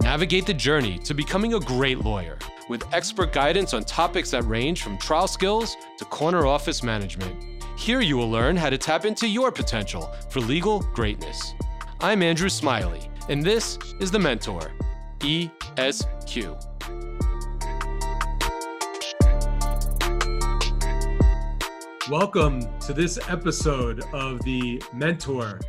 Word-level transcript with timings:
Navigate 0.00 0.46
the 0.46 0.54
journey 0.54 0.98
to 1.00 1.14
becoming 1.14 1.54
a 1.54 1.60
great 1.60 1.98
lawyer 1.98 2.38
with 2.68 2.82
expert 2.92 3.32
guidance 3.32 3.74
on 3.74 3.84
topics 3.84 4.30
that 4.30 4.42
range 4.44 4.82
from 4.82 4.98
trial 4.98 5.28
skills 5.28 5.76
to 5.96 6.04
corner 6.06 6.46
office 6.46 6.82
management. 6.82 7.62
Here 7.76 8.00
you 8.00 8.16
will 8.16 8.30
learn 8.30 8.56
how 8.56 8.70
to 8.70 8.78
tap 8.78 9.04
into 9.04 9.28
your 9.28 9.52
potential 9.52 10.10
for 10.30 10.40
legal 10.40 10.80
greatness. 10.94 11.54
I'm 12.00 12.22
Andrew 12.22 12.48
Smiley, 12.48 13.10
and 13.28 13.44
this 13.44 13.78
is 14.00 14.10
The 14.10 14.18
Mentor, 14.18 14.72
ESQ. 15.20 16.77
Welcome 22.10 22.62
to 22.80 22.94
this 22.94 23.18
episode 23.28 24.02
of 24.14 24.42
The 24.42 24.82
Mentor, 24.94 25.60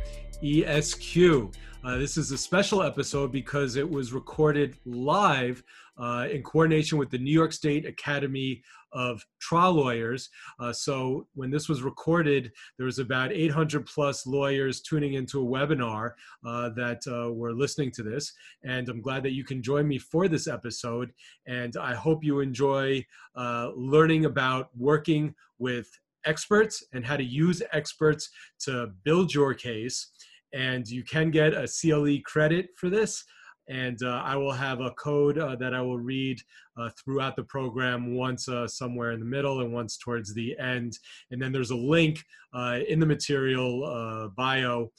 ESQ. 0.42 1.52
Uh, 1.84 1.98
this 1.98 2.16
is 2.16 2.32
a 2.32 2.38
special 2.38 2.82
episode 2.82 3.30
because 3.30 3.76
it 3.76 3.88
was 3.88 4.14
recorded 4.14 4.78
live 4.86 5.62
uh, 5.98 6.28
in 6.32 6.42
coordination 6.42 6.96
with 6.96 7.10
the 7.10 7.18
New 7.18 7.30
York 7.30 7.52
State 7.52 7.84
Academy 7.84 8.62
of 8.92 9.22
Trial 9.38 9.74
Lawyers. 9.74 10.30
Uh, 10.58 10.72
so 10.72 11.26
when 11.34 11.50
this 11.50 11.68
was 11.68 11.82
recorded, 11.82 12.50
there 12.78 12.86
was 12.86 12.98
about 12.98 13.32
800 13.32 13.84
plus 13.84 14.26
lawyers 14.26 14.80
tuning 14.80 15.14
into 15.14 15.42
a 15.42 15.46
webinar 15.46 16.12
uh, 16.46 16.70
that 16.70 17.02
uh, 17.06 17.30
were 17.30 17.52
listening 17.52 17.90
to 17.92 18.02
this. 18.02 18.32
And 18.64 18.88
I'm 18.88 19.02
glad 19.02 19.24
that 19.24 19.32
you 19.32 19.44
can 19.44 19.62
join 19.62 19.86
me 19.86 19.98
for 19.98 20.26
this 20.26 20.48
episode. 20.48 21.12
And 21.46 21.76
I 21.76 21.94
hope 21.94 22.24
you 22.24 22.40
enjoy 22.40 23.04
uh, 23.36 23.72
learning 23.76 24.24
about 24.24 24.70
working 24.74 25.34
with 25.58 25.86
experts 26.26 26.84
and 26.92 27.04
how 27.04 27.16
to 27.16 27.24
use 27.24 27.62
experts 27.72 28.28
to 28.60 28.88
build 29.04 29.32
your 29.32 29.54
case 29.54 30.10
and 30.52 30.86
you 30.88 31.04
can 31.04 31.30
get 31.30 31.54
a 31.54 31.68
CLE 31.68 32.18
credit 32.24 32.68
for 32.76 32.88
this. 32.88 33.24
And 33.68 34.02
uh, 34.02 34.22
I 34.24 34.36
will 34.36 34.52
have 34.52 34.80
a 34.80 34.90
code 34.92 35.38
uh, 35.38 35.54
that 35.56 35.74
I 35.74 35.80
will 35.80 35.98
read 35.98 36.40
uh, 36.76 36.90
throughout 36.98 37.36
the 37.36 37.44
program, 37.44 38.16
once 38.16 38.48
uh, 38.48 38.66
somewhere 38.66 39.12
in 39.12 39.20
the 39.20 39.26
middle 39.26 39.60
and 39.60 39.72
once 39.72 39.96
towards 39.96 40.34
the 40.34 40.58
end. 40.58 40.98
And 41.30 41.40
then 41.40 41.52
there's 41.52 41.70
a 41.70 41.76
link 41.76 42.24
uh, 42.52 42.80
in 42.88 42.98
the 42.98 43.06
material 43.06 43.84
uh, 43.84 44.28
bio. 44.36 44.90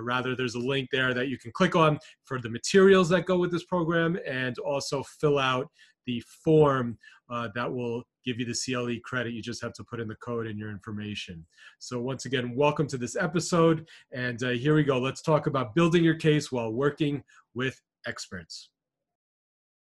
rather, 0.00 0.34
there's 0.34 0.54
a 0.54 0.58
link 0.60 0.88
there 0.90 1.12
that 1.12 1.28
you 1.28 1.36
can 1.36 1.52
click 1.52 1.76
on 1.76 1.98
for 2.24 2.40
the 2.40 2.48
materials 2.48 3.10
that 3.10 3.26
go 3.26 3.36
with 3.36 3.52
this 3.52 3.64
program 3.64 4.18
and 4.26 4.58
also 4.58 5.02
fill 5.20 5.38
out 5.38 5.68
the 6.06 6.22
form 6.44 6.96
that 7.54 7.70
will 7.70 8.04
give 8.24 8.40
you 8.40 8.46
the 8.46 8.54
CLE 8.54 9.00
credit. 9.04 9.32
You 9.32 9.42
just 9.42 9.62
have 9.62 9.72
to 9.74 9.84
put 9.84 10.00
in 10.00 10.08
the 10.08 10.14
code 10.16 10.46
and 10.46 10.58
your 10.58 10.70
information. 10.70 11.44
So 11.78 12.00
once 12.00 12.24
again, 12.24 12.54
welcome 12.54 12.86
to 12.88 12.98
this 12.98 13.16
episode. 13.16 13.86
And 14.12 14.42
uh, 14.42 14.50
here 14.50 14.74
we 14.74 14.82
go. 14.82 14.98
Let's 14.98 15.22
talk 15.22 15.46
about 15.46 15.74
building 15.74 16.02
your 16.02 16.14
case 16.14 16.50
while 16.50 16.72
working 16.72 17.22
with 17.54 17.80
experts. 18.06 18.70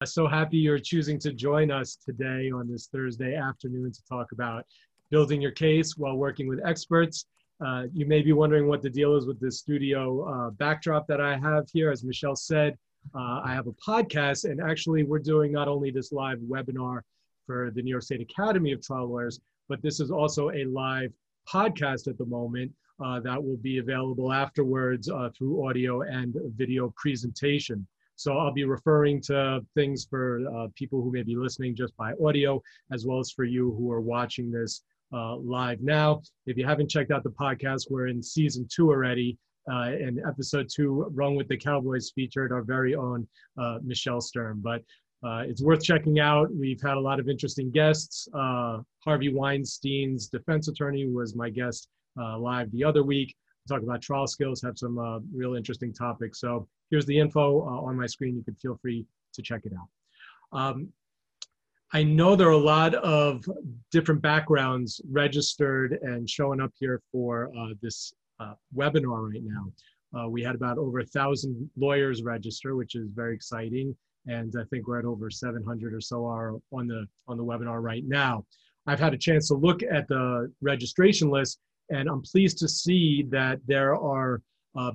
I'm 0.02 0.08
so 0.08 0.28
happy 0.28 0.58
you're 0.58 0.80
choosing 0.80 1.18
to 1.20 1.32
join 1.32 1.72
us 1.72 1.96
today 1.96 2.52
on 2.52 2.70
this 2.70 2.88
Thursday 2.88 3.36
afternoon 3.36 3.92
to 3.94 4.06
talk 4.06 4.34
about 4.34 4.66
building 5.10 5.42
your 5.42 5.52
case 5.52 5.96
while 5.96 6.18
working 6.18 6.48
with 6.48 6.60
experts. 6.66 7.26
Uh, 7.66 7.84
you 7.94 8.06
may 8.06 8.22
be 8.22 8.34
wondering 8.34 8.68
what 8.68 8.82
the 8.82 8.90
deal 8.90 9.16
is 9.16 9.26
with 9.26 9.40
this 9.40 9.60
studio 9.60 10.24
uh, 10.28 10.50
backdrop 10.52 11.08
that 11.08 11.22
I 11.22 11.38
have 11.38 11.70
here. 11.72 11.90
As 11.90 12.04
Michelle 12.04 12.36
said, 12.36 12.78
uh, 13.14 13.42
I 13.46 13.54
have 13.54 13.68
a 13.68 13.72
podcast, 13.74 14.50
and 14.50 14.60
actually, 14.60 15.04
we're 15.04 15.20
doing 15.20 15.54
not 15.54 15.70
only 15.70 15.92
this 15.92 16.12
live 16.12 16.40
webinar 16.40 17.02
for 17.46 17.72
the 17.74 17.82
New 17.82 17.92
York 17.92 18.04
State 18.04 18.22
Academy 18.22 18.72
of 18.72 18.82
Trial 18.82 19.08
Lawyers, 19.08 19.40
but 19.70 19.82
this 19.82 20.00
is 20.00 20.12
also 20.12 20.52
a 20.52 20.66
live 20.66 21.12
podcast 21.48 22.08
at 22.08 22.18
the 22.18 22.26
moment 22.26 22.72
uh, 23.04 23.20
that 23.20 23.44
will 23.44 23.58
be 23.58 23.80
available 23.80 24.32
afterwards 24.32 25.10
uh, 25.10 25.30
through 25.38 25.68
audio 25.68 26.02
and 26.02 26.36
video 26.56 26.94
presentation. 26.98 27.86
So 28.16 28.38
I'll 28.38 28.54
be 28.54 28.64
referring 28.64 29.22
to 29.24 29.60
things 29.76 30.08
for 30.10 30.40
uh, 30.56 30.68
people 30.76 31.02
who 31.02 31.12
may 31.12 31.24
be 31.24 31.36
listening 31.36 31.76
just 31.76 31.96
by 31.98 32.14
audio, 32.24 32.62
as 32.92 33.06
well 33.06 33.20
as 33.20 33.32
for 33.32 33.44
you 33.44 33.76
who 33.78 33.92
are 33.92 34.02
watching 34.02 34.50
this 34.52 34.84
uh, 35.14 35.36
live 35.36 35.82
now. 35.82 36.22
If 36.46 36.58
you 36.58 36.66
haven't 36.66 36.90
checked 36.90 37.12
out 37.12 37.24
the 37.24 37.32
podcast, 37.32 37.90
we're 37.90 38.08
in 38.08 38.24
season 38.24 38.68
two 38.74 38.90
already. 38.90 39.38
Uh, 39.70 39.90
and 39.90 40.22
episode 40.28 40.70
two, 40.72 41.08
Run 41.12 41.36
with 41.36 41.48
the 41.48 41.58
Cowboys, 41.58 42.12
featured 42.14 42.52
our 42.52 42.62
very 42.62 42.94
own 42.96 43.28
uh, 43.60 43.80
Michelle 43.84 44.22
Stern. 44.22 44.62
But 44.64 44.84
uh, 45.24 45.44
it's 45.48 45.62
worth 45.62 45.84
checking 45.84 46.20
out. 46.20 46.54
We've 46.54 46.82
had 46.82 46.98
a 46.98 47.00
lot 47.00 47.20
of 47.20 47.30
interesting 47.30 47.72
guests. 47.72 48.28
Uh, 48.34 48.80
Harvey 49.04 49.34
Weinstein's 49.34 50.28
defense 50.28 50.68
attorney 50.68 51.08
was 51.08 51.36
my 51.36 51.50
guest 51.50 51.88
uh, 52.20 52.38
live 52.38 52.72
the 52.72 52.84
other 52.84 53.04
week. 53.04 53.36
Talk 53.68 53.82
about 53.82 54.02
trial 54.02 54.28
skills, 54.28 54.62
have 54.62 54.78
some 54.78 55.00
uh, 55.00 55.20
real 55.34 55.56
interesting 55.56 55.92
topics. 55.92 56.40
So 56.40 56.68
here's 56.92 57.08
the 57.08 57.18
info 57.18 57.62
uh, 57.62 57.82
on 57.82 57.98
my 57.98 58.06
screen. 58.06 58.36
You 58.36 58.44
can 58.44 58.56
feel 58.56 58.78
free 58.80 59.06
to 59.34 59.42
check 59.42 59.62
it 59.64 59.74
out. 59.74 60.58
Um, 60.58 60.90
I 61.92 62.04
know 62.04 62.36
there 62.36 62.50
are 62.50 62.52
a 62.52 62.58
lot 62.58 62.94
of 62.94 63.44
different 63.92 64.22
backgrounds 64.22 65.02
registered 65.10 65.98
and 66.04 66.30
showing 66.30 66.62
up 66.62 66.72
here 66.78 67.02
for 67.12 67.52
uh, 67.58 67.74
this 67.82 68.14
webinar 68.76 69.32
right 69.32 69.42
now. 69.44 70.28
we 70.28 70.44
had 70.44 70.56
about 70.56 70.78
over 70.78 71.00
a 71.00 71.06
thousand 71.06 71.70
lawyers 71.78 72.22
register, 72.22 72.76
which 72.76 72.96
is 72.96 73.10
very 73.10 73.34
exciting 73.34 73.96
and 74.28 74.54
I 74.60 74.64
think 74.66 74.88
we're 74.88 75.00
at 75.00 75.06
over 75.06 75.30
700 75.30 75.94
or 75.94 76.02
so 76.02 76.26
are 76.26 76.56
on 76.72 76.88
the 76.88 77.06
on 77.28 77.38
the 77.38 77.44
webinar 77.44 77.82
right 77.82 78.04
now. 78.06 78.46
I've 78.88 79.00
had 79.00 79.14
a 79.14 79.18
chance 79.18 79.48
to 79.48 79.56
look 79.56 79.82
at 79.84 80.08
the 80.08 80.52
registration 80.62 81.30
list, 81.30 81.60
and 81.90 82.08
I'm 82.10 82.22
pleased 82.22 82.58
to 82.60 82.68
see 82.68 83.26
that 83.30 83.60
there 83.68 83.96
are 83.96 84.42
uh, 84.76 84.92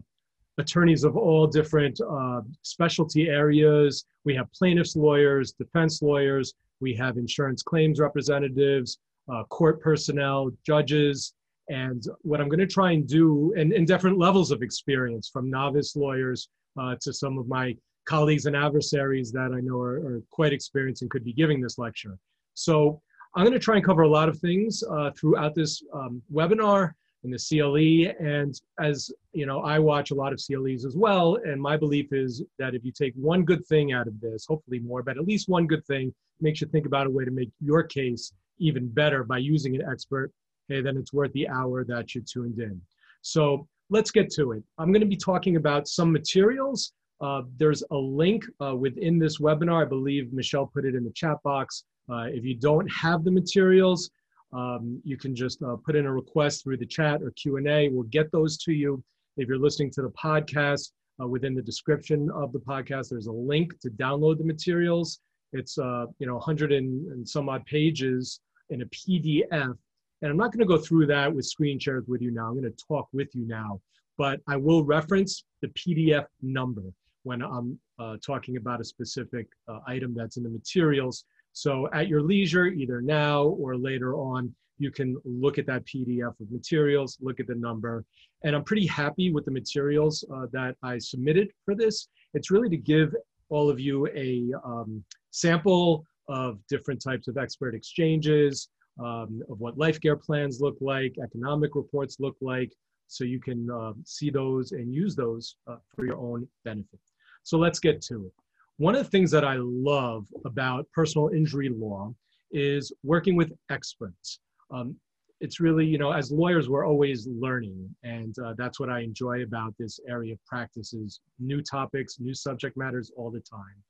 attorneys 0.59 1.05
of 1.05 1.17
all 1.17 1.47
different 1.47 2.01
uh, 2.01 2.43
specialty 2.63 3.29
areas. 3.29 4.05
We 4.25 4.35
have 4.35 4.53
plaintiffs' 4.53 4.97
lawyers, 4.97 5.53
defense 5.53 6.03
lawyers, 6.03 6.55
we 6.81 6.95
have 6.95 7.17
insurance 7.17 7.63
claims 7.63 8.01
representatives, 8.01 8.99
uh, 9.33 9.45
court 9.45 9.81
personnel, 9.81 10.51
judges, 10.65 11.35
and 11.69 12.03
what 12.23 12.41
I'm 12.41 12.49
going 12.49 12.61
to 12.61 12.67
try 12.67 12.93
and 12.93 13.07
do, 13.07 13.55
and 13.57 13.73
in 13.73 13.85
different 13.85 14.19
levels 14.19 14.51
of 14.51 14.63
experience, 14.63 15.29
from 15.29 15.51
novice 15.51 15.95
lawyers 15.95 16.49
uh, 16.81 16.97
to 17.01 17.13
some 17.13 17.39
of 17.39 17.47
my 17.49 17.77
colleagues 18.05 18.47
and 18.47 18.57
adversaries 18.57 19.33
that 19.33 19.53
I 19.55 19.61
know 19.61 19.81
are, 19.81 19.97
are 20.07 20.23
quite 20.31 20.53
experienced 20.53 21.03
and 21.03 21.11
could 21.11 21.25
be 21.25 21.33
giving 21.33 21.61
this 21.61 21.79
lecture. 21.79 22.19
So 22.55 23.01
I'm 23.35 23.45
going 23.45 23.53
to 23.53 23.65
try 23.65 23.77
and 23.77 23.85
cover 23.85 24.03
a 24.03 24.09
lot 24.09 24.29
of 24.29 24.39
things 24.39 24.83
uh, 24.91 25.11
throughout 25.19 25.55
this 25.55 25.83
um, 25.95 26.23
webinar 26.33 26.93
and 27.23 27.33
the 27.33 27.39
CLE. 27.39 28.15
And 28.27 28.55
as 28.81 29.11
you 29.33 29.47
know, 29.47 29.61
I 29.61 29.79
watch 29.79 30.11
a 30.11 30.15
lot 30.15 30.33
of 30.33 30.41
CLEs 30.41 30.85
as 30.85 30.97
well. 30.97 31.39
And 31.45 31.61
my 31.61 31.77
belief 31.77 32.13
is 32.13 32.43
that 32.59 32.75
if 32.75 32.85
you 32.85 32.93
take 32.93 33.15
one 33.15 33.45
good 33.45 33.65
thing 33.67 33.93
out 33.93 34.09
of 34.09 34.21
this, 34.21 34.47
hopefully 34.47 34.81
more, 34.81 35.03
but 35.03 35.17
at 35.17 35.27
least 35.27 35.49
one 35.49 35.67
good 35.67 35.85
thing, 35.87 36.13
makes 36.41 36.61
you 36.61 36.67
think 36.69 36.87
about 36.87 37.07
a 37.07 37.11
way 37.11 37.25
to 37.25 37.31
make 37.31 37.51
your 37.61 37.83
case 37.83 38.33
even 38.59 38.89
better 38.89 39.23
by 39.25 39.39
using 39.39 39.75
an 39.75 39.83
expert, 39.91 40.33
hey, 40.69 40.81
then 40.81 40.97
it's 40.97 41.13
worth 41.13 41.33
the 41.33 41.49
hour 41.49 41.85
that 41.85 42.15
you 42.15 42.23
tuned 42.23 42.59
in. 42.59 42.81
So 43.23 43.67
let's 43.91 44.11
get 44.11 44.31
to 44.35 44.53
it. 44.53 44.63
I'm 44.79 44.93
going 44.93 45.03
to 45.03 45.07
be 45.07 45.17
talking 45.17 45.57
about 45.57 45.89
some 45.89 46.13
materials 46.13 46.93
uh, 47.21 47.43
there's 47.59 47.83
a 47.91 47.97
link 47.97 48.45
uh, 48.65 48.75
within 48.75 49.19
this 49.19 49.39
webinar. 49.39 49.83
I 49.83 49.89
believe 49.89 50.33
Michelle 50.33 50.67
put 50.67 50.85
it 50.85 50.95
in 50.95 51.05
the 51.05 51.13
chat 51.13 51.37
box. 51.45 51.85
Uh, 52.11 52.25
if 52.25 52.45
you 52.45 52.55
don't 52.55 52.91
have 52.91 53.25
the 53.25 53.31
materials, 53.31 54.11
um, 54.53 55.01
you 55.05 55.17
can 55.17 55.35
just 55.35 55.63
uh, 55.63 55.77
put 55.85 55.97
in 55.97 56.07
a 56.07 56.13
request 56.13 56.65
through 56.65 56.79
the 56.79 56.87
chat 56.87 57.23
or 57.23 57.31
Q&A. 57.33 57.89
We'll 57.89 58.05
get 58.05 58.33
those 58.33 58.57
to 58.59 58.73
you. 58.73 59.03
If 59.37 59.49
you're 59.49 59.59
listening 59.59 59.91
to 59.93 60.03
the 60.03 60.11
podcast, 60.11 60.91
uh, 61.23 61.27
within 61.29 61.55
the 61.55 61.63
description 61.63 62.31
of 62.35 62.53
the 62.53 62.59
podcast, 62.59 63.11
there's 63.11 63.27
a 63.27 63.33
link 63.33 63.79
to 63.81 63.91
download 63.91 64.39
the 64.39 64.45
materials. 64.45 65.21
It's 65.53 65.79
uh, 65.79 66.07
you 66.19 66.27
know 66.27 66.37
100 66.37 66.73
and, 66.73 67.07
and 67.13 67.29
some 67.29 67.49
odd 67.49 67.65
pages 67.67 68.41
in 68.71 68.83
a 68.83 68.87
PDF. 68.87 69.77
And 70.23 70.31
I'm 70.31 70.37
not 70.37 70.53
going 70.53 70.61
to 70.61 70.67
go 70.67 70.79
through 70.79 71.07
that 71.07 71.33
with 71.35 71.45
screen 71.45 71.79
shares 71.79 72.05
with 72.07 72.23
you 72.23 72.31
now. 72.31 72.47
I'm 72.47 72.61
going 72.61 72.73
to 72.73 72.85
talk 72.89 73.09
with 73.13 73.29
you 73.35 73.47
now, 73.47 73.81
but 74.17 74.41
I 74.49 74.57
will 74.57 74.85
reference 74.85 75.45
the 75.61 75.69
PDF 75.69 76.27
number 76.43 76.83
when 77.23 77.43
I'm 77.43 77.79
uh, 77.99 78.17
talking 78.25 78.57
about 78.57 78.81
a 78.81 78.85
specific 78.85 79.47
uh, 79.69 79.81
item 79.87 80.15
that's 80.15 80.37
in 80.37 80.43
the 80.43 80.51
materials. 80.51 81.25
So 81.53 81.89
at 81.93 82.09
your 82.09 82.23
leisure, 82.23 82.67
either 82.67 83.01
now 83.01 83.45
or 83.45 83.77
later 83.77 84.15
on, 84.15 84.55
you 84.79 84.91
can 84.91 85.17
look 85.25 85.59
at 85.59 85.67
that 85.67 85.85
PDF 85.85 86.41
of 86.41 86.51
materials, 86.51 87.19
look 87.21 87.39
at 87.39 87.47
the 87.47 87.55
number. 87.55 88.05
And 88.45 88.57
I'm 88.57 88.65
pretty 88.65 88.87
happy 88.87 89.31
with 89.31 89.45
the 89.45 89.51
materials 89.51 90.25
uh, 90.35 90.47
that 90.53 90.77
I 90.83 90.99
submitted 90.99 91.51
for 91.65 91.75
this. 91.75 92.09
It's 92.33 92.51
really 92.51 92.71
to 92.71 92.79
give 92.79 93.15
all 93.51 93.69
of 93.69 93.79
you 93.79 94.07
a 94.09 94.53
um, 94.65 95.05
sample 95.33 96.05
of 96.29 96.59
different 96.69 97.03
types 97.03 97.29
of 97.29 97.37
expert 97.37 97.75
exchanges, 97.75 98.69
um, 98.99 99.43
of 99.51 99.61
what 99.61 99.77
life 99.77 100.01
care 100.01 100.17
plans 100.17 100.61
look 100.61 100.77
like, 100.81 101.15
economic 101.23 101.75
reports 101.75 102.17
look 102.21 102.37
like, 102.41 102.73
so 103.07 103.25
you 103.25 103.41
can 103.41 103.69
uh, 103.71 103.93
see 104.05 104.31
those 104.31 104.73
and 104.73 104.95
use 104.95 105.17
those 105.17 105.57
uh, 105.67 105.77
for 105.95 106.07
your 106.07 106.17
own 106.17 106.47
benefit. 106.65 107.01
So 107.43 107.59
let's 107.59 107.79
get 107.79 108.01
to 108.03 108.27
it. 108.27 108.33
One 108.79 108.95
of 108.95 109.05
the 109.05 109.11
things 109.11 109.31
that 109.33 109.45
I 109.45 109.57
love 109.59 110.27
about 110.45 110.87
personal 110.93 111.29
injury 111.29 111.69
law 111.69 112.15
is 112.51 112.93
working 113.03 113.37
with 113.37 113.53
experts. 113.71 114.41
Um, 114.71 114.97
it's 115.41 115.59
really, 115.59 115.87
you 115.87 115.99
know, 115.99 116.13
as 116.13 116.31
lawyers, 116.31 116.69
we're 116.69 116.87
always 116.87 117.27
learning. 117.27 117.95
And 118.03 118.35
uh, 118.39 118.55
that's 118.57 118.79
what 118.79 118.91
I 118.91 119.01
enjoy 119.01 119.43
about 119.43 119.75
this 119.79 119.99
area 120.09 120.35
of 120.35 120.45
practice 120.45 120.93
is 120.93 121.21
new 121.39 121.63
topics, 121.63 122.21
new 122.21 122.35
subject 122.35 122.77
matters 122.77 123.11
all 123.17 123.31
the 123.31 123.41
time. 123.41 123.83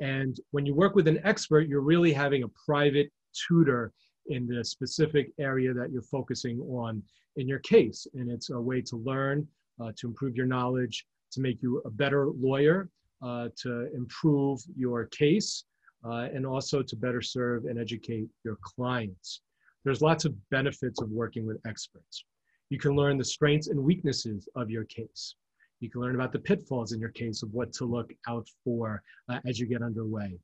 And 0.00 0.36
when 0.50 0.66
you 0.66 0.74
work 0.74 0.94
with 0.94 1.06
an 1.06 1.20
expert, 1.24 1.68
you're 1.68 1.80
really 1.80 2.12
having 2.12 2.42
a 2.42 2.48
private 2.66 3.10
tutor 3.48 3.92
in 4.26 4.46
the 4.46 4.64
specific 4.64 5.30
area 5.38 5.74
that 5.74 5.92
you're 5.92 6.02
focusing 6.02 6.58
on 6.60 7.02
in 7.36 7.46
your 7.46 7.60
case. 7.60 8.06
And 8.14 8.30
it's 8.30 8.50
a 8.50 8.60
way 8.60 8.80
to 8.82 8.96
learn, 8.96 9.46
uh, 9.80 9.92
to 9.96 10.08
improve 10.08 10.36
your 10.36 10.46
knowledge, 10.46 11.06
to 11.34 11.40
make 11.40 11.62
you 11.62 11.82
a 11.84 11.90
better 11.90 12.28
lawyer, 12.28 12.88
uh, 13.22 13.48
to 13.56 13.94
improve 13.94 14.60
your 14.76 15.06
case, 15.06 15.64
uh, 16.04 16.28
and 16.34 16.46
also 16.46 16.82
to 16.82 16.96
better 16.96 17.22
serve 17.22 17.64
and 17.64 17.78
educate 17.78 18.28
your 18.44 18.58
clients. 18.62 19.42
There's 19.84 20.02
lots 20.02 20.24
of 20.24 20.34
benefits 20.50 21.00
of 21.00 21.10
working 21.10 21.46
with 21.46 21.58
experts. 21.66 22.24
You 22.70 22.78
can 22.78 22.96
learn 22.96 23.18
the 23.18 23.24
strengths 23.24 23.68
and 23.68 23.78
weaknesses 23.78 24.48
of 24.56 24.70
your 24.70 24.84
case. 24.84 25.36
You 25.80 25.90
can 25.90 26.00
learn 26.00 26.14
about 26.14 26.32
the 26.32 26.38
pitfalls 26.38 26.92
in 26.92 27.00
your 27.00 27.10
case 27.10 27.42
of 27.42 27.52
what 27.52 27.72
to 27.74 27.84
look 27.84 28.12
out 28.28 28.46
for 28.64 29.02
uh, 29.28 29.40
as 29.46 29.58
you 29.58 29.66
get 29.66 29.82
underway. 29.82 30.38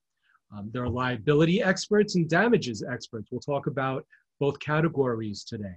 Um, 0.52 0.70
there 0.72 0.82
are 0.82 0.88
liability 0.88 1.62
experts 1.62 2.16
and 2.16 2.28
damages 2.28 2.82
experts. 2.82 3.28
We'll 3.30 3.40
talk 3.40 3.66
about 3.66 4.04
both 4.38 4.58
categories 4.58 5.44
today. 5.44 5.76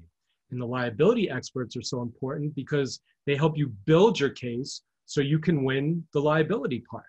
And 0.52 0.62
the 0.62 0.66
liability 0.66 1.30
experts 1.30 1.78
are 1.78 1.82
so 1.82 2.02
important 2.02 2.56
because 2.56 3.00
they 3.26 3.36
help 3.36 3.58
you 3.58 3.70
build 3.86 4.20
your 4.20 4.30
case 4.30 4.82
so 5.06 5.22
you 5.22 5.40
can 5.40 5.64
win 5.64 6.06
the 6.14 6.22
liability 6.22 6.80
part. 6.90 7.06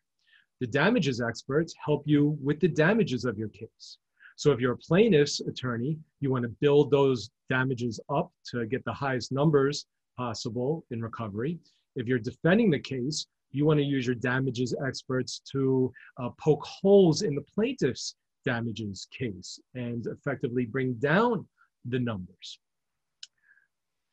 The 0.60 0.66
damages 0.66 1.20
experts 1.20 1.74
help 1.84 2.02
you 2.06 2.38
with 2.42 2.60
the 2.60 2.68
damages 2.68 3.24
of 3.24 3.38
your 3.38 3.48
case. 3.48 3.98
So 4.36 4.50
if 4.50 4.60
you're 4.60 4.72
a 4.72 4.78
plaintiff's 4.78 5.40
attorney, 5.40 5.98
you 6.20 6.30
want 6.30 6.42
to 6.44 6.56
build 6.60 6.90
those 6.90 7.30
damages 7.48 8.00
up 8.08 8.32
to 8.50 8.66
get 8.66 8.84
the 8.84 8.92
highest 8.92 9.30
numbers 9.30 9.86
possible 10.16 10.84
in 10.90 11.02
recovery. 11.02 11.58
If 11.96 12.06
you're 12.06 12.18
defending 12.18 12.70
the 12.70 12.78
case, 12.78 13.26
you 13.52 13.64
want 13.64 13.78
to 13.78 13.84
use 13.84 14.06
your 14.06 14.16
damages 14.16 14.74
experts 14.84 15.40
to 15.52 15.92
uh, 16.20 16.30
poke 16.40 16.64
holes 16.64 17.22
in 17.22 17.34
the 17.34 17.44
plaintiff's 17.54 18.16
damages 18.44 19.06
case 19.16 19.60
and 19.74 20.06
effectively 20.06 20.66
bring 20.66 20.94
down 20.94 21.46
the 21.84 21.98
numbers. 21.98 22.58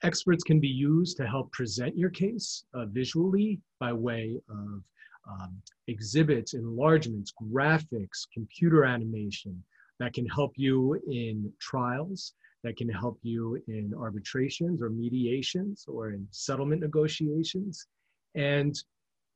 Experts 0.03 0.43
can 0.43 0.59
be 0.59 0.67
used 0.67 1.15
to 1.17 1.27
help 1.27 1.51
present 1.51 1.95
your 1.95 2.09
case 2.09 2.65
uh, 2.73 2.85
visually 2.85 3.59
by 3.79 3.93
way 3.93 4.39
of 4.49 4.83
um, 5.29 5.61
exhibits, 5.87 6.55
enlargements, 6.55 7.31
graphics, 7.51 8.25
computer 8.33 8.83
animation 8.83 9.63
that 9.99 10.13
can 10.13 10.25
help 10.25 10.53
you 10.55 10.99
in 11.07 11.51
trials, 11.59 12.33
that 12.63 12.77
can 12.77 12.89
help 12.89 13.19
you 13.21 13.61
in 13.67 13.93
arbitrations 13.95 14.81
or 14.81 14.89
mediations 14.89 15.85
or 15.87 16.09
in 16.09 16.27
settlement 16.31 16.81
negotiations. 16.81 17.85
And 18.33 18.75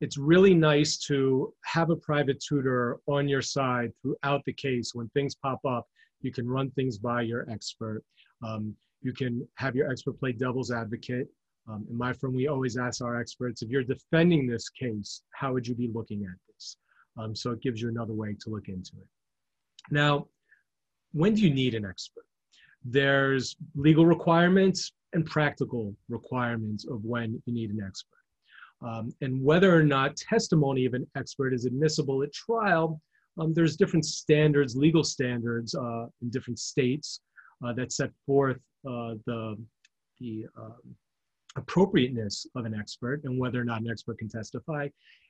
it's 0.01 0.17
really 0.17 0.53
nice 0.53 0.97
to 1.06 1.53
have 1.65 1.91
a 1.91 1.95
private 1.95 2.44
tutor 2.45 3.00
on 3.07 3.27
your 3.27 3.41
side 3.41 3.91
throughout 4.01 4.44
the 4.45 4.53
case. 4.53 4.91
When 4.94 5.09
things 5.09 5.35
pop 5.35 5.59
up, 5.67 5.88
you 6.21 6.31
can 6.31 6.47
run 6.47 6.71
things 6.71 6.97
by 6.97 7.21
your 7.21 7.50
expert. 7.50 8.03
Um, 8.44 8.75
you 9.06 9.13
can 9.13 9.48
have 9.56 9.75
your 9.75 9.90
expert 9.90 10.19
play 10.19 10.31
devil's 10.31 10.72
advocate. 10.72 11.28
Um, 11.69 11.86
in 11.90 11.96
my 11.96 12.12
firm, 12.12 12.34
we 12.34 12.48
always 12.48 12.75
ask 12.75 13.04
our 13.04 13.19
experts, 13.19 13.62
if 13.62 13.69
you're 13.69 13.84
defending 13.84 14.48
this 14.48 14.68
case, 14.69 15.22
how 15.31 15.54
would 15.54 15.68
you 15.68 15.75
be 15.75 15.90
looking 15.94 16.24
at 16.24 16.38
this? 16.48 16.78
Um, 17.18 17.36
so 17.36 17.52
it 17.52 17.62
gives 17.62 17.80
you 17.81 17.90
another 17.90 18.13
way 18.13 18.36
to 18.42 18.50
look 18.50 18.68
into 18.68 18.94
it. 18.98 19.07
Now, 19.92 20.28
when 21.13 21.36
do 21.36 21.42
you 21.42 21.52
need 21.52 21.75
an 21.75 21.86
expert? 21.86 22.25
There's 22.84 23.56
legal 23.75 24.07
requirements 24.07 24.92
and 25.13 25.24
practical 25.25 25.96
requirements 26.10 26.86
of 26.86 27.06
when 27.06 27.42
you 27.46 27.54
need 27.54 27.69
an 27.69 27.81
expert. 27.86 28.10
Um, 28.81 29.13
and 29.22 29.42
whether 29.42 29.75
or 29.75 29.84
not 29.84 30.18
testimony 30.18 30.86
of 30.86 30.96
an 30.96 31.08
expert 31.16 31.54
is 31.54 31.66
admissible 31.66 32.24
at 32.24 32.34
trial, 32.34 33.00
um, 33.40 33.54
there's 33.54 33.78
different 33.78 34.06
standards, 34.06 34.75
legal 34.75 35.04
standards 35.04 35.75
uh, 35.75 36.06
in 36.22 36.30
different 36.31 36.60
states 36.60 37.22
uh, 37.63 37.74
that 37.74 37.92
set 37.92 38.12
forth 38.25 38.58
the, 39.26 39.58
the 40.20 40.46
um, 40.58 40.96
appropriateness 41.56 42.46
of 42.56 42.66
an 42.66 42.74
expert 42.74 43.22
and 43.24 43.40
whether 43.40 43.60
or 43.60 43.64
not 43.64 43.82
an 43.82 43.90
expert 43.90 44.18
can 44.18 44.30
testify. 44.30 44.88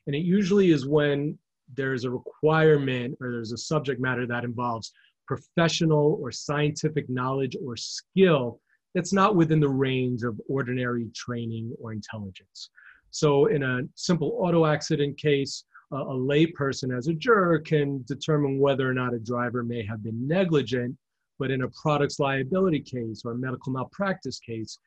And 0.08 0.16
it 0.16 0.24
usually 0.24 0.72
is 0.72 0.86
when 0.86 1.38
there's 1.76 2.04
a 2.04 2.10
requirement 2.10 3.18
or 3.22 3.32
there's 3.32 3.52
a 3.52 3.58
subject 3.58 4.00
matter 4.00 4.28
that 4.28 4.44
involves 4.44 4.92
professional 5.28 6.20
or 6.22 6.32
scientific 6.32 7.10
knowledge 7.10 7.56
or 7.66 7.76
skill 7.76 8.60
that's 8.94 9.14
not 9.14 9.36
within 9.36 9.60
the 9.60 9.68
range 9.68 10.24
of 10.24 10.40
ordinary 10.48 11.08
training 11.16 11.74
or 11.82 11.92
intelligence. 11.92 12.70
So 13.12 13.48
in 13.48 13.64
a 13.64 13.82
simple 13.96 14.38
auto 14.40 14.66
accident 14.66 15.18
case, 15.18 15.66
uh, 15.92 15.98
a 15.98 16.14
layperson 16.14 16.96
as 16.96 17.08
a 17.08 17.14
juror 17.14 17.60
can 17.60 18.04
determine 18.08 18.60
whether 18.60 18.90
or 18.90 18.94
not 18.94 19.14
a 19.14 19.20
driver 19.20 19.64
may 19.64 19.86
have 19.86 20.04
been 20.04 20.28
negligent, 20.28 20.96
but 21.40 21.52
in 21.52 21.64
a 21.64 21.70
products 21.70 22.20
liability 22.20 22.80
case 22.80 23.24
or 23.26 23.32
a 23.34 23.38
medical 23.38 23.72
malpractice 23.72 24.40
case, 24.40 24.80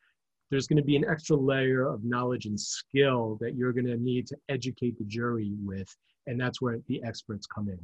there's 0.50 0.66
going 0.66 0.78
to 0.78 0.82
be 0.82 0.96
an 0.96 1.04
extra 1.08 1.36
layer 1.36 1.86
of 1.86 2.04
knowledge 2.04 2.46
and 2.46 2.58
skill 2.58 3.36
that 3.40 3.54
you're 3.54 3.72
going 3.72 3.86
to 3.86 3.96
need 3.96 4.26
to 4.26 4.36
educate 4.48 4.96
the 4.98 5.04
jury 5.04 5.52
with, 5.62 5.88
and 6.26 6.40
that's 6.40 6.62
where 6.62 6.78
the 6.88 7.02
experts 7.04 7.46
come 7.46 7.68
in. 7.68 7.78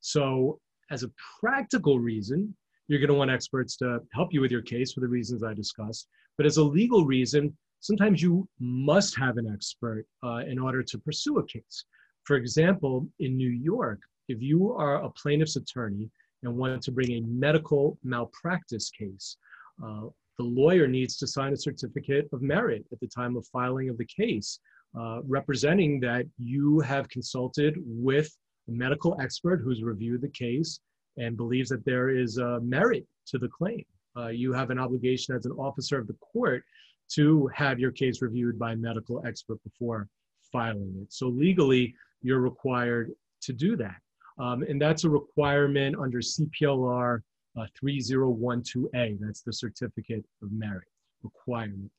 So 0.00 0.58
as 0.90 1.02
a 1.02 1.10
practical 1.40 1.98
reason, 1.98 2.54
you're 2.88 3.00
going 3.00 3.08
to 3.10 3.14
want 3.14 3.30
experts 3.30 3.76
to 3.78 4.00
help 4.12 4.32
you 4.32 4.40
with 4.40 4.50
your 4.50 4.62
case 4.62 4.92
for 4.92 5.00
the 5.00 5.08
reasons 5.08 5.42
I 5.42 5.52
discussed. 5.52 6.08
But 6.36 6.46
as 6.46 6.56
a 6.56 6.64
legal 6.64 7.04
reason, 7.04 7.56
sometimes 7.80 8.22
you 8.22 8.48
must 8.60 9.16
have 9.18 9.36
an 9.36 9.50
expert 9.52 10.06
uh, 10.24 10.42
in 10.46 10.58
order 10.58 10.82
to 10.82 10.98
pursue 10.98 11.38
a 11.38 11.46
case. 11.46 11.84
For 12.24 12.36
example, 12.36 13.08
in 13.20 13.36
New 13.36 13.50
York, 13.50 14.00
if 14.28 14.40
you 14.40 14.72
are 14.72 15.02
a 15.02 15.10
plaintiff's 15.10 15.56
attorney 15.56 16.10
and 16.42 16.56
want 16.56 16.82
to 16.82 16.92
bring 16.92 17.12
a 17.12 17.20
medical 17.22 17.98
malpractice 18.04 18.90
case, 18.90 19.36
uh, 19.84 20.02
the 20.38 20.44
lawyer 20.44 20.86
needs 20.86 21.16
to 21.16 21.26
sign 21.26 21.52
a 21.52 21.56
certificate 21.56 22.28
of 22.32 22.42
merit 22.42 22.84
at 22.92 23.00
the 23.00 23.06
time 23.06 23.36
of 23.36 23.46
filing 23.46 23.88
of 23.88 23.96
the 23.96 24.06
case, 24.06 24.60
uh, 24.98 25.20
representing 25.26 26.00
that 26.00 26.26
you 26.38 26.80
have 26.80 27.08
consulted 27.08 27.76
with 27.86 28.30
a 28.68 28.72
medical 28.72 29.18
expert 29.20 29.60
who's 29.62 29.82
reviewed 29.82 30.20
the 30.20 30.28
case 30.28 30.80
and 31.16 31.36
believes 31.36 31.70
that 31.70 31.84
there 31.84 32.10
is 32.10 32.38
a 32.38 32.60
merit 32.60 33.06
to 33.26 33.38
the 33.38 33.48
claim. 33.48 33.84
Uh, 34.16 34.28
you 34.28 34.52
have 34.52 34.70
an 34.70 34.78
obligation 34.78 35.34
as 35.34 35.46
an 35.46 35.52
officer 35.52 35.98
of 35.98 36.06
the 36.06 36.16
court 36.32 36.62
to 37.08 37.48
have 37.54 37.78
your 37.78 37.92
case 37.92 38.20
reviewed 38.22 38.58
by 38.58 38.72
a 38.72 38.76
medical 38.76 39.24
expert 39.26 39.62
before 39.62 40.08
filing 40.52 40.94
it. 41.02 41.12
So 41.12 41.28
legally, 41.28 41.94
you're 42.22 42.40
required 42.40 43.12
to 43.42 43.52
do 43.52 43.76
that. 43.76 43.96
Um, 44.38 44.62
and 44.62 44.80
that's 44.80 45.04
a 45.04 45.10
requirement 45.10 45.96
under 45.98 46.18
CPLR 46.18 47.20
uh, 47.58 47.66
3012A. 47.82 49.18
That's 49.20 49.42
the 49.42 49.52
certificate 49.52 50.24
of 50.42 50.52
merit 50.52 50.88
requirement. 51.22 51.90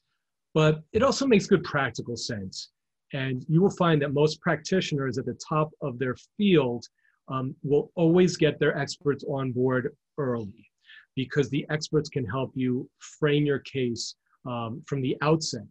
But 0.54 0.84
it 0.94 1.04
also 1.04 1.26
makes 1.26 1.48
good 1.48 1.64
practical 1.64 2.16
sense. 2.16 2.70
And 3.14 3.46
you 3.48 3.62
will 3.62 3.72
find 3.72 4.02
that 4.02 4.14
most 4.14 4.42
practitioners 4.42 5.18
at 5.18 5.26
the 5.26 5.38
top 5.48 5.72
of 5.82 5.98
their 5.98 6.16
field 6.38 6.86
um, 7.30 7.56
will 7.64 7.92
always 7.96 8.38
get 8.38 8.60
their 8.60 8.78
experts 8.78 9.24
on 9.30 9.52
board 9.52 9.96
early 10.18 10.70
because 11.16 11.50
the 11.50 11.66
experts 11.70 12.10
can 12.10 12.26
help 12.26 12.52
you 12.54 12.90
frame 13.00 13.46
your 13.46 13.60
case 13.60 14.16
um, 14.46 14.82
from 14.86 15.02
the 15.02 15.18
outset. 15.22 15.66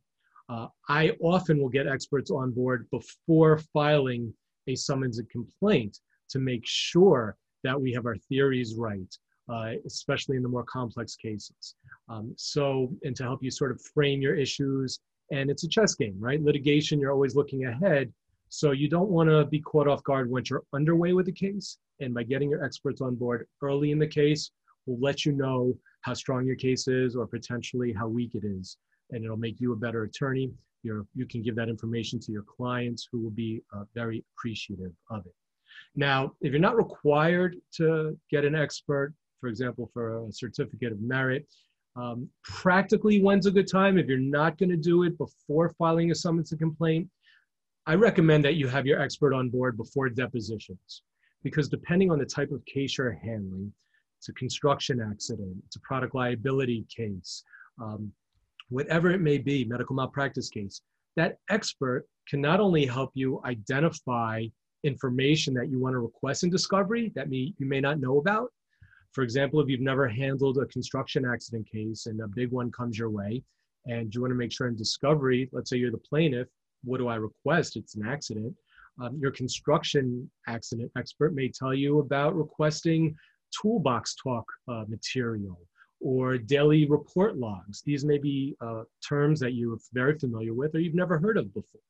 Uh, 0.49 0.67
I 0.89 1.11
often 1.21 1.61
will 1.61 1.69
get 1.69 1.87
experts 1.87 2.31
on 2.31 2.53
board 2.53 2.87
before 2.91 3.59
filing 3.73 4.33
a 4.69 4.75
summons 4.75 5.19
and 5.19 5.29
complaint 5.31 5.99
to 6.31 6.39
make 6.39 6.63
sure 6.65 7.37
that 7.65 7.81
we 7.81 7.93
have 7.93 8.07
our 8.07 8.17
theories 8.29 8.75
right, 8.77 9.13
uh, 9.49 9.73
especially 9.87 10.37
in 10.37 10.43
the 10.43 10.49
more 10.49 10.65
complex 10.65 11.17
cases. 11.17 11.75
Um, 12.09 12.33
so, 12.37 12.93
and 13.03 13.15
to 13.17 13.23
help 13.23 13.43
you 13.43 13.51
sort 13.51 13.71
of 13.71 13.81
frame 13.81 14.21
your 14.21 14.35
issues, 14.35 15.01
and 15.33 15.51
it's 15.51 15.65
a 15.65 15.69
chess 15.69 15.95
game, 15.95 16.17
right? 16.19 16.41
Litigation, 16.43 17.01
you're 17.01 17.13
always 17.13 17.35
looking 17.35 17.65
ahead. 17.67 18.13
So 18.49 18.71
you 18.71 18.89
don't 18.89 19.11
want 19.11 19.29
to 19.29 19.45
be 19.45 19.61
caught 19.61 19.89
off 19.89 20.05
guard 20.05 20.31
once 20.31 20.51
you're 20.51 20.63
underway 20.73 21.13
with 21.13 21.27
the 21.27 21.33
case. 21.33 21.79
And 22.01 22.15
by 22.15 22.23
getting 22.23 22.51
your 22.51 22.65
experts 22.65 23.01
on 23.01 23.17
board 23.17 23.47
early 23.63 23.91
in 23.91 23.99
the 23.99 24.07
case, 24.07 24.51
will 24.87 25.01
let 25.01 25.25
you 25.25 25.33
know 25.33 25.77
how 26.03 26.15
strong 26.15 26.47
your 26.47 26.57
case 26.57 26.87
is 26.87 27.17
or 27.17 27.27
potentially 27.27 27.93
how 27.93 28.07
weak 28.07 28.35
it 28.35 28.45
is. 28.45 28.77
And 29.11 29.25
it'll 29.25 29.37
make 29.37 29.61
you 29.61 29.73
a 29.73 29.77
better 29.77 30.05
attorney. 30.05 30.53
You're, 30.83 31.07
you 31.15 31.27
can 31.27 31.43
give 31.43 31.57
that 31.57 31.69
information 31.69 32.21
to 32.21 32.33
your 32.33 32.45
clients 32.45 33.09
who 33.11 33.21
will 33.21 33.31
be 33.31 33.63
uh, 33.75 33.85
very 33.95 34.25
appreciative 34.37 34.93
of 35.11 35.27
it. 35.27 35.35
Now, 35.95 36.33
if 36.41 36.53
you're 36.53 36.61
not 36.61 36.77
required 36.77 37.57
to 37.77 38.19
get 38.31 38.45
an 38.45 38.55
expert, 38.55 39.15
for 39.41 39.49
example, 39.49 39.91
for 39.93 40.27
a 40.27 40.33
certificate 40.33 40.93
of 40.93 41.01
merit, 41.01 41.47
um, 41.97 42.29
practically, 42.45 43.23
when's 43.23 43.47
a 43.47 43.51
good 43.51 43.71
time? 43.71 43.97
If 43.97 44.07
you're 44.07 44.19
not 44.19 44.59
going 44.59 44.69
to 44.69 44.77
do 44.77 45.05
it 45.05 45.17
before 45.17 45.75
filing 45.79 46.11
a 46.11 46.15
summons 46.15 46.53
and 46.53 46.61
complaint, 46.61 47.09
I 47.87 47.95
recommend 47.95 48.45
that 48.45 48.57
you 48.57 48.69
have 48.69 48.87
your 48.87 49.01
expert 49.01 49.33
on 49.33 49.49
board 49.49 49.77
before 49.77 50.09
depositions, 50.11 51.03
because 51.43 51.69
depending 51.69 52.11
on 52.11 52.19
the 52.19 52.27
type 52.27 52.51
of 52.51 52.65
case 52.67 52.99
you're 52.99 53.13
handling, 53.13 53.73
it's 54.19 54.29
a 54.29 54.33
construction 54.33 55.01
accident, 55.01 55.57
it's 55.67 55.77
a 55.77 55.81
product 55.81 56.15
liability 56.15 56.85
case, 56.95 57.45
um, 57.81 58.13
whatever 58.69 59.11
it 59.13 59.21
may 59.21 59.39
be, 59.39 59.65
medical 59.65 59.95
malpractice 59.95 60.51
case, 60.51 60.83
that 61.15 61.39
expert 61.49 62.07
can 62.29 62.41
not 62.41 62.61
only 62.61 62.85
help 62.85 63.11
you 63.15 63.41
identify 63.45 64.45
information 64.87 65.53
that 65.55 65.69
you 65.69 65.79
want 65.81 65.95
to 65.95 65.99
request 65.99 66.45
in 66.45 66.51
discovery 66.51 67.13
that 67.15 67.29
may, 67.29 67.53
you 67.59 67.67
may 67.67 67.81
not 67.81 68.01
know 68.01 68.19
about. 68.19 68.51
For 69.13 69.23
example, 69.23 69.61
if 69.61 69.69
you've 69.69 69.81
never 69.81 70.09
handled 70.09 70.59
a 70.59 70.67
construction 70.67 71.25
accident 71.25 71.67
case 71.71 72.07
and 72.07 72.21
a 72.21 72.29
big 72.29 72.53
one 72.53 72.71
comes 72.71 72.99
your 72.99 73.11
way, 73.11 73.43
and 73.87 74.15
you 74.15 74.21
want 74.21 74.33
to 74.33 74.37
make 74.37 74.53
sure 74.53 74.69
in 74.69 74.77
discovery, 74.77 75.49
let's 75.53 75.71
say 75.71 75.77
you're 75.77 75.91
the 75.91 75.99
plaintiff, 75.99 76.49
what 76.85 76.99
do 76.99 77.09
I 77.09 77.17
request? 77.17 77.77
It's 77.77 77.95
an 77.95 78.07
accident. 78.07 78.55
Um, 79.01 79.19
your 79.21 79.31
construction 79.31 80.31
accident 80.49 80.91
expert 80.97 81.35
may 81.35 81.49
tell 81.49 81.75
you 81.75 82.01
about 82.01 82.37
requesting 82.37 83.15
toolbox 83.61 84.15
talk 84.23 84.45
uh, 84.69 84.85
material 84.89 85.59
or 86.01 86.37
daily 86.39 86.87
report 86.87 87.37
logs. 87.37 87.83
These 87.85 88.05
may 88.05 88.19
be 88.19 88.55
uh, 88.61 88.83
terms 89.07 89.41
that 89.41 89.55
you're 89.55 89.79
very 89.93 90.19
familiar 90.19 90.55
with 90.55 90.75
or 90.75 90.81
you've 90.81 90.95
never 90.95 91.19
heard 91.19 91.37
of 91.37 91.53
before. 91.55 91.81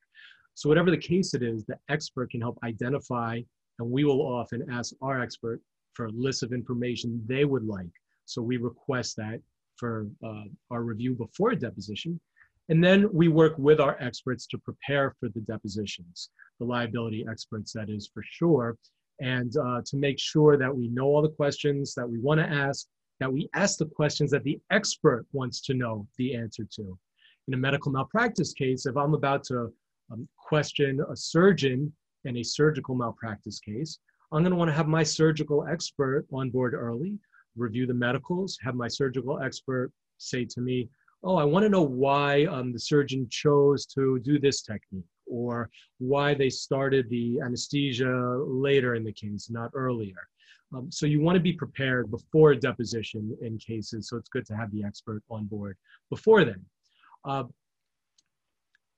So 0.57 0.71
whatever 0.71 0.91
the 0.91 0.97
case 0.97 1.35
it 1.35 1.43
is, 1.43 1.67
the 1.67 1.79
expert 1.91 2.31
can 2.31 2.41
help 2.41 2.59
identify, 2.65 3.43
and 3.79 3.91
we 3.91 4.05
will 4.05 4.23
often 4.23 4.67
ask 4.73 4.95
our 5.03 5.21
expert 5.21 5.61
for 5.93 6.07
a 6.07 6.11
list 6.13 6.43
of 6.43 6.55
information 6.55 7.23
they 7.27 7.45
would 7.45 7.67
like. 7.67 7.93
So 8.25 8.41
we 8.41 8.57
request 8.57 9.17
that 9.17 9.43
for 9.77 10.07
uh, 10.25 10.45
our 10.71 10.83
review 10.83 11.13
before 11.13 11.51
a 11.51 11.57
deposition. 11.57 12.19
And 12.71 12.83
then 12.83 13.13
we 13.13 13.29
work 13.29 13.53
with 13.59 13.81
our 13.81 13.99
experts 14.01 14.47
to 14.47 14.57
prepare 14.57 15.15
for 15.21 15.29
the 15.29 15.41
depositions, 15.41 16.31
the 16.59 16.65
liability 16.65 17.27
experts, 17.31 17.75
that 17.75 17.91
is 17.91 18.09
for 18.13 18.23
sure, 18.27 18.79
and 19.21 19.55
uh, 19.59 19.83
to 19.85 19.97
make 19.99 20.19
sure 20.19 20.57
that 20.57 20.75
we 20.75 20.89
know 20.89 21.05
all 21.05 21.21
the 21.21 21.29
questions 21.29 21.93
that 21.97 22.09
we 22.09 22.19
want 22.19 22.41
to 22.41 22.47
ask, 22.47 22.87
that 23.21 23.31
we 23.31 23.51
ask 23.55 23.77
the 23.77 23.85
questions 23.85 24.31
that 24.31 24.43
the 24.43 24.59
expert 24.71 25.27
wants 25.33 25.61
to 25.61 25.75
know 25.75 26.09
the 26.17 26.35
answer 26.35 26.67
to. 26.77 26.99
In 27.47 27.53
a 27.53 27.59
medical 27.59 27.93
malpractice 27.93 28.55
case, 28.55 28.87
if 28.87 28.97
I'm 28.97 29.13
about 29.13 29.45
to 29.45 29.71
um, 30.11 30.29
question 30.37 31.01
a 31.11 31.17
surgeon 31.17 31.93
in 32.25 32.39
a 32.39 32.43
surgical 32.43 32.95
malpractice 32.95 33.61
case, 33.61 33.99
I'm 34.33 34.43
going 34.43 34.51
to 34.51 34.57
want 34.57 34.71
to 34.71 34.77
have 34.77 34.89
my 34.89 35.03
surgical 35.03 35.67
expert 35.67 36.27
on 36.33 36.51
board 36.51 36.75
early, 36.75 37.19
review 37.57 37.87
the 37.87 37.95
medicals, 37.95 38.59
have 38.63 38.75
my 38.75 38.89
surgical 38.89 39.41
expert 39.41 39.93
say 40.19 40.45
to 40.45 40.61
me, 40.61 40.89
Oh, 41.23 41.37
I 41.37 41.45
want 41.45 41.65
to 41.65 41.69
know 41.69 41.83
why 41.83 42.45
um, 42.45 42.73
the 42.73 42.79
surgeon 42.79 43.27
chose 43.31 43.87
to 43.87 44.21
do 44.21 44.39
this 44.39 44.63
technique 44.63 45.07
or 45.27 45.71
why 45.99 46.35
they 46.35 46.51
started 46.51 47.09
the 47.09 47.41
anesthesia 47.41 48.39
later 48.47 48.95
in 48.95 49.03
the 49.03 49.13
case, 49.13 49.51
not 49.51 49.71
earlier. 49.75 50.29
Um, 50.75 50.91
so 50.91 51.07
you 51.07 51.21
want 51.21 51.37
to 51.37 51.41
be 51.41 51.53
prepared 51.53 52.11
before 52.11 52.55
deposition 52.55 53.37
in 53.41 53.59
cases. 53.59 54.09
So 54.09 54.17
it's 54.17 54.29
good 54.29 54.47
to 54.47 54.57
have 54.57 54.71
the 54.73 54.85
expert 54.85 55.23
on 55.31 55.47
board 55.47 55.77
before 56.11 56.45
then. 56.45 56.65
Uh, 57.25 57.45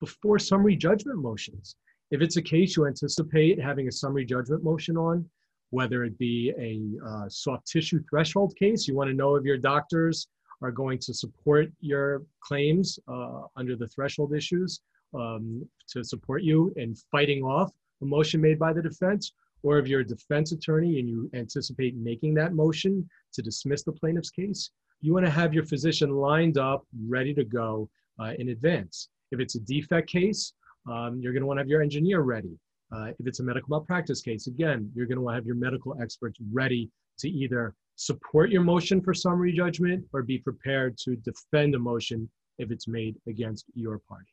before 0.00 0.38
summary 0.38 0.76
judgment 0.76 1.18
motions, 1.18 1.76
if 2.10 2.20
it's 2.22 2.36
a 2.36 2.42
case 2.42 2.76
you 2.76 2.86
anticipate 2.86 3.60
having 3.60 3.88
a 3.88 3.92
summary 3.92 4.24
judgment 4.24 4.62
motion 4.62 4.96
on, 4.96 5.28
whether 5.70 6.04
it 6.04 6.16
be 6.18 6.52
a 6.58 7.06
uh, 7.06 7.28
soft 7.28 7.66
tissue 7.66 8.02
threshold 8.08 8.54
case, 8.56 8.88
you 8.88 8.94
want 8.94 9.08
to 9.10 9.14
know 9.14 9.34
if 9.34 9.44
your 9.44 9.58
doctors 9.58 10.28
are 10.62 10.70
going 10.70 10.98
to 10.98 11.14
support 11.14 11.68
your 11.80 12.22
claims 12.40 12.98
uh, 13.08 13.42
under 13.56 13.76
the 13.76 13.86
threshold 13.86 14.34
issues 14.34 14.80
um, 15.14 15.66
to 15.88 16.02
support 16.02 16.42
you 16.42 16.72
in 16.76 16.94
fighting 17.10 17.42
off 17.42 17.70
a 18.02 18.04
motion 18.04 18.40
made 18.40 18.58
by 18.58 18.72
the 18.72 18.82
defense, 18.82 19.32
or 19.62 19.78
if 19.78 19.86
you're 19.86 20.00
a 20.00 20.06
defense 20.06 20.52
attorney 20.52 20.98
and 20.98 21.08
you 21.08 21.30
anticipate 21.34 21.96
making 21.96 22.34
that 22.34 22.54
motion 22.54 23.08
to 23.32 23.42
dismiss 23.42 23.82
the 23.82 23.92
plaintiff's 23.92 24.30
case, 24.30 24.70
you 25.00 25.12
want 25.12 25.26
to 25.26 25.30
have 25.30 25.54
your 25.54 25.64
physician 25.64 26.10
lined 26.10 26.58
up, 26.58 26.86
ready 27.06 27.34
to 27.34 27.44
go 27.44 27.88
uh, 28.20 28.32
in 28.38 28.48
advance. 28.48 29.08
If 29.30 29.40
it's 29.40 29.54
a 29.56 29.61
defect 29.61 30.08
case, 30.11 30.52
um, 30.90 31.20
you're 31.20 31.32
going 31.32 31.42
to 31.42 31.47
want 31.47 31.58
to 31.58 31.62
have 31.62 31.68
your 31.68 31.82
engineer 31.82 32.20
ready. 32.20 32.58
Uh, 32.94 33.08
if 33.18 33.26
it's 33.26 33.40
a 33.40 33.44
medical 33.44 33.68
malpractice 33.68 34.23
case, 34.23 34.47
again, 34.47 34.90
you're 34.94 35.06
going 35.06 35.16
to 35.16 35.23
want 35.23 35.35
to 35.35 35.38
have 35.38 35.47
your 35.47 35.56
medical 35.56 36.00
experts 36.00 36.38
ready 36.52 36.90
to 37.18 37.28
either 37.28 37.75
support 37.97 38.50
your 38.50 38.62
motion 38.62 39.00
for 39.02 39.12
summary 39.12 39.52
judgment 39.52 40.04
or 40.12 40.23
be 40.23 40.38
prepared 40.38 40.97
to 40.97 41.16
defend 41.16 41.75
a 41.75 41.78
motion 41.78 42.28
if 42.58 42.70
it's 42.70 42.88
made 42.88 43.16
against 43.26 43.66
your 43.75 43.99
party. 44.08 44.25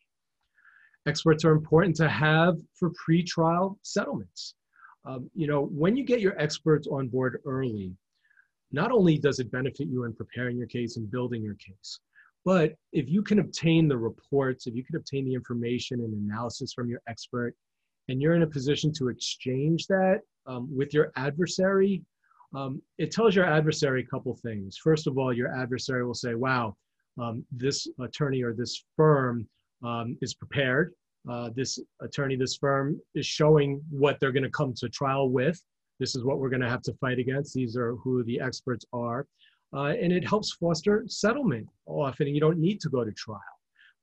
Experts 1.07 1.43
are 1.43 1.51
important 1.51 1.95
to 1.95 2.07
have 2.07 2.57
for 2.73 2.91
pretrial 2.91 3.77
settlements. 3.81 4.55
Um, 5.05 5.29
you 5.35 5.47
know, 5.47 5.65
when 5.65 5.95
you 5.95 6.03
get 6.03 6.21
your 6.21 6.39
experts 6.39 6.87
on 6.87 7.09
board 7.09 7.41
early, 7.45 7.91
not 8.71 8.91
only 8.91 9.17
does 9.17 9.39
it 9.39 9.51
benefit 9.51 9.87
you 9.87 10.05
in 10.05 10.13
preparing 10.13 10.57
your 10.57 10.67
case 10.67 10.97
and 10.97 11.09
building 11.11 11.43
your 11.43 11.55
case, 11.55 11.99
but 12.45 12.73
if 12.93 13.09
you 13.09 13.21
can 13.21 13.39
obtain 13.39 13.87
the 13.87 13.97
reports, 13.97 14.67
if 14.67 14.75
you 14.75 14.83
can 14.83 14.95
obtain 14.95 15.25
the 15.25 15.33
information 15.33 15.99
and 16.01 16.13
analysis 16.13 16.73
from 16.73 16.87
your 16.89 17.01
expert, 17.09 17.53
and 18.07 18.21
you're 18.21 18.35
in 18.35 18.43
a 18.43 18.47
position 18.47 18.93
to 18.93 19.09
exchange 19.09 19.87
that 19.87 20.21
um, 20.45 20.69
with 20.73 20.93
your 20.93 21.11
adversary, 21.15 22.03
um, 22.53 22.81
it 22.99 23.11
tells 23.11 23.35
your 23.35 23.45
adversary 23.45 24.01
a 24.01 24.05
couple 24.05 24.33
things. 24.35 24.77
First 24.77 25.07
of 25.07 25.17
all, 25.17 25.33
your 25.33 25.53
adversary 25.53 26.05
will 26.05 26.13
say, 26.13 26.35
wow, 26.35 26.75
um, 27.19 27.43
this 27.51 27.87
attorney 27.99 28.43
or 28.43 28.53
this 28.53 28.85
firm 28.95 29.47
um, 29.83 30.17
is 30.21 30.35
prepared 30.35 30.93
uh, 31.29 31.49
this 31.55 31.79
attorney, 32.01 32.35
this 32.35 32.55
firm 32.55 32.99
is 33.15 33.25
showing 33.25 33.81
what 33.89 34.19
they're 34.19 34.31
going 34.31 34.43
to 34.43 34.49
come 34.49 34.73
to 34.75 34.89
trial 34.89 35.29
with. 35.29 35.61
This 35.99 36.15
is 36.15 36.23
what 36.23 36.39
we're 36.39 36.49
going 36.49 36.61
to 36.61 36.69
have 36.69 36.81
to 36.83 36.93
fight 36.93 37.19
against. 37.19 37.53
These 37.53 37.75
are 37.77 37.95
who 37.95 38.23
the 38.23 38.39
experts 38.39 38.85
are. 38.93 39.25
Uh, 39.75 39.93
and 40.01 40.13
it 40.13 40.25
helps 40.25 40.53
foster 40.53 41.03
settlement. 41.07 41.67
Often 41.85 42.27
you 42.27 42.39
don't 42.39 42.59
need 42.59 42.79
to 42.81 42.89
go 42.89 43.03
to 43.03 43.11
trial. 43.11 43.41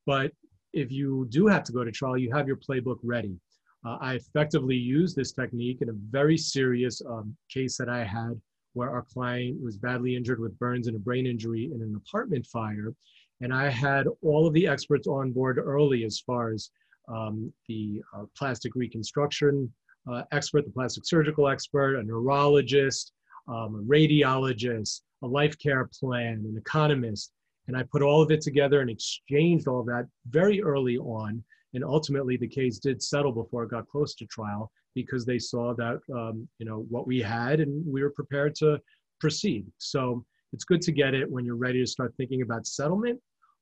But 0.04 0.32
if 0.72 0.92
you 0.92 1.26
do 1.30 1.46
have 1.46 1.64
to 1.64 1.72
go 1.72 1.82
to 1.84 1.90
trial, 1.90 2.18
you 2.18 2.30
have 2.34 2.46
your 2.46 2.56
playbook 2.56 2.98
ready. 3.02 3.38
Uh, 3.84 3.96
I 4.00 4.14
effectively 4.14 4.76
used 4.76 5.16
this 5.16 5.32
technique 5.32 5.80
in 5.80 5.88
a 5.88 5.94
very 6.10 6.36
serious 6.36 7.02
um, 7.08 7.36
case 7.48 7.76
that 7.78 7.88
I 7.88 8.04
had 8.04 8.40
where 8.74 8.90
our 8.90 9.02
client 9.02 9.62
was 9.62 9.76
badly 9.76 10.16
injured 10.16 10.40
with 10.40 10.58
burns 10.58 10.86
and 10.86 10.96
a 10.96 11.00
brain 11.00 11.26
injury 11.26 11.70
in 11.74 11.82
an 11.82 11.94
apartment 11.94 12.46
fire. 12.46 12.94
And 13.40 13.52
I 13.52 13.68
had 13.68 14.06
all 14.22 14.46
of 14.46 14.54
the 14.54 14.66
experts 14.66 15.06
on 15.06 15.32
board 15.32 15.58
early 15.58 16.04
as 16.04 16.20
far 16.20 16.52
as 16.52 16.70
um, 17.08 17.52
the 17.68 18.02
uh, 18.16 18.24
plastic 18.36 18.74
reconstruction 18.74 19.72
uh, 20.10 20.22
expert, 20.32 20.64
the 20.64 20.70
plastic 20.70 21.04
surgical 21.04 21.48
expert, 21.48 21.96
a 21.96 22.02
neurologist, 22.02 23.12
um, 23.48 23.74
a 23.74 23.82
radiologist, 23.92 25.00
a 25.22 25.26
life 25.26 25.58
care 25.58 25.88
plan, 25.98 26.44
an 26.48 26.56
economist. 26.58 27.32
And 27.68 27.76
I 27.76 27.84
put 27.84 28.02
all 28.02 28.22
of 28.22 28.30
it 28.30 28.40
together 28.40 28.80
and 28.80 28.90
exchanged 28.90 29.68
all 29.68 29.84
that 29.84 30.06
very 30.28 30.62
early 30.62 30.98
on. 30.98 31.42
And 31.74 31.84
ultimately, 31.84 32.36
the 32.36 32.48
case 32.48 32.78
did 32.78 33.02
settle 33.02 33.32
before 33.32 33.64
it 33.64 33.70
got 33.70 33.88
close 33.88 34.14
to 34.16 34.26
trial 34.26 34.70
because 34.94 35.24
they 35.24 35.38
saw 35.38 35.74
that 35.74 36.00
um, 36.14 36.46
you 36.58 36.66
know 36.66 36.84
what 36.90 37.06
we 37.06 37.20
had 37.20 37.60
and 37.60 37.84
we 37.86 38.02
were 38.02 38.10
prepared 38.10 38.54
to 38.56 38.78
proceed. 39.20 39.66
So 39.78 40.24
it's 40.52 40.64
good 40.64 40.82
to 40.82 40.92
get 40.92 41.14
it 41.14 41.30
when 41.30 41.44
you're 41.44 41.56
ready 41.56 41.80
to 41.80 41.86
start 41.86 42.12
thinking 42.16 42.42
about 42.42 42.66
settlement. 42.66 43.18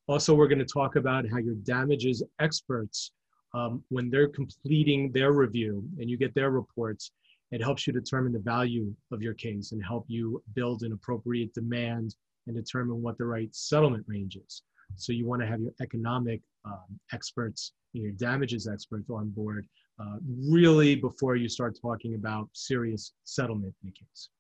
Also, 0.08 0.34
we're 0.34 0.48
going 0.48 0.58
to 0.58 0.64
talk 0.64 0.96
about 0.96 1.24
how 1.30 1.38
your 1.38 1.54
damages 1.62 2.22
experts 2.40 3.12
um, 3.54 3.84
when 3.90 4.10
they're 4.10 4.28
completing 4.28 5.12
their 5.12 5.32
review 5.32 5.84
and 5.98 6.10
you 6.10 6.16
get 6.16 6.34
their 6.34 6.50
reports, 6.50 7.12
it 7.50 7.62
helps 7.62 7.86
you 7.86 7.92
determine 7.92 8.32
the 8.32 8.38
value 8.38 8.94
of 9.12 9.22
your 9.22 9.34
case 9.34 9.72
and 9.72 9.82
help 9.84 10.04
you 10.08 10.42
build 10.54 10.82
an 10.82 10.92
appropriate 10.92 11.52
demand 11.54 12.14
and 12.46 12.56
determine 12.56 13.02
what 13.02 13.18
the 13.18 13.24
right 13.24 13.54
settlement 13.54 14.04
range 14.06 14.36
is. 14.36 14.62
So 14.96 15.12
you 15.12 15.26
want 15.26 15.42
to 15.42 15.48
have 15.48 15.60
your 15.60 15.72
economic 15.80 16.40
um, 16.64 16.98
experts 17.12 17.72
and 17.94 18.02
your 18.02 18.12
damages 18.12 18.68
experts 18.68 19.10
on 19.10 19.30
board 19.30 19.66
uh, 20.00 20.16
really 20.48 20.94
before 20.94 21.36
you 21.36 21.48
start 21.48 21.78
talking 21.80 22.14
about 22.14 22.48
serious 22.52 23.12
settlement 23.24 23.74
in 23.82 23.90
the 23.90 23.92
case. 23.92 24.30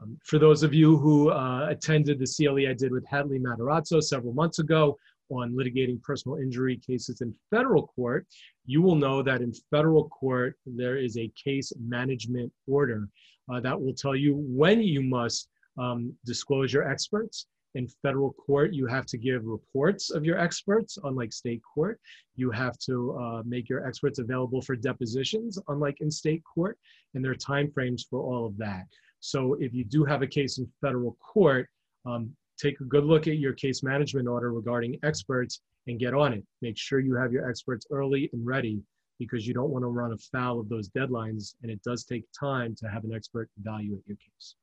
Um, 0.00 0.18
for 0.24 0.38
those 0.38 0.62
of 0.62 0.74
you 0.74 0.96
who 0.96 1.30
uh, 1.30 1.68
attended 1.68 2.18
the 2.18 2.26
CLE 2.26 2.68
I 2.68 2.74
did 2.74 2.92
with 2.92 3.06
Hadley 3.06 3.38
Matarazzo 3.38 4.02
several 4.02 4.32
months 4.32 4.58
ago, 4.58 4.98
on 5.30 5.52
litigating 5.52 6.02
personal 6.02 6.38
injury 6.38 6.76
cases 6.76 7.20
in 7.20 7.34
federal 7.50 7.86
court, 7.86 8.26
you 8.66 8.82
will 8.82 8.96
know 8.96 9.22
that 9.22 9.40
in 9.40 9.52
federal 9.70 10.08
court, 10.08 10.56
there 10.66 10.96
is 10.96 11.16
a 11.16 11.32
case 11.42 11.72
management 11.78 12.52
order 12.66 13.08
uh, 13.52 13.60
that 13.60 13.80
will 13.80 13.94
tell 13.94 14.14
you 14.14 14.34
when 14.36 14.80
you 14.82 15.02
must 15.02 15.48
um, 15.78 16.12
disclose 16.24 16.72
your 16.72 16.88
experts. 16.88 17.46
In 17.74 17.88
federal 18.02 18.34
court, 18.34 18.74
you 18.74 18.86
have 18.86 19.06
to 19.06 19.16
give 19.16 19.46
reports 19.46 20.10
of 20.10 20.26
your 20.26 20.38
experts, 20.38 20.98
unlike 21.04 21.32
state 21.32 21.62
court. 21.74 21.98
You 22.36 22.50
have 22.50 22.78
to 22.80 23.18
uh, 23.18 23.42
make 23.46 23.70
your 23.70 23.86
experts 23.86 24.18
available 24.18 24.60
for 24.60 24.76
depositions, 24.76 25.58
unlike 25.68 26.02
in 26.02 26.10
state 26.10 26.42
court, 26.44 26.78
and 27.14 27.24
there 27.24 27.32
are 27.32 27.34
timeframes 27.34 28.02
for 28.08 28.20
all 28.20 28.44
of 28.44 28.58
that. 28.58 28.84
So 29.20 29.54
if 29.54 29.72
you 29.72 29.84
do 29.84 30.04
have 30.04 30.20
a 30.20 30.26
case 30.26 30.58
in 30.58 30.70
federal 30.82 31.16
court, 31.20 31.66
um, 32.04 32.36
take 32.58 32.80
a 32.80 32.84
good 32.84 33.04
look 33.04 33.26
at 33.26 33.38
your 33.38 33.52
case 33.52 33.82
management 33.82 34.28
order 34.28 34.52
regarding 34.52 34.98
experts 35.02 35.60
and 35.86 35.98
get 35.98 36.14
on 36.14 36.32
it. 36.32 36.44
Make 36.60 36.78
sure 36.78 37.00
you 37.00 37.14
have 37.16 37.32
your 37.32 37.48
experts 37.48 37.86
early 37.90 38.30
and 38.32 38.46
ready 38.46 38.80
because 39.18 39.46
you 39.46 39.54
don't 39.54 39.70
want 39.70 39.82
to 39.82 39.88
run 39.88 40.12
afoul 40.12 40.60
of 40.60 40.68
those 40.68 40.88
deadlines 40.90 41.54
and 41.62 41.70
it 41.70 41.82
does 41.82 42.04
take 42.04 42.24
time 42.38 42.74
to 42.76 42.86
have 42.88 43.04
an 43.04 43.12
expert 43.14 43.48
evaluate 43.60 44.02
your 44.06 44.16
case. 44.16 44.54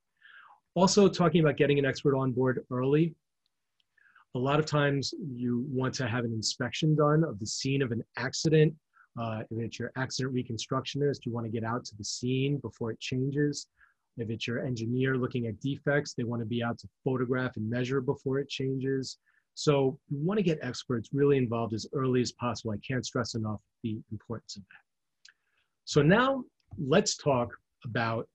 Also 0.76 1.08
talking 1.10 1.42
about 1.42 1.58
getting 1.58 1.80
an 1.80 1.86
expert 1.86 2.16
on 2.16 2.32
board 2.32 2.64
early, 2.72 3.16
A 4.36 4.40
lot 4.40 4.60
of 4.60 4.66
times 4.68 5.14
you 5.20 5.66
want 5.70 5.94
to 5.96 6.08
have 6.08 6.24
an 6.24 6.34
inspection 6.34 6.96
done 6.96 7.24
of 7.24 7.40
the 7.40 7.48
scene 7.48 7.82
of 7.82 7.92
an 7.92 8.04
accident. 8.18 8.74
Uh, 9.20 9.42
if 9.50 9.60
it's 9.60 9.80
your 9.80 9.92
accident 9.98 10.36
reconstructionist, 10.36 11.26
you 11.26 11.32
want 11.32 11.46
to 11.48 11.52
get 11.52 11.64
out 11.64 11.84
to 11.86 11.96
the 11.98 12.04
scene 12.04 12.58
before 12.58 12.92
it 12.92 13.00
changes. 13.00 13.68
If 14.20 14.30
it's 14.30 14.48
your 14.48 14.66
engineer 14.66 15.18
looking 15.18 15.48
at 15.48 15.60
defects, 15.60 16.14
they 16.14 16.24
want 16.24 16.42
to 16.42 16.46
be 16.46 16.64
out 16.64 16.78
to 16.80 16.88
photograph 17.04 17.58
and 17.58 17.70
measure 17.70 18.02
before 18.02 18.40
it 18.40 18.50
changes. 18.50 19.18
So 19.56 20.00
you 20.10 20.18
want 20.24 20.38
to 20.38 20.44
get 20.44 20.60
experts 20.62 21.10
really 21.12 21.38
involved 21.38 21.74
as 21.74 21.86
early 21.94 22.22
as 22.22 22.32
possible. 22.34 22.72
I 22.72 22.78
can't 22.78 23.06
stress 23.06 23.36
enough 23.36 23.62
the 23.84 24.00
importance 24.12 24.56
of 24.56 24.64
that. 24.64 25.34
So 25.86 26.02
now 26.02 26.44
let's 26.78 27.18
talk 27.18 27.50
about 27.84 28.28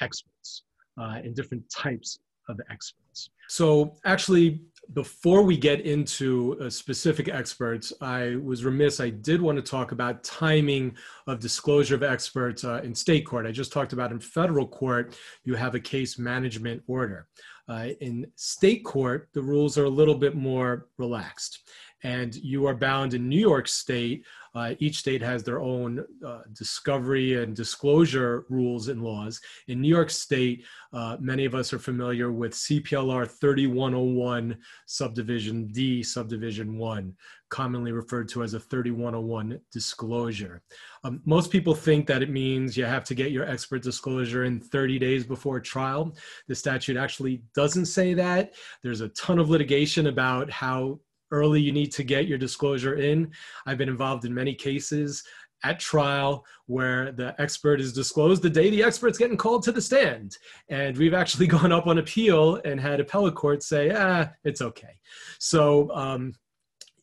experts 0.00 0.64
uh, 1.00 1.20
and 1.22 1.34
different 1.34 1.62
types 1.70 2.18
of 2.48 2.58
experts. 2.70 3.30
So 3.48 3.94
actually, 4.04 4.60
before 4.92 5.42
we 5.42 5.56
get 5.56 5.82
into 5.82 6.58
uh, 6.60 6.68
specific 6.68 7.28
experts, 7.28 7.92
I 8.00 8.36
was 8.42 8.64
remiss. 8.64 9.00
I 9.00 9.10
did 9.10 9.40
want 9.40 9.56
to 9.56 9.62
talk 9.62 9.92
about 9.92 10.24
timing 10.24 10.96
of 11.26 11.40
disclosure 11.40 11.94
of 11.94 12.02
experts 12.02 12.64
uh, 12.64 12.80
in 12.82 12.94
state 12.94 13.24
court. 13.24 13.46
I 13.46 13.52
just 13.52 13.72
talked 13.72 13.92
about 13.92 14.12
in 14.12 14.20
federal 14.20 14.66
court, 14.66 15.16
you 15.44 15.54
have 15.54 15.74
a 15.74 15.80
case 15.80 16.18
management 16.18 16.82
order. 16.86 17.28
Uh, 17.68 17.88
in 18.00 18.26
state 18.36 18.84
court, 18.84 19.28
the 19.34 19.42
rules 19.42 19.78
are 19.78 19.84
a 19.84 19.90
little 19.90 20.16
bit 20.16 20.34
more 20.34 20.88
relaxed 20.98 21.60
and 22.04 22.34
you 22.36 22.66
are 22.66 22.74
bound 22.74 23.14
in 23.14 23.28
New 23.28 23.40
York 23.40 23.68
State. 23.68 24.24
Uh, 24.54 24.74
each 24.78 24.98
state 24.98 25.22
has 25.22 25.42
their 25.42 25.60
own 25.60 26.04
uh, 26.26 26.42
discovery 26.52 27.42
and 27.42 27.56
disclosure 27.56 28.44
rules 28.48 28.88
and 28.88 29.02
laws. 29.02 29.40
In 29.68 29.80
New 29.80 29.88
York 29.88 30.10
State, 30.10 30.64
uh, 30.92 31.16
many 31.20 31.44
of 31.44 31.54
us 31.54 31.72
are 31.72 31.78
familiar 31.78 32.32
with 32.32 32.52
CPLR 32.52 33.26
3101, 33.26 34.58
subdivision 34.86 35.68
D, 35.68 36.02
subdivision 36.02 36.76
1, 36.76 37.14
commonly 37.48 37.92
referred 37.92 38.28
to 38.28 38.42
as 38.42 38.54
a 38.54 38.60
3101 38.60 39.58
disclosure. 39.72 40.62
Um, 41.04 41.22
most 41.24 41.50
people 41.50 41.74
think 41.74 42.06
that 42.06 42.22
it 42.22 42.30
means 42.30 42.76
you 42.76 42.84
have 42.84 43.04
to 43.04 43.14
get 43.14 43.32
your 43.32 43.48
expert 43.48 43.82
disclosure 43.82 44.44
in 44.44 44.60
30 44.60 44.98
days 44.98 45.24
before 45.24 45.60
trial. 45.60 46.14
The 46.48 46.54
statute 46.54 46.96
actually 46.96 47.42
doesn't 47.54 47.86
say 47.86 48.14
that. 48.14 48.54
There's 48.82 49.00
a 49.00 49.08
ton 49.10 49.38
of 49.38 49.50
litigation 49.50 50.08
about 50.08 50.50
how 50.50 51.00
early 51.32 51.60
you 51.60 51.72
need 51.72 51.90
to 51.92 52.04
get 52.04 52.28
your 52.28 52.38
disclosure 52.38 52.94
in. 52.94 53.32
I've 53.66 53.78
been 53.78 53.88
involved 53.88 54.24
in 54.24 54.32
many 54.32 54.54
cases 54.54 55.24
at 55.64 55.78
trial 55.78 56.44
where 56.66 57.12
the 57.12 57.34
expert 57.40 57.80
is 57.80 57.92
disclosed 57.92 58.42
the 58.42 58.50
day 58.50 58.70
the 58.70 58.82
expert's 58.82 59.18
getting 59.18 59.36
called 59.36 59.62
to 59.64 59.72
the 59.72 59.80
stand. 59.80 60.36
And 60.68 60.96
we've 60.96 61.14
actually 61.14 61.46
gone 61.58 61.72
up 61.72 61.86
on 61.86 61.98
appeal 61.98 62.60
and 62.64 62.80
had 62.80 63.00
appellate 63.00 63.34
court 63.34 63.62
say, 63.62 63.92
ah, 63.94 64.28
it's 64.44 64.62
okay. 64.62 64.98
So 65.38 65.90
um, 65.94 66.34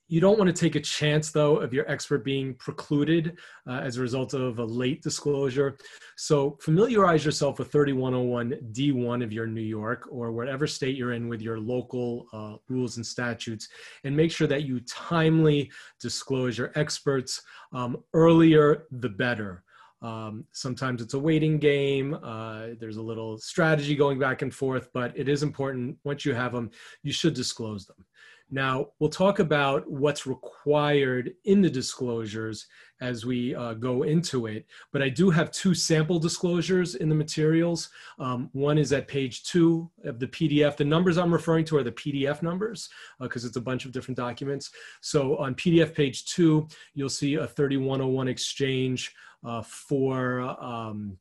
you 0.09 0.19
don't 0.19 0.39
want 0.39 0.53
to 0.53 0.59
take 0.59 0.75
a 0.75 0.79
chance, 0.79 1.31
though, 1.31 1.57
of 1.57 1.71
your 1.71 1.89
expert 1.89 2.25
being 2.25 2.55
precluded 2.55 3.37
uh, 3.67 3.79
as 3.83 3.97
a 3.97 4.01
result 4.01 4.33
of 4.33 4.57
a 4.57 4.65
late 4.65 5.03
disclosure. 5.03 5.77
So 6.17 6.57
familiarize 6.61 7.23
yourself 7.23 7.59
with 7.59 7.71
3101 7.71 8.59
D1 8.71 9.23
of 9.23 9.31
you're 9.31 9.45
New 9.45 9.61
York 9.61 10.07
or 10.11 10.31
whatever 10.31 10.65
state 10.65 10.97
you're 10.97 11.13
in 11.13 11.29
with 11.29 11.41
your 11.41 11.59
local 11.59 12.25
uh, 12.33 12.55
rules 12.67 12.97
and 12.97 13.05
statutes, 13.05 13.69
and 14.03 14.17
make 14.17 14.31
sure 14.31 14.47
that 14.47 14.63
you 14.63 14.79
timely 14.81 15.71
disclose 16.01 16.57
your 16.57 16.71
experts. 16.75 17.43
Um, 17.71 18.03
earlier, 18.13 18.87
the 18.91 19.09
better. 19.09 19.63
Um, 20.01 20.45
sometimes 20.53 21.01
it's 21.01 21.13
a 21.13 21.19
waiting 21.19 21.59
game. 21.59 22.15
Uh, 22.23 22.69
there's 22.79 22.97
a 22.97 23.01
little 23.01 23.37
strategy 23.37 23.95
going 23.95 24.17
back 24.17 24.41
and 24.41 24.53
forth, 24.53 24.89
but 24.93 25.15
it 25.15 25.29
is 25.29 25.43
important. 25.43 25.97
Once 26.03 26.25
you 26.25 26.33
have 26.33 26.53
them, 26.53 26.71
you 27.03 27.11
should 27.11 27.33
disclose 27.33 27.85
them. 27.85 28.05
Now, 28.51 28.87
we'll 28.99 29.11
talk 29.11 29.39
about 29.39 29.89
what's 29.89 30.25
required 30.25 31.33
in 31.45 31.61
the 31.61 31.69
disclosures 31.69 32.65
as 32.99 33.25
we 33.25 33.53
uh, 33.53 33.75
go 33.75 34.03
into 34.03 34.47
it, 34.47 34.65
but 34.91 35.03
I 35.03 35.09
do 35.09 35.29
have 35.29 35.51
two 35.51 35.75
sample 35.75 36.17
disclosures 36.17 36.95
in 36.95 37.09
the 37.09 37.15
materials. 37.15 37.89
Um, 38.17 38.49
one 38.53 38.77
is 38.77 38.91
at 38.91 39.07
page 39.07 39.43
two 39.43 39.89
of 40.03 40.19
the 40.19 40.27
PDF. 40.27 40.77
The 40.77 40.85
numbers 40.85 41.17
I'm 41.17 41.31
referring 41.31 41.63
to 41.65 41.77
are 41.77 41.83
the 41.83 41.91
PDF 41.91 42.41
numbers 42.41 42.89
because 43.19 43.45
uh, 43.45 43.47
it's 43.47 43.57
a 43.57 43.61
bunch 43.61 43.85
of 43.85 43.91
different 43.91 44.17
documents. 44.17 44.71
So 45.01 45.37
on 45.37 45.53
PDF 45.53 45.93
page 45.93 46.25
two, 46.25 46.67
you'll 46.95 47.09
see 47.09 47.35
a 47.35 47.47
3101 47.47 48.27
exchange 48.27 49.13
uh, 49.45 49.61
for, 49.61 50.41
um, 50.41 51.17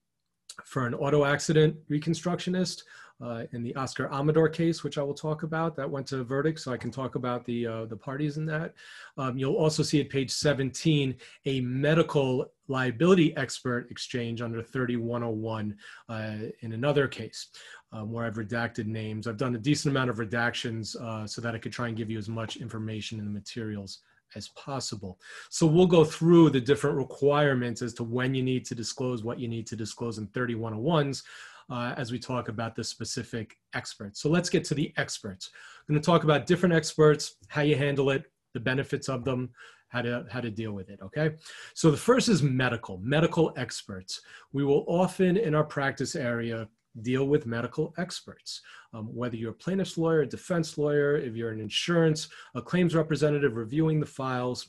for 0.65 0.87
an 0.87 0.95
auto 0.95 1.25
accident 1.25 1.77
reconstructionist 1.91 2.83
uh, 3.21 3.45
in 3.53 3.63
the 3.63 3.75
Oscar 3.77 4.09
Amador 4.13 4.49
case, 4.49 4.85
which 4.85 4.99
I 4.99 5.03
will 5.03 5.15
talk 5.15 5.43
about. 5.43 5.77
That 5.77 5.91
went 5.91 6.07
to 6.09 6.23
verdict, 6.23 6.61
so 6.61 6.73
I 6.73 6.77
can 6.77 6.91
talk 6.91 7.15
about 7.15 7.45
the, 7.45 7.67
uh, 7.67 7.85
the 7.87 7.97
parties 7.97 8.37
in 8.37 8.47
that. 8.47 8.75
Um, 9.17 9.37
you'll 9.37 9.57
also 9.57 9.83
see 9.83 10.01
at 10.01 10.09
page 10.09 10.31
17 10.31 11.15
a 11.47 11.61
medical 11.61 12.51
liability 12.69 13.37
expert 13.37 13.91
exchange 13.91 14.43
under 14.43 14.63
3101 14.63 15.77
uh, 16.09 16.33
in 16.61 16.73
another 16.73 17.09
case. 17.09 17.49
Um, 17.91 18.13
where 18.13 18.27
I've 18.27 18.35
redacted 18.35 18.85
names. 18.85 19.27
I've 19.27 19.39
done 19.39 19.55
a 19.55 19.59
decent 19.59 19.97
amount 19.97 20.11
of 20.11 20.19
redactions 20.19 20.95
uh, 21.01 21.27
so 21.27 21.41
that 21.41 21.55
I 21.55 21.59
could 21.59 21.73
try 21.73 21.89
and 21.89 21.97
give 21.97 22.11
you 22.11 22.19
as 22.19 22.29
much 22.29 22.59
information 22.59 23.19
in 23.19 23.25
the 23.25 23.31
materials 23.31 24.01
as 24.35 24.49
possible. 24.49 25.19
So 25.49 25.67
we'll 25.67 25.87
go 25.87 26.05
through 26.05 26.51
the 26.51 26.61
different 26.61 26.99
requirements 26.99 27.81
as 27.81 27.95
to 27.95 28.05
when 28.05 28.35
you 28.35 28.43
need 28.43 28.67
to 28.67 28.75
disclose 28.75 29.25
what 29.25 29.39
you 29.39 29.49
need 29.49 29.67
to 29.69 29.77
disclose 29.77 30.19
in 30.19 30.27
3101s 30.29 31.23
uh, 31.71 31.95
as 31.97 32.11
we 32.11 32.19
talk 32.19 32.49
about 32.49 32.75
the 32.75 32.85
specific 32.85 33.57
experts. 33.75 34.21
So 34.21 34.29
let's 34.29 34.49
get 34.49 34.65
to 34.65 34.75
the 34.75 34.93
experts. 34.97 35.51
I'm 35.89 35.95
going 35.95 36.01
to 36.01 36.07
talk 36.07 36.25
about 36.25 36.47
different 36.47 36.75
experts, 36.75 37.37
how 37.49 37.63
you 37.63 37.77
handle 37.77 38.11
it, 38.11 38.25
the 38.55 38.61
benefits 38.61 39.09
of 39.09 39.25
them, 39.25 39.51
how 39.89 40.03
to 40.03 40.25
how 40.31 40.41
to 40.41 40.51
deal 40.51 40.73
with 40.73 40.91
it 40.91 41.01
okay 41.03 41.31
so 41.75 41.91
the 41.91 41.97
first 41.97 42.29
is 42.29 42.43
medical 42.43 42.99
medical 42.99 43.53
experts 43.57 44.21
we 44.53 44.65
will 44.65 44.85
often 44.87 45.37
in 45.37 45.55
our 45.55 45.65
practice 45.65 46.15
area 46.15 46.69
deal 47.03 47.25
with 47.25 47.47
medical 47.47 47.95
experts 47.99 48.61
um, 48.93 49.07
whether 49.15 49.37
you're 49.37 49.53
a 49.53 49.55
plaintiff's 49.55 49.97
lawyer 49.97 50.23
a 50.23 50.27
defense 50.27 50.79
lawyer 50.79 51.17
if 51.17 51.35
you're 51.35 51.51
an 51.51 51.61
insurance 51.61 52.29
a 52.55 52.63
claims 52.63 52.95
representative 52.95 53.57
reviewing 53.57 54.01
the 54.01 54.07
files 54.07 54.69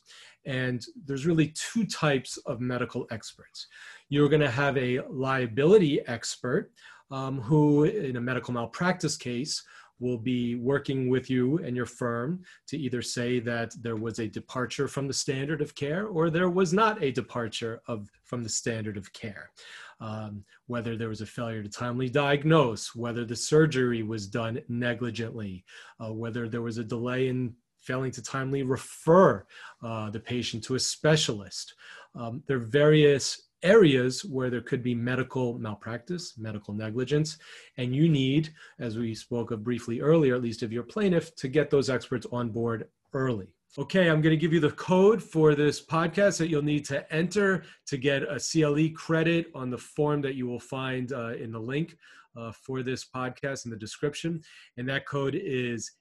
and 0.50 0.86
there's 1.06 1.26
really 1.26 1.54
two 1.56 1.86
types 1.86 2.38
of 2.46 2.60
medical 2.60 3.08
experts 3.12 3.68
you're 4.10 4.30
going 4.30 4.42
to 4.42 4.50
have 4.50 4.76
a 4.78 5.00
liability 5.10 6.06
expert 6.08 6.72
um, 7.12 7.40
who, 7.42 7.86
in 7.86 8.18
a 8.18 8.22
medical 8.22 8.54
malpractice 8.54 9.16
case, 9.16 9.64
will 10.00 10.18
be 10.18 10.56
working 10.56 11.10
with 11.10 11.30
you 11.30 11.58
and 11.60 11.76
your 11.76 11.86
firm 11.86 12.42
to 12.68 12.78
either 12.78 13.02
say 13.02 13.40
that 13.40 13.74
there 13.82 13.98
was 13.98 14.20
a 14.20 14.28
departure 14.28 14.88
from 14.88 15.08
the 15.08 15.14
standard 15.14 15.62
of 15.62 15.76
care 15.76 16.08
or 16.08 16.30
there 16.30 16.50
was 16.50 16.72
not 16.74 17.02
a 17.04 17.12
departure 17.12 17.82
of 17.88 18.10
from 18.24 18.42
the 18.42 18.50
standard 18.50 18.96
of 18.96 19.12
care. 19.12 19.52
Um, 20.00 20.46
whether 20.68 20.96
there 20.96 21.10
was 21.10 21.20
a 21.20 21.26
failure 21.26 21.62
to 21.62 21.68
timely 21.68 22.10
diagnose, 22.10 22.96
whether 22.96 23.26
the 23.26 23.36
surgery 23.36 24.02
was 24.02 24.28
done 24.28 24.62
negligently, 24.70 25.66
uh, 26.00 26.14
whether 26.14 26.48
there 26.48 26.62
was 26.62 26.78
a 26.78 26.84
delay 26.84 27.28
in 27.28 27.54
failing 27.80 28.12
to 28.12 28.22
timely 28.22 28.64
refer 28.64 29.46
uh, 29.84 30.10
the 30.10 30.20
patient 30.20 30.64
to 30.66 30.76
a 30.76 30.80
specialist. 30.80 31.74
Um, 32.16 32.44
there 32.48 32.58
are 32.58 32.62
various 32.62 33.50
areas 33.64 34.24
where 34.24 34.50
there 34.50 34.62
could 34.62 34.82
be 34.82 34.96
medical 34.96 35.58
malpractice, 35.60 36.38
medical 36.38 36.74
negligence, 36.74 37.38
and 37.78 37.96
you 37.96 38.08
need, 38.08 38.54
as 38.80 38.98
we 38.98 39.14
spoke 39.14 39.52
of 39.52 39.64
briefly 39.64 40.00
earlier, 40.00 40.36
at 40.36 40.42
least 40.42 40.64
if 40.64 40.72
you're 40.72 40.84
plaintiff, 40.84 41.36
to 41.36 41.48
get 41.48 41.70
those 41.70 41.90
experts 41.90 42.26
on 42.32 42.50
board 42.50 42.88
early. 43.14 43.48
Okay, 43.78 44.10
I'm 44.10 44.22
going 44.22 44.36
to 44.36 44.38
give 44.38 44.54
you 44.54 44.60
the 44.60 44.72
code 44.72 45.22
for 45.22 45.54
this 45.54 45.86
podcast 45.86 46.40
that 46.40 46.50
you'll 46.50 46.64
need 46.64 46.86
to 46.86 47.14
enter 47.14 47.64
to 47.86 47.98
get 47.98 48.24
a 48.24 48.40
CLE 48.40 48.90
credit 48.96 49.52
on 49.54 49.70
the 49.70 49.78
form 49.78 50.22
that 50.22 50.34
you 50.34 50.48
will 50.48 50.60
find 50.60 51.14
uh, 51.14 51.34
in 51.34 51.52
the 51.52 51.60
link 51.60 51.96
uh, 52.36 52.52
for 52.52 52.82
this 52.82 53.06
podcast 53.06 53.66
in 53.66 53.72
the 53.72 53.78
description. 53.78 54.42
And 54.78 54.90
that 54.90 55.06
code 55.06 55.40
is 55.40 55.92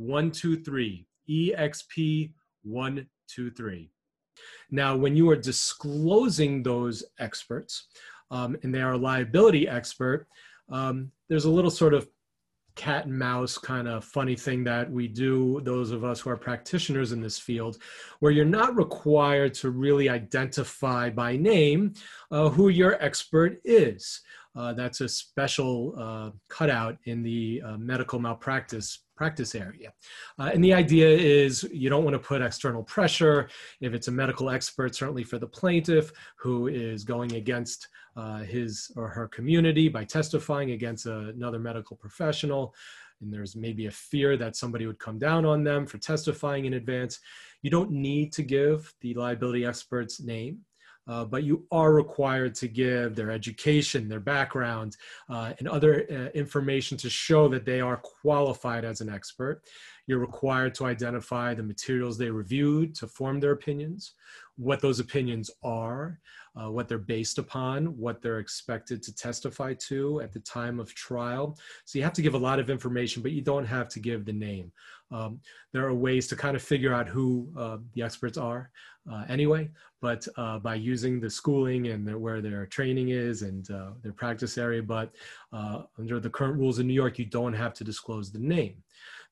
EXP123. 0.00 1.04
EXP123. 1.28 3.88
Now, 4.70 4.96
when 4.96 5.16
you 5.16 5.28
are 5.30 5.36
disclosing 5.36 6.62
those 6.62 7.02
experts, 7.18 7.88
um, 8.30 8.56
and 8.62 8.74
they 8.74 8.82
are 8.82 8.92
a 8.92 8.98
liability 8.98 9.68
expert, 9.68 10.26
um, 10.70 11.10
there's 11.28 11.44
a 11.44 11.50
little 11.50 11.70
sort 11.70 11.92
of 11.94 12.08
cat 12.74 13.06
and 13.06 13.16
mouse 13.16 13.56
kind 13.56 13.86
of 13.86 14.04
funny 14.04 14.34
thing 14.34 14.64
that 14.64 14.90
we 14.90 15.06
do, 15.06 15.60
those 15.62 15.92
of 15.92 16.04
us 16.04 16.20
who 16.20 16.30
are 16.30 16.36
practitioners 16.36 17.12
in 17.12 17.20
this 17.20 17.38
field, 17.38 17.78
where 18.18 18.32
you're 18.32 18.44
not 18.44 18.76
required 18.76 19.54
to 19.54 19.70
really 19.70 20.08
identify 20.08 21.08
by 21.08 21.36
name 21.36 21.94
uh, 22.32 22.48
who 22.48 22.68
your 22.68 23.00
expert 23.02 23.60
is. 23.64 24.20
Uh, 24.56 24.72
that's 24.72 25.00
a 25.00 25.08
special 25.08 25.94
uh, 25.98 26.30
cutout 26.48 26.96
in 27.06 27.22
the 27.22 27.60
uh, 27.64 27.76
medical 27.76 28.18
malpractice 28.18 29.00
practice 29.16 29.54
area. 29.54 29.92
Uh, 30.38 30.50
and 30.52 30.62
the 30.62 30.74
idea 30.74 31.08
is 31.08 31.62
you 31.72 31.88
don't 31.88 32.04
want 32.04 32.14
to 32.14 32.18
put 32.18 32.42
external 32.42 32.82
pressure. 32.82 33.48
If 33.80 33.94
it's 33.94 34.08
a 34.08 34.12
medical 34.12 34.50
expert, 34.50 34.94
certainly 34.94 35.24
for 35.24 35.38
the 35.38 35.46
plaintiff 35.46 36.12
who 36.36 36.66
is 36.68 37.04
going 37.04 37.34
against 37.34 37.88
uh, 38.16 38.38
his 38.38 38.90
or 38.96 39.08
her 39.08 39.28
community 39.28 39.88
by 39.88 40.04
testifying 40.04 40.72
against 40.72 41.06
a, 41.06 41.28
another 41.28 41.58
medical 41.58 41.96
professional, 41.96 42.74
and 43.20 43.32
there's 43.32 43.56
maybe 43.56 43.86
a 43.86 43.90
fear 43.90 44.36
that 44.36 44.56
somebody 44.56 44.86
would 44.86 44.98
come 44.98 45.18
down 45.18 45.44
on 45.44 45.64
them 45.64 45.86
for 45.86 45.98
testifying 45.98 46.64
in 46.64 46.74
advance, 46.74 47.20
you 47.62 47.70
don't 47.70 47.90
need 47.90 48.32
to 48.32 48.42
give 48.42 48.92
the 49.00 49.14
liability 49.14 49.64
expert's 49.64 50.20
name. 50.20 50.58
Uh, 51.06 51.24
but 51.24 51.44
you 51.44 51.66
are 51.70 51.92
required 51.92 52.54
to 52.54 52.68
give 52.68 53.14
their 53.14 53.30
education, 53.30 54.08
their 54.08 54.20
background, 54.20 54.96
uh, 55.28 55.52
and 55.58 55.68
other 55.68 56.06
uh, 56.10 56.36
information 56.36 56.96
to 56.96 57.10
show 57.10 57.46
that 57.48 57.66
they 57.66 57.80
are 57.80 57.98
qualified 57.98 58.84
as 58.84 59.00
an 59.00 59.08
expert. 59.10 59.62
You're 60.06 60.18
required 60.18 60.74
to 60.76 60.86
identify 60.86 61.54
the 61.54 61.62
materials 61.62 62.18
they 62.18 62.30
reviewed 62.30 62.94
to 62.96 63.06
form 63.06 63.40
their 63.40 63.52
opinions, 63.52 64.14
what 64.56 64.80
those 64.80 65.00
opinions 65.00 65.50
are, 65.62 66.20
uh, 66.56 66.70
what 66.70 66.88
they're 66.88 66.98
based 66.98 67.38
upon, 67.38 67.86
what 67.98 68.22
they're 68.22 68.38
expected 68.38 69.02
to 69.02 69.14
testify 69.14 69.74
to 69.74 70.20
at 70.20 70.32
the 70.32 70.40
time 70.40 70.78
of 70.78 70.94
trial. 70.94 71.58
So 71.84 71.98
you 71.98 72.04
have 72.04 72.12
to 72.14 72.22
give 72.22 72.34
a 72.34 72.38
lot 72.38 72.60
of 72.60 72.70
information, 72.70 73.22
but 73.22 73.32
you 73.32 73.40
don't 73.40 73.64
have 73.64 73.88
to 73.90 74.00
give 74.00 74.24
the 74.24 74.32
name. 74.32 74.70
Um, 75.10 75.40
there 75.72 75.86
are 75.86 75.94
ways 75.94 76.28
to 76.28 76.36
kind 76.36 76.56
of 76.56 76.62
figure 76.62 76.92
out 76.92 77.08
who 77.08 77.48
uh, 77.56 77.78
the 77.94 78.02
experts 78.02 78.38
are 78.38 78.70
uh, 79.10 79.24
anyway, 79.28 79.70
but 80.00 80.26
uh, 80.36 80.58
by 80.58 80.74
using 80.74 81.20
the 81.20 81.30
schooling 81.30 81.88
and 81.88 82.06
the, 82.06 82.18
where 82.18 82.40
their 82.40 82.66
training 82.66 83.10
is 83.10 83.42
and 83.42 83.70
uh, 83.70 83.90
their 84.02 84.12
practice 84.12 84.56
area. 84.58 84.82
But 84.82 85.12
uh, 85.52 85.82
under 85.98 86.20
the 86.20 86.30
current 86.30 86.58
rules 86.58 86.78
in 86.78 86.86
New 86.86 86.94
York, 86.94 87.18
you 87.18 87.26
don't 87.26 87.52
have 87.52 87.74
to 87.74 87.84
disclose 87.84 88.30
the 88.30 88.38
name. 88.38 88.76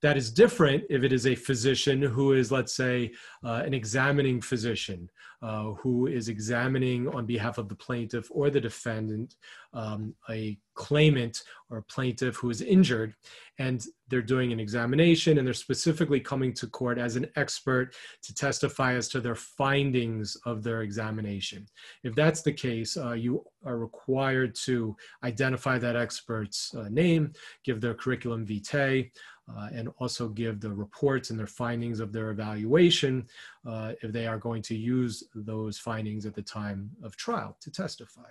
That 0.02 0.16
is 0.16 0.32
different 0.32 0.84
if 0.90 1.04
it 1.04 1.12
is 1.12 1.26
a 1.26 1.34
physician 1.34 2.02
who 2.02 2.32
is, 2.32 2.50
let's 2.50 2.74
say, 2.74 3.12
uh, 3.44 3.62
an 3.64 3.72
examining 3.72 4.40
physician 4.40 5.08
uh, 5.42 5.72
who 5.72 6.06
is 6.06 6.28
examining 6.28 7.08
on 7.08 7.26
behalf 7.26 7.58
of 7.58 7.68
the 7.68 7.74
plaintiff 7.74 8.28
or 8.30 8.50
the 8.50 8.60
defendant 8.60 9.36
um, 9.74 10.14
a 10.28 10.58
claimant 10.74 11.42
or 11.70 11.82
plaintiff 11.82 12.36
who 12.36 12.50
is 12.50 12.60
injured, 12.60 13.14
and 13.58 13.86
they're 14.08 14.22
doing 14.22 14.52
an 14.52 14.60
examination 14.60 15.38
and 15.38 15.46
they're 15.46 15.54
specifically 15.54 16.20
coming 16.20 16.52
to 16.52 16.66
court 16.66 16.98
as 16.98 17.16
an 17.16 17.26
expert 17.36 17.94
to 18.22 18.34
testify 18.34 18.94
as 18.94 19.08
to 19.08 19.20
their 19.20 19.34
findings 19.34 20.36
of 20.44 20.62
their 20.62 20.82
examination. 20.82 21.66
If 22.04 22.14
that's 22.14 22.42
the 22.42 22.52
case, 22.52 22.96
uh, 22.96 23.12
you 23.12 23.44
are 23.64 23.78
required 23.78 24.54
to 24.66 24.94
identify 25.24 25.78
that 25.78 25.96
expert's 25.96 26.74
uh, 26.74 26.88
name, 26.90 27.32
give 27.64 27.80
their 27.80 27.94
curriculum 27.94 28.46
vitae, 28.46 29.10
uh, 29.48 29.68
and 29.72 29.88
also 29.98 30.28
give 30.28 30.60
the 30.60 30.70
reports 30.70 31.30
and 31.30 31.38
their 31.38 31.46
findings 31.46 32.00
of 32.00 32.12
their 32.12 32.30
evaluation 32.30 33.26
uh, 33.66 33.92
if 34.02 34.12
they 34.12 34.26
are 34.26 34.38
going 34.38 34.62
to 34.62 34.74
use 34.74 35.24
those 35.34 35.78
findings 35.78 36.26
at 36.26 36.34
the 36.34 36.42
time 36.42 36.90
of 37.02 37.16
trial 37.16 37.56
to 37.60 37.70
testify. 37.70 38.30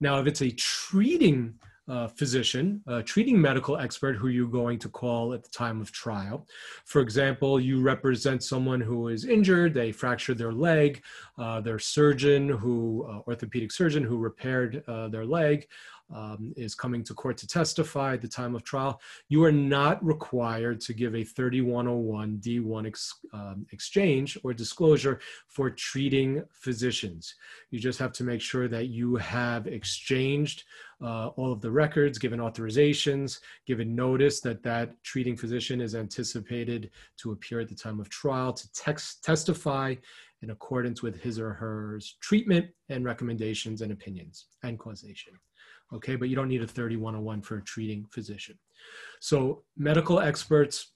Now, 0.00 0.18
if 0.18 0.26
it's 0.26 0.42
a 0.42 0.50
treating 0.50 1.54
uh, 1.88 2.06
physician, 2.06 2.80
a 2.86 3.02
treating 3.02 3.40
medical 3.40 3.76
expert 3.76 4.14
who 4.14 4.28
you're 4.28 4.48
going 4.48 4.78
to 4.78 4.88
call 4.88 5.32
at 5.32 5.42
the 5.42 5.50
time 5.50 5.80
of 5.80 5.90
trial. 5.90 6.46
For 6.84 7.00
example, 7.00 7.60
you 7.60 7.80
represent 7.80 8.42
someone 8.42 8.80
who 8.80 9.08
is 9.08 9.24
injured, 9.24 9.74
they 9.74 9.90
fractured 9.90 10.38
their 10.38 10.52
leg, 10.52 11.02
uh, 11.38 11.60
their 11.60 11.78
surgeon 11.78 12.48
who, 12.48 13.06
uh, 13.10 13.28
orthopedic 13.28 13.72
surgeon 13.72 14.04
who 14.04 14.18
repaired 14.18 14.84
uh, 14.86 15.08
their 15.08 15.26
leg, 15.26 15.66
um, 16.14 16.52
is 16.56 16.74
coming 16.74 17.02
to 17.04 17.14
court 17.14 17.36
to 17.38 17.46
testify 17.46 18.14
at 18.14 18.22
the 18.22 18.28
time 18.28 18.54
of 18.54 18.64
trial, 18.64 19.00
you 19.28 19.42
are 19.44 19.52
not 19.52 20.04
required 20.04 20.80
to 20.82 20.92
give 20.92 21.14
a 21.14 21.24
3101 21.24 22.38
D1 22.38 22.86
ex, 22.86 23.14
um, 23.32 23.66
exchange 23.72 24.38
or 24.44 24.52
disclosure 24.52 25.20
for 25.46 25.70
treating 25.70 26.42
physicians. 26.50 27.34
You 27.70 27.78
just 27.78 27.98
have 27.98 28.12
to 28.12 28.24
make 28.24 28.40
sure 28.40 28.68
that 28.68 28.88
you 28.88 29.16
have 29.16 29.66
exchanged 29.66 30.64
uh, 31.02 31.28
all 31.28 31.52
of 31.52 31.60
the 31.60 31.70
records, 31.70 32.18
given 32.18 32.38
authorizations, 32.38 33.40
given 33.66 33.94
notice 33.94 34.40
that 34.40 34.62
that 34.62 35.02
treating 35.02 35.36
physician 35.36 35.80
is 35.80 35.94
anticipated 35.94 36.90
to 37.18 37.32
appear 37.32 37.60
at 37.60 37.68
the 37.68 37.74
time 37.74 37.98
of 37.98 38.08
trial 38.08 38.52
to 38.52 38.72
text, 38.72 39.24
testify 39.24 39.94
in 40.42 40.50
accordance 40.50 41.02
with 41.02 41.20
his 41.20 41.38
or 41.38 41.52
her 41.52 42.00
treatment 42.20 42.66
and 42.88 43.04
recommendations 43.04 43.80
and 43.80 43.92
opinions 43.92 44.46
and 44.62 44.78
causation 44.78 45.32
okay? 45.94 46.16
But 46.16 46.28
you 46.28 46.36
don't 46.36 46.48
need 46.48 46.62
a 46.62 46.66
3101 46.66 47.42
for 47.42 47.58
a 47.58 47.62
treating 47.62 48.06
physician. 48.10 48.58
So 49.20 49.62
medical 49.76 50.20
experts 50.20 50.92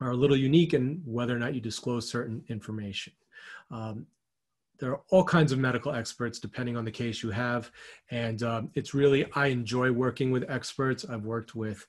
are 0.00 0.10
a 0.10 0.16
little 0.16 0.36
unique 0.36 0.74
in 0.74 1.00
whether 1.04 1.34
or 1.34 1.38
not 1.38 1.54
you 1.54 1.60
disclose 1.60 2.10
certain 2.10 2.44
information. 2.48 3.12
Um, 3.70 4.06
there 4.78 4.90
are 4.90 5.00
all 5.10 5.22
kinds 5.22 5.52
of 5.52 5.60
medical 5.60 5.92
experts 5.92 6.40
depending 6.40 6.76
on 6.76 6.84
the 6.84 6.90
case 6.90 7.22
you 7.22 7.30
have. 7.30 7.70
And 8.10 8.42
um, 8.42 8.70
it's 8.74 8.94
really, 8.94 9.30
I 9.34 9.46
enjoy 9.46 9.92
working 9.92 10.32
with 10.32 10.50
experts. 10.50 11.04
I've 11.08 11.24
worked 11.24 11.54
with 11.54 11.86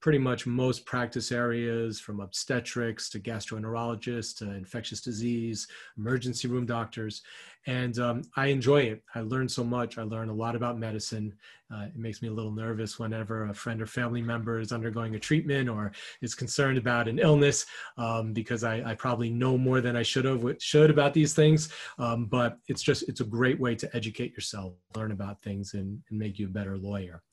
pretty 0.00 0.18
much 0.18 0.46
most 0.46 0.84
practice 0.84 1.32
areas 1.32 1.98
from 1.98 2.20
obstetrics 2.20 3.08
to 3.10 3.18
gastroenterologists 3.18 4.36
to 4.38 4.50
infectious 4.52 5.00
disease, 5.00 5.66
emergency 5.96 6.48
room 6.48 6.66
doctors. 6.66 7.22
And 7.68 7.98
um, 7.98 8.22
I 8.36 8.46
enjoy 8.46 8.82
it. 8.82 9.02
I 9.14 9.20
learn 9.22 9.48
so 9.48 9.64
much. 9.64 9.98
I 9.98 10.02
learn 10.02 10.28
a 10.28 10.34
lot 10.34 10.54
about 10.54 10.78
medicine. 10.78 11.34
Uh, 11.74 11.86
it 11.86 11.96
makes 11.96 12.22
me 12.22 12.28
a 12.28 12.32
little 12.32 12.52
nervous 12.52 12.96
whenever 12.96 13.46
a 13.46 13.54
friend 13.54 13.82
or 13.82 13.86
family 13.86 14.22
member 14.22 14.60
is 14.60 14.70
undergoing 14.70 15.16
a 15.16 15.18
treatment 15.18 15.68
or 15.68 15.90
is 16.22 16.34
concerned 16.34 16.78
about 16.78 17.08
an 17.08 17.18
illness 17.18 17.66
um, 17.98 18.32
because 18.32 18.62
I, 18.62 18.90
I, 18.90 18.94
probably 18.94 19.30
know 19.30 19.58
more 19.58 19.80
than 19.80 19.96
I 19.96 20.04
should 20.04 20.26
have 20.26 20.44
should 20.60 20.90
about 20.90 21.12
these 21.12 21.34
things. 21.34 21.72
Um, 21.98 22.26
but 22.26 22.58
it's 22.68 22.82
just 22.82 23.08
it's 23.08 23.20
a 23.20 23.24
great 23.24 23.58
way 23.58 23.74
to 23.74 23.96
educate 23.96 24.32
yourself, 24.32 24.74
learn 24.94 25.10
about 25.10 25.42
things, 25.42 25.74
and, 25.74 26.00
and 26.08 26.18
make 26.18 26.38
you 26.38 26.46
a 26.46 26.50
better 26.50 26.78
lawyer. 26.78 27.24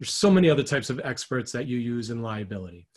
There's 0.00 0.14
so 0.14 0.30
many 0.30 0.48
other 0.48 0.62
types 0.62 0.90
of 0.90 1.00
experts 1.04 1.52
that 1.52 1.66
you 1.66 1.78
use 1.78 2.10
in 2.10 2.22
liability. 2.22 2.88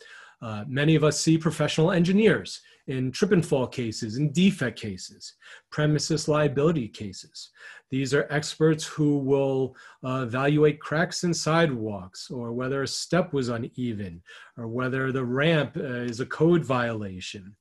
Uh, 0.42 0.64
many 0.66 0.94
of 0.94 1.04
us 1.04 1.20
see 1.20 1.38
professional 1.38 1.90
engineers 1.90 2.60
in 2.86 3.12
trip 3.12 3.32
and 3.32 3.44
fall 3.44 3.66
cases, 3.66 4.16
in 4.16 4.32
defect 4.32 4.78
cases, 4.78 5.34
premises 5.70 6.28
liability 6.28 6.88
cases. 6.88 7.50
These 7.90 8.12
are 8.12 8.26
experts 8.30 8.84
who 8.84 9.18
will 9.18 9.76
uh, 10.04 10.24
evaluate 10.24 10.80
cracks 10.80 11.24
in 11.24 11.32
sidewalks, 11.32 12.30
or 12.30 12.52
whether 12.52 12.82
a 12.82 12.88
step 12.88 13.32
was 13.32 13.48
uneven, 13.48 14.22
or 14.58 14.66
whether 14.66 15.12
the 15.12 15.24
ramp 15.24 15.76
uh, 15.76 15.82
is 15.82 16.20
a 16.20 16.26
code 16.26 16.64
violation. 16.64 17.54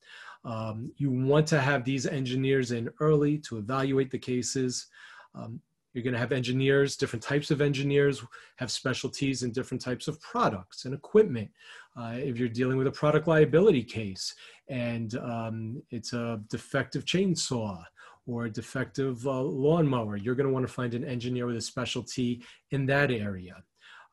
Um, 0.44 0.92
you 0.98 1.10
want 1.12 1.48
to 1.48 1.62
have 1.62 1.86
these 1.86 2.06
engineers 2.06 2.72
in 2.72 2.90
early 3.00 3.38
to 3.40 3.58
evaluate 3.58 4.12
the 4.12 4.20
cases. 4.20 4.88
Um, 5.36 5.62
you're 5.94 6.04
going 6.04 6.14
to 6.14 6.20
have 6.20 6.32
engineers, 6.32 6.96
different 6.96 7.24
types 7.24 7.52
of 7.52 7.62
engineers 7.62 8.24
have 8.58 8.72
specialties 8.72 9.44
in 9.44 9.52
different 9.52 9.82
types 9.82 10.08
of 10.08 10.20
products 10.22 10.86
and 10.86 10.94
equipment. 10.94 11.50
Uh, 11.96 12.16
if 12.16 12.38
you're 12.38 12.50
dealing 12.50 12.78
with 12.78 12.88
a 12.88 12.92
product 12.92 13.28
liability 13.28 13.84
case 13.84 14.34
and 14.70 15.16
um, 15.18 15.82
it's 15.92 16.14
a 16.14 16.42
defective 16.50 17.06
chainsaw 17.06 17.84
or 18.26 18.46
a 18.46 18.50
defective 18.50 19.26
uh, 19.28 19.42
lawnmower, 19.42 20.18
you're 20.18 20.36
going 20.36 20.48
to 20.48 20.54
want 20.54 20.66
to 20.66 20.74
find 20.74 20.94
an 20.94 21.04
engineer 21.04 21.46
with 21.46 21.58
a 21.58 21.62
specialty 21.62 22.44
in 22.72 22.86
that 22.88 23.12
area. 23.12 23.56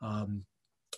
Um, 0.03 0.45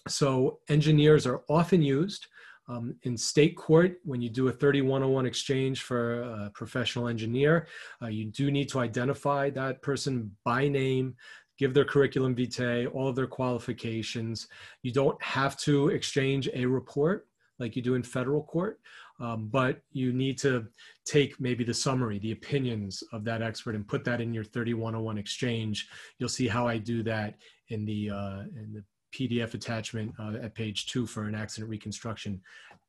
so 0.08 0.58
engineers 0.68 1.26
are 1.26 1.42
often 1.48 1.82
used. 1.82 2.26
Um, 2.72 2.96
in 3.02 3.16
state 3.18 3.54
court, 3.56 3.98
when 4.04 4.22
you 4.22 4.30
do 4.30 4.48
a 4.48 4.52
3101 4.52 5.26
exchange 5.26 5.82
for 5.82 6.22
a 6.22 6.50
professional 6.54 7.08
engineer, 7.08 7.66
uh, 8.00 8.06
you 8.06 8.26
do 8.26 8.50
need 8.50 8.68
to 8.70 8.78
identify 8.78 9.50
that 9.50 9.82
person 9.82 10.30
by 10.44 10.68
name, 10.68 11.14
give 11.58 11.74
their 11.74 11.85
curriculum 11.85 12.35
vitae, 12.35 12.87
all 12.87 13.08
of 13.08 13.16
their 13.16 13.26
qualifications. 13.26 14.48
You 14.82 14.92
don't 14.92 15.22
have 15.22 15.58
to 15.58 15.88
exchange 15.88 16.48
a 16.54 16.64
report 16.64 17.26
like 17.58 17.76
you 17.76 17.82
do 17.82 17.94
in 17.94 18.02
federal 18.02 18.42
court, 18.42 18.80
um, 19.20 19.48
but 19.48 19.82
you 19.92 20.12
need 20.12 20.38
to 20.38 20.66
take 21.04 21.38
maybe 21.38 21.64
the 21.64 21.74
summary, 21.74 22.18
the 22.20 22.32
opinions 22.32 23.02
of 23.12 23.22
that 23.24 23.42
expert, 23.42 23.74
and 23.74 23.87
put 23.87 24.02
that 24.04 24.20
in 24.20 24.32
your 24.32 24.44
3101 24.44 25.18
exchange. 25.18 25.88
You'll 26.18 26.30
see 26.30 26.48
how 26.48 26.66
I 26.66 26.78
do 26.78 27.02
that 27.02 27.35
in 27.68 27.85
the 27.85 28.11
uh, 28.11 28.40
in 28.56 28.72
the 28.72 28.82
PDF 29.12 29.55
attachment 29.55 30.12
uh, 30.18 30.35
at 30.42 30.55
page 30.55 30.87
two 30.87 31.07
for 31.07 31.25
an 31.25 31.35
accident 31.35 31.70
reconstruction 31.70 32.40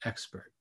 expert. 0.06 0.52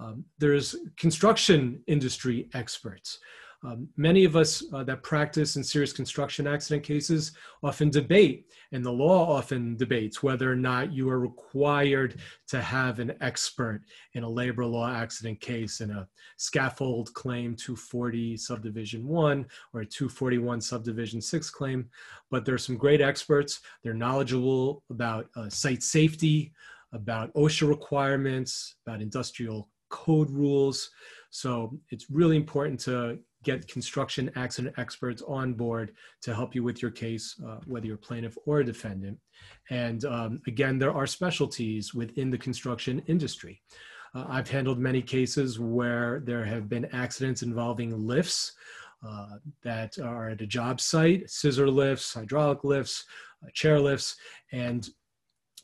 Um, 0.00 0.24
there's 0.38 0.76
construction 0.96 1.80
industry 1.86 2.48
experts. 2.54 3.18
Um, 3.64 3.88
many 3.96 4.24
of 4.24 4.36
us 4.36 4.62
uh, 4.72 4.84
that 4.84 5.02
practice 5.02 5.56
in 5.56 5.64
serious 5.64 5.92
construction 5.92 6.46
accident 6.46 6.84
cases 6.84 7.32
often 7.62 7.90
debate, 7.90 8.46
and 8.70 8.84
the 8.84 8.92
law 8.92 9.36
often 9.36 9.76
debates 9.76 10.22
whether 10.22 10.50
or 10.50 10.56
not 10.56 10.92
you 10.92 11.10
are 11.10 11.18
required 11.18 12.20
to 12.48 12.62
have 12.62 13.00
an 13.00 13.16
expert 13.20 13.82
in 14.14 14.22
a 14.22 14.28
labor 14.28 14.64
law 14.64 14.88
accident 14.88 15.40
case 15.40 15.80
in 15.80 15.90
a 15.90 16.06
scaffold 16.36 17.12
claim 17.14 17.56
240 17.56 18.36
subdivision 18.36 19.08
1 19.08 19.44
or 19.74 19.80
a 19.80 19.86
241 19.86 20.60
subdivision 20.60 21.20
6 21.20 21.50
claim. 21.50 21.88
But 22.30 22.44
there 22.44 22.54
are 22.54 22.58
some 22.58 22.76
great 22.76 23.00
experts. 23.00 23.60
They're 23.82 23.92
knowledgeable 23.92 24.84
about 24.88 25.30
uh, 25.34 25.48
site 25.48 25.82
safety, 25.82 26.52
about 26.92 27.34
OSHA 27.34 27.68
requirements, 27.68 28.76
about 28.86 29.02
industrial 29.02 29.68
code 29.88 30.30
rules. 30.30 30.90
So 31.30 31.78
it's 31.90 32.10
really 32.10 32.36
important 32.36 32.80
to 32.80 33.18
get 33.48 33.66
construction 33.76 34.24
accident 34.44 34.74
experts 34.84 35.22
on 35.26 35.54
board 35.54 35.86
to 36.24 36.34
help 36.34 36.54
you 36.54 36.62
with 36.62 36.78
your 36.82 36.90
case, 37.04 37.26
uh, 37.46 37.58
whether 37.66 37.86
you're 37.86 38.02
a 38.02 38.06
plaintiff 38.08 38.36
or 38.46 38.60
a 38.60 38.64
defendant. 38.72 39.16
And 39.70 40.04
um, 40.04 40.32
again, 40.52 40.78
there 40.78 40.94
are 40.98 41.06
specialties 41.06 41.94
within 41.94 42.28
the 42.30 42.42
construction 42.48 42.94
industry. 43.06 43.54
Uh, 44.14 44.24
I've 44.28 44.50
handled 44.50 44.78
many 44.78 45.02
cases 45.16 45.58
where 45.58 46.20
there 46.28 46.44
have 46.44 46.68
been 46.68 46.86
accidents 47.04 47.42
involving 47.42 47.90
lifts 48.12 48.52
uh, 49.08 49.36
that 49.62 49.98
are 49.98 50.30
at 50.30 50.42
a 50.42 50.46
job 50.58 50.80
site, 50.80 51.30
scissor 51.30 51.70
lifts, 51.70 52.14
hydraulic 52.14 52.64
lifts, 52.64 53.04
uh, 53.42 53.50
chair 53.54 53.78
lifts, 53.80 54.16
and 54.52 54.90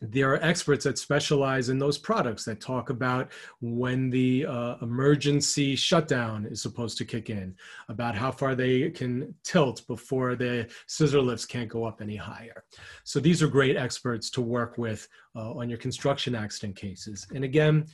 there 0.01 0.33
are 0.33 0.43
experts 0.43 0.85
that 0.85 0.99
specialize 0.99 1.69
in 1.69 1.79
those 1.79 1.99
products 1.99 2.45
that 2.45 2.61
talk 2.61 2.91
about 2.91 3.31
when 3.61 4.11
the 4.11 4.47
uh, 4.47 4.77
emergency 4.83 5.77
shutdown 5.77 6.47
is 6.47 6.61
supposed 6.61 6.99
to 6.99 7.05
kick 7.05 7.31
in, 7.31 7.55
about 7.89 8.15
how 8.15 8.31
far 8.31 8.55
they 8.55 8.91
can 8.91 9.35
tilt 9.45 9.87
before 9.87 10.35
the 10.35 10.69
scissor 10.87 11.21
lifts 11.21 11.47
can't 11.47 11.69
go 11.69 11.85
up 11.85 12.01
any 12.01 12.17
higher. 12.17 12.65
So 13.05 13.21
these 13.21 13.43
are 13.43 13.49
great 13.49 13.77
experts 13.77 14.31
to 14.31 14.41
work 14.41 14.79
with 14.79 15.09
uh, 15.37 15.53
on 15.53 15.69
your 15.69 15.79
construction 15.79 16.35
accident 16.35 16.77
cases. 16.77 17.27
And 17.35 17.45
again, 17.45 17.87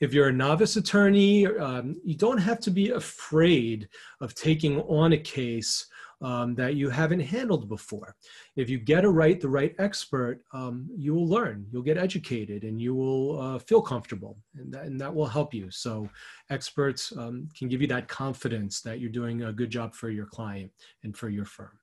if 0.00 0.12
you're 0.12 0.28
a 0.28 0.32
novice 0.32 0.76
attorney, 0.76 1.46
um, 1.46 1.94
you 2.04 2.16
don't 2.16 2.38
have 2.38 2.58
to 2.60 2.72
be 2.72 2.90
afraid 2.90 3.88
of 4.20 4.34
taking 4.34 4.80
on 4.82 5.12
a 5.12 5.18
case 5.18 5.86
um, 6.22 6.54
that 6.54 6.76
you 6.76 6.88
haven't 6.88 7.20
handled 7.20 7.68
before. 7.68 8.14
If 8.56 8.70
you 8.70 8.78
get 8.78 9.04
a 9.04 9.10
right, 9.10 9.40
the 9.40 9.48
right 9.48 9.74
expert, 9.78 10.40
um, 10.52 10.88
you 10.96 11.14
will 11.14 11.26
learn, 11.26 11.66
you'll 11.70 11.82
get 11.82 11.98
educated, 11.98 12.62
and 12.62 12.80
you 12.80 12.94
will 12.94 13.40
uh, 13.40 13.58
feel 13.58 13.82
comfortable, 13.82 14.38
and 14.56 14.72
that, 14.72 14.84
and 14.84 15.00
that, 15.00 15.14
will 15.14 15.26
help 15.26 15.52
you. 15.52 15.70
So, 15.70 16.08
experts 16.50 17.12
um, 17.16 17.48
can 17.56 17.68
give 17.68 17.80
you 17.80 17.88
that 17.88 18.08
confidence 18.08 18.80
that 18.82 19.00
you're 19.00 19.10
doing 19.10 19.42
a 19.42 19.52
good 19.52 19.70
job 19.70 19.94
for 19.94 20.10
your 20.10 20.26
client 20.26 20.70
and 21.02 21.16
for 21.16 21.28
your 21.28 21.44
firm. 21.44 21.78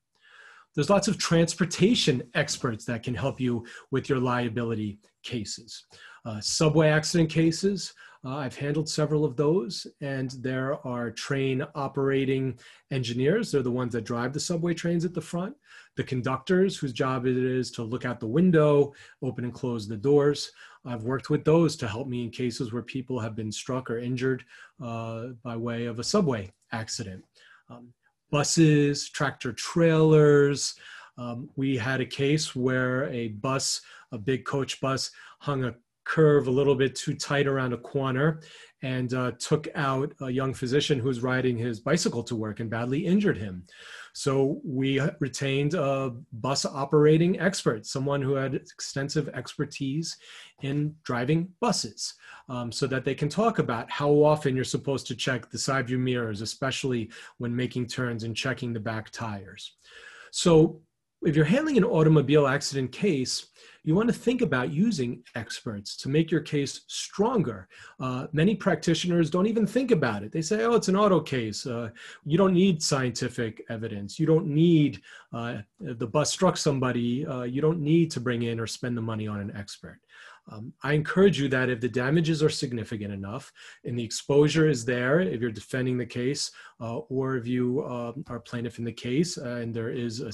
There's 0.75 0.89
lots 0.89 1.07
of 1.07 1.17
transportation 1.17 2.23
experts 2.35 2.85
that 2.85 3.03
can 3.03 3.15
help 3.15 3.39
you 3.39 3.65
with 3.91 4.07
your 4.07 4.19
liability 4.19 4.99
cases. 5.23 5.85
Uh, 6.25 6.39
subway 6.41 6.89
accident 6.89 7.29
cases, 7.29 7.93
uh, 8.25 8.35
I've 8.35 8.55
handled 8.55 8.89
several 8.89 9.23
of 9.23 9.37
those, 9.37 9.87
and 10.01 10.31
there 10.41 10.85
are 10.85 11.09
train 11.09 11.65
operating 11.73 12.59
engineers. 12.91 13.51
They're 13.51 13.61
the 13.61 13.71
ones 13.71 13.93
that 13.93 14.03
drive 14.03 14.33
the 14.33 14.39
subway 14.39 14.73
trains 14.73 15.05
at 15.05 15.13
the 15.13 15.21
front. 15.21 15.55
The 15.95 16.03
conductors, 16.03 16.77
whose 16.77 16.91
job 16.91 17.25
it 17.25 17.37
is 17.37 17.71
to 17.71 17.83
look 17.83 18.05
out 18.05 18.19
the 18.19 18.27
window, 18.27 18.93
open 19.21 19.45
and 19.45 19.53
close 19.53 19.87
the 19.87 19.97
doors. 19.97 20.51
I've 20.85 21.03
worked 21.03 21.29
with 21.29 21.45
those 21.45 21.75
to 21.77 21.87
help 21.87 22.07
me 22.07 22.23
in 22.23 22.29
cases 22.29 22.73
where 22.73 22.81
people 22.81 23.19
have 23.19 23.35
been 23.35 23.51
struck 23.51 23.89
or 23.89 23.99
injured 23.99 24.43
uh, 24.83 25.27
by 25.43 25.55
way 25.55 25.85
of 25.85 25.99
a 25.99 26.03
subway 26.03 26.51
accident. 26.71 27.23
Um, 27.69 27.93
buses, 28.31 29.09
tractor 29.09 29.53
trailers. 29.53 30.75
Um, 31.17 31.49
we 31.55 31.77
had 31.77 31.99
a 32.01 32.05
case 32.05 32.55
where 32.55 33.09
a 33.09 33.29
bus, 33.29 33.81
a 34.11 34.17
big 34.17 34.45
coach 34.45 34.79
bus, 34.79 35.11
hung 35.39 35.65
a 35.65 35.75
curve 36.09 36.47
a 36.47 36.51
little 36.51 36.73
bit 36.73 36.95
too 36.95 37.13
tight 37.13 37.45
around 37.45 37.71
a 37.71 37.77
corner 37.77 38.41
and 38.81 39.13
uh, 39.13 39.31
took 39.37 39.67
out 39.75 40.11
a 40.21 40.29
young 40.29 40.53
physician 40.53 40.97
who 40.97 41.07
was 41.07 41.21
riding 41.21 41.55
his 41.55 41.79
bicycle 41.79 42.23
to 42.23 42.35
work 42.35 42.59
and 42.59 42.69
badly 42.69 43.05
injured 43.05 43.37
him. 43.37 43.63
So 44.13 44.59
we 44.63 44.99
retained 45.19 45.75
a 45.75 46.11
bus 46.33 46.65
operating 46.65 47.39
expert, 47.39 47.85
someone 47.85 48.23
who 48.23 48.33
had 48.33 48.55
extensive 48.55 49.29
expertise 49.29 50.17
in 50.63 50.95
driving 51.03 51.49
buses, 51.59 52.15
um, 52.47 52.71
so 52.71 52.87
that 52.87 53.05
they 53.05 53.13
can 53.13 53.29
talk 53.29 53.59
about 53.59 53.91
how 53.91 54.09
often 54.09 54.55
you're 54.55 54.65
supposed 54.65 55.05
to 55.07 55.15
check 55.15 55.51
the 55.51 55.59
side 55.59 55.87
view 55.87 55.99
mirrors, 55.99 56.41
especially 56.41 57.11
when 57.37 57.55
making 57.55 57.85
turns 57.85 58.23
and 58.23 58.35
checking 58.35 58.73
the 58.73 58.79
back 58.79 59.11
tires. 59.11 59.77
So 60.31 60.81
if 61.21 61.35
you're 61.35 61.45
handling 61.45 61.77
an 61.77 61.83
automobile 61.83 62.47
accident 62.47 62.91
case, 62.91 63.48
you 63.83 63.95
want 63.95 64.07
to 64.07 64.13
think 64.13 64.41
about 64.41 64.71
using 64.71 65.23
experts 65.35 65.95
to 65.97 66.09
make 66.09 66.31
your 66.31 66.41
case 66.41 66.81
stronger. 66.87 67.67
Uh, 67.99 68.27
many 68.31 68.55
practitioners 68.55 69.29
don't 69.29 69.47
even 69.47 69.65
think 69.65 69.91
about 69.91 70.23
it. 70.23 70.31
They 70.31 70.41
say, 70.41 70.63
oh, 70.63 70.75
it's 70.75 70.87
an 70.87 70.95
auto 70.95 71.19
case. 71.19 71.65
Uh, 71.65 71.89
you 72.25 72.37
don't 72.37 72.53
need 72.53 72.83
scientific 72.83 73.63
evidence. 73.69 74.19
You 74.19 74.25
don't 74.25 74.47
need, 74.47 75.01
uh, 75.33 75.57
the 75.79 76.07
bus 76.07 76.31
struck 76.31 76.57
somebody, 76.57 77.25
uh, 77.25 77.43
you 77.43 77.61
don't 77.61 77.79
need 77.79 78.11
to 78.11 78.19
bring 78.19 78.43
in 78.43 78.59
or 78.59 78.67
spend 78.67 78.97
the 78.97 79.01
money 79.01 79.27
on 79.27 79.39
an 79.39 79.55
expert. 79.55 79.99
Um, 80.51 80.73
I 80.83 80.93
encourage 80.93 81.39
you 81.39 81.47
that 81.49 81.69
if 81.69 81.79
the 81.79 81.89
damages 81.89 82.41
are 82.41 82.49
significant 82.49 83.13
enough 83.13 83.51
and 83.85 83.97
the 83.97 84.03
exposure 84.03 84.67
is 84.67 84.83
there, 84.83 85.19
if 85.19 85.41
you're 85.41 85.51
defending 85.51 85.97
the 85.97 86.05
case, 86.05 86.51
uh, 86.81 86.97
or 86.97 87.37
if 87.37 87.47
you 87.47 87.81
uh, 87.81 88.13
are 88.27 88.39
plaintiff 88.39 88.79
in 88.79 88.85
the 88.85 88.91
case 88.91 89.37
uh, 89.37 89.59
and 89.61 89.73
there 89.73 89.89
is 89.89 90.21
a 90.21 90.31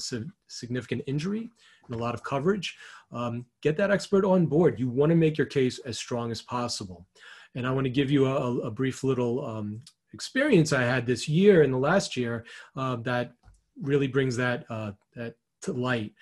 significant 0.48 1.02
injury 1.06 1.50
and 1.86 1.94
a 1.94 1.98
lot 1.98 2.14
of 2.14 2.22
coverage, 2.22 2.76
um, 3.12 3.44
get 3.62 3.76
that 3.76 3.90
expert 3.90 4.24
on 4.24 4.46
board. 4.46 4.80
You 4.80 4.88
want 4.88 5.10
to 5.10 5.16
make 5.16 5.36
your 5.36 5.46
case 5.46 5.78
as 5.80 5.98
strong 5.98 6.30
as 6.30 6.42
possible. 6.42 7.06
And 7.54 7.66
I 7.66 7.70
want 7.70 7.84
to 7.84 7.90
give 7.90 8.10
you 8.10 8.26
a, 8.26 8.58
a 8.60 8.70
brief 8.70 9.04
little 9.04 9.44
um, 9.44 9.82
experience 10.12 10.72
I 10.72 10.82
had 10.82 11.06
this 11.06 11.28
year 11.28 11.62
and 11.62 11.72
the 11.72 11.78
last 11.78 12.16
year 12.16 12.44
uh, 12.76 12.96
that 12.96 13.32
really 13.80 14.08
brings 14.08 14.36
that, 14.36 14.64
uh, 14.70 14.92
that 15.14 15.34
to 15.62 15.72
light. 15.72 16.12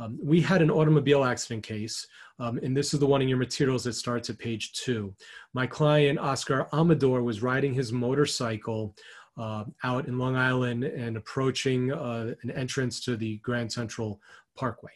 Um, 0.00 0.18
we 0.22 0.40
had 0.40 0.62
an 0.62 0.70
automobile 0.70 1.24
accident 1.24 1.62
case, 1.62 2.06
um, 2.38 2.58
and 2.62 2.74
this 2.74 2.94
is 2.94 3.00
the 3.00 3.06
one 3.06 3.20
in 3.20 3.28
your 3.28 3.36
materials 3.36 3.84
that 3.84 3.92
starts 3.92 4.30
at 4.30 4.38
page 4.38 4.72
two. 4.72 5.14
My 5.52 5.66
client, 5.66 6.18
Oscar 6.18 6.68
Amador, 6.72 7.22
was 7.22 7.42
riding 7.42 7.74
his 7.74 7.92
motorcycle 7.92 8.96
uh, 9.38 9.64
out 9.84 10.08
in 10.08 10.16
Long 10.16 10.36
Island 10.36 10.84
and 10.84 11.18
approaching 11.18 11.92
uh, 11.92 12.32
an 12.42 12.50
entrance 12.52 13.00
to 13.00 13.14
the 13.14 13.36
Grand 13.38 13.70
Central 13.70 14.20
Parkway. 14.56 14.92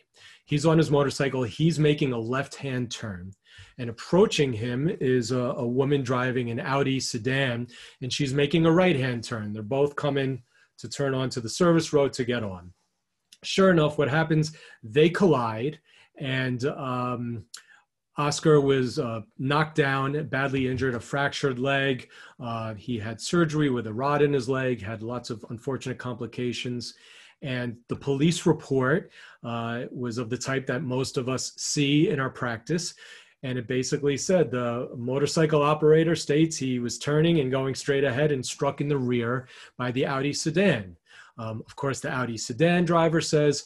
He's 0.46 0.64
on 0.64 0.78
his 0.78 0.90
motorcycle, 0.90 1.42
he's 1.42 1.78
making 1.78 2.14
a 2.14 2.18
left 2.18 2.54
hand 2.54 2.90
turn. 2.90 3.32
And 3.78 3.90
approaching 3.90 4.54
him 4.54 4.90
is 5.00 5.32
a, 5.32 5.38
a 5.38 5.66
woman 5.66 6.02
driving 6.02 6.50
an 6.50 6.60
Audi 6.60 6.98
sedan, 6.98 7.68
and 8.00 8.10
she's 8.10 8.32
making 8.32 8.64
a 8.64 8.72
right 8.72 8.96
hand 8.96 9.22
turn. 9.22 9.52
They're 9.52 9.62
both 9.62 9.96
coming 9.96 10.42
to 10.78 10.88
turn 10.88 11.14
onto 11.14 11.42
the 11.42 11.48
service 11.48 11.92
road 11.92 12.14
to 12.14 12.24
get 12.24 12.42
on. 12.42 12.72
Sure 13.44 13.70
enough, 13.70 13.98
what 13.98 14.08
happens? 14.08 14.56
They 14.82 15.08
collide, 15.10 15.78
and 16.18 16.64
um, 16.64 17.44
Oscar 18.16 18.60
was 18.60 18.98
uh, 18.98 19.22
knocked 19.38 19.76
down, 19.76 20.28
badly 20.28 20.68
injured, 20.68 20.94
a 20.94 21.00
fractured 21.00 21.58
leg. 21.58 22.08
Uh, 22.40 22.74
he 22.74 22.98
had 22.98 23.20
surgery 23.20 23.70
with 23.70 23.86
a 23.86 23.92
rod 23.92 24.22
in 24.22 24.32
his 24.32 24.48
leg, 24.48 24.80
had 24.80 25.02
lots 25.02 25.30
of 25.30 25.44
unfortunate 25.50 25.98
complications. 25.98 26.94
And 27.42 27.76
the 27.88 27.96
police 27.96 28.46
report 28.46 29.10
uh, 29.42 29.84
was 29.90 30.18
of 30.18 30.30
the 30.30 30.38
type 30.38 30.66
that 30.66 30.82
most 30.82 31.18
of 31.18 31.28
us 31.28 31.52
see 31.56 32.08
in 32.08 32.20
our 32.20 32.30
practice. 32.30 32.94
And 33.42 33.58
it 33.58 33.66
basically 33.66 34.16
said 34.16 34.50
the 34.50 34.88
motorcycle 34.96 35.62
operator 35.62 36.16
states 36.16 36.56
he 36.56 36.78
was 36.78 36.98
turning 36.98 37.40
and 37.40 37.50
going 37.50 37.74
straight 37.74 38.04
ahead 38.04 38.32
and 38.32 38.46
struck 38.46 38.80
in 38.80 38.88
the 38.88 38.96
rear 38.96 39.48
by 39.76 39.90
the 39.90 40.06
Audi 40.06 40.32
sedan. 40.32 40.96
Um, 41.38 41.62
of 41.66 41.74
course, 41.76 42.00
the 42.00 42.10
Audi 42.10 42.36
sedan 42.36 42.84
driver 42.84 43.20
says 43.20 43.64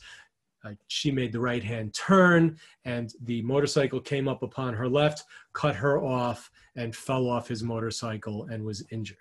uh, 0.65 0.73
she 0.89 1.11
made 1.11 1.33
the 1.33 1.41
right 1.41 1.63
hand 1.63 1.95
turn 1.95 2.59
and 2.85 3.13
the 3.25 3.43
motorcycle 3.43 4.01
came 4.01 4.29
up 4.29 4.43
upon 4.43 4.75
her 4.75 4.89
left, 4.89 5.25
cut 5.53 5.77
her 5.77 6.03
off, 6.03 6.51
and 6.77 6.95
fell 6.95 7.29
off 7.29 7.49
his 7.49 7.63
motorcycle 7.63 8.47
and 8.51 8.65
was 8.65 8.85
injured. 8.91 9.17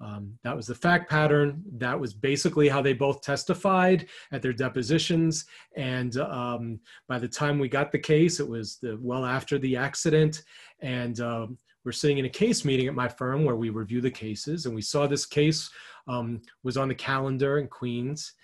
Um, 0.00 0.38
that 0.44 0.56
was 0.56 0.66
the 0.66 0.74
fact 0.74 1.10
pattern. 1.10 1.62
That 1.76 1.98
was 1.98 2.14
basically 2.14 2.68
how 2.68 2.80
they 2.80 2.94
both 2.94 3.20
testified 3.20 4.08
at 4.32 4.40
their 4.40 4.54
depositions. 4.54 5.44
And 5.76 6.16
um, 6.16 6.80
by 7.06 7.18
the 7.18 7.28
time 7.28 7.58
we 7.58 7.68
got 7.68 7.92
the 7.92 7.98
case, 7.98 8.40
it 8.40 8.48
was 8.48 8.76
the, 8.76 8.98
well 9.00 9.26
after 9.26 9.58
the 9.58 9.76
accident. 9.76 10.42
And 10.80 11.20
um, 11.20 11.58
we're 11.84 11.92
sitting 11.92 12.18
in 12.18 12.24
a 12.24 12.30
case 12.30 12.64
meeting 12.64 12.86
at 12.88 12.94
my 12.94 13.08
firm 13.08 13.44
where 13.44 13.56
we 13.56 13.70
review 13.70 14.00
the 14.00 14.10
cases. 14.10 14.66
And 14.66 14.74
we 14.74 14.82
saw 14.82 15.06
this 15.06 15.26
case 15.26 15.70
um, 16.08 16.40
was 16.62 16.76
on 16.76 16.88
the 16.88 16.94
calendar 16.94 17.58
in 17.58 17.68
Queens. 17.68 18.34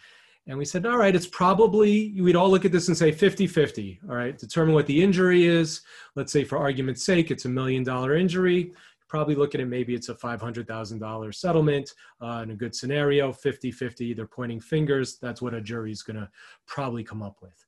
And 0.48 0.56
we 0.56 0.64
said, 0.64 0.86
all 0.86 0.96
right, 0.96 1.14
it's 1.14 1.26
probably, 1.26 2.14
we'd 2.20 2.36
all 2.36 2.48
look 2.48 2.64
at 2.64 2.70
this 2.70 2.88
and 2.88 2.96
say 2.96 3.10
50 3.10 3.46
50. 3.46 4.00
All 4.08 4.14
right, 4.14 4.38
determine 4.38 4.74
what 4.74 4.86
the 4.86 5.02
injury 5.02 5.44
is. 5.44 5.82
Let's 6.14 6.32
say, 6.32 6.44
for 6.44 6.56
argument's 6.56 7.04
sake, 7.04 7.30
it's 7.30 7.46
a 7.46 7.48
million 7.48 7.82
dollar 7.82 8.14
injury 8.16 8.72
probably 9.08 9.34
looking 9.34 9.60
at 9.60 9.68
maybe 9.68 9.94
it's 9.94 10.08
a 10.08 10.14
$500,000 10.14 11.34
settlement 11.34 11.92
uh, 12.20 12.40
in 12.42 12.50
a 12.50 12.56
good 12.56 12.74
scenario, 12.74 13.32
50 13.32 13.70
50, 13.70 14.14
they're 14.14 14.26
pointing 14.26 14.60
fingers. 14.60 15.18
That's 15.18 15.40
what 15.40 15.54
a 15.54 15.60
jury 15.60 15.92
is 15.92 16.02
going 16.02 16.16
to 16.16 16.28
probably 16.66 17.04
come 17.04 17.22
up 17.22 17.36
with. 17.40 17.64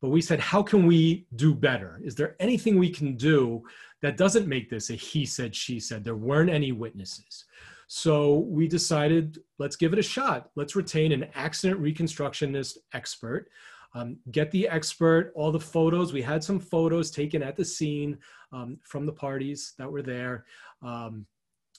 But 0.00 0.10
we 0.10 0.20
said, 0.20 0.40
how 0.40 0.62
can 0.62 0.86
we 0.86 1.26
do 1.36 1.54
better? 1.54 2.00
Is 2.04 2.14
there 2.14 2.36
anything 2.40 2.78
we 2.78 2.90
can 2.90 3.16
do 3.16 3.62
that 4.02 4.16
doesn't 4.16 4.46
make 4.46 4.68
this 4.68 4.90
a 4.90 4.94
he 4.94 5.24
said, 5.24 5.54
she 5.54 5.80
said? 5.80 6.04
There 6.04 6.16
weren't 6.16 6.50
any 6.50 6.72
witnesses. 6.72 7.44
So 7.86 8.38
we 8.48 8.68
decided, 8.68 9.38
let's 9.58 9.76
give 9.76 9.92
it 9.92 9.98
a 9.98 10.02
shot. 10.02 10.50
Let's 10.56 10.76
retain 10.76 11.12
an 11.12 11.28
accident 11.34 11.80
reconstructionist 11.80 12.78
expert 12.94 13.48
um, 13.94 14.16
get 14.30 14.50
the 14.50 14.68
expert, 14.68 15.32
all 15.34 15.52
the 15.52 15.60
photos. 15.60 16.12
We 16.12 16.22
had 16.22 16.42
some 16.42 16.58
photos 16.58 17.10
taken 17.10 17.42
at 17.42 17.56
the 17.56 17.64
scene 17.64 18.18
um, 18.52 18.78
from 18.84 19.06
the 19.06 19.12
parties 19.12 19.74
that 19.78 19.90
were 19.90 20.02
there. 20.02 20.44
Um, 20.82 21.26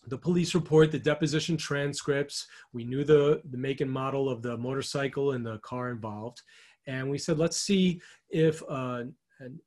the 0.07 0.17
police 0.17 0.53
report, 0.53 0.91
the 0.91 0.99
deposition 0.99 1.57
transcripts. 1.57 2.47
We 2.73 2.83
knew 2.83 3.03
the, 3.03 3.41
the 3.49 3.57
make 3.57 3.81
and 3.81 3.91
model 3.91 4.29
of 4.29 4.41
the 4.41 4.57
motorcycle 4.57 5.31
and 5.31 5.45
the 5.45 5.59
car 5.59 5.91
involved. 5.91 6.41
And 6.87 7.09
we 7.09 7.17
said, 7.17 7.39
let's 7.39 7.57
see 7.57 8.01
if 8.29 8.61
uh, 8.69 9.03
an 9.39 9.59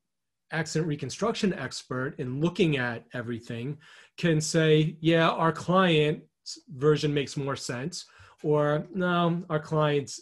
accident 0.53 0.89
reconstruction 0.89 1.53
expert, 1.55 2.15
in 2.19 2.41
looking 2.41 2.77
at 2.77 3.05
everything, 3.15 3.79
can 4.17 4.41
say, 4.41 4.97
yeah, 5.01 5.29
our 5.29 5.53
client's 5.53 6.61
version 6.77 7.13
makes 7.13 7.37
more 7.37 7.57
sense, 7.57 8.07
or 8.43 8.87
no, 8.95 9.43
our 9.51 9.61
client's 9.61 10.21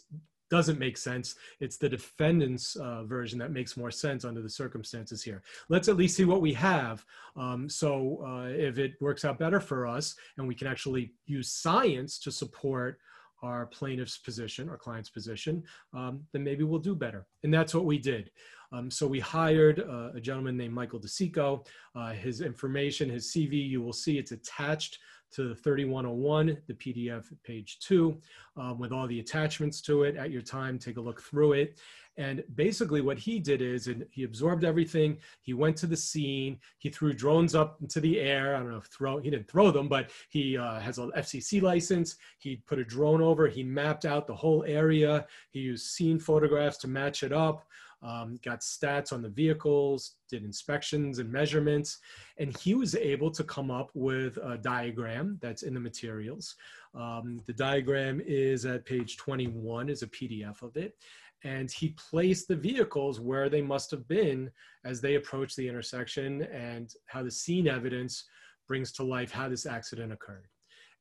doesn't 0.50 0.78
make 0.78 0.96
sense. 0.96 1.34
It's 1.58 1.78
the 1.78 1.88
defendant's 1.88 2.76
uh, 2.76 3.02
version 3.04 3.40
that 3.40 3.50
makes 3.50 3.76
more 3.76 3.90
sense 3.90 4.24
under 4.24 4.40
the 4.40 4.48
circumstances 4.48 5.20
here. 5.20 5.42
Let's 5.68 5.88
at 5.88 5.96
least 5.96 6.16
see 6.16 6.24
what 6.24 6.40
we 6.40 6.52
have. 6.52 7.04
Um, 7.36 7.68
so 7.68 8.22
uh, 8.24 8.48
if 8.50 8.78
it 8.78 8.92
works 9.00 9.24
out 9.24 9.38
better 9.38 9.58
for 9.58 9.86
us 9.86 10.14
and 10.36 10.46
we 10.46 10.54
can 10.54 10.68
actually 10.68 11.12
use 11.26 11.50
science 11.50 12.18
to 12.20 12.30
support 12.30 12.98
our 13.44 13.66
plaintiff's 13.66 14.18
position, 14.18 14.68
our 14.68 14.76
client's 14.76 15.10
position, 15.10 15.62
um, 15.92 16.20
then 16.32 16.42
maybe 16.42 16.64
we'll 16.64 16.80
do 16.80 16.94
better. 16.94 17.26
And 17.42 17.52
that's 17.52 17.74
what 17.74 17.84
we 17.84 17.98
did. 17.98 18.30
Um, 18.72 18.90
so 18.90 19.06
we 19.06 19.20
hired 19.20 19.80
uh, 19.80 20.10
a 20.14 20.20
gentleman 20.20 20.56
named 20.56 20.74
Michael 20.74 20.98
DeSico. 20.98 21.64
Uh, 21.94 22.12
his 22.12 22.40
information, 22.40 23.08
his 23.08 23.30
CV, 23.30 23.68
you 23.68 23.82
will 23.82 23.92
see 23.92 24.18
it's 24.18 24.32
attached 24.32 24.98
to 25.32 25.48
the 25.48 25.54
3101, 25.54 26.56
the 26.68 26.74
PDF 26.74 27.24
page 27.44 27.78
two, 27.80 28.20
um, 28.56 28.78
with 28.78 28.92
all 28.92 29.06
the 29.08 29.20
attachments 29.20 29.80
to 29.82 30.04
it 30.04 30.16
at 30.16 30.30
your 30.30 30.42
time. 30.42 30.78
Take 30.78 30.96
a 30.96 31.00
look 31.00 31.20
through 31.20 31.54
it. 31.54 31.78
And 32.16 32.44
basically, 32.54 33.00
what 33.00 33.18
he 33.18 33.40
did 33.40 33.60
is 33.60 33.88
and 33.88 34.06
he 34.10 34.22
absorbed 34.22 34.64
everything. 34.64 35.18
He 35.40 35.52
went 35.52 35.76
to 35.78 35.86
the 35.86 35.96
scene. 35.96 36.58
He 36.78 36.88
threw 36.88 37.12
drones 37.12 37.54
up 37.54 37.78
into 37.80 38.00
the 38.00 38.20
air. 38.20 38.54
I 38.54 38.60
don't 38.60 38.70
know 38.70 38.78
if 38.78 38.86
throw, 38.86 39.18
he 39.18 39.30
didn't 39.30 39.48
throw 39.48 39.70
them, 39.70 39.88
but 39.88 40.10
he 40.28 40.56
uh, 40.56 40.78
has 40.78 40.98
an 40.98 41.10
FCC 41.16 41.60
license. 41.60 42.16
He 42.38 42.56
put 42.66 42.78
a 42.78 42.84
drone 42.84 43.20
over. 43.20 43.48
He 43.48 43.62
mapped 43.64 44.04
out 44.04 44.26
the 44.26 44.34
whole 44.34 44.64
area. 44.66 45.26
He 45.50 45.60
used 45.60 45.86
scene 45.86 46.20
photographs 46.20 46.76
to 46.78 46.88
match 46.88 47.22
it 47.22 47.32
up 47.32 47.66
um, 48.04 48.38
got 48.44 48.60
stats 48.60 49.12
on 49.12 49.22
the 49.22 49.30
vehicles, 49.30 50.16
did 50.28 50.44
inspections 50.44 51.18
and 51.18 51.32
measurements, 51.32 51.98
and 52.36 52.54
he 52.58 52.74
was 52.74 52.94
able 52.94 53.30
to 53.30 53.42
come 53.42 53.70
up 53.70 53.90
with 53.94 54.36
a 54.36 54.58
diagram 54.58 55.38
that's 55.40 55.62
in 55.62 55.72
the 55.72 55.80
materials. 55.80 56.54
Um, 56.94 57.40
the 57.46 57.54
diagram 57.54 58.20
is 58.24 58.66
at 58.66 58.84
page 58.84 59.16
21, 59.16 59.88
is 59.88 60.02
a 60.02 60.06
PDF 60.06 60.62
of 60.62 60.76
it, 60.76 60.96
and 61.44 61.70
he 61.70 61.90
placed 62.10 62.48
the 62.48 62.56
vehicles 62.56 63.20
where 63.20 63.48
they 63.48 63.60
must 63.62 63.90
have 63.90 64.08
been 64.08 64.50
as 64.84 65.00
they 65.00 65.14
approached 65.14 65.56
the 65.56 65.68
intersection 65.68 66.42
and 66.42 66.94
how 67.06 67.22
the 67.22 67.30
scene 67.30 67.68
evidence 67.68 68.24
brings 68.66 68.90
to 68.92 69.04
life 69.04 69.30
how 69.30 69.48
this 69.48 69.66
accident 69.66 70.12
occurred. 70.12 70.48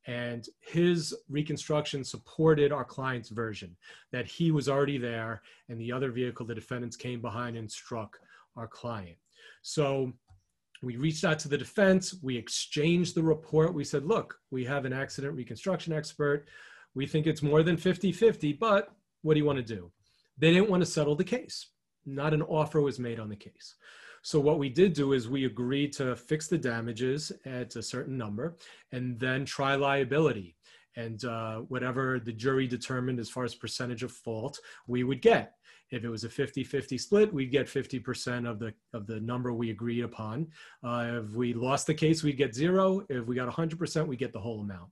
And 0.06 0.46
his 0.60 1.16
reconstruction 1.30 2.04
supported 2.04 2.74
our 2.74 2.84
client's 2.84 3.30
version 3.30 3.74
that 4.12 4.26
he 4.26 4.52
was 4.52 4.68
already 4.68 4.98
there 4.98 5.42
and 5.70 5.80
the 5.80 5.94
other 5.94 6.12
vehicle, 6.12 6.46
the 6.46 6.54
defendants 6.54 6.98
came 6.98 7.22
behind 7.22 7.56
and 7.56 7.72
struck 7.72 8.20
our 8.58 8.68
client. 8.68 9.16
So 9.62 10.12
we 10.82 10.98
reached 10.98 11.24
out 11.24 11.40
to 11.40 11.48
the 11.48 11.58
defense, 11.58 12.16
we 12.22 12.36
exchanged 12.36 13.16
the 13.16 13.24
report. 13.24 13.74
We 13.74 13.86
said, 13.86 14.06
look, 14.06 14.38
we 14.52 14.66
have 14.66 14.84
an 14.84 14.92
accident 14.92 15.36
reconstruction 15.36 15.94
expert. 15.94 16.50
We 16.96 17.08
think 17.08 17.26
it's 17.26 17.42
more 17.42 17.64
than 17.64 17.78
50 17.78 18.12
50, 18.12 18.54
but 18.54 18.90
what 19.22 19.36
do 19.36 19.40
you 19.40 19.46
want 19.46 19.66
to 19.66 19.76
do? 19.76 19.90
They 20.38 20.52
didn't 20.52 20.70
want 20.70 20.82
to 20.82 20.90
settle 20.90 21.16
the 21.16 21.24
case. 21.24 21.68
Not 22.06 22.34
an 22.34 22.42
offer 22.42 22.82
was 22.82 23.00
made 23.00 23.20
on 23.20 23.30
the 23.30 23.36
case. 23.36 23.76
So 24.24 24.40
what 24.40 24.58
we 24.58 24.70
did 24.70 24.94
do 24.94 25.14
is 25.14 25.28
we 25.28 25.46
agreed 25.46 25.92
to 25.94 26.16
fix 26.16 26.48
the 26.48 26.58
damages 26.58 27.32
at 27.46 27.76
a 27.76 27.84
certain 27.84 28.18
number 28.18 28.56
and 28.94 29.20
then 29.20 29.44
try 29.44 29.76
liability. 29.76 30.56
And 30.96 31.24
uh, 31.26 31.58
whatever 31.68 32.20
the 32.20 32.32
jury 32.32 32.68
determined 32.68 33.20
as 33.20 33.30
far 33.30 33.44
as 33.44 33.54
percentage 33.54 34.04
of 34.04 34.12
fault, 34.12 34.60
we 34.88 35.04
would 35.04 35.22
get. 35.22 35.56
If 35.92 36.04
it 36.04 36.10
was 36.10 36.24
a 36.24 36.30
50-50 36.30 37.00
split, 37.00 37.34
we'd 37.34 37.52
get 37.52 37.68
50% 37.68 38.50
of 38.50 38.60
the 38.60 38.74
of 38.94 39.06
the 39.06 39.20
number 39.20 39.54
we 39.54 39.70
agreed 39.70 40.04
upon. 40.04 40.48
Uh, 40.84 41.22
if 41.24 41.32
we 41.32 41.54
lost 41.54 41.86
the 41.86 41.94
case, 41.94 42.24
we'd 42.24 42.38
get 42.38 42.56
zero. 42.56 43.06
If 43.10 43.28
we 43.28 43.36
got 43.36 43.54
100%, 43.54 44.08
we 44.08 44.16
get 44.16 44.34
the 44.34 44.40
whole 44.40 44.62
amount. 44.62 44.90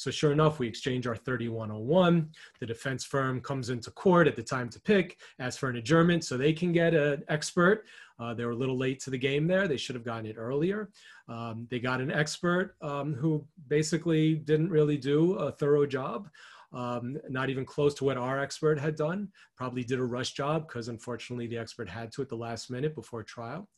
So 0.00 0.10
sure 0.10 0.32
enough, 0.32 0.58
we 0.58 0.66
exchange 0.66 1.06
our 1.06 1.14
3101. 1.14 2.30
The 2.58 2.64
defense 2.64 3.04
firm 3.04 3.38
comes 3.38 3.68
into 3.68 3.90
court 3.90 4.28
at 4.28 4.34
the 4.34 4.42
time 4.42 4.70
to 4.70 4.80
pick, 4.80 5.18
asks 5.38 5.58
for 5.58 5.68
an 5.68 5.76
adjournment 5.76 6.24
so 6.24 6.38
they 6.38 6.54
can 6.54 6.72
get 6.72 6.94
an 6.94 7.22
expert. 7.28 7.84
Uh, 8.18 8.32
they 8.32 8.46
were 8.46 8.52
a 8.52 8.56
little 8.56 8.78
late 8.78 8.98
to 9.00 9.10
the 9.10 9.18
game 9.18 9.46
there. 9.46 9.68
They 9.68 9.76
should 9.76 9.94
have 9.94 10.04
gotten 10.04 10.24
it 10.24 10.36
earlier. 10.38 10.88
Um, 11.28 11.66
they 11.70 11.80
got 11.80 12.00
an 12.00 12.10
expert 12.10 12.76
um, 12.80 13.12
who 13.12 13.46
basically 13.68 14.36
didn't 14.36 14.70
really 14.70 14.96
do 14.96 15.34
a 15.34 15.52
thorough 15.52 15.84
job. 15.84 16.30
Um, 16.72 17.18
not 17.28 17.50
even 17.50 17.66
close 17.66 17.92
to 17.96 18.04
what 18.04 18.16
our 18.16 18.40
expert 18.40 18.80
had 18.80 18.96
done. 18.96 19.28
Probably 19.54 19.84
did 19.84 19.98
a 19.98 20.04
rush 20.04 20.32
job 20.32 20.66
because 20.66 20.88
unfortunately 20.88 21.46
the 21.46 21.58
expert 21.58 21.90
had 21.90 22.10
to 22.12 22.22
at 22.22 22.30
the 22.30 22.36
last 22.36 22.70
minute 22.70 22.94
before 22.94 23.22
trial. 23.22 23.68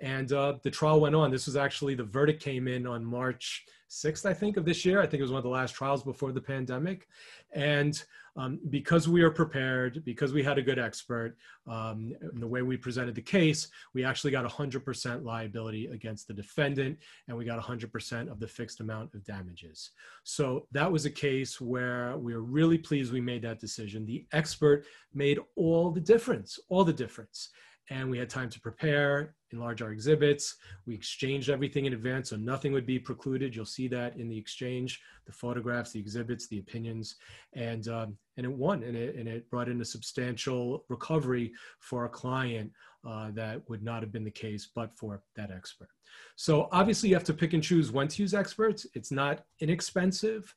And 0.00 0.30
uh, 0.32 0.54
the 0.62 0.70
trial 0.70 1.00
went 1.00 1.14
on. 1.14 1.30
This 1.30 1.46
was 1.46 1.56
actually 1.56 1.94
the 1.94 2.04
verdict 2.04 2.42
came 2.42 2.68
in 2.68 2.86
on 2.86 3.04
March 3.04 3.64
6th, 3.90 4.26
I 4.26 4.34
think, 4.34 4.56
of 4.56 4.64
this 4.64 4.84
year. 4.84 5.00
I 5.00 5.06
think 5.06 5.20
it 5.20 5.22
was 5.22 5.30
one 5.30 5.38
of 5.38 5.44
the 5.44 5.50
last 5.50 5.74
trials 5.74 6.02
before 6.02 6.32
the 6.32 6.40
pandemic. 6.40 7.08
And 7.52 8.02
um, 8.36 8.60
because 8.68 9.08
we 9.08 9.22
are 9.22 9.30
prepared, 9.30 10.04
because 10.04 10.32
we 10.32 10.42
had 10.42 10.58
a 10.58 10.62
good 10.62 10.78
expert, 10.78 11.36
um, 11.66 12.12
the 12.34 12.46
way 12.46 12.60
we 12.60 12.76
presented 12.76 13.14
the 13.14 13.22
case, 13.22 13.68
we 13.94 14.04
actually 14.04 14.30
got 14.30 14.44
100% 14.44 15.24
liability 15.24 15.86
against 15.86 16.28
the 16.28 16.34
defendant, 16.34 16.98
and 17.28 17.36
we 17.36 17.46
got 17.46 17.62
100% 17.62 18.30
of 18.30 18.38
the 18.38 18.46
fixed 18.46 18.80
amount 18.80 19.14
of 19.14 19.24
damages. 19.24 19.92
So 20.24 20.66
that 20.72 20.90
was 20.90 21.06
a 21.06 21.10
case 21.10 21.60
where 21.60 22.18
we 22.18 22.34
were 22.34 22.42
really 22.42 22.76
pleased 22.76 23.12
we 23.12 23.22
made 23.22 23.42
that 23.42 23.60
decision. 23.60 24.04
The 24.04 24.26
expert 24.32 24.84
made 25.14 25.38
all 25.54 25.90
the 25.90 26.00
difference, 26.00 26.58
all 26.68 26.84
the 26.84 26.92
difference 26.92 27.50
and 27.90 28.10
we 28.10 28.18
had 28.18 28.28
time 28.28 28.50
to 28.50 28.60
prepare, 28.60 29.34
enlarge 29.52 29.80
our 29.80 29.92
exhibits. 29.92 30.56
We 30.86 30.94
exchanged 30.94 31.50
everything 31.50 31.86
in 31.86 31.92
advance, 31.92 32.30
so 32.30 32.36
nothing 32.36 32.72
would 32.72 32.86
be 32.86 32.98
precluded. 32.98 33.54
You'll 33.54 33.64
see 33.64 33.88
that 33.88 34.16
in 34.16 34.28
the 34.28 34.38
exchange, 34.38 35.00
the 35.26 35.32
photographs, 35.32 35.92
the 35.92 36.00
exhibits, 36.00 36.48
the 36.48 36.58
opinions, 36.58 37.16
and 37.54 37.86
um, 37.88 38.16
and 38.36 38.44
it 38.44 38.52
won, 38.52 38.82
and 38.82 38.96
it 38.96 39.16
and 39.16 39.28
it 39.28 39.48
brought 39.50 39.68
in 39.68 39.80
a 39.80 39.84
substantial 39.84 40.84
recovery 40.88 41.52
for 41.80 42.04
a 42.04 42.08
client 42.08 42.72
uh, 43.06 43.30
that 43.32 43.62
would 43.68 43.82
not 43.82 44.02
have 44.02 44.12
been 44.12 44.24
the 44.24 44.30
case 44.30 44.68
but 44.74 44.96
for 44.96 45.22
that 45.36 45.50
expert. 45.50 45.88
So 46.34 46.68
obviously, 46.72 47.08
you 47.08 47.14
have 47.14 47.24
to 47.24 47.34
pick 47.34 47.52
and 47.52 47.62
choose 47.62 47.92
when 47.92 48.08
to 48.08 48.22
use 48.22 48.34
experts. 48.34 48.86
It's 48.94 49.12
not 49.12 49.44
inexpensive, 49.60 50.54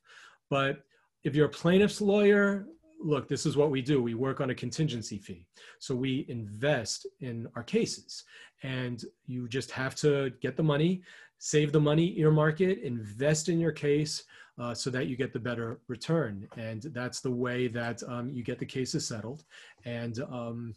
but 0.48 0.82
if 1.22 1.34
you're 1.34 1.46
a 1.46 1.50
plaintiff's 1.50 2.00
lawyer, 2.00 2.66
look, 3.02 3.28
this 3.28 3.46
is 3.46 3.56
what 3.56 3.70
we 3.70 3.82
do. 3.82 4.02
We 4.02 4.14
work 4.14 4.40
on 4.40 4.50
a 4.50 4.54
contingency 4.54 5.18
fee. 5.18 5.46
So 5.78 5.94
we 5.94 6.26
invest 6.28 7.06
in 7.20 7.48
our 7.56 7.62
cases. 7.62 8.24
And 8.62 9.02
you 9.26 9.48
just 9.48 9.70
have 9.70 9.94
to 9.96 10.30
get 10.40 10.56
the 10.56 10.62
money, 10.62 11.02
save 11.38 11.72
the 11.72 11.80
money, 11.80 12.18
earmark 12.18 12.60
it, 12.60 12.82
invest 12.82 13.48
in 13.48 13.58
your 13.58 13.72
case 13.72 14.24
uh, 14.58 14.74
so 14.74 14.90
that 14.90 15.06
you 15.06 15.16
get 15.16 15.32
the 15.32 15.38
better 15.38 15.80
return. 15.88 16.46
And 16.56 16.82
that's 16.82 17.20
the 17.20 17.30
way 17.30 17.68
that 17.68 18.02
um, 18.06 18.30
you 18.30 18.42
get 18.42 18.58
the 18.58 18.66
cases 18.66 19.06
settled. 19.06 19.44
And 19.84 20.20
um, 20.30 20.74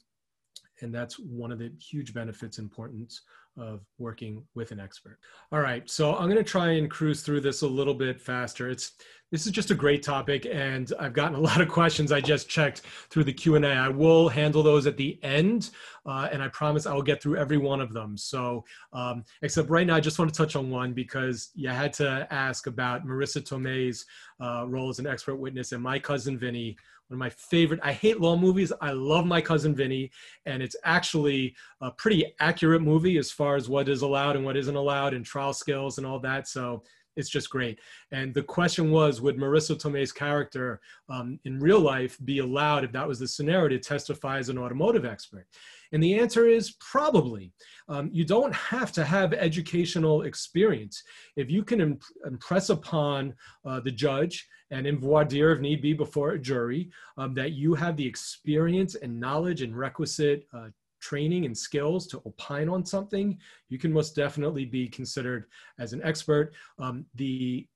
and 0.83 0.93
that's 0.93 1.17
one 1.17 1.51
of 1.51 1.59
the 1.59 1.71
huge 1.79 2.13
benefits 2.13 2.59
importance 2.59 3.21
of 3.57 3.81
working 3.99 4.43
with 4.55 4.71
an 4.71 4.79
expert. 4.79 5.19
All 5.51 5.59
right, 5.59 5.87
so 5.89 6.15
I'm 6.15 6.25
going 6.25 6.37
to 6.37 6.43
try 6.43 6.71
and 6.71 6.89
cruise 6.89 7.21
through 7.21 7.41
this 7.41 7.61
a 7.61 7.67
little 7.67 7.93
bit 7.93 8.19
faster. 8.19 8.69
It's 8.69 8.93
this 9.31 9.47
is 9.47 9.51
just 9.51 9.71
a 9.71 9.75
great 9.75 10.03
topic, 10.03 10.45
and 10.51 10.91
I've 10.99 11.13
gotten 11.13 11.35
a 11.35 11.41
lot 11.41 11.59
of 11.61 11.67
questions. 11.67 12.11
I 12.11 12.21
just 12.21 12.49
checked 12.49 12.81
through 13.09 13.23
the 13.23 13.33
Q&A. 13.33 13.65
I 13.65 13.87
will 13.87 14.29
handle 14.29 14.61
those 14.61 14.85
at 14.85 14.97
the 14.97 15.17
end, 15.23 15.71
uh, 16.05 16.29
and 16.31 16.43
I 16.43 16.49
promise 16.49 16.85
I 16.85 16.93
will 16.93 17.01
get 17.01 17.21
through 17.21 17.37
every 17.37 17.57
one 17.57 17.81
of 17.81 17.93
them. 17.93 18.15
So, 18.15 18.63
um, 18.91 19.23
except 19.41 19.69
right 19.69 19.87
now, 19.87 19.95
I 19.95 20.01
just 20.01 20.19
want 20.19 20.31
to 20.31 20.37
touch 20.37 20.55
on 20.55 20.69
one 20.69 20.93
because 20.93 21.49
you 21.55 21.69
had 21.69 21.93
to 21.93 22.27
ask 22.29 22.67
about 22.67 23.07
Marisa 23.07 23.41
Tomei's 23.41 24.05
uh, 24.39 24.65
role 24.67 24.89
as 24.89 24.99
an 24.99 25.07
expert 25.07 25.35
witness 25.37 25.71
and 25.71 25.81
my 25.81 25.97
cousin 25.97 26.37
Vinny 26.37 26.75
one 27.13 27.17
of 27.17 27.19
my 27.19 27.29
favorite. 27.29 27.79
I 27.83 27.93
hate 27.93 28.19
law 28.19 28.35
movies. 28.35 28.73
I 28.81 28.91
love 28.91 29.25
my 29.27 29.39
cousin 29.39 29.75
Vinny, 29.75 30.09
and 30.47 30.63
it's 30.63 30.75
actually 30.83 31.55
a 31.79 31.91
pretty 31.91 32.33
accurate 32.39 32.81
movie 32.81 33.17
as 33.17 33.31
far 33.31 33.55
as 33.55 33.69
what 33.69 33.87
is 33.87 34.01
allowed 34.01 34.35
and 34.35 34.43
what 34.43 34.57
isn't 34.57 34.75
allowed, 34.75 35.13
and 35.13 35.23
trial 35.23 35.53
skills 35.53 35.99
and 35.99 36.07
all 36.07 36.19
that. 36.19 36.47
So 36.47 36.81
it's 37.15 37.29
just 37.29 37.51
great. 37.51 37.79
And 38.11 38.33
the 38.33 38.41
question 38.41 38.89
was, 38.89 39.21
would 39.21 39.37
Marisa 39.37 39.79
Tomei's 39.79 40.11
character 40.11 40.81
um, 41.07 41.39
in 41.45 41.59
real 41.59 41.79
life 41.79 42.17
be 42.25 42.39
allowed, 42.39 42.83
if 42.83 42.91
that 42.93 43.07
was 43.07 43.19
the 43.19 43.27
scenario, 43.27 43.69
to 43.69 43.77
testify 43.77 44.39
as 44.39 44.49
an 44.49 44.57
automotive 44.57 45.05
expert? 45.05 45.45
And 45.91 46.01
the 46.01 46.19
answer 46.19 46.47
is 46.47 46.71
probably. 46.79 47.53
Um, 47.87 48.09
you 48.11 48.25
don't 48.25 48.55
have 48.55 48.91
to 48.93 49.03
have 49.03 49.33
educational 49.33 50.23
experience. 50.23 51.03
If 51.35 51.51
you 51.51 51.63
can 51.63 51.81
imp- 51.81 52.03
impress 52.25 52.69
upon 52.69 53.35
uh, 53.63 53.81
the 53.81 53.91
judge 53.91 54.47
and 54.73 54.87
in 54.87 54.97
voir 54.97 55.23
dire, 55.23 55.51
if 55.51 55.59
need 55.59 55.81
be, 55.81 55.93
before 55.93 56.31
a 56.31 56.39
jury, 56.39 56.89
um, 57.17 57.33
that 57.35 57.51
you 57.51 57.75
have 57.75 57.95
the 57.95 58.05
experience 58.05 58.95
and 58.95 59.19
knowledge 59.19 59.61
and 59.61 59.77
requisite 59.77 60.47
uh, 60.53 60.69
training 60.99 61.45
and 61.45 61.55
skills 61.55 62.07
to 62.07 62.21
opine 62.25 62.69
on 62.69 62.85
something, 62.85 63.37
you 63.69 63.77
can 63.77 63.93
most 63.93 64.15
definitely 64.15 64.65
be 64.65 64.87
considered 64.87 65.45
as 65.77 65.93
an 65.93 66.01
expert. 66.03 66.53
Um, 66.79 67.05
the 67.15 67.67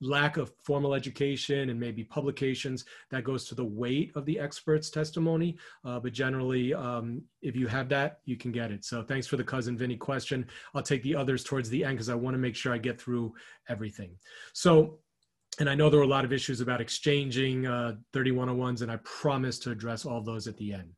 lack 0.00 0.38
of 0.38 0.52
formal 0.62 0.94
education 0.94 1.70
and 1.70 1.78
maybe 1.78 2.02
publications 2.02 2.84
that 3.10 3.22
goes 3.22 3.44
to 3.44 3.54
the 3.54 3.64
weight 3.64 4.10
of 4.16 4.24
the 4.24 4.38
expert's 4.38 4.90
testimony. 4.90 5.56
Uh, 5.84 6.00
but 6.00 6.12
generally 6.12 6.74
um, 6.74 7.22
if 7.42 7.54
you 7.54 7.66
have 7.66 7.88
that 7.88 8.20
you 8.24 8.36
can 8.36 8.50
get 8.50 8.72
it. 8.72 8.84
So 8.84 9.02
thanks 9.02 9.26
for 9.26 9.36
the 9.36 9.44
cousin 9.44 9.76
vinny 9.76 9.96
question. 9.96 10.46
I'll 10.74 10.82
take 10.82 11.02
the 11.02 11.14
others 11.14 11.44
towards 11.44 11.68
the 11.70 11.84
end 11.84 11.96
because 11.96 12.08
i 12.08 12.14
want 12.14 12.34
to 12.34 12.38
make 12.38 12.56
sure 12.56 12.72
i 12.72 12.78
get 12.78 13.00
through 13.00 13.34
everything. 13.68 14.16
So 14.52 14.98
and 15.58 15.68
I 15.68 15.74
know 15.74 15.90
there 15.90 15.98
were 15.98 16.04
a 16.04 16.08
lot 16.08 16.24
of 16.24 16.32
issues 16.32 16.60
about 16.60 16.80
exchanging 16.80 17.66
uh, 17.66 17.94
3101s, 18.12 18.82
and 18.82 18.90
I 18.90 18.96
promise 19.04 19.58
to 19.60 19.70
address 19.70 20.04
all 20.04 20.22
those 20.22 20.46
at 20.46 20.56
the 20.56 20.72
end. 20.72 20.90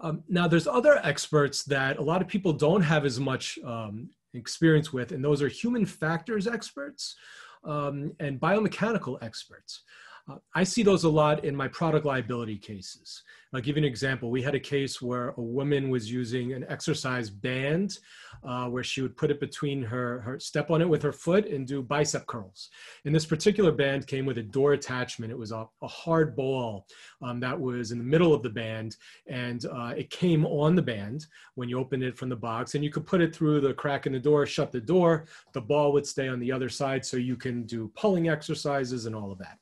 Um, 0.00 0.24
now, 0.28 0.48
there's 0.48 0.66
other 0.66 0.98
experts 1.04 1.62
that 1.64 1.98
a 1.98 2.02
lot 2.02 2.22
of 2.22 2.28
people 2.28 2.52
don't 2.52 2.82
have 2.82 3.04
as 3.04 3.20
much 3.20 3.58
um, 3.64 4.08
experience 4.34 4.92
with, 4.92 5.12
and 5.12 5.24
those 5.24 5.42
are 5.42 5.48
human 5.48 5.84
factors 5.84 6.46
experts 6.46 7.16
um, 7.64 8.12
and 8.18 8.40
biomechanical 8.40 9.22
experts. 9.22 9.82
Uh, 10.30 10.36
I 10.54 10.64
see 10.64 10.82
those 10.82 11.04
a 11.04 11.08
lot 11.08 11.44
in 11.44 11.54
my 11.54 11.68
product 11.68 12.06
liability 12.06 12.56
cases. 12.56 13.22
I'll 13.54 13.60
give 13.60 13.76
you 13.76 13.82
an 13.82 13.88
example. 13.88 14.30
We 14.30 14.40
had 14.40 14.54
a 14.54 14.60
case 14.60 15.02
where 15.02 15.30
a 15.30 15.40
woman 15.40 15.90
was 15.90 16.10
using 16.10 16.54
an 16.54 16.64
exercise 16.70 17.28
band 17.28 17.98
uh, 18.42 18.66
where 18.68 18.82
she 18.82 19.02
would 19.02 19.14
put 19.16 19.30
it 19.30 19.40
between 19.40 19.82
her, 19.82 20.20
her 20.20 20.40
step 20.40 20.70
on 20.70 20.80
it 20.80 20.88
with 20.88 21.02
her 21.02 21.12
foot 21.12 21.46
and 21.46 21.66
do 21.66 21.82
bicep 21.82 22.26
curls. 22.26 22.70
And 23.04 23.14
this 23.14 23.26
particular 23.26 23.70
band 23.70 24.06
came 24.06 24.24
with 24.24 24.38
a 24.38 24.42
door 24.42 24.72
attachment. 24.72 25.32
It 25.32 25.38
was 25.38 25.52
a, 25.52 25.68
a 25.82 25.86
hard 25.86 26.34
ball 26.34 26.86
um, 27.20 27.40
that 27.40 27.60
was 27.60 27.92
in 27.92 27.98
the 27.98 28.04
middle 28.04 28.32
of 28.32 28.42
the 28.42 28.48
band 28.48 28.96
and 29.26 29.66
uh, 29.66 29.92
it 29.96 30.08
came 30.08 30.46
on 30.46 30.74
the 30.74 30.82
band 30.82 31.26
when 31.54 31.68
you 31.68 31.78
opened 31.78 32.04
it 32.04 32.16
from 32.16 32.30
the 32.30 32.36
box 32.36 32.74
and 32.74 32.82
you 32.82 32.90
could 32.90 33.04
put 33.04 33.20
it 33.20 33.34
through 33.36 33.60
the 33.60 33.74
crack 33.74 34.06
in 34.06 34.14
the 34.14 34.18
door, 34.18 34.46
shut 34.46 34.72
the 34.72 34.80
door, 34.80 35.26
the 35.52 35.60
ball 35.60 35.92
would 35.92 36.06
stay 36.06 36.28
on 36.28 36.40
the 36.40 36.50
other 36.50 36.70
side 36.70 37.04
so 37.04 37.18
you 37.18 37.36
can 37.36 37.64
do 37.64 37.92
pulling 37.96 38.30
exercises 38.30 39.04
and 39.04 39.14
all 39.14 39.30
of 39.30 39.38
that. 39.38 39.58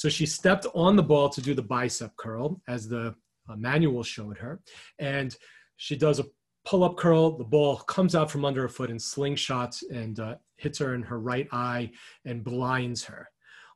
So 0.00 0.08
she 0.08 0.24
stepped 0.24 0.66
on 0.74 0.96
the 0.96 1.02
ball 1.02 1.28
to 1.28 1.42
do 1.42 1.52
the 1.52 1.60
bicep 1.60 2.16
curl 2.16 2.62
as 2.66 2.88
the 2.88 3.14
uh, 3.50 3.56
manual 3.56 4.02
showed 4.02 4.38
her. 4.38 4.62
And 4.98 5.36
she 5.76 5.94
does 5.94 6.20
a 6.20 6.24
pull 6.64 6.84
up 6.84 6.96
curl. 6.96 7.36
The 7.36 7.44
ball 7.44 7.76
comes 7.76 8.14
out 8.14 8.30
from 8.30 8.46
under 8.46 8.62
her 8.62 8.68
foot 8.70 8.88
and 8.88 8.98
slingshots 8.98 9.82
and 9.92 10.18
uh, 10.18 10.36
hits 10.56 10.78
her 10.78 10.94
in 10.94 11.02
her 11.02 11.20
right 11.20 11.46
eye 11.52 11.90
and 12.24 12.42
blinds 12.42 13.04
her. 13.04 13.28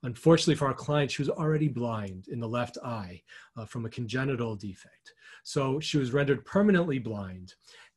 Unfortunately 0.02 0.54
for 0.54 0.66
our 0.66 0.72
client, 0.72 1.10
she 1.10 1.20
was 1.20 1.28
already 1.28 1.68
blind 1.68 2.28
in 2.28 2.40
the 2.40 2.48
left 2.48 2.78
eye 2.82 3.20
uh, 3.58 3.66
from 3.66 3.84
a 3.84 3.90
congenital 3.90 4.56
defect. 4.56 5.12
So 5.42 5.78
she 5.78 5.98
was 5.98 6.14
rendered 6.14 6.46
permanently 6.46 6.98
blind. 7.00 7.52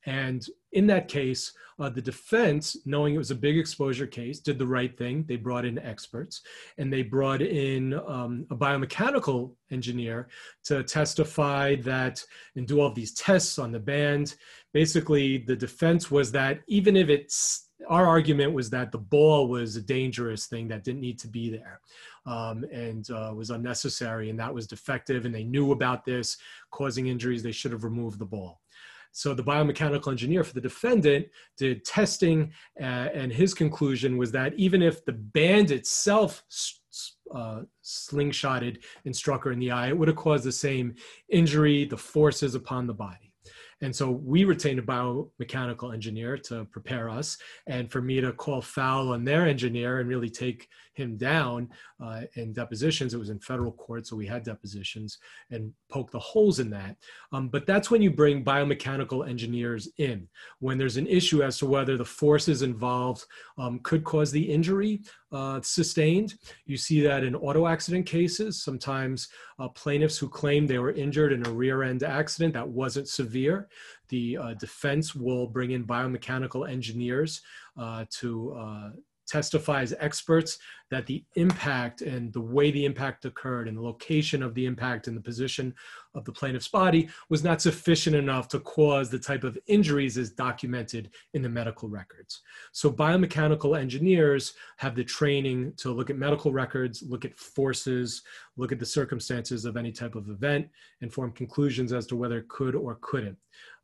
And 0.08 0.46
in 0.72 0.86
that 0.86 1.06
case, 1.06 1.52
uh, 1.78 1.90
the 1.90 2.00
defense, 2.00 2.78
knowing 2.86 3.14
it 3.14 3.18
was 3.18 3.30
a 3.30 3.34
big 3.34 3.58
exposure 3.58 4.06
case, 4.06 4.40
did 4.40 4.58
the 4.58 4.66
right 4.66 4.96
thing. 4.96 5.22
They 5.28 5.36
brought 5.36 5.66
in 5.66 5.78
experts 5.78 6.40
and 6.78 6.90
they 6.90 7.02
brought 7.02 7.42
in 7.42 7.92
um, 7.92 8.46
a 8.50 8.56
biomechanical 8.56 9.52
engineer 9.70 10.28
to 10.64 10.82
testify 10.82 11.76
that 11.82 12.24
and 12.56 12.66
do 12.66 12.80
all 12.80 12.90
these 12.90 13.12
tests 13.12 13.58
on 13.58 13.70
the 13.70 13.78
band. 13.78 14.36
Basically, 14.72 15.36
the 15.36 15.54
defense 15.54 16.10
was 16.10 16.32
that 16.32 16.60
even 16.68 16.96
if 16.96 17.10
it's 17.10 17.68
our 17.86 18.06
argument 18.06 18.54
was 18.54 18.70
that 18.70 18.90
the 18.90 18.98
ball 18.98 19.46
was 19.46 19.76
a 19.76 19.82
dangerous 19.82 20.46
thing 20.46 20.68
that 20.68 20.84
didn't 20.84 21.00
need 21.00 21.18
to 21.20 21.28
be 21.28 21.48
there 21.50 21.80
um, 22.26 22.64
and 22.72 23.08
uh, 23.10 23.32
was 23.34 23.50
unnecessary 23.50 24.30
and 24.30 24.40
that 24.40 24.52
was 24.52 24.66
defective 24.66 25.24
and 25.24 25.34
they 25.34 25.44
knew 25.44 25.70
about 25.70 26.04
this 26.04 26.36
causing 26.72 27.06
injuries 27.06 27.42
they 27.42 27.52
should 27.52 27.70
have 27.70 27.84
removed 27.84 28.18
the 28.18 28.24
ball 28.24 28.60
so 29.12 29.34
the 29.34 29.42
biomechanical 29.42 30.10
engineer 30.10 30.44
for 30.44 30.54
the 30.54 30.60
defendant 30.60 31.26
did 31.56 31.84
testing, 31.84 32.52
uh, 32.80 33.08
and 33.14 33.32
his 33.32 33.54
conclusion 33.54 34.16
was 34.16 34.32
that 34.32 34.54
even 34.54 34.82
if 34.82 35.04
the 35.04 35.12
band 35.12 35.70
itself 35.70 36.42
uh, 37.34 37.60
slingshotted 37.84 38.78
and 39.04 39.14
struck 39.14 39.44
her 39.44 39.52
in 39.52 39.58
the 39.58 39.70
eye, 39.70 39.88
it 39.88 39.98
would 39.98 40.08
have 40.08 40.16
caused 40.16 40.44
the 40.44 40.52
same 40.52 40.94
injury, 41.28 41.84
the 41.84 41.96
forces 41.96 42.54
upon 42.54 42.86
the 42.86 42.94
body. 42.94 43.32
And 43.80 43.94
so 43.94 44.10
we 44.10 44.44
retained 44.44 44.80
a 44.80 44.82
biomechanical 44.82 45.94
engineer 45.94 46.36
to 46.38 46.64
prepare 46.66 47.08
us, 47.08 47.38
and 47.66 47.90
for 47.90 48.02
me 48.02 48.20
to 48.20 48.32
call 48.32 48.60
foul 48.60 49.12
on 49.12 49.24
their 49.24 49.46
engineer 49.46 50.00
and 50.00 50.08
really 50.08 50.30
take 50.30 50.68
him 50.98 51.16
down 51.16 51.70
uh, 52.02 52.22
in 52.34 52.52
depositions. 52.52 53.14
It 53.14 53.18
was 53.18 53.30
in 53.30 53.38
federal 53.38 53.72
court, 53.72 54.06
so 54.06 54.16
we 54.16 54.26
had 54.26 54.42
depositions 54.42 55.18
and 55.50 55.72
poke 55.88 56.10
the 56.10 56.18
holes 56.18 56.58
in 56.58 56.68
that. 56.70 56.96
Um, 57.32 57.48
but 57.48 57.66
that's 57.66 57.90
when 57.90 58.02
you 58.02 58.10
bring 58.10 58.44
biomechanical 58.44 59.26
engineers 59.26 59.88
in. 59.96 60.28
When 60.58 60.76
there's 60.76 60.98
an 60.98 61.06
issue 61.06 61.42
as 61.42 61.56
to 61.58 61.66
whether 61.66 61.96
the 61.96 62.04
forces 62.04 62.62
involved 62.62 63.24
um, 63.56 63.80
could 63.82 64.04
cause 64.04 64.30
the 64.30 64.42
injury 64.42 65.00
uh, 65.32 65.60
sustained. 65.62 66.34
You 66.66 66.76
see 66.76 67.00
that 67.02 67.24
in 67.24 67.34
auto 67.34 67.66
accident 67.66 68.06
cases. 68.06 68.62
Sometimes 68.62 69.28
uh, 69.58 69.68
plaintiffs 69.68 70.18
who 70.18 70.28
claim 70.28 70.66
they 70.66 70.78
were 70.78 70.92
injured 70.92 71.32
in 71.32 71.46
a 71.46 71.50
rear 71.50 71.82
end 71.82 72.02
accident 72.02 72.54
that 72.54 72.68
wasn't 72.68 73.08
severe, 73.08 73.68
the 74.08 74.38
uh, 74.38 74.54
defense 74.54 75.14
will 75.14 75.46
bring 75.46 75.72
in 75.72 75.86
biomechanical 75.86 76.68
engineers 76.68 77.42
uh, 77.76 78.04
to 78.10 78.52
uh, 78.52 78.90
testify 79.28 79.82
as 79.82 79.94
experts 80.00 80.58
that 80.90 81.06
the 81.06 81.22
impact 81.36 82.00
and 82.00 82.32
the 82.32 82.40
way 82.40 82.70
the 82.70 82.84
impact 82.84 83.24
occurred 83.26 83.68
and 83.68 83.76
the 83.76 83.82
location 83.82 84.42
of 84.42 84.54
the 84.54 84.64
impact 84.64 85.06
and 85.06 85.16
the 85.16 85.20
position 85.20 85.74
of 86.14 86.24
the 86.24 86.32
plaintiff's 86.32 86.68
body 86.68 87.08
was 87.28 87.44
not 87.44 87.60
sufficient 87.60 88.16
enough 88.16 88.48
to 88.48 88.58
cause 88.60 89.10
the 89.10 89.18
type 89.18 89.44
of 89.44 89.58
injuries 89.66 90.16
as 90.16 90.30
documented 90.30 91.10
in 91.34 91.42
the 91.42 91.48
medical 91.48 91.88
records. 91.88 92.40
So 92.72 92.90
biomechanical 92.90 93.78
engineers 93.78 94.54
have 94.78 94.94
the 94.94 95.04
training 95.04 95.74
to 95.76 95.90
look 95.90 96.08
at 96.08 96.16
medical 96.16 96.50
records, 96.50 97.02
look 97.02 97.24
at 97.26 97.38
forces, 97.38 98.22
look 98.56 98.72
at 98.72 98.78
the 98.78 98.86
circumstances 98.86 99.66
of 99.66 99.76
any 99.76 99.92
type 99.92 100.14
of 100.14 100.30
event, 100.30 100.68
and 101.02 101.12
form 101.12 101.32
conclusions 101.32 101.92
as 101.92 102.06
to 102.06 102.16
whether 102.16 102.38
it 102.38 102.48
could 102.48 102.74
or 102.74 102.98
couldn't 103.02 103.36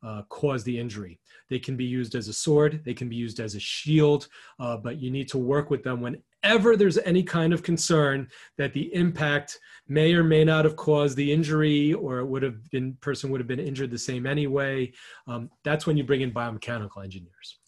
uh, 0.04 0.22
cause 0.28 0.62
the 0.64 0.78
injury. 0.78 1.18
They 1.48 1.58
can 1.58 1.76
be 1.76 1.84
used 1.84 2.14
as 2.14 2.28
a 2.28 2.32
sword, 2.32 2.82
they 2.84 2.94
can 2.94 3.08
be 3.08 3.16
used 3.16 3.40
as 3.40 3.54
a 3.54 3.60
shield, 3.60 4.28
uh, 4.60 4.76
but 4.76 5.00
you 5.00 5.10
need 5.10 5.28
to 5.28 5.38
work 5.38 5.70
with 5.70 5.82
them 5.82 6.00
whenever 6.00 6.76
there's 6.76 6.98
any 6.98 7.22
kind 7.22 7.52
of 7.52 7.62
concern 7.62 8.28
that 8.58 8.72
the 8.72 8.94
impact 8.94 9.58
may 9.88 10.14
or 10.14 10.22
may 10.22 10.44
not 10.44 10.64
have 10.64 10.76
caused 10.76 11.16
the 11.16 11.32
injury 11.32 11.94
or 11.94 12.18
it 12.18 12.26
would 12.26 12.42
have 12.42 12.70
been 12.70 12.96
person 13.00 13.30
would 13.30 13.40
have 13.40 13.48
been 13.48 13.60
injured 13.60 13.90
the 13.90 13.98
same 13.98 14.26
anyway. 14.26 14.92
Um, 15.26 15.50
that's 15.62 15.86
when 15.86 15.96
you 15.96 16.04
bring 16.04 16.20
in 16.20 16.32
biomechanical 16.32 17.02
engineers. 17.02 17.58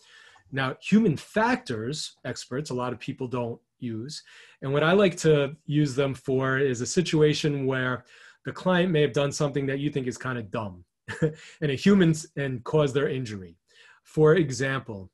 Now, 0.53 0.77
human 0.81 1.17
factors 1.17 2.17
experts, 2.25 2.71
a 2.71 2.75
lot 2.75 2.93
of 2.93 3.01
people 3.01 3.27
don't 3.27 3.61
use. 3.79 4.23
And 4.63 4.73
what 4.73 4.83
I 4.83 4.93
like 4.93 5.17
to 5.19 5.57
use 5.67 5.95
them 5.95 6.15
for 6.15 6.59
is 6.59 6.81
a 6.81 6.87
situation 6.87 7.67
where 7.67 8.05
the 8.45 8.53
client 8.53 8.93
may 8.93 9.03
have 9.03 9.13
done 9.13 9.33
something 9.33 9.67
that 9.67 9.81
you 9.81 9.91
think 9.91 10.07
is 10.07 10.17
kind 10.17 10.39
of 10.39 10.51
dumb 10.51 10.85
and 11.61 11.71
a 11.71 11.75
humans 11.75 12.27
and 12.37 12.63
cause 12.65 12.93
their 12.93 13.09
injury. 13.09 13.57
For 14.05 14.35
example, 14.35 15.11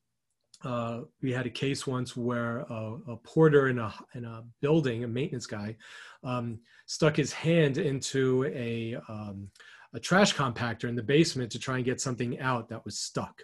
uh, 0.64 1.00
we 1.22 1.32
had 1.32 1.46
a 1.46 1.50
case 1.50 1.86
once 1.86 2.16
where 2.16 2.58
a, 2.58 2.96
a, 3.08 3.16
porter 3.16 3.68
in 3.68 3.78
a 3.78 3.92
in 4.14 4.24
a 4.24 4.44
building, 4.60 5.02
a 5.02 5.08
maintenance 5.08 5.46
guy, 5.46 5.76
um, 6.22 6.60
stuck 6.86 7.16
his 7.16 7.32
hand 7.32 7.78
into 7.78 8.44
a 8.54 8.96
um, 9.08 9.50
a 9.94 10.00
trash 10.00 10.34
compactor 10.34 10.88
in 10.88 10.94
the 10.94 11.02
basement 11.02 11.50
to 11.52 11.58
try 11.58 11.76
and 11.76 11.84
get 11.84 12.00
something 12.00 12.38
out 12.40 12.68
that 12.68 12.84
was 12.84 12.98
stuck. 12.98 13.42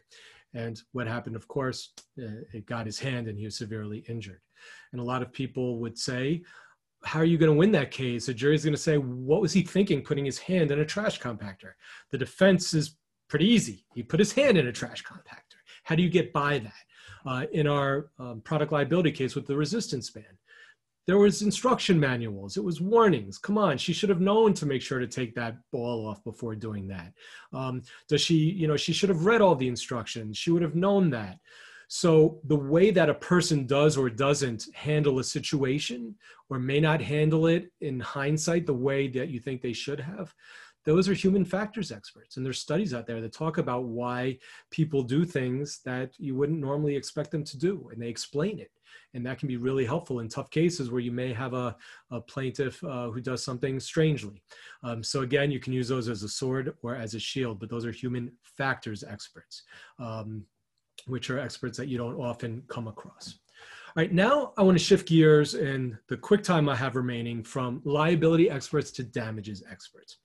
And 0.54 0.80
what 0.92 1.06
happened, 1.06 1.36
of 1.36 1.46
course, 1.48 1.92
uh, 2.18 2.42
it 2.54 2.66
got 2.66 2.86
his 2.86 2.98
hand 2.98 3.28
and 3.28 3.38
he 3.38 3.44
was 3.44 3.58
severely 3.58 4.04
injured. 4.08 4.40
And 4.92 5.00
a 5.00 5.04
lot 5.04 5.22
of 5.22 5.32
people 5.32 5.78
would 5.80 5.98
say, 5.98 6.42
how 7.04 7.20
are 7.20 7.24
you 7.24 7.38
going 7.38 7.52
to 7.52 7.58
win 7.58 7.72
that 7.72 7.90
case? 7.90 8.26
The 8.26 8.34
jury's 8.34 8.64
going 8.64 8.74
to 8.74 8.80
say, 8.80 8.96
what 8.98 9.40
was 9.40 9.52
he 9.52 9.62
thinking 9.62 10.02
putting 10.02 10.24
his 10.24 10.38
hand 10.38 10.70
in 10.70 10.80
a 10.80 10.84
trash 10.84 11.20
compactor? 11.20 11.72
The 12.10 12.18
defense 12.18 12.74
is 12.74 12.96
pretty 13.28 13.46
easy. 13.46 13.84
He 13.94 14.02
put 14.02 14.20
his 14.20 14.32
hand 14.32 14.58
in 14.58 14.66
a 14.66 14.72
trash 14.72 15.04
compactor. 15.04 15.58
How 15.84 15.94
do 15.94 16.02
you 16.02 16.10
get 16.10 16.32
by 16.32 16.58
that? 16.58 16.72
Uh, 17.26 17.46
in 17.52 17.66
our 17.66 18.10
um, 18.18 18.40
product 18.42 18.72
liability 18.72 19.12
case 19.12 19.34
with 19.34 19.46
the 19.46 19.56
resistance 19.56 20.10
band, 20.10 20.26
there 21.06 21.18
was 21.18 21.42
instruction 21.42 21.98
manuals. 21.98 22.56
It 22.56 22.64
was 22.64 22.80
warnings. 22.80 23.38
Come 23.38 23.58
on, 23.58 23.78
she 23.78 23.92
should 23.92 24.10
have 24.10 24.20
known 24.20 24.52
to 24.54 24.66
make 24.66 24.82
sure 24.82 24.98
to 24.98 25.06
take 25.06 25.34
that 25.34 25.56
ball 25.72 26.06
off 26.06 26.22
before 26.22 26.54
doing 26.54 26.86
that. 26.88 27.12
Um, 27.52 27.82
does 28.08 28.20
she, 28.20 28.34
you 28.34 28.68
know, 28.68 28.76
she 28.76 28.92
should 28.92 29.08
have 29.08 29.24
read 29.24 29.40
all 29.40 29.54
the 29.54 29.68
instructions. 29.68 30.36
She 30.36 30.50
would 30.50 30.62
have 30.62 30.74
known 30.74 31.10
that. 31.10 31.38
So 31.88 32.38
the 32.44 32.56
way 32.56 32.90
that 32.90 33.08
a 33.08 33.14
person 33.14 33.66
does 33.66 33.96
or 33.96 34.10
doesn't 34.10 34.66
handle 34.74 35.18
a 35.18 35.24
situation 35.24 36.14
or 36.50 36.58
may 36.58 36.80
not 36.80 37.00
handle 37.00 37.46
it 37.46 37.72
in 37.80 37.98
hindsight 37.98 38.66
the 38.66 38.74
way 38.74 39.08
that 39.08 39.28
you 39.28 39.40
think 39.40 39.62
they 39.62 39.72
should 39.72 39.98
have, 39.98 40.34
those 40.84 41.08
are 41.08 41.14
human 41.14 41.44
factors 41.44 41.90
experts. 41.90 42.36
And 42.36 42.44
there's 42.46 42.60
studies 42.60 42.94
out 42.94 43.06
there 43.06 43.20
that 43.20 43.32
talk 43.32 43.58
about 43.58 43.84
why 43.84 44.38
people 44.70 45.02
do 45.02 45.24
things 45.24 45.80
that 45.84 46.12
you 46.18 46.34
wouldn't 46.34 46.60
normally 46.60 46.94
expect 46.94 47.30
them 47.30 47.44
to 47.44 47.58
do, 47.58 47.88
and 47.92 48.00
they 48.00 48.08
explain 48.08 48.58
it. 48.58 48.70
And 49.14 49.24
that 49.26 49.38
can 49.38 49.48
be 49.48 49.56
really 49.56 49.84
helpful 49.84 50.20
in 50.20 50.28
tough 50.28 50.50
cases 50.50 50.90
where 50.90 51.00
you 51.00 51.12
may 51.12 51.32
have 51.32 51.52
a, 51.52 51.76
a 52.10 52.20
plaintiff 52.20 52.82
uh, 52.84 53.10
who 53.10 53.20
does 53.20 53.42
something 53.42 53.80
strangely. 53.80 54.42
Um, 54.82 55.02
so 55.02 55.22
again, 55.22 55.50
you 55.50 55.60
can 55.60 55.72
use 55.72 55.88
those 55.88 56.08
as 56.08 56.22
a 56.22 56.28
sword 56.28 56.74
or 56.82 56.94
as 56.94 57.14
a 57.14 57.20
shield, 57.20 57.60
but 57.60 57.68
those 57.68 57.84
are 57.84 57.92
human 57.92 58.32
factors 58.42 59.04
experts. 59.04 59.64
Um, 59.98 60.44
which 61.08 61.30
are 61.30 61.38
experts 61.38 61.76
that 61.78 61.88
you 61.88 61.98
don't 61.98 62.20
often 62.20 62.62
come 62.68 62.88
across. 62.88 63.38
All 63.88 64.02
right, 64.02 64.12
now 64.12 64.52
I 64.56 64.62
want 64.62 64.78
to 64.78 64.84
shift 64.84 65.08
gears 65.08 65.54
in 65.54 65.98
the 66.08 66.16
quick 66.16 66.42
time 66.42 66.68
I 66.68 66.76
have 66.76 66.94
remaining 66.94 67.42
from 67.42 67.80
liability 67.84 68.50
experts 68.50 68.90
to 68.92 69.02
damages 69.02 69.62
experts. 69.70 70.18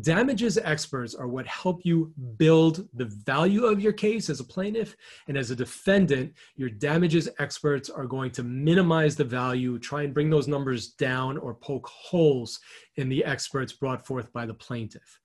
Damages 0.00 0.58
experts 0.58 1.14
are 1.14 1.28
what 1.28 1.46
help 1.46 1.84
you 1.84 2.12
build 2.36 2.88
the 2.94 3.04
value 3.04 3.64
of 3.64 3.80
your 3.80 3.92
case 3.92 4.28
as 4.28 4.40
a 4.40 4.44
plaintiff. 4.44 4.96
And 5.28 5.36
as 5.36 5.50
a 5.50 5.56
defendant, 5.56 6.32
your 6.56 6.70
damages 6.70 7.28
experts 7.38 7.88
are 7.88 8.06
going 8.06 8.32
to 8.32 8.42
minimize 8.42 9.14
the 9.16 9.24
value, 9.24 9.78
try 9.78 10.02
and 10.02 10.12
bring 10.12 10.28
those 10.28 10.48
numbers 10.48 10.88
down, 10.88 11.38
or 11.38 11.54
poke 11.54 11.86
holes 11.86 12.58
in 12.96 13.08
the 13.08 13.24
experts 13.24 13.72
brought 13.72 14.06
forth 14.06 14.32
by 14.32 14.46
the 14.46 14.54
plaintiff. 14.54 15.20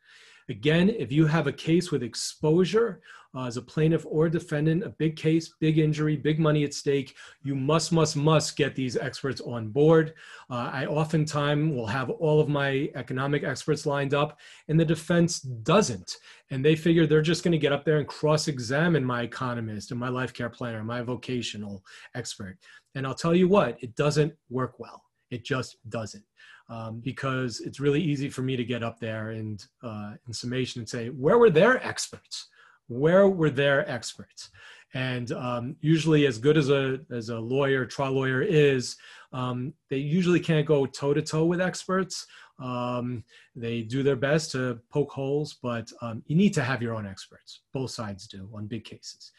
Again, 0.49 0.89
if 0.89 1.11
you 1.11 1.25
have 1.25 1.47
a 1.47 1.53
case 1.53 1.91
with 1.91 2.03
exposure 2.03 3.01
uh, 3.35 3.45
as 3.45 3.57
a 3.57 3.61
plaintiff 3.61 4.05
or 4.07 4.29
defendant, 4.29 4.83
a 4.83 4.89
big 4.89 5.15
case, 5.15 5.53
big 5.59 5.77
injury, 5.77 6.15
big 6.17 6.39
money 6.39 6.63
at 6.63 6.73
stake, 6.73 7.15
you 7.43 7.55
must, 7.55 7.91
must, 7.91 8.15
must 8.15 8.55
get 8.55 8.75
these 8.75 8.97
experts 8.97 9.41
on 9.41 9.69
board. 9.69 10.13
Uh, 10.49 10.69
I 10.71 10.85
oftentimes 10.85 11.73
will 11.73 11.87
have 11.87 12.09
all 12.09 12.41
of 12.41 12.49
my 12.49 12.89
economic 12.95 13.43
experts 13.43 13.85
lined 13.85 14.13
up, 14.13 14.39
and 14.67 14.79
the 14.79 14.85
defense 14.85 15.39
doesn't. 15.39 16.17
And 16.49 16.63
they 16.63 16.75
figure 16.75 17.07
they're 17.07 17.21
just 17.21 17.43
going 17.43 17.53
to 17.53 17.57
get 17.57 17.71
up 17.71 17.85
there 17.85 17.99
and 17.99 18.07
cross 18.07 18.47
examine 18.47 19.05
my 19.05 19.21
economist 19.21 19.91
and 19.91 19.99
my 19.99 20.09
life 20.09 20.33
care 20.33 20.49
planner, 20.49 20.83
my 20.83 21.01
vocational 21.01 21.83
expert. 22.15 22.57
And 22.95 23.07
I'll 23.07 23.15
tell 23.15 23.35
you 23.35 23.47
what, 23.47 23.81
it 23.81 23.95
doesn't 23.95 24.33
work 24.49 24.79
well. 24.79 25.03
It 25.29 25.45
just 25.45 25.77
doesn't 25.89 26.25
um, 26.71 27.01
because 27.01 27.59
it's 27.59 27.79
really 27.79 28.01
easy 28.01 28.29
for 28.29 28.41
me 28.41 28.55
to 28.55 28.63
get 28.63 28.81
up 28.81 28.99
there 28.99 29.31
and 29.31 29.65
uh, 29.83 30.13
in 30.25 30.33
summation 30.33 30.79
and 30.79 30.89
say, 30.89 31.07
where 31.07 31.37
were 31.37 31.49
their 31.49 31.85
experts? 31.85 32.47
Where 32.87 33.27
were 33.27 33.49
their 33.49 33.89
experts? 33.89 34.49
And 34.93 35.31
um, 35.31 35.75
usually, 35.81 36.25
as 36.25 36.37
good 36.37 36.57
as 36.57 36.69
a 36.69 36.99
as 37.11 37.29
a 37.29 37.39
lawyer, 37.39 37.85
trial 37.85 38.13
lawyer 38.13 38.41
is, 38.41 38.97
um, 39.31 39.73
they 39.89 39.97
usually 39.97 40.39
can't 40.39 40.67
go 40.67 40.85
toe 40.85 41.13
to 41.13 41.21
toe 41.21 41.45
with 41.45 41.61
experts. 41.61 42.25
Um, 42.59 43.23
they 43.55 43.81
do 43.81 44.03
their 44.03 44.15
best 44.15 44.51
to 44.51 44.79
poke 44.91 45.11
holes, 45.11 45.57
but 45.63 45.91
um, 46.01 46.21
you 46.27 46.35
need 46.35 46.53
to 46.53 46.61
have 46.61 46.81
your 46.81 46.93
own 46.93 47.07
experts. 47.07 47.61
Both 47.73 47.91
sides 47.91 48.27
do 48.27 48.47
on 48.53 48.67
big 48.67 48.83
cases. 48.83 49.31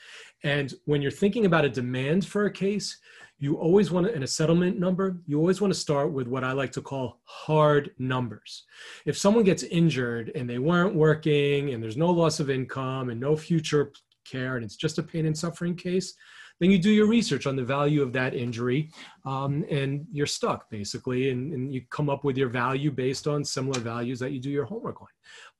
And 0.43 0.75
when 0.87 1.01
you're 1.03 1.13
thinking 1.13 1.47
about 1.47 1.65
a 1.65 1.69
demand 1.69 2.27
for 2.27 2.47
a 2.47 2.51
case, 2.51 2.99
you 3.39 3.57
always 3.57 3.91
want 3.91 4.07
to, 4.07 4.15
in 4.15 4.23
a 4.23 4.27
settlement 4.27 4.79
number, 4.79 5.19
you 5.27 5.39
always 5.39 5.61
want 5.61 5.73
to 5.73 5.79
start 5.79 6.13
with 6.13 6.27
what 6.29 6.45
I 6.45 6.53
like 6.53 6.73
to 6.73 6.81
call 6.81 7.21
hard 7.25 7.91
numbers. 7.99 8.65
If 9.05 9.17
someone 9.17 9.45
gets 9.45 9.63
injured 9.65 10.33
and 10.35 10.49
they 10.49 10.59
weren't 10.59 10.95
working 10.95 11.75
and 11.75 11.83
there's 11.83 11.97
no 11.97 12.11
loss 12.11 12.41
of 12.41 12.51
income 12.51 13.11
and 13.11 13.21
no 13.21 13.37
future 13.37 13.93
care 14.25 14.57
and 14.57 14.65
it's 14.65 14.77
just 14.77 14.99
a 14.99 15.03
pain 15.03 15.27
and 15.27 15.37
suffering 15.37 15.75
case, 15.75 16.15
then 16.61 16.71
you 16.71 16.79
do 16.79 16.91
your 16.91 17.07
research 17.07 17.47
on 17.47 17.57
the 17.57 17.65
value 17.65 18.03
of 18.03 18.13
that 18.13 18.35
injury 18.35 18.91
um, 19.25 19.65
and 19.71 20.07
you're 20.13 20.27
stuck 20.27 20.71
basically 20.71 21.31
and, 21.31 21.53
and 21.53 21.73
you 21.73 21.83
come 21.91 22.09
up 22.09 22.25
with 22.25 22.37
your 22.37 22.49
value 22.49 22.91
based 22.91 23.27
on 23.27 23.45
similar 23.45 23.81
values 23.81 24.19
that 24.21 24.33
you 24.33 24.41
do 24.41 24.51
your 24.51 24.65
homework 24.65 25.01
on. 25.01 25.09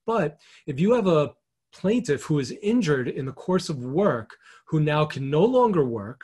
But 0.07 0.39
if 0.67 0.79
you 0.79 0.95
have 0.95 1.07
a 1.07 1.33
plaintiff 1.73 2.23
who 2.25 2.39
is 2.39 2.55
injured 2.63 3.09
in 3.09 3.27
the 3.27 3.33
course 3.33 3.69
of 3.69 3.79
work 3.79 4.37
who 4.67 4.81
now 4.81 5.05
can 5.05 5.31
no 5.31 5.45
longer 5.45 5.85
work, 5.85 6.23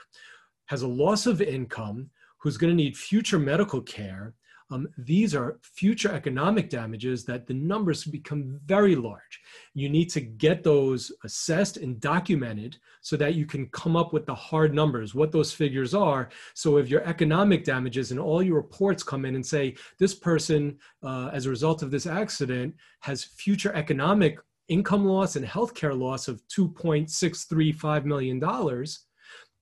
has 0.67 0.83
a 0.83 0.89
loss 0.89 1.27
of 1.27 1.41
income, 1.41 2.11
who's 2.39 2.57
going 2.57 2.71
to 2.71 2.77
need 2.77 2.97
future 2.97 3.39
medical 3.39 3.81
care, 3.81 4.35
um, 4.71 4.89
these 4.99 5.35
are 5.35 5.59
future 5.63 6.13
economic 6.13 6.69
damages 6.69 7.25
that 7.25 7.47
the 7.47 7.55
numbers 7.55 8.05
become 8.05 8.61
very 8.67 8.95
large. 8.95 9.41
You 9.73 9.89
need 9.89 10.11
to 10.11 10.21
get 10.21 10.63
those 10.63 11.11
assessed 11.25 11.79
and 11.79 11.99
documented 12.01 12.77
so 13.01 13.17
that 13.17 13.35
you 13.35 13.47
can 13.47 13.69
come 13.69 13.97
up 13.97 14.13
with 14.13 14.27
the 14.27 14.35
hard 14.35 14.75
numbers, 14.75 15.15
what 15.15 15.33
those 15.33 15.53
figures 15.53 15.95
are. 15.95 16.29
So 16.55 16.77
if 16.77 16.89
your 16.89 17.03
economic 17.05 17.65
damages 17.65 18.11
and 18.11 18.21
all 18.21 18.43
your 18.43 18.57
reports 18.57 19.03
come 19.03 19.25
in 19.25 19.37
and 19.37 19.47
say, 19.47 19.75
this 19.99 20.15
person, 20.15 20.79
uh, 21.03 21.31
as 21.33 21.47
a 21.47 21.51
result 21.51 21.83
of 21.83 21.91
this 21.91 22.07
accident, 22.07 22.75
has 23.01 23.25
future 23.25 23.73
economic 23.75 24.39
income 24.69 25.07
loss 25.07 25.37
and 25.37 25.47
healthcare 25.47 25.99
loss 25.99 26.29
of 26.29 26.43
$2.635 26.49 28.05
million, 28.05 28.39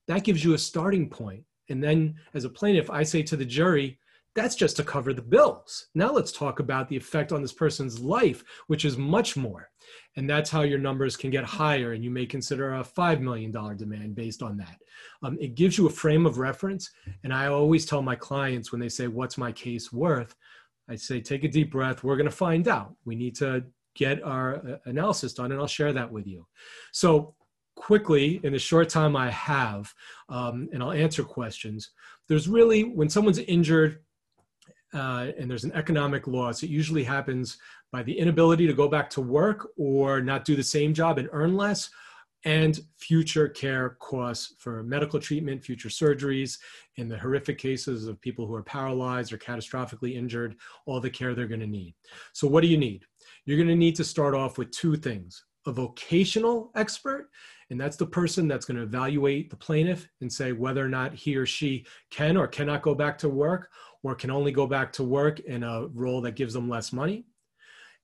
that 0.08 0.24
gives 0.24 0.44
you 0.44 0.54
a 0.54 0.58
starting 0.58 1.08
point. 1.08 1.44
And 1.68 1.82
then 1.82 2.16
as 2.34 2.44
a 2.44 2.48
plaintiff, 2.48 2.90
I 2.90 3.02
say 3.02 3.22
to 3.24 3.36
the 3.36 3.44
jury, 3.44 3.98
that's 4.36 4.54
just 4.54 4.76
to 4.76 4.84
cover 4.84 5.12
the 5.12 5.22
bills. 5.22 5.86
Now 5.94 6.12
let's 6.12 6.30
talk 6.30 6.60
about 6.60 6.88
the 6.88 6.96
effect 6.96 7.32
on 7.32 7.42
this 7.42 7.54
person's 7.54 7.98
life, 7.98 8.44
which 8.66 8.84
is 8.84 8.96
much 8.96 9.36
more. 9.36 9.70
And 10.16 10.28
that's 10.28 10.50
how 10.50 10.62
your 10.62 10.78
numbers 10.78 11.16
can 11.16 11.30
get 11.30 11.44
higher. 11.44 11.92
And 11.92 12.04
you 12.04 12.10
may 12.10 12.26
consider 12.26 12.74
a 12.74 12.84
$5 12.84 13.20
million 13.20 13.50
demand 13.50 14.14
based 14.14 14.42
on 14.42 14.56
that. 14.58 14.76
Um, 15.22 15.38
it 15.40 15.54
gives 15.54 15.78
you 15.78 15.86
a 15.86 15.90
frame 15.90 16.26
of 16.26 16.38
reference. 16.38 16.90
And 17.24 17.32
I 17.32 17.46
always 17.46 17.86
tell 17.86 18.02
my 18.02 18.14
clients 18.14 18.70
when 18.70 18.80
they 18.80 18.88
say, 18.90 19.08
What's 19.08 19.38
my 19.38 19.52
case 19.52 19.92
worth? 19.92 20.34
I 20.88 20.96
say, 20.96 21.20
Take 21.20 21.44
a 21.44 21.48
deep 21.48 21.72
breath. 21.72 22.04
We're 22.04 22.16
going 22.16 22.30
to 22.30 22.36
find 22.36 22.68
out. 22.68 22.94
We 23.04 23.16
need 23.16 23.34
to 23.36 23.64
get 23.94 24.22
our 24.22 24.56
uh, 24.56 24.76
analysis 24.84 25.32
done, 25.32 25.50
and 25.50 25.60
I'll 25.60 25.66
share 25.66 25.92
that 25.94 26.12
with 26.12 26.26
you. 26.26 26.46
So, 26.92 27.34
quickly 27.74 28.40
in 28.42 28.52
the 28.52 28.58
short 28.58 28.88
time 28.88 29.16
I 29.16 29.30
have, 29.30 29.92
um, 30.30 30.68
and 30.72 30.82
I'll 30.82 30.92
answer 30.92 31.22
questions. 31.22 31.90
There's 32.26 32.48
really, 32.48 32.84
when 32.84 33.10
someone's 33.10 33.38
injured 33.38 34.00
uh, 34.94 35.28
and 35.38 35.50
there's 35.50 35.64
an 35.64 35.72
economic 35.72 36.26
loss, 36.26 36.62
it 36.62 36.70
usually 36.70 37.04
happens 37.04 37.58
by 37.92 38.02
the 38.02 38.16
inability 38.16 38.66
to 38.66 38.72
go 38.72 38.88
back 38.88 39.10
to 39.10 39.20
work 39.20 39.68
or 39.76 40.20
not 40.20 40.44
do 40.44 40.56
the 40.56 40.62
same 40.62 40.94
job 40.94 41.18
and 41.18 41.28
earn 41.32 41.56
less, 41.56 41.90
and 42.44 42.80
future 42.96 43.48
care 43.48 43.96
costs 44.00 44.54
for 44.58 44.82
medical 44.82 45.18
treatment, 45.18 45.64
future 45.64 45.88
surgeries, 45.88 46.58
in 46.96 47.08
the 47.08 47.18
horrific 47.18 47.58
cases 47.58 48.06
of 48.06 48.20
people 48.20 48.46
who 48.46 48.54
are 48.54 48.62
paralyzed 48.62 49.32
or 49.32 49.38
catastrophically 49.38 50.14
injured, 50.14 50.56
all 50.86 51.00
the 51.00 51.10
care 51.10 51.34
they're 51.34 51.48
going 51.48 51.60
to 51.60 51.66
need. 51.66 51.94
So, 52.32 52.46
what 52.46 52.60
do 52.60 52.68
you 52.68 52.78
need? 52.78 53.04
You're 53.44 53.58
going 53.58 53.68
to 53.68 53.74
need 53.74 53.96
to 53.96 54.04
start 54.04 54.34
off 54.34 54.58
with 54.58 54.70
two 54.70 54.96
things 54.96 55.44
a 55.66 55.72
vocational 55.72 56.70
expert 56.76 57.28
and 57.70 57.80
that's 57.80 57.96
the 57.96 58.06
person 58.06 58.46
that's 58.46 58.64
going 58.64 58.76
to 58.76 58.84
evaluate 58.84 59.50
the 59.50 59.56
plaintiff 59.56 60.08
and 60.20 60.32
say 60.32 60.52
whether 60.52 60.84
or 60.84 60.88
not 60.88 61.14
he 61.14 61.36
or 61.36 61.46
she 61.46 61.86
can 62.10 62.36
or 62.36 62.46
cannot 62.46 62.82
go 62.82 62.94
back 62.94 63.18
to 63.18 63.28
work 63.28 63.70
or 64.06 64.14
can 64.14 64.30
only 64.30 64.52
go 64.52 64.68
back 64.68 64.92
to 64.92 65.02
work 65.02 65.40
in 65.40 65.64
a 65.64 65.88
role 65.88 66.20
that 66.20 66.36
gives 66.36 66.54
them 66.54 66.68
less 66.68 66.92
money. 66.92 67.26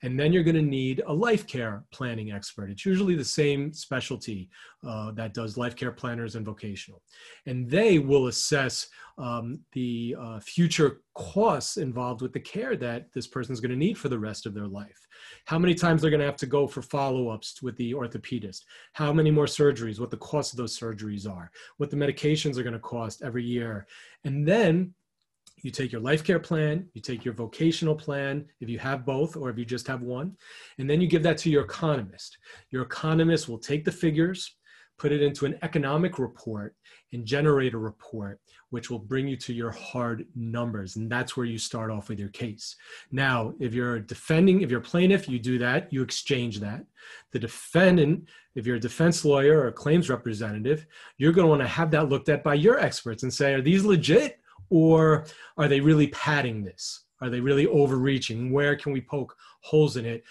And 0.05 0.19
then 0.19 0.33
you're 0.33 0.43
going 0.43 0.57
to 0.57 0.63
need 0.63 1.01
a 1.07 1.15
life 1.15 1.47
care 1.47 1.85
planning 1.93 2.33
expert. 2.33 2.71
It's 2.71 2.85
usually 2.85 3.15
the 3.15 3.25
same 3.25 3.73
specialty 3.73 4.51
uh, 4.85 5.13
that 5.13 5.33
does 5.33 5.57
life 5.57 5.77
care 5.77 5.93
planners 5.93 6.35
and 6.35 6.45
vocational. 6.45 7.03
And 7.47 7.71
they 7.71 8.01
will 8.01 8.27
assess 8.27 8.89
um, 9.17 9.61
the 9.75 10.17
uh, 10.19 10.41
future 10.41 11.03
costs 11.15 11.77
involved 11.77 12.21
with 12.21 12.33
the 12.33 12.41
care 12.41 12.75
that 12.79 13.13
this 13.13 13.29
person 13.29 13.53
is 13.53 13.61
going 13.61 13.71
to 13.71 13.77
need 13.77 13.97
for 13.97 14.09
the 14.09 14.19
rest 14.19 14.45
of 14.45 14.55
their 14.55 14.67
life. 14.67 15.07
How 15.45 15.61
many 15.61 15.73
times 15.73 16.03
they're 16.03 16.11
going 16.11 16.19
to 16.19 16.27
have 16.27 16.37
to 16.39 16.47
go 16.47 16.67
for 16.67 16.83
follow 16.83 17.29
ups 17.29 17.63
with 17.63 17.77
the 17.77 17.93
orthopedist, 17.95 18.63
how 18.95 19.13
many 19.13 19.31
more 19.31 19.47
surgeries, 19.47 20.01
what 20.01 20.11
the 20.11 20.17
cost 20.17 20.53
of 20.53 20.57
those 20.57 20.77
surgeries 20.77 21.31
are, 21.31 21.53
what 21.77 21.91
the 21.91 21.97
medications 21.97 22.59
are 22.59 22.65
going 22.65 22.73
to 22.73 22.81
cost 22.81 23.23
every 23.23 23.45
year. 23.45 23.87
And 24.25 24.49
then 24.49 24.95
you 25.63 25.71
take 25.71 25.93
your 25.93 26.01
life 26.01 26.25
care 26.25 26.41
plan, 26.41 26.89
you 26.95 27.01
take 27.01 27.25
your 27.25 27.35
vocational 27.35 27.95
plan, 27.95 28.45
if 28.61 28.69
you 28.69 28.79
have 28.79 29.07
both 29.07 29.37
or 29.37 29.49
if 29.51 29.59
you 29.59 29.65
just 29.65 29.87
have 29.87 30.03
one, 30.03 30.37
and 30.79 30.89
then 30.89 31.01
you 31.01 31.07
give 31.07 31.23
that 31.23 31.39
to 31.39 31.51
your 31.51 31.65
economist. 31.65 32.39
Your 32.71 32.83
economist 32.83 33.49
will 33.49 33.59
take 33.59 33.85
the 33.85 33.93
figures, 33.93 34.57
put 34.99 35.13
it 35.13 35.23
into 35.23 35.47
an 35.47 35.59
economic 35.63 36.19
report, 36.19 36.75
and 37.13 37.27
generate 37.27 37.75
a 37.75 37.79
report, 37.79 38.41
which 38.71 38.91
will 38.91 38.99
bring 38.99 39.29
you 39.29 39.37
to 39.37 39.53
your 39.53 39.71
hard 39.71 40.27
numbers. 40.35 40.97
And 40.97 41.11
that's 41.11 41.37
where 41.37 41.47
you 41.47 41.59
start 41.59 41.91
off 41.91 42.09
with 42.09 42.19
your 42.19 42.31
case. 42.31 42.77
Now, 43.11 43.53
if 43.61 43.75
you're 43.75 44.01
defending, 44.01 44.63
if 44.63 44.71
you're 44.71 44.81
plaintiff, 44.81 45.29
you 45.29 45.39
do 45.39 45.59
that, 45.59 45.93
you 45.93 46.03
exchange 46.03 46.61
that. 46.61 46.85
The 47.33 47.39
defendant, 47.39 48.29
if 48.55 48.67
you're 48.67 48.77
a 48.77 48.81
defense 48.81 49.25
lawyer 49.25 49.61
or 49.61 49.69
a 49.69 49.73
claims 49.73 50.09
representative, 50.09 50.87
you're 51.19 51.33
going 51.33 51.45
to 51.45 51.51
want 51.51 51.63
to 51.63 51.69
have 51.69 51.91
that 51.91 52.09
looked 52.09 52.29
at 52.29 52.43
by 52.43 52.55
your 52.55 52.79
experts 52.79 53.23
and 53.23 53.33
say, 53.33 53.55
are 53.55 53.63
these 53.63 53.85
legit? 53.85 54.39
Or 54.73 55.27
are 55.59 55.69
they 55.69 55.81
really 55.81 56.07
padding 56.09 56.65
this? 56.65 57.05
Are 57.21 57.29
they 57.29 57.41
really 57.41 57.67
overreaching? 57.67 58.51
Where 58.51 58.75
can 58.75 58.91
we 58.91 59.03
poke 59.03 59.37
holes 59.61 59.99
in 59.99 60.07
it? 60.07 60.25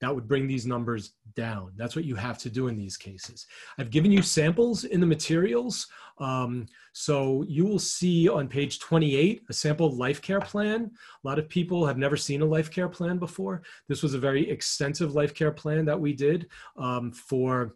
That 0.00 0.14
would 0.14 0.28
bring 0.28 0.46
these 0.46 0.66
numbers 0.66 1.14
down. 1.34 1.72
That's 1.76 1.96
what 1.96 2.04
you 2.04 2.14
have 2.14 2.38
to 2.38 2.48
do 2.48 2.68
in 2.68 2.76
these 2.76 2.96
cases. 2.96 3.46
I've 3.76 3.90
given 3.90 4.12
you 4.12 4.22
samples 4.22 4.84
in 4.84 5.00
the 5.00 5.06
materials. 5.06 5.88
Um, 6.18 6.66
so 6.92 7.44
you 7.48 7.66
will 7.66 7.80
see 7.80 8.28
on 8.28 8.46
page 8.46 8.78
28 8.78 9.42
a 9.48 9.52
sample 9.52 9.90
life 9.90 10.22
care 10.22 10.40
plan. 10.40 10.92
A 11.24 11.26
lot 11.26 11.40
of 11.40 11.48
people 11.48 11.84
have 11.84 11.98
never 11.98 12.16
seen 12.16 12.40
a 12.40 12.46
life 12.46 12.70
care 12.70 12.88
plan 12.88 13.18
before. 13.18 13.62
This 13.88 14.04
was 14.04 14.14
a 14.14 14.18
very 14.20 14.48
extensive 14.48 15.16
life 15.16 15.34
care 15.34 15.52
plan 15.52 15.84
that 15.86 16.00
we 16.00 16.12
did 16.12 16.46
um, 16.76 17.10
for 17.10 17.74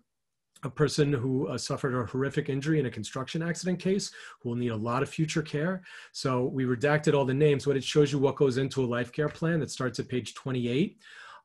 a 0.62 0.70
person 0.70 1.12
who 1.12 1.48
uh, 1.48 1.58
suffered 1.58 1.94
a 1.94 2.06
horrific 2.06 2.48
injury 2.48 2.78
in 2.78 2.86
a 2.86 2.90
construction 2.90 3.42
accident 3.42 3.78
case 3.78 4.12
who 4.40 4.50
will 4.50 4.56
need 4.56 4.68
a 4.68 4.76
lot 4.76 5.02
of 5.02 5.08
future 5.08 5.42
care. 5.42 5.82
So 6.12 6.44
we 6.44 6.64
redacted 6.64 7.14
all 7.14 7.24
the 7.24 7.34
names, 7.34 7.64
but 7.64 7.76
it 7.76 7.84
shows 7.84 8.12
you 8.12 8.18
what 8.18 8.36
goes 8.36 8.58
into 8.58 8.84
a 8.84 8.86
life 8.86 9.12
care 9.12 9.28
plan 9.28 9.60
that 9.60 9.70
starts 9.70 9.98
at 9.98 10.08
page 10.08 10.34
28. 10.34 10.98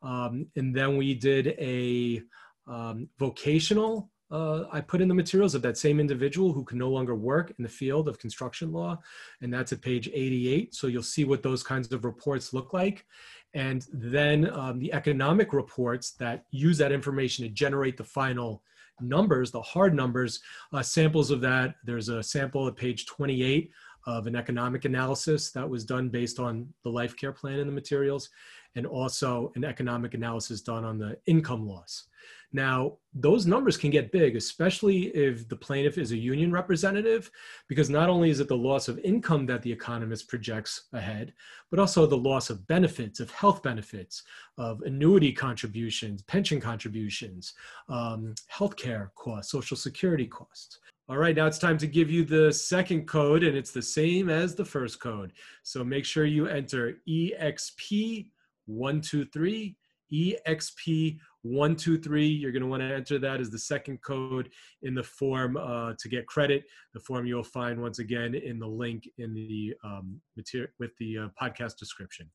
Um, 0.03 0.47
and 0.55 0.75
then 0.75 0.97
we 0.97 1.15
did 1.15 1.47
a 1.59 2.21
um, 2.67 3.09
vocational 3.17 4.09
uh, 4.29 4.65
I 4.71 4.81
put 4.81 5.01
in 5.01 5.07
the 5.07 5.13
materials 5.13 5.55
of 5.55 5.61
that 5.61 5.77
same 5.77 5.99
individual 5.99 6.51
who 6.51 6.63
can 6.63 6.77
no 6.77 6.89
longer 6.89 7.15
work 7.15 7.53
in 7.57 7.63
the 7.63 7.69
field 7.69 8.09
of 8.09 8.19
construction 8.19 8.73
law. 8.73 8.99
And 9.41 9.53
that's 9.53 9.71
at 9.71 9.81
page 9.81 10.09
88. 10.13 10.75
So 10.75 10.87
you'll 10.87 11.03
see 11.03 11.23
what 11.23 11.43
those 11.43 11.63
kinds 11.63 11.91
of 11.93 12.03
reports 12.03 12.53
look 12.53 12.73
like. 12.73 13.05
And 13.53 13.85
then 13.93 14.49
um, 14.51 14.79
the 14.79 14.91
economic 14.91 15.53
reports 15.53 16.11
that 16.11 16.45
use 16.51 16.77
that 16.79 16.91
information 16.91 17.45
to 17.45 17.49
generate 17.49 17.95
the 17.95 18.03
final 18.03 18.63
numbers, 19.01 19.51
the 19.51 19.61
hard 19.61 19.93
numbers, 19.93 20.39
uh, 20.73 20.81
samples 20.81 21.31
of 21.31 21.41
that. 21.41 21.75
There's 21.83 22.09
a 22.09 22.23
sample 22.23 22.67
at 22.67 22.75
page 22.75 23.05
28 23.05 23.71
of 24.05 24.25
an 24.25 24.35
economic 24.35 24.85
analysis 24.85 25.51
that 25.51 25.69
was 25.69 25.83
done 25.83 26.09
based 26.09 26.39
on 26.39 26.67
the 26.83 26.89
life 26.89 27.15
care 27.17 27.33
plan 27.33 27.59
in 27.59 27.67
the 27.67 27.73
materials, 27.73 28.29
and 28.75 28.85
also 28.85 29.51
an 29.55 29.65
economic 29.65 30.13
analysis 30.13 30.61
done 30.61 30.85
on 30.85 30.97
the 30.97 31.17
income 31.25 31.67
loss. 31.67 32.07
Now, 32.53 32.93
those 33.13 33.45
numbers 33.45 33.75
can 33.75 33.91
get 33.91 34.11
big, 34.11 34.37
especially 34.37 35.07
if 35.07 35.49
the 35.49 35.55
plaintiff 35.55 35.97
is 35.97 36.11
a 36.11 36.17
union 36.17 36.51
representative, 36.51 37.29
because 37.67 37.89
not 37.89 38.09
only 38.09 38.29
is 38.29 38.39
it 38.39 38.47
the 38.47 38.55
loss 38.55 38.87
of 38.87 38.99
income 38.99 39.45
that 39.47 39.61
the 39.61 39.71
economist 39.71 40.29
projects 40.29 40.85
ahead, 40.93 41.33
but 41.69 41.79
also 41.79 42.05
the 42.05 42.17
loss 42.17 42.49
of 42.49 42.65
benefits, 42.67 43.19
of 43.19 43.29
health 43.31 43.61
benefits, 43.63 44.23
of 44.57 44.81
annuity 44.83 45.33
contributions, 45.33 46.21
pension 46.23 46.61
contributions, 46.61 47.53
um, 47.89 48.33
healthcare 48.53 49.09
costs, 49.15 49.51
social 49.51 49.75
security 49.75 50.25
costs. 50.25 50.79
All 51.09 51.17
right, 51.17 51.35
now 51.35 51.47
it's 51.47 51.59
time 51.59 51.77
to 51.79 51.87
give 51.87 52.09
you 52.11 52.25
the 52.25 52.51
second 52.51 53.07
code, 53.07 53.43
and 53.43 53.57
it's 53.57 53.71
the 53.71 53.81
same 53.81 54.29
as 54.29 54.55
the 54.55 54.65
first 54.65 54.99
code. 54.99 55.31
So 55.63 55.83
make 55.83 56.05
sure 56.05 56.25
you 56.25 56.47
enter 56.47 56.99
EXP123, 57.07 59.75
EXP 60.13 61.19
one, 61.47 61.75
two, 61.75 61.97
three. 61.97 62.27
You're 62.27 62.51
going 62.51 62.63
to 62.63 62.67
want 62.67 62.81
to 62.81 62.93
enter 62.93 63.19
that 63.19 63.39
as 63.39 63.49
the 63.49 63.59
second 63.59 64.01
code 64.01 64.49
in 64.81 64.93
the 64.93 65.03
form 65.03 65.57
uh, 65.57 65.93
to 65.99 66.09
get 66.09 66.27
credit. 66.27 66.65
The 66.93 66.99
form 66.99 67.25
you'll 67.25 67.43
find 67.43 67.81
once 67.81 67.99
again 67.99 68.35
in 68.35 68.59
the 68.59 68.67
link 68.67 69.09
in 69.17 69.33
the 69.33 69.73
um, 69.83 70.21
material 70.35 70.69
with 70.79 70.91
the 70.99 71.17
uh, 71.17 71.27
podcast 71.41 71.77
description. 71.77 72.29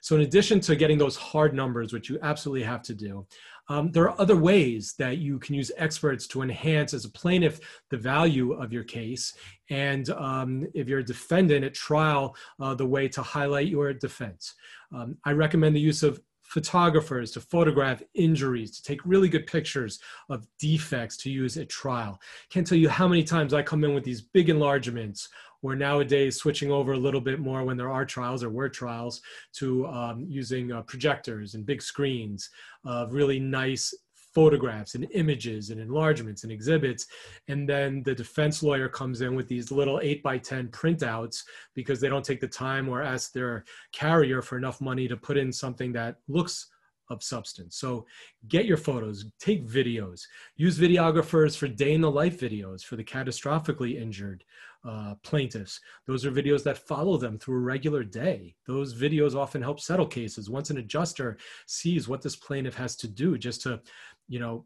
So, 0.00 0.16
in 0.16 0.22
addition 0.22 0.60
to 0.60 0.76
getting 0.76 0.98
those 0.98 1.16
hard 1.16 1.54
numbers, 1.54 1.92
which 1.92 2.08
you 2.08 2.18
absolutely 2.22 2.64
have 2.64 2.82
to 2.82 2.94
do, 2.94 3.26
um, 3.68 3.90
there 3.92 4.04
are 4.04 4.20
other 4.20 4.36
ways 4.36 4.94
that 4.98 5.18
you 5.18 5.38
can 5.38 5.54
use 5.54 5.70
experts 5.76 6.26
to 6.28 6.42
enhance, 6.42 6.94
as 6.94 7.04
a 7.04 7.10
plaintiff, 7.10 7.60
the 7.90 7.96
value 7.96 8.52
of 8.52 8.72
your 8.72 8.84
case. 8.84 9.34
And 9.70 10.08
um, 10.10 10.66
if 10.74 10.88
you're 10.88 11.00
a 11.00 11.04
defendant 11.04 11.64
at 11.64 11.74
trial, 11.74 12.36
uh, 12.60 12.74
the 12.74 12.86
way 12.86 13.08
to 13.08 13.22
highlight 13.22 13.68
your 13.68 13.92
defense. 13.92 14.54
Um, 14.94 15.16
I 15.24 15.32
recommend 15.32 15.76
the 15.76 15.80
use 15.80 16.02
of 16.02 16.20
photographers 16.52 17.30
to 17.30 17.40
photograph 17.40 18.02
injuries, 18.12 18.70
to 18.76 18.82
take 18.82 19.00
really 19.06 19.28
good 19.28 19.46
pictures 19.46 20.00
of 20.28 20.46
defects 20.58 21.16
to 21.16 21.30
use 21.30 21.56
at 21.56 21.70
trial. 21.70 22.20
Can't 22.50 22.66
tell 22.66 22.76
you 22.76 22.90
how 22.90 23.08
many 23.08 23.24
times 23.24 23.54
I 23.54 23.62
come 23.62 23.84
in 23.84 23.94
with 23.94 24.04
these 24.04 24.20
big 24.20 24.50
enlargements 24.50 25.30
or 25.62 25.74
nowadays 25.74 26.36
switching 26.36 26.70
over 26.70 26.92
a 26.92 26.98
little 26.98 27.22
bit 27.22 27.38
more 27.38 27.64
when 27.64 27.78
there 27.78 27.90
are 27.90 28.04
trials 28.04 28.42
or 28.42 28.50
were 28.50 28.68
trials 28.68 29.22
to 29.54 29.86
um, 29.86 30.26
using 30.28 30.72
uh, 30.72 30.82
projectors 30.82 31.54
and 31.54 31.64
big 31.64 31.80
screens 31.80 32.50
of 32.84 33.14
really 33.14 33.38
nice 33.38 33.94
photographs 34.34 34.94
and 34.94 35.06
images 35.12 35.70
and 35.70 35.80
enlargements 35.80 36.42
and 36.42 36.52
exhibits. 36.52 37.06
And 37.48 37.68
then 37.68 38.02
the 38.02 38.14
defense 38.14 38.62
lawyer 38.62 38.88
comes 38.88 39.20
in 39.20 39.34
with 39.34 39.48
these 39.48 39.70
little 39.70 40.00
8 40.02 40.22
by 40.22 40.38
10 40.38 40.68
printouts 40.68 41.42
because 41.74 42.00
they 42.00 42.08
don't 42.08 42.24
take 42.24 42.40
the 42.40 42.48
time 42.48 42.88
or 42.88 43.02
ask 43.02 43.32
their 43.32 43.64
carrier 43.92 44.42
for 44.42 44.56
enough 44.56 44.80
money 44.80 45.08
to 45.08 45.16
put 45.16 45.36
in 45.36 45.52
something 45.52 45.92
that 45.92 46.16
looks 46.28 46.68
of 47.10 47.22
substance. 47.22 47.76
So 47.76 48.06
get 48.48 48.64
your 48.64 48.76
photos, 48.76 49.26
take 49.38 49.68
videos, 49.68 50.22
use 50.56 50.78
videographers 50.78 51.56
for 51.56 51.68
day 51.68 51.92
in 51.92 52.00
the 52.00 52.10
life 52.10 52.40
videos 52.40 52.82
for 52.82 52.96
the 52.96 53.04
catastrophically 53.04 54.00
injured 54.00 54.44
uh, 54.84 55.14
plaintiffs. 55.22 55.80
Those 56.06 56.24
are 56.26 56.32
videos 56.32 56.62
that 56.64 56.86
follow 56.86 57.16
them 57.16 57.38
through 57.38 57.56
a 57.56 57.60
regular 57.60 58.02
day. 58.02 58.54
Those 58.66 58.94
videos 58.94 59.34
often 59.34 59.62
help 59.62 59.80
settle 59.80 60.06
cases. 60.06 60.50
Once 60.50 60.70
an 60.70 60.78
adjuster 60.78 61.38
sees 61.66 62.08
what 62.08 62.22
this 62.22 62.36
plaintiff 62.36 62.74
has 62.74 62.96
to 62.96 63.08
do 63.08 63.38
just 63.38 63.62
to 63.62 63.80
you 64.28 64.38
know, 64.38 64.64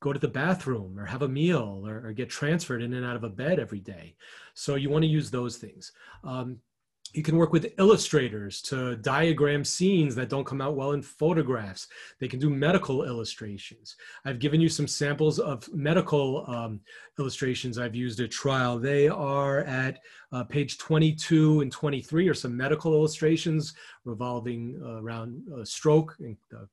go 0.00 0.12
to 0.12 0.18
the 0.18 0.28
bathroom 0.28 0.98
or 0.98 1.04
have 1.04 1.22
a 1.22 1.28
meal 1.28 1.82
or, 1.84 2.06
or, 2.06 2.12
get 2.12 2.30
transferred 2.30 2.82
in 2.82 2.94
and 2.94 3.04
out 3.04 3.16
of 3.16 3.24
a 3.24 3.28
bed 3.28 3.58
every 3.58 3.80
day. 3.80 4.14
So 4.54 4.76
you 4.76 4.88
want 4.88 5.02
to 5.02 5.08
use 5.08 5.30
those 5.30 5.56
things. 5.56 5.92
Um, 6.24 6.58
you 7.12 7.22
can 7.22 7.36
work 7.36 7.52
with 7.52 7.72
illustrators 7.78 8.62
to 8.62 8.96
diagram 8.96 9.64
scenes 9.64 10.14
that 10.14 10.28
don't 10.28 10.46
come 10.46 10.60
out 10.60 10.76
well 10.76 10.92
in 10.92 11.02
photographs. 11.02 11.88
They 12.20 12.28
can 12.28 12.38
do 12.38 12.50
medical 12.50 13.04
illustrations. 13.04 13.96
I've 14.24 14.38
given 14.38 14.60
you 14.60 14.68
some 14.68 14.86
samples 14.86 15.38
of 15.38 15.68
medical 15.74 16.44
um, 16.48 16.80
illustrations 17.18 17.78
I've 17.78 17.96
used 17.96 18.20
at 18.20 18.30
trial. 18.30 18.78
They 18.78 19.08
are 19.08 19.60
at 19.60 20.00
uh, 20.32 20.44
page 20.44 20.78
22 20.78 21.62
and 21.62 21.72
23 21.72 22.28
are 22.28 22.34
some 22.34 22.56
medical 22.56 22.94
illustrations 22.94 23.74
revolving 24.04 24.80
uh, 24.84 25.00
around 25.00 25.42
uh, 25.56 25.64
stroke 25.64 26.16
and 26.20 26.36
uh, 26.56 26.64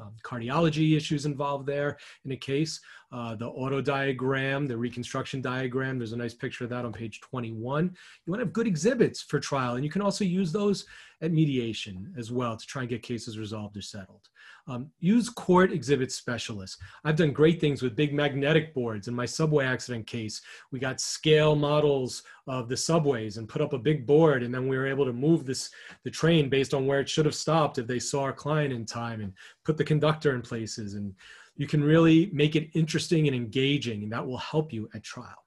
um, 0.00 0.12
cardiology 0.22 0.96
issues 0.96 1.26
involved 1.26 1.66
there 1.66 1.98
in 2.24 2.32
a 2.32 2.36
case. 2.36 2.80
Uh, 3.12 3.34
the 3.34 3.46
auto 3.46 3.80
diagram, 3.80 4.66
the 4.66 4.76
reconstruction 4.76 5.40
diagram, 5.40 5.98
there's 5.98 6.12
a 6.12 6.16
nice 6.16 6.34
picture 6.34 6.64
of 6.64 6.70
that 6.70 6.84
on 6.84 6.92
page 6.92 7.20
21. 7.20 7.84
You 7.84 8.30
want 8.30 8.40
to 8.40 8.44
have 8.44 8.52
good 8.52 8.66
exhibits 8.66 9.22
for 9.22 9.38
trial, 9.38 9.76
and 9.76 9.84
you 9.84 9.90
can 9.90 10.02
also 10.02 10.24
use 10.24 10.50
those 10.50 10.86
at 11.22 11.32
mediation 11.32 12.12
as 12.18 12.30
well 12.30 12.56
to 12.56 12.66
try 12.66 12.82
and 12.82 12.88
get 12.88 13.02
cases 13.02 13.38
resolved 13.38 13.76
or 13.76 13.82
settled. 13.82 14.28
Um, 14.66 14.90
use 15.00 15.28
court 15.28 15.72
exhibit 15.72 16.10
specialists. 16.10 16.78
I've 17.04 17.16
done 17.16 17.32
great 17.32 17.60
things 17.60 17.82
with 17.82 17.96
big 17.96 18.14
magnetic 18.14 18.74
boards. 18.74 19.08
In 19.08 19.14
my 19.14 19.26
subway 19.26 19.66
accident 19.66 20.06
case, 20.06 20.40
we 20.72 20.78
got 20.78 21.00
scale 21.00 21.54
models 21.54 22.22
of 22.46 22.68
the 22.68 22.76
subways 22.76 23.36
and 23.36 23.48
put 23.48 23.60
up 23.60 23.74
a 23.74 23.78
big 23.78 24.06
board, 24.06 24.42
and 24.42 24.54
then 24.54 24.66
we 24.66 24.78
were 24.78 24.86
able 24.86 25.04
to 25.04 25.12
move 25.12 25.44
this 25.44 25.70
the 26.02 26.10
train 26.10 26.48
based 26.48 26.72
on 26.72 26.86
where 26.86 27.00
it 27.00 27.08
should 27.08 27.26
have 27.26 27.34
stopped 27.34 27.78
if 27.78 27.86
they 27.86 27.98
saw 27.98 28.22
our 28.22 28.32
client 28.32 28.72
in 28.72 28.86
time, 28.86 29.20
and 29.20 29.32
put 29.64 29.76
the 29.76 29.84
conductor 29.84 30.34
in 30.34 30.40
places. 30.40 30.94
And 30.94 31.14
you 31.56 31.66
can 31.66 31.84
really 31.84 32.30
make 32.32 32.56
it 32.56 32.70
interesting 32.74 33.26
and 33.26 33.36
engaging, 33.36 34.02
and 34.02 34.12
that 34.12 34.26
will 34.26 34.38
help 34.38 34.72
you 34.72 34.88
at 34.94 35.02
trial. 35.02 35.44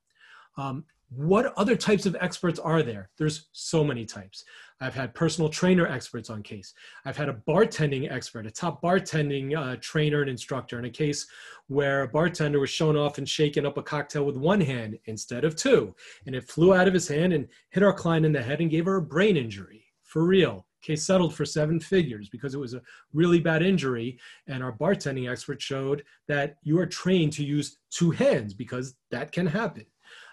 Um, 0.57 0.85
what 1.09 1.53
other 1.57 1.75
types 1.75 2.05
of 2.05 2.17
experts 2.19 2.59
are 2.59 2.83
there? 2.83 3.09
There's 3.17 3.47
so 3.53 3.83
many 3.83 4.05
types. 4.05 4.43
I've 4.79 4.93
had 4.93 5.15
personal 5.15 5.49
trainer 5.49 5.87
experts 5.87 6.29
on 6.29 6.43
case. 6.43 6.73
I've 7.05 7.17
had 7.17 7.29
a 7.29 7.41
bartending 7.47 8.11
expert, 8.11 8.45
a 8.45 8.51
top 8.51 8.81
bartending 8.81 9.57
uh, 9.57 9.77
trainer 9.81 10.21
and 10.21 10.29
instructor 10.29 10.77
in 10.77 10.85
a 10.85 10.89
case 10.89 11.25
where 11.67 12.03
a 12.03 12.07
bartender 12.07 12.59
was 12.59 12.69
shown 12.69 12.95
off 12.95 13.17
and 13.17 13.27
shaking 13.27 13.65
up 13.65 13.77
a 13.77 13.83
cocktail 13.83 14.25
with 14.25 14.37
one 14.37 14.61
hand 14.61 14.99
instead 15.05 15.45
of 15.45 15.55
two. 15.55 15.95
And 16.25 16.35
it 16.35 16.47
flew 16.47 16.73
out 16.75 16.87
of 16.87 16.93
his 16.93 17.07
hand 17.07 17.33
and 17.33 17.47
hit 17.69 17.83
our 17.83 17.93
client 17.93 18.25
in 18.25 18.33
the 18.33 18.41
head 18.41 18.61
and 18.61 18.69
gave 18.69 18.85
her 18.85 18.97
a 18.97 19.01
brain 19.01 19.37
injury 19.37 19.85
for 20.03 20.23
real. 20.23 20.65
Case 20.83 21.03
settled 21.03 21.33
for 21.33 21.43
seven 21.43 21.79
figures 21.79 22.29
because 22.29 22.53
it 22.53 22.59
was 22.59 22.73
a 22.73 22.81
really 23.11 23.39
bad 23.39 23.63
injury. 23.63 24.19
And 24.45 24.63
our 24.63 24.77
bartending 24.77 25.29
expert 25.29 25.61
showed 25.61 26.03
that 26.27 26.57
you 26.61 26.77
are 26.79 26.85
trained 26.85 27.33
to 27.33 27.43
use 27.43 27.79
two 27.89 28.11
hands 28.11 28.53
because 28.53 28.95
that 29.09 29.31
can 29.31 29.47
happen. 29.47 29.85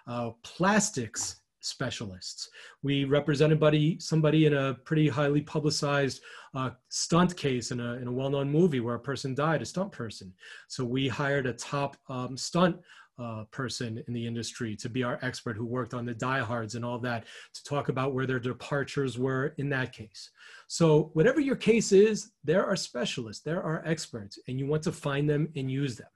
Uh, 0.06 0.30
plastics 0.42 1.40
specialists. 1.60 2.50
We 2.82 3.04
represented 3.04 3.58
buddy, 3.58 3.98
somebody 3.98 4.44
in 4.46 4.54
a 4.54 4.74
pretty 4.74 5.08
highly 5.08 5.40
publicized 5.40 6.20
uh, 6.54 6.70
stunt 6.90 7.36
case 7.36 7.70
in 7.70 7.80
a, 7.80 7.94
in 7.94 8.06
a 8.06 8.12
well-known 8.12 8.50
movie 8.50 8.80
where 8.80 8.96
a 8.96 9.00
person 9.00 9.34
died, 9.34 9.62
a 9.62 9.64
stunt 9.64 9.90
person. 9.90 10.32
So 10.68 10.84
we 10.84 11.08
hired 11.08 11.46
a 11.46 11.54
top 11.54 11.96
um, 12.08 12.36
stunt 12.36 12.76
uh, 13.18 13.44
person 13.50 14.02
in 14.06 14.12
the 14.12 14.26
industry 14.26 14.76
to 14.76 14.88
be 14.88 15.02
our 15.02 15.18
expert 15.22 15.56
who 15.56 15.64
worked 15.64 15.94
on 15.94 16.04
the 16.04 16.14
diehards 16.14 16.74
and 16.74 16.84
all 16.84 16.98
that 16.98 17.24
to 17.54 17.64
talk 17.64 17.88
about 17.88 18.12
where 18.12 18.26
their 18.26 18.40
departures 18.40 19.18
were 19.18 19.54
in 19.56 19.68
that 19.70 19.92
case. 19.92 20.30
So 20.66 21.10
whatever 21.14 21.40
your 21.40 21.56
case 21.56 21.92
is, 21.92 22.32
there 22.42 22.66
are 22.66 22.76
specialists, 22.76 23.42
there 23.42 23.62
are 23.62 23.82
experts, 23.86 24.38
and 24.48 24.58
you 24.58 24.66
want 24.66 24.82
to 24.82 24.92
find 24.92 25.30
them 25.30 25.48
and 25.56 25.70
use 25.70 25.96
them. 25.96 26.08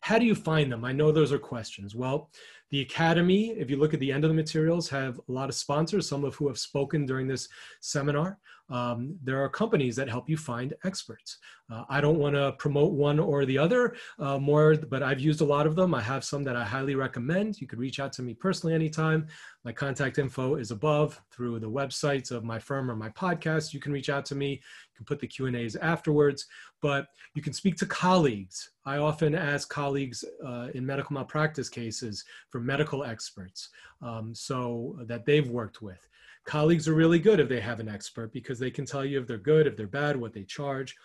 How 0.00 0.18
do 0.18 0.24
you 0.24 0.36
find 0.36 0.70
them? 0.70 0.84
I 0.84 0.92
know 0.92 1.10
those 1.10 1.32
are 1.32 1.40
questions. 1.40 1.96
Well, 1.96 2.30
the 2.70 2.82
Academy, 2.82 3.50
if 3.50 3.70
you 3.70 3.76
look 3.76 3.94
at 3.94 4.00
the 4.00 4.12
end 4.12 4.24
of 4.24 4.28
the 4.28 4.34
materials, 4.34 4.88
have 4.90 5.18
a 5.28 5.32
lot 5.32 5.48
of 5.48 5.54
sponsors, 5.54 6.08
some 6.08 6.24
of 6.24 6.34
who 6.34 6.48
have 6.48 6.58
spoken 6.58 7.06
during 7.06 7.26
this 7.26 7.48
seminar. 7.80 8.38
Um, 8.70 9.18
there 9.22 9.42
are 9.42 9.48
companies 9.48 9.96
that 9.96 10.08
help 10.08 10.28
you 10.28 10.36
find 10.36 10.74
experts. 10.84 11.38
Uh, 11.70 11.84
I 11.88 12.00
don't 12.00 12.18
want 12.18 12.34
to 12.34 12.52
promote 12.52 12.92
one 12.92 13.18
or 13.18 13.44
the 13.44 13.58
other 13.58 13.96
uh, 14.18 14.38
more, 14.38 14.74
but 14.76 15.02
I've 15.02 15.20
used 15.20 15.40
a 15.40 15.44
lot 15.44 15.66
of 15.66 15.74
them. 15.74 15.94
I 15.94 16.02
have 16.02 16.24
some 16.24 16.44
that 16.44 16.56
I 16.56 16.64
highly 16.64 16.94
recommend. 16.94 17.60
You 17.60 17.66
could 17.66 17.78
reach 17.78 18.00
out 18.00 18.12
to 18.14 18.22
me 18.22 18.34
personally 18.34 18.74
anytime. 18.74 19.26
My 19.64 19.72
contact 19.72 20.18
info 20.18 20.56
is 20.56 20.70
above 20.70 21.20
through 21.30 21.60
the 21.60 21.70
websites 21.70 22.30
of 22.30 22.44
my 22.44 22.58
firm 22.58 22.90
or 22.90 22.96
my 22.96 23.10
podcast. 23.10 23.72
You 23.72 23.80
can 23.80 23.92
reach 23.92 24.10
out 24.10 24.24
to 24.26 24.34
me. 24.34 24.50
You 24.50 24.96
can 24.96 25.04
put 25.04 25.20
the 25.20 25.26
Q 25.26 25.46
and 25.46 25.56
A's 25.56 25.76
afterwards, 25.76 26.46
but 26.80 27.08
you 27.34 27.42
can 27.42 27.52
speak 27.52 27.76
to 27.76 27.86
colleagues. 27.86 28.70
I 28.84 28.98
often 28.98 29.34
ask 29.34 29.68
colleagues 29.68 30.24
uh, 30.46 30.68
in 30.74 30.84
medical 30.86 31.14
malpractice 31.14 31.68
cases 31.68 32.24
for 32.50 32.60
medical 32.60 33.04
experts, 33.04 33.68
um, 34.02 34.34
so 34.34 34.98
that 35.06 35.26
they've 35.26 35.48
worked 35.48 35.82
with 35.82 36.06
colleagues 36.48 36.88
are 36.88 36.94
really 36.94 37.18
good 37.18 37.40
if 37.40 37.48
they 37.48 37.60
have 37.60 37.78
an 37.78 37.90
expert 37.90 38.32
because 38.32 38.58
they 38.58 38.70
can 38.70 38.86
tell 38.86 39.04
you 39.04 39.20
if 39.20 39.26
they're 39.26 39.36
good, 39.36 39.66
if 39.66 39.76
they're 39.76 39.86
bad, 39.86 40.16
what 40.16 40.32
they 40.32 40.44
charge. 40.44 40.96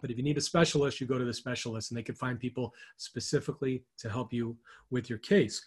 But 0.00 0.10
if 0.10 0.16
you 0.18 0.24
need 0.24 0.38
a 0.38 0.40
specialist, 0.40 1.00
you 1.00 1.06
go 1.06 1.18
to 1.18 1.24
the 1.24 1.32
specialist 1.32 1.90
and 1.90 1.96
they 1.96 2.02
can 2.02 2.16
find 2.16 2.38
people 2.38 2.74
specifically 2.96 3.84
to 3.98 4.10
help 4.10 4.32
you 4.32 4.56
with 4.90 5.08
your 5.08 5.20
case. 5.20 5.64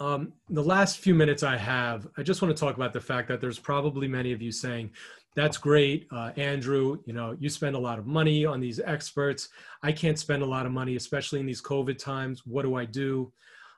Um, 0.00 0.32
the 0.50 0.62
last 0.62 0.98
few 0.98 1.14
minutes 1.14 1.44
I 1.44 1.56
have, 1.56 2.08
I 2.18 2.24
just 2.24 2.42
want 2.42 2.54
to 2.54 2.60
talk 2.60 2.74
about 2.74 2.92
the 2.92 3.00
fact 3.00 3.28
that 3.28 3.40
there's 3.40 3.60
probably 3.60 4.08
many 4.08 4.32
of 4.32 4.42
you 4.42 4.50
saying, 4.50 4.90
that's 5.36 5.56
great, 5.56 6.08
uh, 6.10 6.32
Andrew, 6.36 6.98
you 7.06 7.12
know, 7.12 7.36
you 7.38 7.48
spend 7.48 7.76
a 7.76 7.78
lot 7.78 8.00
of 8.00 8.06
money 8.06 8.44
on 8.44 8.58
these 8.58 8.80
experts. 8.80 9.48
I 9.84 9.92
can't 9.92 10.18
spend 10.18 10.42
a 10.42 10.46
lot 10.46 10.66
of 10.66 10.72
money, 10.72 10.96
especially 10.96 11.38
in 11.38 11.46
these 11.46 11.62
COVID 11.62 11.98
times. 11.98 12.42
What 12.44 12.62
do 12.62 12.74
I 12.74 12.84
do? 12.84 13.32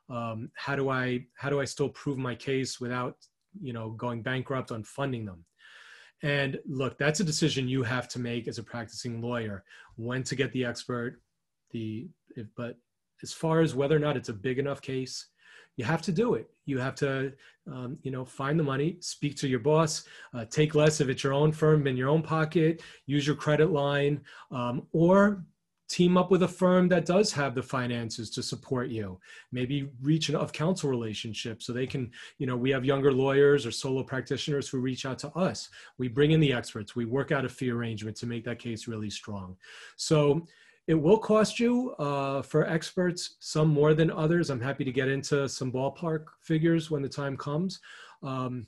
Um, 0.08 0.50
how 0.54 0.76
do 0.76 0.88
I, 0.88 1.26
how 1.36 1.50
do 1.50 1.60
I 1.60 1.66
still 1.66 1.90
prove 1.90 2.16
my 2.16 2.34
case 2.34 2.80
without, 2.80 3.16
you 3.60 3.72
know, 3.72 3.90
going 3.90 4.22
bankrupt 4.22 4.72
on 4.72 4.84
funding 4.84 5.24
them? 5.24 5.44
And 6.22 6.58
look, 6.66 6.98
that's 6.98 7.20
a 7.20 7.24
decision 7.24 7.68
you 7.68 7.82
have 7.82 8.06
to 8.08 8.18
make 8.18 8.46
as 8.46 8.58
a 8.58 8.62
practicing 8.62 9.22
lawyer, 9.22 9.64
when 9.96 10.22
to 10.24 10.36
get 10.36 10.52
the 10.52 10.64
expert, 10.64 11.20
the, 11.70 12.08
if, 12.36 12.46
but 12.56 12.76
as 13.22 13.32
far 13.32 13.60
as 13.60 13.74
whether 13.74 13.96
or 13.96 14.00
not 14.00 14.16
it's 14.16 14.28
a 14.28 14.34
big 14.34 14.58
enough 14.58 14.82
case, 14.82 15.26
you 15.76 15.84
have 15.84 16.02
to 16.02 16.12
do 16.12 16.34
it. 16.34 16.50
You 16.66 16.78
have 16.78 16.94
to, 16.96 17.32
um, 17.66 17.96
you 18.02 18.10
know, 18.10 18.24
find 18.24 18.58
the 18.58 18.64
money, 18.64 18.98
speak 19.00 19.36
to 19.36 19.48
your 19.48 19.60
boss, 19.60 20.04
uh, 20.34 20.44
take 20.44 20.74
less 20.74 21.00
if 21.00 21.08
it's 21.08 21.24
your 21.24 21.32
own 21.32 21.52
firm 21.52 21.86
in 21.86 21.96
your 21.96 22.08
own 22.08 22.22
pocket, 22.22 22.82
use 23.06 23.26
your 23.26 23.36
credit 23.36 23.70
line, 23.70 24.20
um, 24.50 24.86
or 24.92 25.44
team 25.90 26.16
up 26.16 26.30
with 26.30 26.44
a 26.44 26.48
firm 26.48 26.88
that 26.88 27.04
does 27.04 27.32
have 27.32 27.52
the 27.54 27.62
finances 27.62 28.30
to 28.30 28.42
support 28.42 28.88
you. 28.88 29.18
Maybe 29.50 29.90
reach 30.00 30.28
an 30.28 30.36
of 30.36 30.52
counsel 30.52 30.88
relationship 30.88 31.62
so 31.62 31.72
they 31.72 31.86
can 31.86 32.12
you 32.38 32.46
know 32.46 32.56
we 32.56 32.70
have 32.70 32.84
younger 32.84 33.12
lawyers 33.12 33.66
or 33.66 33.72
solo 33.72 34.04
practitioners 34.04 34.68
who 34.68 34.78
reach 34.78 35.04
out 35.04 35.18
to 35.18 35.28
us. 35.36 35.68
We 35.98 36.06
bring 36.06 36.30
in 36.30 36.40
the 36.40 36.52
experts. 36.52 36.94
We 36.94 37.06
work 37.06 37.32
out 37.32 37.44
a 37.44 37.48
fee 37.48 37.70
arrangement 37.70 38.16
to 38.18 38.26
make 38.26 38.44
that 38.44 38.60
case 38.60 38.86
really 38.86 39.10
strong. 39.10 39.56
So 39.96 40.46
it 40.86 40.94
will 40.94 41.18
cost 41.18 41.58
you 41.58 41.90
uh, 41.98 42.42
for 42.42 42.66
experts 42.66 43.36
some 43.40 43.68
more 43.68 43.92
than 43.92 44.10
others. 44.10 44.48
I'm 44.48 44.60
happy 44.60 44.84
to 44.84 44.92
get 44.92 45.08
into 45.08 45.48
some 45.48 45.72
ballpark 45.72 46.26
figures 46.40 46.90
when 46.90 47.02
the 47.02 47.08
time 47.08 47.36
comes 47.36 47.80
um, 48.22 48.66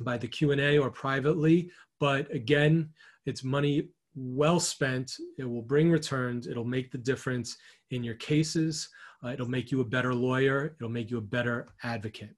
by 0.00 0.18
the 0.18 0.28
q&a 0.28 0.78
or 0.78 0.90
privately. 0.90 1.70
But 1.98 2.30
again 2.30 2.90
it's 3.26 3.42
money 3.42 3.88
well 4.18 4.60
spent. 4.60 5.16
It 5.38 5.44
will 5.44 5.62
bring 5.62 5.90
returns. 5.90 6.46
It'll 6.46 6.64
make 6.64 6.90
the 6.90 6.98
difference 6.98 7.56
in 7.90 8.02
your 8.02 8.16
cases. 8.16 8.88
Uh, 9.24 9.28
it'll 9.28 9.48
make 9.48 9.70
you 9.70 9.80
a 9.80 9.84
better 9.84 10.14
lawyer. 10.14 10.76
It'll 10.78 10.90
make 10.90 11.10
you 11.10 11.18
a 11.18 11.22
better 11.22 11.68
advocate. 11.82 12.34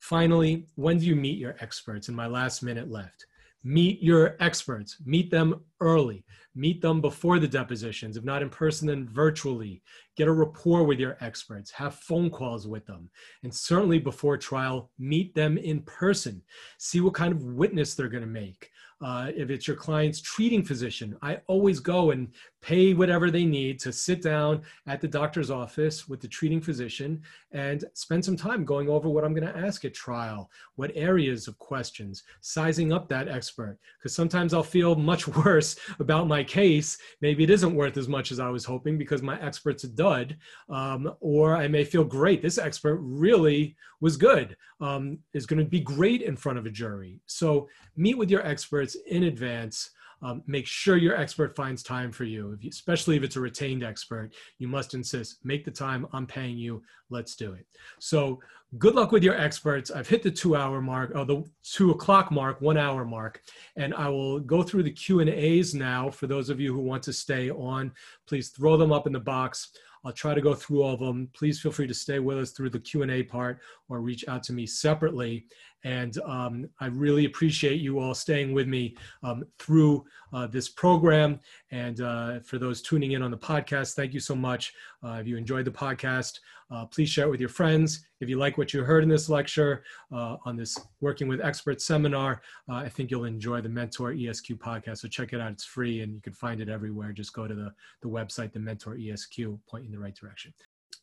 Finally, 0.00 0.66
when 0.74 0.98
do 0.98 1.06
you 1.06 1.14
meet 1.14 1.38
your 1.38 1.56
experts? 1.60 2.08
In 2.08 2.14
my 2.14 2.26
last 2.26 2.62
minute 2.62 2.90
left, 2.90 3.24
meet 3.62 4.02
your 4.02 4.36
experts. 4.40 4.96
Meet 5.04 5.30
them 5.30 5.62
early. 5.80 6.24
Meet 6.54 6.82
them 6.82 7.00
before 7.00 7.38
the 7.38 7.48
depositions, 7.48 8.16
if 8.16 8.24
not 8.24 8.42
in 8.42 8.50
person, 8.50 8.88
then 8.88 9.08
virtually. 9.08 9.80
Get 10.16 10.28
a 10.28 10.32
rapport 10.32 10.84
with 10.84 10.98
your 10.98 11.16
experts. 11.20 11.70
Have 11.70 11.94
phone 11.94 12.30
calls 12.30 12.66
with 12.66 12.84
them. 12.84 13.08
And 13.42 13.54
certainly 13.54 13.98
before 13.98 14.36
trial, 14.36 14.90
meet 14.98 15.34
them 15.34 15.56
in 15.56 15.82
person. 15.82 16.42
See 16.78 17.00
what 17.00 17.14
kind 17.14 17.32
of 17.32 17.44
witness 17.44 17.94
they're 17.94 18.08
going 18.08 18.24
to 18.24 18.28
make. 18.28 18.70
Uh, 19.02 19.32
if 19.34 19.50
it's 19.50 19.66
your 19.66 19.76
client's 19.76 20.20
treating 20.20 20.62
physician, 20.62 21.16
I 21.22 21.40
always 21.48 21.80
go 21.80 22.12
and 22.12 22.28
pay 22.62 22.94
whatever 22.94 23.30
they 23.30 23.44
need 23.44 23.78
to 23.80 23.92
sit 23.92 24.22
down 24.22 24.62
at 24.86 25.00
the 25.00 25.08
doctor's 25.08 25.50
office 25.50 26.08
with 26.08 26.20
the 26.20 26.28
treating 26.28 26.60
physician 26.60 27.20
and 27.50 27.84
spend 27.94 28.24
some 28.24 28.36
time 28.36 28.64
going 28.64 28.88
over 28.88 29.08
what 29.08 29.24
I'm 29.24 29.34
going 29.34 29.46
to 29.46 29.58
ask 29.58 29.84
at 29.84 29.92
trial, 29.92 30.48
what 30.76 30.92
areas 30.94 31.48
of 31.48 31.58
questions, 31.58 32.22
sizing 32.40 32.92
up 32.92 33.08
that 33.08 33.28
expert. 33.28 33.78
Because 33.98 34.14
sometimes 34.14 34.54
I'll 34.54 34.62
feel 34.62 34.94
much 34.94 35.26
worse 35.44 35.76
about 35.98 36.28
my 36.28 36.44
case. 36.44 36.96
Maybe 37.20 37.42
it 37.44 37.50
isn't 37.50 37.74
worth 37.74 37.96
as 37.96 38.08
much 38.08 38.30
as 38.32 38.38
I 38.38 38.48
was 38.48 38.64
hoping 38.64 38.96
because 38.96 39.22
my 39.22 39.38
expert's 39.40 39.84
a 39.84 39.88
dud. 39.88 40.36
Um, 40.68 41.12
or 41.20 41.56
I 41.56 41.66
may 41.66 41.84
feel 41.84 42.04
great. 42.04 42.42
This 42.42 42.58
expert 42.58 42.96
really 43.02 43.76
was 44.00 44.16
good, 44.16 44.56
um, 44.80 45.18
is 45.32 45.46
going 45.46 45.58
to 45.58 45.68
be 45.68 45.80
great 45.80 46.22
in 46.22 46.36
front 46.36 46.58
of 46.58 46.66
a 46.66 46.70
jury. 46.70 47.20
So 47.26 47.68
meet 47.96 48.16
with 48.16 48.30
your 48.30 48.46
experts 48.46 48.96
in 49.06 49.24
advance. 49.24 49.90
Um, 50.22 50.42
make 50.46 50.66
sure 50.66 50.96
your 50.96 51.16
expert 51.16 51.56
finds 51.56 51.82
time 51.82 52.12
for 52.12 52.24
you. 52.24 52.52
If 52.52 52.64
you, 52.64 52.70
especially 52.70 53.16
if 53.16 53.22
it's 53.22 53.36
a 53.36 53.40
retained 53.40 53.82
expert. 53.82 54.30
You 54.58 54.68
must 54.68 54.94
insist, 54.94 55.44
make 55.44 55.64
the 55.64 55.70
time, 55.70 56.06
I'm 56.12 56.26
paying 56.26 56.56
you, 56.56 56.82
let's 57.10 57.34
do 57.34 57.52
it. 57.54 57.66
So 57.98 58.40
good 58.78 58.94
luck 58.94 59.12
with 59.12 59.22
your 59.22 59.38
experts. 59.38 59.90
I've 59.90 60.08
hit 60.08 60.22
the 60.22 60.30
two 60.30 60.56
hour 60.56 60.80
mark, 60.80 61.12
oh, 61.14 61.24
the 61.24 61.44
two 61.62 61.90
o'clock 61.90 62.30
mark, 62.30 62.60
one 62.60 62.78
hour 62.78 63.04
mark, 63.04 63.42
and 63.76 63.94
I 63.94 64.08
will 64.08 64.40
go 64.40 64.62
through 64.62 64.84
the 64.84 64.90
Q 64.92 65.20
and 65.20 65.28
A's 65.28 65.74
now 65.74 66.10
for 66.10 66.26
those 66.26 66.48
of 66.48 66.60
you 66.60 66.72
who 66.72 66.80
want 66.80 67.02
to 67.04 67.12
stay 67.12 67.50
on. 67.50 67.92
Please 68.26 68.48
throw 68.50 68.76
them 68.76 68.92
up 68.92 69.06
in 69.06 69.12
the 69.12 69.20
box. 69.20 69.72
I'll 70.04 70.12
try 70.12 70.34
to 70.34 70.40
go 70.40 70.54
through 70.54 70.82
all 70.82 70.94
of 70.94 71.00
them. 71.00 71.28
Please 71.32 71.60
feel 71.60 71.72
free 71.72 71.86
to 71.86 71.94
stay 71.94 72.18
with 72.18 72.38
us 72.38 72.50
through 72.50 72.70
the 72.70 72.80
Q&A 72.80 73.22
part 73.22 73.60
or 73.88 74.00
reach 74.00 74.24
out 74.28 74.42
to 74.44 74.52
me 74.52 74.66
separately. 74.66 75.46
And 75.84 76.16
um, 76.24 76.68
I 76.80 76.86
really 76.86 77.24
appreciate 77.24 77.80
you 77.80 77.98
all 77.98 78.14
staying 78.14 78.52
with 78.52 78.68
me 78.68 78.96
um, 79.22 79.44
through 79.58 80.04
uh, 80.32 80.46
this 80.46 80.68
program. 80.68 81.40
And 81.70 82.00
uh, 82.00 82.40
for 82.40 82.58
those 82.58 82.82
tuning 82.82 83.12
in 83.12 83.22
on 83.22 83.30
the 83.30 83.38
podcast, 83.38 83.94
thank 83.94 84.14
you 84.14 84.20
so 84.20 84.34
much. 84.34 84.74
Uh, 85.04 85.18
if 85.20 85.26
you 85.26 85.36
enjoyed 85.36 85.64
the 85.64 85.72
podcast, 85.72 86.38
uh, 86.72 86.86
please 86.86 87.10
share 87.10 87.26
it 87.26 87.30
with 87.30 87.40
your 87.40 87.50
friends. 87.50 88.06
If 88.20 88.28
you 88.30 88.38
like 88.38 88.56
what 88.56 88.72
you 88.72 88.82
heard 88.82 89.02
in 89.02 89.08
this 89.08 89.28
lecture 89.28 89.84
uh, 90.10 90.36
on 90.46 90.56
this 90.56 90.78
Working 91.00 91.28
with 91.28 91.40
Experts 91.40 91.84
seminar, 91.84 92.40
uh, 92.68 92.76
I 92.76 92.88
think 92.88 93.10
you'll 93.10 93.24
enjoy 93.24 93.60
the 93.60 93.68
Mentor 93.68 94.12
ESQ 94.12 94.52
podcast. 94.52 94.98
So 94.98 95.08
check 95.08 95.34
it 95.34 95.40
out. 95.40 95.52
It's 95.52 95.64
free 95.64 96.00
and 96.00 96.14
you 96.14 96.22
can 96.22 96.32
find 96.32 96.60
it 96.60 96.70
everywhere. 96.70 97.12
Just 97.12 97.34
go 97.34 97.46
to 97.46 97.54
the, 97.54 97.74
the 98.00 98.08
website, 98.08 98.52
the 98.52 98.60
Mentor 98.60 98.96
ESQ, 98.96 99.58
point 99.66 99.84
the 99.92 99.98
right 99.98 100.14
direction. 100.14 100.52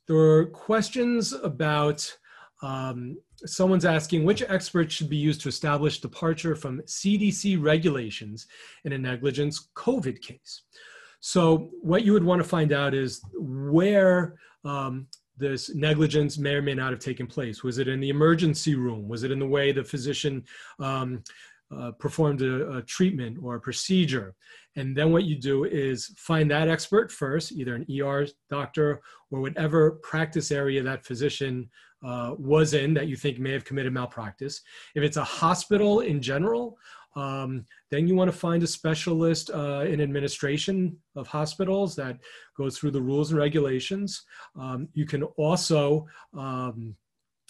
There 0.08 0.16
were 0.16 0.46
questions 0.48 1.34
about 1.34 2.18
um, 2.62 3.18
someone's 3.46 3.86
asking 3.86 4.26
which 4.26 4.42
experts 4.42 4.94
should 4.94 5.10
be 5.10 5.18
used 5.18 5.42
to 5.42 5.50
establish 5.50 6.02
departure 6.02 6.56
from 6.56 6.82
CDC 6.82 7.62
regulations 7.62 8.48
in 8.84 8.94
a 8.94 8.98
negligence 8.98 9.70
COVID 9.76 10.22
case. 10.22 10.64
So, 11.22 11.70
what 11.82 12.04
you 12.04 12.14
would 12.14 12.24
want 12.24 12.42
to 12.42 12.48
find 12.48 12.72
out 12.72 12.94
is 12.94 13.22
where 13.34 14.36
um, 14.66 15.08
this 15.38 15.74
negligence 15.74 16.38
may 16.38 16.56
or 16.56 16.62
may 16.62 16.74
not 16.74 16.92
have 16.92 17.00
taken 17.00 17.28
place. 17.28 17.64
Was 17.64 17.78
it 17.78 17.88
in 17.88 18.00
the 18.00 18.10
emergency 18.10 18.76
room? 18.76 19.08
Was 19.08 19.24
it 19.24 19.32
in 19.32 19.40
the 19.40 19.48
way 19.48 19.72
the 19.72 19.84
physician 19.84 20.44
um, 20.80 21.24
uh, 21.76 21.92
performed 22.00 22.42
a, 22.42 22.78
a, 22.78 22.82
treatment 22.84 23.38
or 23.42 23.56
a 23.56 23.60
procedure? 23.60 24.36
And 24.76 24.96
then 24.96 25.12
what 25.12 25.26
you 25.26 25.36
do 25.36 25.66
is 25.66 26.14
find 26.18 26.50
that 26.52 26.68
expert 26.68 27.12
first, 27.12 27.52
either 27.52 27.76
an 27.76 27.86
ER 27.90 28.28
doctor 28.50 29.02
or 29.32 29.42
whatever 29.42 29.92
practice 30.04 30.52
area 30.52 30.82
that 30.84 31.06
physician 31.06 31.70
uh, 32.04 32.34
was 32.38 32.74
in 32.74 32.94
that 32.94 33.08
you 33.08 33.16
think 33.16 33.40
may 33.40 33.52
have 33.52 33.66
committed 33.66 33.94
malpractice. 33.94 34.62
If 34.96 35.04
it's 35.04 35.18
a 35.18 35.24
hospital 35.24 36.00
in 36.00 36.22
general, 36.22 36.78
um, 37.16 37.66
then 37.92 38.08
you 38.08 38.16
want 38.16 38.32
to 38.32 38.38
find 38.38 38.64
a 38.64 38.68
specialist 38.68 39.50
uh, 39.50 39.86
in 39.88 40.00
administration 40.00 40.96
of 41.16 41.28
hospitals 41.28 41.96
that 41.96 42.18
goes 42.58 42.78
through 42.78 42.92
the 42.92 43.02
rules 43.02 43.32
and 43.32 43.40
regulations. 43.40 44.24
Um, 44.58 44.88
you 44.94 45.06
can 45.06 45.24
also 45.24 46.06
um, 46.38 46.96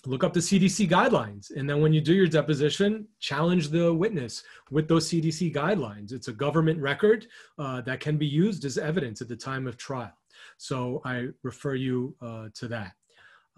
look 0.06 0.24
up 0.24 0.34
the 0.34 0.40
CDC 0.40 0.90
guidelines. 0.90 1.56
And 1.56 1.70
then 1.70 1.82
when 1.82 1.94
you 1.94 2.02
do 2.02 2.14
your 2.14 2.28
deposition, 2.28 3.08
challenge 3.20 3.70
the 3.70 3.94
witness 3.94 4.44
with 4.72 4.88
those 4.88 5.10
CDC 5.10 5.54
guidelines. 5.54 6.14
It's 6.14 6.28
a 6.28 6.34
government 6.34 6.80
record 6.80 7.28
uh, 7.58 7.82
that 7.82 8.00
can 8.00 8.18
be 8.18 8.28
used 8.28 8.66
as 8.66 8.78
evidence 8.78 9.22
at 9.22 9.28
the 9.28 9.36
time 9.36 9.68
of 9.68 9.78
trial. 9.78 10.14
So 10.58 11.02
I 11.06 11.28
refer 11.44 11.76
you 11.76 12.16
uh, 12.22 12.50
to 12.56 12.68
that. 12.70 12.94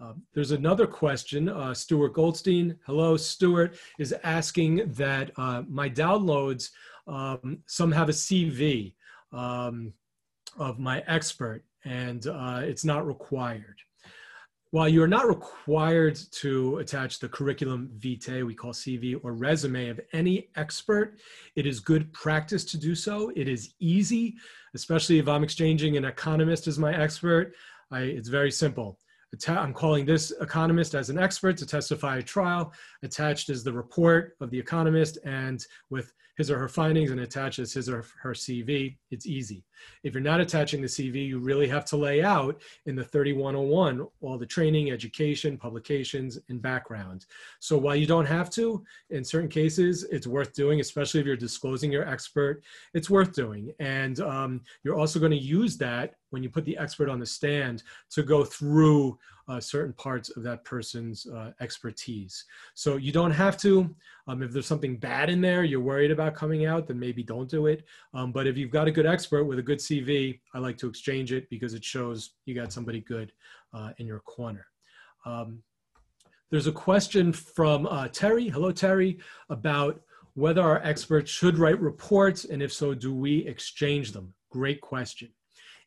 Uh, 0.00 0.14
there's 0.34 0.50
another 0.50 0.86
question. 0.86 1.48
Uh, 1.48 1.72
Stuart 1.72 2.14
Goldstein, 2.14 2.76
hello, 2.86 3.16
Stuart, 3.16 3.76
is 3.98 4.12
asking 4.24 4.90
that 4.94 5.30
uh, 5.36 5.62
my 5.68 5.88
downloads, 5.88 6.70
um, 7.06 7.58
some 7.66 7.92
have 7.92 8.08
a 8.08 8.12
CV 8.12 8.94
um, 9.32 9.92
of 10.58 10.80
my 10.80 11.04
expert, 11.06 11.62
and 11.84 12.26
uh, 12.26 12.60
it's 12.62 12.84
not 12.84 13.06
required. 13.06 13.80
While 14.72 14.88
you're 14.88 15.06
not 15.06 15.28
required 15.28 16.18
to 16.32 16.78
attach 16.78 17.18
the 17.18 17.28
curriculum 17.28 17.90
vitae, 17.98 18.42
we 18.42 18.54
call 18.54 18.72
CV, 18.72 19.20
or 19.22 19.34
resume 19.34 19.90
of 19.90 20.00
any 20.14 20.48
expert, 20.56 21.20
it 21.56 21.66
is 21.66 21.78
good 21.78 22.10
practice 22.14 22.64
to 22.64 22.78
do 22.78 22.94
so. 22.94 23.30
It 23.36 23.48
is 23.48 23.74
easy, 23.80 24.34
especially 24.74 25.18
if 25.18 25.28
I'm 25.28 25.44
exchanging 25.44 25.98
an 25.98 26.06
economist 26.06 26.68
as 26.68 26.78
my 26.78 26.96
expert. 26.96 27.52
I, 27.90 28.00
it's 28.00 28.30
very 28.30 28.50
simple 28.50 28.98
I'm 29.48 29.72
calling 29.72 30.04
this 30.04 30.32
economist 30.40 30.94
as 30.94 31.10
an 31.10 31.18
expert 31.18 31.56
to 31.58 31.66
testify 31.66 32.18
at 32.18 32.26
trial. 32.26 32.72
Attached 33.02 33.48
is 33.48 33.64
the 33.64 33.72
report 33.72 34.36
of 34.40 34.50
the 34.50 34.58
economist 34.58 35.18
and 35.24 35.64
with 35.90 36.12
his 36.36 36.50
or 36.50 36.58
her 36.58 36.68
findings 36.68 37.10
and 37.10 37.20
attaches 37.20 37.72
his 37.72 37.88
or 37.88 38.04
her 38.22 38.32
CV. 38.32 38.96
It's 39.10 39.26
easy. 39.26 39.64
If 40.02 40.14
you're 40.14 40.22
not 40.22 40.40
attaching 40.40 40.80
the 40.80 40.88
CV, 40.88 41.26
you 41.26 41.38
really 41.38 41.68
have 41.68 41.84
to 41.86 41.96
lay 41.96 42.22
out 42.22 42.60
in 42.86 42.96
the 42.96 43.04
3101 43.04 44.06
all 44.20 44.38
the 44.38 44.46
training, 44.46 44.90
education, 44.90 45.56
publications, 45.56 46.38
and 46.48 46.60
background. 46.60 47.26
So 47.60 47.78
while 47.78 47.96
you 47.96 48.06
don't 48.06 48.26
have 48.26 48.50
to, 48.50 48.84
in 49.10 49.24
certain 49.24 49.48
cases, 49.48 50.04
it's 50.10 50.26
worth 50.26 50.52
doing, 50.54 50.80
especially 50.80 51.20
if 51.20 51.26
you're 51.26 51.36
disclosing 51.36 51.92
your 51.92 52.08
expert, 52.08 52.62
it's 52.94 53.10
worth 53.10 53.34
doing. 53.34 53.72
And 53.78 54.20
um, 54.20 54.60
you're 54.82 54.98
also 54.98 55.18
going 55.18 55.32
to 55.32 55.38
use 55.38 55.76
that 55.78 56.14
when 56.30 56.42
you 56.42 56.48
put 56.48 56.64
the 56.64 56.76
expert 56.78 57.08
on 57.08 57.20
the 57.20 57.26
stand 57.26 57.82
to 58.10 58.22
go 58.22 58.44
through 58.44 59.18
uh, 59.48 59.60
certain 59.60 59.92
parts 59.94 60.30
of 60.30 60.42
that 60.42 60.64
person's 60.64 61.26
uh, 61.26 61.50
expertise. 61.60 62.44
So 62.74 62.96
you 62.96 63.12
don't 63.12 63.32
have 63.32 63.56
to. 63.58 63.94
Um, 64.28 64.42
if 64.42 64.52
there's 64.52 64.66
something 64.66 64.96
bad 64.96 65.28
in 65.28 65.40
there 65.40 65.64
you're 65.64 65.80
worried 65.80 66.10
about 66.10 66.34
coming 66.34 66.64
out, 66.64 66.86
then 66.86 66.98
maybe 66.98 67.22
don't 67.22 67.48
do 67.48 67.66
it. 67.66 67.84
Um, 68.14 68.32
but 68.32 68.46
if 68.46 68.56
you've 68.56 68.70
got 68.70 68.88
a 68.88 68.92
good 68.92 69.06
expert 69.06 69.44
with 69.44 69.58
a 69.58 69.62
good 69.62 69.71
CV, 69.78 70.40
I 70.54 70.58
like 70.58 70.76
to 70.78 70.88
exchange 70.88 71.32
it 71.32 71.48
because 71.50 71.74
it 71.74 71.84
shows 71.84 72.34
you 72.44 72.54
got 72.54 72.72
somebody 72.72 73.00
good 73.00 73.32
uh, 73.72 73.90
in 73.98 74.06
your 74.06 74.20
corner. 74.20 74.66
Um, 75.24 75.62
there's 76.50 76.66
a 76.66 76.72
question 76.72 77.32
from 77.32 77.86
uh, 77.86 78.08
Terry. 78.08 78.48
Hello, 78.48 78.72
Terry, 78.72 79.18
about 79.48 80.00
whether 80.34 80.62
our 80.62 80.82
experts 80.82 81.30
should 81.30 81.58
write 81.58 81.80
reports, 81.80 82.44
and 82.44 82.62
if 82.62 82.72
so, 82.72 82.94
do 82.94 83.14
we 83.14 83.46
exchange 83.46 84.12
them? 84.12 84.34
Great 84.50 84.80
question. 84.80 85.28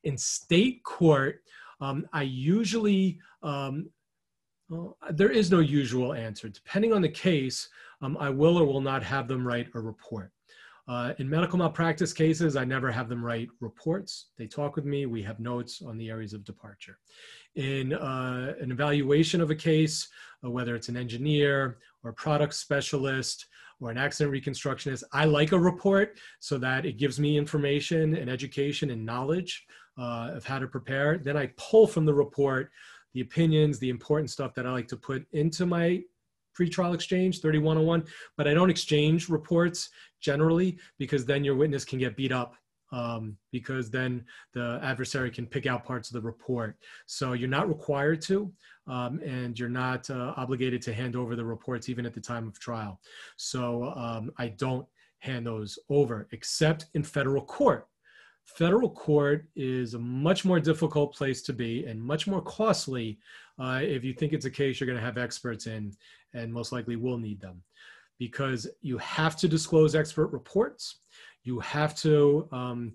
In 0.04 0.18
state 0.18 0.84
court, 0.84 1.42
um, 1.82 2.08
I 2.14 2.24
usually, 2.24 3.20
um, 3.44 3.90
well, 4.70 4.98
there 5.12 5.30
is 5.30 5.52
no 5.52 5.60
usual 5.60 6.14
answer. 6.14 6.50
Depending 6.50 6.94
on 6.94 7.02
the 7.02 7.10
case, 7.10 7.70
um, 8.02 8.18
I 8.20 8.30
will 8.30 8.58
or 8.58 8.66
will 8.66 8.82
not 8.82 9.04
have 9.04 9.28
them 9.28 9.48
write 9.48 9.68
a 9.74 9.80
report. 9.80 10.32
Uh, 10.88 11.14
in 11.18 11.28
medical 11.28 11.58
malpractice 11.58 12.14
cases, 12.14 12.56
I 12.56 12.64
never 12.64 12.92
have 12.92 13.10
them 13.10 13.26
write 13.26 13.50
reports. 13.60 14.28
They 14.38 14.46
talk 14.46 14.76
with 14.76 14.86
me. 14.86 15.08
We 15.08 15.24
have 15.24 15.40
notes 15.40 15.82
on 15.82 15.98
the 15.98 16.10
areas 16.10 16.34
of 16.34 16.44
departure. 16.44 17.00
In 17.56 17.94
uh, 17.94 18.54
an 18.62 18.72
evaluation 18.72 19.42
of 19.42 19.50
a 19.50 19.56
case, 19.56 20.08
uh, 20.44 20.50
whether 20.50 20.76
it's 20.76 20.90
an 20.90 20.98
engineer 20.98 21.80
or 22.04 22.14
product 22.14 22.54
specialist 22.54 23.48
or 23.82 23.90
an 23.90 23.98
accident 23.98 24.32
reconstructionist, 24.32 25.04
I 25.12 25.26
like 25.26 25.54
a 25.54 25.60
report 25.60 26.20
so 26.40 26.58
that 26.60 26.86
it 26.86 26.98
gives 26.98 27.20
me 27.20 27.38
information 27.38 28.16
and 28.16 28.30
education 28.30 28.92
and 28.92 29.04
knowledge 29.04 29.66
uh, 29.98 30.32
of 30.34 30.46
how 30.46 30.60
to 30.60 30.68
prepare. 30.68 31.18
Then 31.18 31.36
I 31.36 31.48
pull 31.58 31.88
from 31.88 32.06
the 32.06 32.14
report 32.14 32.70
the 33.14 33.22
opinions, 33.22 33.80
the 33.80 33.90
important 33.90 34.30
stuff 34.30 34.54
that 34.54 34.68
I 34.68 34.72
like 34.72 34.90
to 34.90 34.98
put 34.98 35.26
into 35.32 35.66
my 35.66 36.04
pre-trial 36.56 36.94
exchange 36.94 37.42
3101 37.42 38.04
but 38.38 38.48
i 38.48 38.54
don't 38.54 38.70
exchange 38.70 39.30
reports 39.30 39.90
generally 40.26 40.78
because 40.98 41.24
then 41.26 41.44
your 41.44 41.56
witness 41.56 41.86
can 41.86 42.00
get 42.00 42.18
beat 42.18 42.32
up 42.32 42.56
um, 42.92 43.38
because 43.52 43.90
then 43.90 44.26
the 44.54 44.80
adversary 44.82 45.30
can 45.30 45.46
pick 45.46 45.66
out 45.68 45.86
parts 45.86 46.10
of 46.10 46.14
the 46.14 46.22
report. 46.22 46.78
So 47.06 47.34
you're 47.34 47.50
not 47.50 47.68
required 47.68 48.22
to 48.24 48.52
um, 48.88 49.20
and 49.20 49.58
you're 49.58 49.70
not 49.70 50.10
uh, 50.10 50.34
obligated 50.38 50.82
to 50.84 50.94
hand 50.94 51.16
over 51.16 51.36
the 51.36 51.46
reports 51.46 51.90
even 51.90 52.06
at 52.06 52.14
the 52.14 52.22
time 52.22 52.48
of 52.48 52.60
trial. 52.60 53.00
So 53.38 53.94
um, 53.96 54.32
i 54.38 54.48
don't 54.48 54.88
hand 55.20 55.46
those 55.46 55.78
over 55.90 56.28
except 56.32 56.88
in 56.96 57.04
federal 57.04 57.44
court. 57.44 57.88
Federal 58.46 58.92
court 58.92 59.48
is 59.56 59.96
a 59.96 60.00
much 60.00 60.46
more 60.46 60.60
difficult 60.60 61.16
place 61.16 61.42
to 61.44 61.54
be 61.54 61.86
and 61.86 62.02
much 62.02 62.28
more 62.28 62.42
costly 62.42 63.20
uh, 63.58 63.80
if 63.82 64.04
you 64.04 64.14
think 64.14 64.34
it's 64.34 64.46
a 64.46 64.52
case 64.52 64.80
you're 64.80 64.88
going 64.88 65.00
to 65.00 65.06
have 65.06 65.18
experts 65.18 65.66
in 65.66 65.92
and 66.34 66.54
most 66.54 66.72
likely 66.72 66.96
will 66.96 67.18
need 67.18 67.40
them 67.42 67.64
because 68.18 68.68
you 68.82 68.98
have 68.98 69.36
to 69.38 69.48
disclose 69.48 69.96
expert 69.96 70.28
reports. 70.28 71.00
You 71.44 71.60
have 71.60 71.96
to 71.98 72.48
um, 72.52 72.94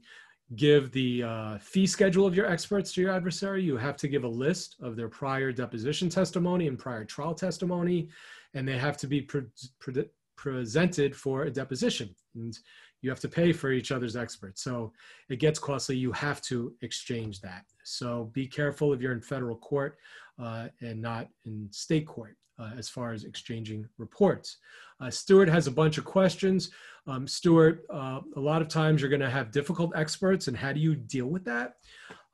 give 0.56 0.90
the 0.92 1.22
uh, 1.22 1.58
fee 1.58 1.86
schedule 1.86 2.26
of 2.26 2.34
your 2.34 2.46
experts 2.46 2.92
to 2.94 3.00
your 3.00 3.12
adversary. 3.12 3.62
You 3.62 3.76
have 3.76 3.96
to 3.98 4.08
give 4.08 4.24
a 4.24 4.28
list 4.28 4.76
of 4.80 4.96
their 4.96 5.08
prior 5.08 5.52
deposition 5.52 6.08
testimony 6.08 6.66
and 6.66 6.78
prior 6.78 7.04
trial 7.04 7.34
testimony 7.34 8.08
and 8.54 8.66
they 8.66 8.78
have 8.78 8.96
to 8.98 9.06
be 9.06 9.20
pre- 9.20 9.42
pre- 9.78 10.08
presented 10.36 11.14
for 11.14 11.44
a 11.44 11.50
deposition. 11.50 12.14
And 12.34 12.58
you 13.02 13.10
have 13.10 13.20
to 13.20 13.28
pay 13.28 13.52
for 13.52 13.70
each 13.72 13.92
other's 13.92 14.16
experts. 14.16 14.62
So 14.62 14.92
it 15.28 15.36
gets 15.36 15.58
costly. 15.58 15.96
You 15.96 16.12
have 16.12 16.40
to 16.42 16.74
exchange 16.82 17.40
that. 17.40 17.64
So 17.84 18.30
be 18.32 18.46
careful 18.46 18.92
if 18.92 19.00
you're 19.00 19.12
in 19.12 19.20
federal 19.20 19.56
court 19.56 19.98
uh, 20.38 20.68
and 20.80 21.00
not 21.00 21.28
in 21.44 21.68
state 21.70 22.06
court 22.06 22.36
uh, 22.58 22.70
as 22.76 22.88
far 22.88 23.12
as 23.12 23.24
exchanging 23.24 23.86
reports. 23.98 24.58
Uh, 25.00 25.10
Stuart 25.10 25.48
has 25.48 25.66
a 25.66 25.70
bunch 25.70 25.98
of 25.98 26.04
questions. 26.04 26.70
Um, 27.06 27.26
Stuart, 27.26 27.84
uh, 27.92 28.20
a 28.36 28.40
lot 28.40 28.60
of 28.60 28.68
times 28.68 29.00
you're 29.00 29.10
going 29.10 29.20
to 29.20 29.30
have 29.30 29.50
difficult 29.50 29.92
experts, 29.96 30.48
and 30.48 30.56
how 30.56 30.72
do 30.72 30.80
you 30.80 30.94
deal 30.94 31.26
with 31.26 31.44
that? 31.46 31.76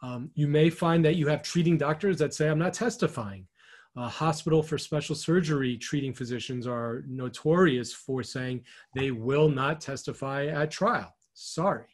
Um, 0.03 0.31
you 0.35 0.49
may 0.49 0.69
find 0.69 1.05
that 1.05 1.17
you 1.17 1.29
have 1.29 1.43
treating 1.43 1.79
doctors 1.79 2.19
that 2.19 2.35
say, 2.35 2.49
I'm 2.49 2.59
not 2.59 2.75
testifying. 2.75 3.47
Uh, 3.97 4.09
hospital 4.09 4.63
for 4.63 4.77
special 4.77 5.15
surgery 5.15 5.77
treating 5.77 6.13
physicians 6.13 6.67
are 6.67 7.03
notorious 7.09 7.95
for 7.95 8.23
saying 8.23 8.63
they 8.95 9.11
will 9.11 9.49
not 9.49 9.81
testify 9.81 10.47
at 10.47 10.71
trial. 10.71 11.17
Sorry. 11.33 11.87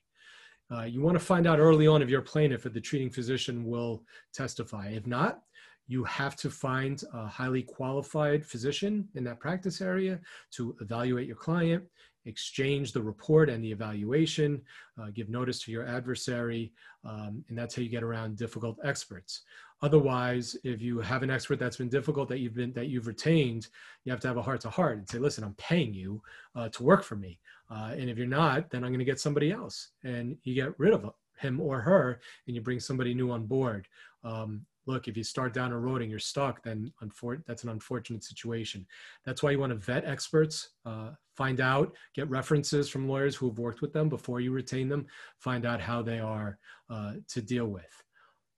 Uh, 0.73 0.83
you 0.83 1.01
want 1.01 1.17
to 1.17 1.25
find 1.25 1.47
out 1.47 1.61
early 1.61 1.87
on 1.87 2.03
if 2.03 2.09
your 2.09 2.23
plaintiff 2.23 2.67
or 2.67 2.71
the 2.71 2.81
treating 2.81 3.11
physician 3.11 3.65
will 3.65 4.03
testify. 4.33 4.89
If 4.89 5.07
not, 5.07 5.43
you 5.87 6.03
have 6.05 6.35
to 6.37 6.51
find 6.51 7.03
a 7.13 7.27
highly 7.27 7.63
qualified 7.63 8.45
physician 8.45 9.09
in 9.15 9.23
that 9.25 9.39
practice 9.39 9.81
area 9.81 10.19
to 10.53 10.75
evaluate 10.81 11.27
your 11.27 11.37
client, 11.37 11.85
exchange 12.25 12.93
the 12.93 13.03
report 13.03 13.49
and 13.51 13.63
the 13.63 13.71
evaluation, 13.71 14.61
uh, 15.01 15.11
give 15.13 15.29
notice 15.29 15.63
to 15.65 15.73
your 15.73 15.87
adversary, 15.87 16.73
um, 17.05 17.45
and 17.49 17.59
that's 17.59 17.75
how 17.75 17.83
you 17.83 17.89
get 17.89 18.03
around 18.03 18.37
difficult 18.37 18.79
experts. 18.85 19.43
Otherwise, 19.83 20.57
if 20.63 20.81
you 20.81 21.01
have 21.01 21.25
an 21.25 21.31
expert 21.31 21.59
that's 21.59 21.77
been 21.77 21.89
difficult 21.89 22.29
that 22.29 22.39
you've 22.39 22.55
been 22.55 22.73
that 22.73 22.87
you've 22.87 23.09
retained, 23.09 23.67
you 24.05 24.13
have 24.13 24.21
to 24.21 24.29
have 24.29 24.37
a 24.37 24.43
heart 24.43 24.61
to 24.61 24.71
heart 24.71 24.99
and 24.99 25.09
say, 25.09 25.19
"Listen, 25.19 25.43
I'm 25.43 25.55
paying 25.55 25.93
you 25.93 26.23
uh, 26.55 26.69
to 26.69 26.83
work 26.85 27.03
for 27.03 27.17
me, 27.17 27.41
uh, 27.71 27.93
and 27.99 28.09
if 28.09 28.17
you're 28.17 28.27
not, 28.27 28.71
then 28.71 28.85
I'm 28.85 28.91
going 28.91 29.01
to 29.01 29.05
get 29.05 29.19
somebody 29.21 29.51
else." 29.51 29.89
And 30.05 30.37
you 30.45 30.55
get 30.55 30.79
rid 30.79 30.95
of 30.95 31.13
him 31.39 31.61
or 31.61 31.81
her, 31.81 32.21
and 32.47 32.55
you 32.55 32.63
bring 32.63 32.79
somebody 32.79 33.13
new 33.13 33.33
on 33.33 33.47
board. 33.47 33.89
Um, 34.23 34.65
look, 34.87 35.09
if 35.09 35.17
you 35.17 35.25
start 35.25 35.55
down 35.55 35.73
a 35.73 35.79
road 35.79 36.03
and 36.03 36.11
you're 36.11 36.19
stuck, 36.19 36.63
then 36.63 36.93
unfor- 37.03 37.43
that's 37.47 37.63
an 37.63 37.71
unfortunate 37.71 38.25
situation. 38.25 38.87
That's 39.25 39.43
why 39.43 39.53
you 39.53 39.59
want 39.59 39.71
to 39.71 39.79
vet 39.79 40.05
experts, 40.05 40.71
uh, 40.85 41.11
find 41.37 41.61
out, 41.61 41.95
get 42.15 42.29
references 42.29 42.89
from 42.89 43.09
lawyers 43.09 43.37
who 43.37 43.49
have 43.49 43.59
worked 43.59 43.81
with 43.81 43.93
them 43.93 44.09
before 44.09 44.41
you 44.41 44.53
retain 44.53 44.89
them, 44.89 45.07
find 45.39 45.65
out 45.65 45.81
how 45.81 46.03
they 46.03 46.19
are 46.19 46.59
uh, 46.91 47.15
to 47.29 47.43
deal 47.43 47.67
with. 47.67 48.03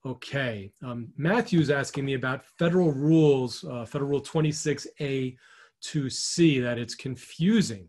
Okay, 0.07 0.71
um, 0.83 1.09
Matthew's 1.17 1.71
asking 1.71 2.05
me 2.05 2.15
about 2.15 2.45
federal 2.59 2.93
rules, 2.93 3.65
uh, 3.65 3.87
Federal 3.87 4.11
Rule 4.11 4.21
26A 4.21 5.37
to 5.81 6.11
C, 6.11 6.61
that 6.61 6.79
it's 6.79 6.95
confusing. 6.95 7.89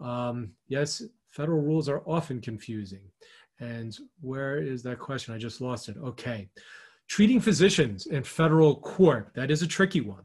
Um, 0.00 0.50
yes, 0.68 1.02
federal 1.28 1.60
rules 1.60 1.88
are 1.88 2.02
often 2.06 2.40
confusing. 2.40 3.02
And 3.60 3.96
where 4.20 4.58
is 4.58 4.82
that 4.82 4.98
question? 4.98 5.34
I 5.34 5.38
just 5.38 5.60
lost 5.60 5.88
it. 5.88 5.96
Okay. 5.96 6.48
Treating 7.08 7.40
physicians 7.40 8.06
in 8.06 8.24
federal 8.24 8.76
court, 8.76 9.30
that 9.34 9.50
is 9.50 9.62
a 9.62 9.66
tricky 9.66 10.00
one. 10.00 10.24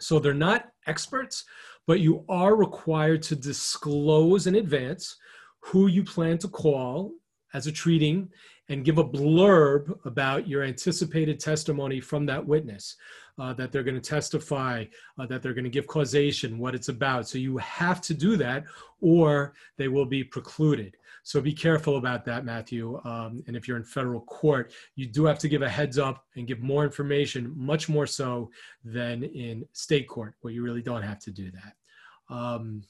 So 0.00 0.18
they're 0.18 0.34
not 0.34 0.68
experts, 0.86 1.44
but 1.86 2.00
you 2.00 2.24
are 2.28 2.56
required 2.56 3.22
to 3.24 3.36
disclose 3.36 4.46
in 4.46 4.56
advance 4.56 5.16
who 5.60 5.86
you 5.86 6.04
plan 6.04 6.38
to 6.38 6.48
call 6.48 7.12
as 7.54 7.66
a 7.66 7.72
treating 7.72 8.28
and 8.68 8.84
give 8.84 8.98
a 8.98 9.04
blurb 9.04 9.98
about 10.04 10.48
your 10.48 10.62
anticipated 10.62 11.38
testimony 11.38 12.00
from 12.00 12.26
that 12.26 12.44
witness 12.44 12.96
uh, 13.38 13.52
that 13.54 13.72
they're 13.72 13.82
going 13.82 14.00
to 14.00 14.10
testify 14.10 14.84
uh, 15.18 15.26
that 15.26 15.42
they're 15.42 15.54
going 15.54 15.64
to 15.64 15.70
give 15.70 15.86
causation 15.86 16.58
what 16.58 16.74
it's 16.74 16.88
about 16.88 17.28
so 17.28 17.38
you 17.38 17.56
have 17.58 18.00
to 18.00 18.14
do 18.14 18.36
that 18.36 18.64
or 19.00 19.54
they 19.76 19.88
will 19.88 20.06
be 20.06 20.22
precluded 20.22 20.96
so 21.22 21.40
be 21.40 21.52
careful 21.52 21.96
about 21.96 22.24
that 22.24 22.44
matthew. 22.44 23.00
Um, 23.04 23.42
and 23.46 23.56
if 23.56 23.68
you're 23.68 23.76
in 23.76 23.84
federal 23.84 24.20
court 24.22 24.72
you 24.96 25.06
do 25.06 25.24
have 25.24 25.38
to 25.40 25.48
give 25.48 25.62
a 25.62 25.68
heads 25.68 25.98
up 25.98 26.24
and 26.36 26.46
give 26.46 26.60
more 26.60 26.84
information 26.84 27.52
much 27.56 27.88
more 27.88 28.06
so 28.06 28.50
than 28.84 29.22
in 29.22 29.66
state 29.72 30.08
court 30.08 30.34
where 30.40 30.52
you 30.52 30.62
really 30.62 30.82
don't 30.82 31.02
have 31.02 31.18
to 31.20 31.30
do 31.30 31.50
that. 31.50 32.34
Um, 32.34 32.82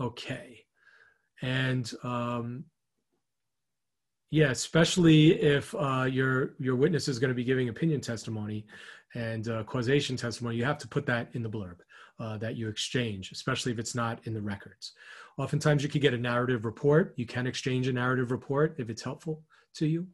okay. 0.00 0.64
And 1.40 1.90
um, 2.04 2.64
yeah, 4.30 4.50
especially 4.50 5.40
if 5.42 5.74
uh, 5.74 6.06
your 6.10 6.54
your 6.58 6.76
witness 6.76 7.06
is 7.06 7.18
going 7.18 7.28
to 7.28 7.34
be 7.34 7.44
giving 7.44 7.68
opinion 7.68 8.00
testimony 8.00 8.64
and 9.14 9.48
uh, 9.48 9.62
causation 9.64 10.16
testimony, 10.16 10.56
you 10.56 10.64
have 10.64 10.78
to 10.78 10.88
put 10.88 11.04
that 11.06 11.28
in 11.34 11.42
the 11.42 11.50
blurb 11.50 11.76
uh, 12.18 12.38
that 12.38 12.56
you 12.56 12.68
exchange, 12.68 13.30
especially 13.32 13.72
if 13.72 13.78
it's 13.78 13.94
not 13.94 14.26
in 14.26 14.32
the 14.32 14.40
records. 14.40 14.92
Oftentimes, 15.38 15.82
you 15.82 15.88
could 15.88 16.02
get 16.02 16.14
a 16.14 16.18
narrative 16.18 16.64
report. 16.64 17.14
You 17.16 17.26
can 17.26 17.46
exchange 17.46 17.88
a 17.88 17.92
narrative 17.92 18.30
report 18.30 18.76
if 18.78 18.90
it's 18.90 19.02
helpful 19.02 19.42
to 19.74 19.86
you. 19.86 20.06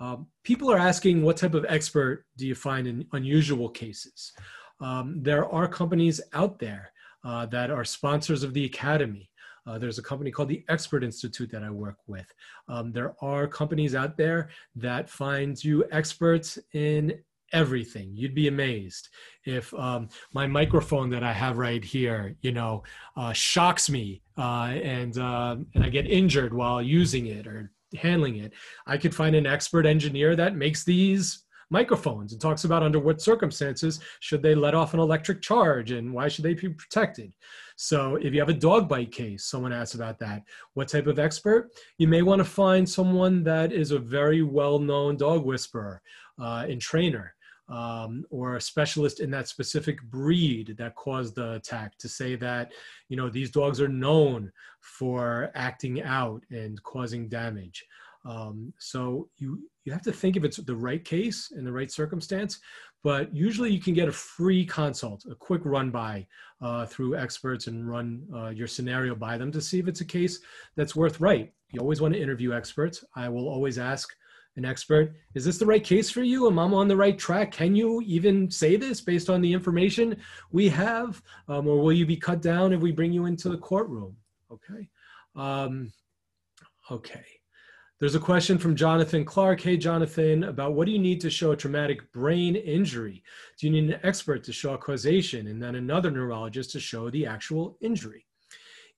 Um, 0.00 0.26
people 0.42 0.70
are 0.72 0.78
asking 0.78 1.22
what 1.22 1.36
type 1.36 1.54
of 1.54 1.64
expert 1.68 2.26
do 2.36 2.46
you 2.46 2.54
find 2.54 2.86
in 2.86 3.06
unusual 3.12 3.68
cases? 3.68 4.32
Um, 4.80 5.22
there 5.22 5.48
are 5.48 5.68
companies 5.68 6.20
out 6.32 6.58
there 6.58 6.90
uh, 7.24 7.46
that 7.46 7.70
are 7.70 7.84
sponsors 7.84 8.42
of 8.42 8.52
the 8.54 8.64
Academy. 8.64 9.30
Uh, 9.66 9.78
there's 9.78 9.98
a 9.98 10.02
company 10.02 10.30
called 10.30 10.48
the 10.48 10.64
Expert 10.68 11.02
Institute 11.02 11.50
that 11.50 11.62
I 11.62 11.70
work 11.70 11.96
with. 12.06 12.26
Um, 12.68 12.92
there 12.92 13.14
are 13.22 13.46
companies 13.46 13.94
out 13.94 14.16
there 14.16 14.50
that 14.76 15.08
find 15.08 15.62
you 15.62 15.84
experts 15.90 16.58
in 16.74 17.18
everything. 17.54 18.10
You'd 18.14 18.34
be 18.34 18.48
amazed 18.48 19.08
if 19.44 19.72
um, 19.74 20.08
my 20.32 20.46
microphone 20.46 21.08
that 21.10 21.22
I 21.22 21.32
have 21.32 21.56
right 21.56 21.82
here, 21.82 22.36
you 22.42 22.52
know, 22.52 22.82
uh, 23.16 23.32
shocks 23.32 23.88
me 23.88 24.20
uh, 24.36 24.74
and 24.98 25.16
uh, 25.16 25.56
and 25.74 25.84
I 25.84 25.88
get 25.88 26.10
injured 26.10 26.52
while 26.52 26.82
using 26.82 27.26
it 27.26 27.46
or 27.46 27.70
handling 27.96 28.36
it. 28.36 28.52
I 28.86 28.98
could 28.98 29.14
find 29.14 29.34
an 29.36 29.46
expert 29.46 29.86
engineer 29.86 30.36
that 30.36 30.56
makes 30.56 30.84
these 30.84 31.44
microphones 31.70 32.32
and 32.32 32.40
talks 32.40 32.64
about 32.64 32.82
under 32.82 32.98
what 32.98 33.20
circumstances 33.20 34.00
should 34.20 34.42
they 34.42 34.54
let 34.54 34.74
off 34.74 34.94
an 34.94 35.00
electric 35.00 35.40
charge 35.40 35.90
and 35.92 36.12
why 36.12 36.28
should 36.28 36.44
they 36.44 36.54
be 36.54 36.68
protected. 36.68 37.32
So 37.76 38.16
if 38.16 38.32
you 38.32 38.40
have 38.40 38.48
a 38.48 38.54
dog 38.54 38.88
bite 38.88 39.10
case, 39.10 39.46
someone 39.46 39.72
asks 39.72 39.94
about 39.94 40.18
that. 40.20 40.42
What 40.74 40.88
type 40.88 41.06
of 41.06 41.18
expert? 41.18 41.70
You 41.98 42.06
may 42.06 42.22
want 42.22 42.40
to 42.40 42.44
find 42.44 42.88
someone 42.88 43.42
that 43.44 43.72
is 43.72 43.90
a 43.90 43.98
very 43.98 44.42
well-known 44.42 45.16
dog 45.16 45.44
whisperer 45.44 46.00
uh, 46.40 46.66
and 46.68 46.80
trainer. 46.80 47.33
Um, 47.66 48.26
or 48.28 48.56
a 48.56 48.60
specialist 48.60 49.20
in 49.20 49.30
that 49.30 49.48
specific 49.48 50.02
breed 50.02 50.74
that 50.76 50.96
caused 50.96 51.34
the 51.34 51.54
attack 51.54 51.96
to 51.96 52.10
say 52.10 52.36
that 52.36 52.72
you 53.08 53.16
know 53.16 53.30
these 53.30 53.50
dogs 53.50 53.80
are 53.80 53.88
known 53.88 54.52
for 54.82 55.50
acting 55.54 56.02
out 56.02 56.42
and 56.50 56.82
causing 56.82 57.26
damage 57.26 57.82
um, 58.24 58.72
so 58.78 59.28
you 59.36 59.68
you 59.84 59.92
have 59.92 60.02
to 60.02 60.12
think 60.12 60.36
if 60.36 60.44
it's 60.44 60.56
the 60.56 60.76
right 60.76 61.04
case 61.04 61.52
in 61.56 61.64
the 61.64 61.72
right 61.72 61.90
circumstance, 61.90 62.60
but 63.02 63.34
usually 63.34 63.70
you 63.70 63.80
can 63.80 63.92
get 63.92 64.08
a 64.08 64.12
free 64.12 64.64
consult, 64.64 65.26
a 65.30 65.34
quick 65.34 65.60
run 65.64 65.90
by 65.90 66.26
uh, 66.62 66.86
through 66.86 67.16
experts 67.16 67.66
and 67.66 67.88
run 67.88 68.22
uh, 68.34 68.48
your 68.48 68.66
scenario 68.66 69.14
by 69.14 69.36
them 69.36 69.52
to 69.52 69.60
see 69.60 69.78
if 69.78 69.88
it's 69.88 70.00
a 70.00 70.06
case 70.06 70.40
that's 70.74 70.96
worth 70.96 71.20
right. 71.20 71.52
You 71.70 71.80
always 71.80 72.00
want 72.00 72.14
to 72.14 72.22
interview 72.22 72.54
experts. 72.54 73.04
I 73.14 73.28
will 73.28 73.46
always 73.46 73.78
ask 73.78 74.14
an 74.56 74.64
expert, 74.64 75.14
is 75.34 75.44
this 75.44 75.58
the 75.58 75.66
right 75.66 75.82
case 75.82 76.10
for 76.10 76.22
you? 76.22 76.46
Am 76.46 76.58
I 76.58 76.62
on 76.62 76.88
the 76.88 76.96
right 76.96 77.18
track? 77.18 77.52
Can 77.52 77.74
you 77.74 78.02
even 78.02 78.50
say 78.50 78.76
this 78.76 79.00
based 79.00 79.28
on 79.28 79.40
the 79.40 79.52
information 79.52 80.16
we 80.52 80.68
have? 80.68 81.22
Um, 81.48 81.66
or 81.66 81.80
will 81.80 81.92
you 81.92 82.06
be 82.06 82.16
cut 82.16 82.40
down 82.40 82.72
if 82.72 82.80
we 82.80 82.92
bring 82.92 83.12
you 83.12 83.26
into 83.26 83.48
the 83.48 83.58
courtroom? 83.58 84.16
Okay. 84.50 84.88
Um, 85.34 85.92
okay. 86.90 87.24
There's 88.00 88.14
a 88.16 88.20
question 88.20 88.58
from 88.58 88.76
Jonathan 88.76 89.24
Clark. 89.24 89.60
Hey, 89.60 89.76
Jonathan, 89.76 90.44
about 90.44 90.74
what 90.74 90.86
do 90.86 90.92
you 90.92 90.98
need 90.98 91.20
to 91.22 91.30
show 91.30 91.52
a 91.52 91.56
traumatic 91.56 92.12
brain 92.12 92.54
injury? 92.56 93.22
Do 93.58 93.66
you 93.66 93.72
need 93.72 93.94
an 93.94 94.00
expert 94.02 94.44
to 94.44 94.52
show 94.52 94.76
causation 94.76 95.46
and 95.46 95.62
then 95.62 95.76
another 95.76 96.10
neurologist 96.10 96.72
to 96.72 96.80
show 96.80 97.08
the 97.08 97.24
actual 97.24 97.78
injury? 97.80 98.26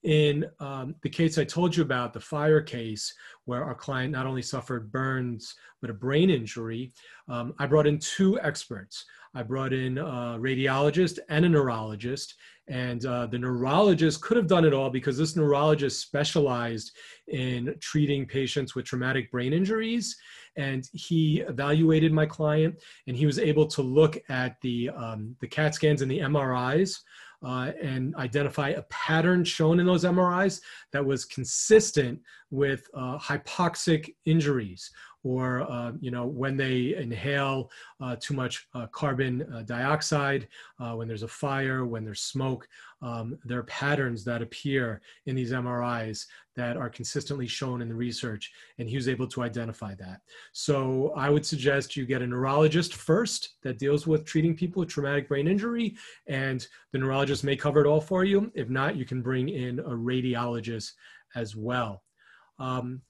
In 0.07 0.47
um, 0.61 0.95
the 1.03 1.11
case 1.11 1.37
I 1.37 1.43
told 1.43 1.75
you 1.75 1.83
about, 1.83 2.13
the 2.13 2.21
fire 2.21 2.61
case, 2.61 3.13
where 3.45 3.65
our 3.65 3.75
client 3.75 4.13
not 4.13 4.25
only 4.25 4.41
suffered 4.41 4.93
burns, 4.93 5.57
but 5.81 5.91
a 5.91 5.95
brain 5.95 6.31
injury, 6.31 6.93
um, 7.29 7.55
I 7.59 7.67
brought 7.67 7.89
in 7.89 7.99
two 7.99 8.39
experts. 8.41 9.05
I 9.35 9.43
brought 9.43 9.73
in 9.73 9.99
a 9.99 10.39
radiologist 10.39 11.19
and 11.29 11.45
a 11.45 11.49
neurologist, 11.49 12.37
and 12.69 13.05
uh, 13.05 13.27
the 13.27 13.39
neurologist 13.39 14.23
could 14.23 14.37
have 14.37 14.47
done 14.47 14.65
it 14.65 14.73
all 14.73 14.91
because 14.91 15.19
this 15.19 15.35
neurologist 15.35 16.01
specialized 16.01 16.93
in 17.27 17.75
treating 17.81 18.27
patients 18.27 18.77
with 18.77 18.85
traumatic 18.85 19.29
brain 19.33 19.53
injuries. 19.53 20.17
And 20.57 20.89
he 20.93 21.41
evaluated 21.41 22.13
my 22.13 22.27
client 22.27 22.77
and 23.09 23.17
he 23.17 23.27
was 23.27 23.41
able 23.41 23.67
to 23.67 23.83
look 23.83 24.19
at 24.29 24.57
the, 24.63 24.89
um, 24.91 25.35
the 25.41 25.49
CAT 25.49 25.75
scans 25.75 26.01
and 26.01 26.11
the 26.11 26.21
MRIs 26.21 27.01
uh, 27.47 27.71
and 27.81 28.13
identify 28.17 28.71
a 28.71 28.83
pattern 28.91 29.45
shown 29.45 29.79
in 29.79 29.87
those 29.87 30.03
MRIs 30.03 30.61
that 30.93 31.05
was 31.05 31.25
consistent 31.25 32.19
with 32.51 32.89
uh, 32.93 33.17
hypoxic 33.19 34.15
injuries 34.25 34.91
or 35.27 35.69
uh, 35.69 35.91
you 36.01 36.13
know 36.13 36.25
when 36.25 36.57
they 36.57 36.95
inhale 36.95 37.69
uh, 38.01 38.15
too 38.21 38.33
much 38.33 38.69
uh, 38.75 38.87
carbon 38.93 39.43
uh, 39.53 39.63
dioxide, 39.63 40.47
uh, 40.79 40.93
when 40.93 41.09
there's 41.09 41.25
a 41.25 41.29
fire, 41.29 41.85
when 41.85 42.05
there's 42.05 42.23
smoke, 42.23 42.69
um, 43.03 43.37
there 43.45 43.59
are 43.59 43.65
patterns 43.65 44.25
that 44.25 44.41
appear 44.41 45.01
in 45.27 45.35
these 45.35 45.51
MRIs 45.51 46.27
that 46.55 46.77
are 46.77 46.89
consistently 46.89 47.49
shown 47.49 47.83
in 47.83 47.89
the 47.89 47.95
research, 47.95 48.53
and 48.79 48.89
he 48.89 48.95
was 48.95 49.09
able 49.09 49.27
to 49.27 49.43
identify 49.43 49.97
that. 49.97 50.21
So 50.53 51.13
I 51.17 51.29
would 51.29 51.45
suggest 51.45 51.97
you 51.97 52.07
get 52.07 52.23
a 52.23 52.27
neurologist 52.27 52.95
first 52.95 53.57
that 53.65 53.81
deals 53.81 54.07
with 54.07 54.25
treating 54.25 54.55
people 54.55 54.81
with 54.81 54.89
traumatic 54.89 55.29
brain 55.29 55.49
injury, 55.49 55.97
and 56.29 56.67
the 56.93 57.01
neurologist 57.01 57.43
may 57.43 57.57
cover 57.57 57.81
it 57.81 57.89
all 57.89 58.01
for 58.01 58.23
you. 58.23 58.53
If 58.55 58.69
not, 58.69 58.97
you 58.97 59.05
can 59.05 59.23
bring 59.23 59.49
in 59.49 59.81
a 59.81 59.91
radiologist 59.91 60.93
as 61.35 61.57
well. 61.57 62.05
Um, 62.61 63.03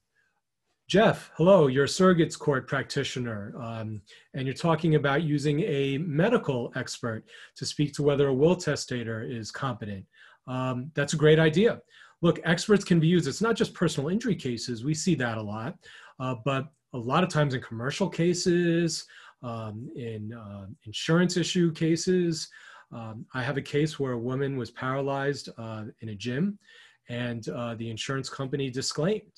Jeff, 0.88 1.32
hello, 1.34 1.66
you're 1.66 1.82
a 1.82 1.88
surrogates 1.88 2.38
court 2.38 2.68
practitioner, 2.68 3.52
um, 3.60 4.00
and 4.34 4.46
you're 4.46 4.54
talking 4.54 4.94
about 4.94 5.24
using 5.24 5.58
a 5.62 5.98
medical 5.98 6.72
expert 6.76 7.24
to 7.56 7.66
speak 7.66 7.92
to 7.94 8.04
whether 8.04 8.28
a 8.28 8.32
will 8.32 8.54
testator 8.54 9.24
is 9.24 9.50
competent. 9.50 10.04
Um, 10.46 10.92
that's 10.94 11.12
a 11.12 11.16
great 11.16 11.40
idea. 11.40 11.80
Look, 12.22 12.38
experts 12.44 12.84
can 12.84 13.00
be 13.00 13.08
used. 13.08 13.26
It's 13.26 13.40
not 13.40 13.56
just 13.56 13.74
personal 13.74 14.10
injury 14.10 14.36
cases. 14.36 14.84
We 14.84 14.94
see 14.94 15.16
that 15.16 15.38
a 15.38 15.42
lot, 15.42 15.76
uh, 16.20 16.36
but 16.44 16.68
a 16.92 16.98
lot 16.98 17.24
of 17.24 17.30
times 17.30 17.54
in 17.54 17.60
commercial 17.62 18.08
cases, 18.08 19.06
um, 19.42 19.90
in 19.96 20.32
uh, 20.34 20.66
insurance 20.84 21.36
issue 21.36 21.72
cases. 21.72 22.48
Um, 22.92 23.26
I 23.34 23.42
have 23.42 23.56
a 23.56 23.62
case 23.62 23.98
where 23.98 24.12
a 24.12 24.18
woman 24.18 24.56
was 24.56 24.70
paralyzed 24.70 25.48
uh, 25.58 25.86
in 26.00 26.10
a 26.10 26.14
gym, 26.14 26.60
and 27.08 27.48
uh, 27.48 27.74
the 27.74 27.90
insurance 27.90 28.28
company 28.28 28.70
disclaimed 28.70 29.32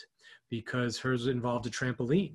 because 0.51 0.99
hers 0.99 1.27
involved 1.27 1.67
a 1.67 1.71
trampoline. 1.71 2.35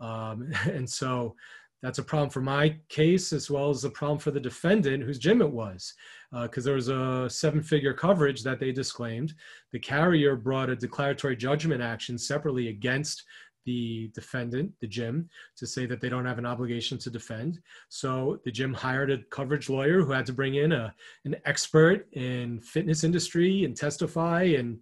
Um, 0.00 0.50
and 0.64 0.88
so 0.88 1.34
that's 1.82 1.98
a 1.98 2.02
problem 2.02 2.30
for 2.30 2.40
my 2.40 2.76
case 2.88 3.32
as 3.32 3.50
well 3.50 3.70
as 3.70 3.84
a 3.84 3.90
problem 3.90 4.18
for 4.18 4.30
the 4.30 4.40
defendant 4.40 5.02
whose 5.02 5.18
gym 5.18 5.40
it 5.40 5.50
was 5.50 5.94
because 6.42 6.64
uh, 6.64 6.68
there 6.68 6.74
was 6.74 6.88
a 6.88 7.28
seven 7.30 7.62
figure 7.62 7.92
coverage 7.92 8.42
that 8.42 8.58
they 8.58 8.72
disclaimed 8.72 9.34
the 9.72 9.78
carrier 9.78 10.36
brought 10.36 10.70
a 10.70 10.76
declaratory 10.76 11.36
judgment 11.36 11.82
action 11.82 12.18
separately 12.18 12.68
against 12.68 13.24
the 13.66 14.10
defendant 14.14 14.72
the 14.80 14.86
gym 14.86 15.28
to 15.56 15.66
say 15.66 15.86
that 15.86 16.00
they 16.00 16.08
don't 16.08 16.26
have 16.26 16.38
an 16.38 16.46
obligation 16.46 16.98
to 16.98 17.10
defend 17.10 17.60
so 17.88 18.40
the 18.44 18.50
gym 18.50 18.72
hired 18.72 19.10
a 19.10 19.18
coverage 19.30 19.68
lawyer 19.68 20.02
who 20.02 20.12
had 20.12 20.26
to 20.26 20.32
bring 20.32 20.56
in 20.56 20.72
a, 20.72 20.94
an 21.24 21.36
expert 21.44 22.08
in 22.12 22.60
fitness 22.60 23.04
industry 23.04 23.64
and 23.64 23.76
testify 23.76 24.42
and 24.42 24.78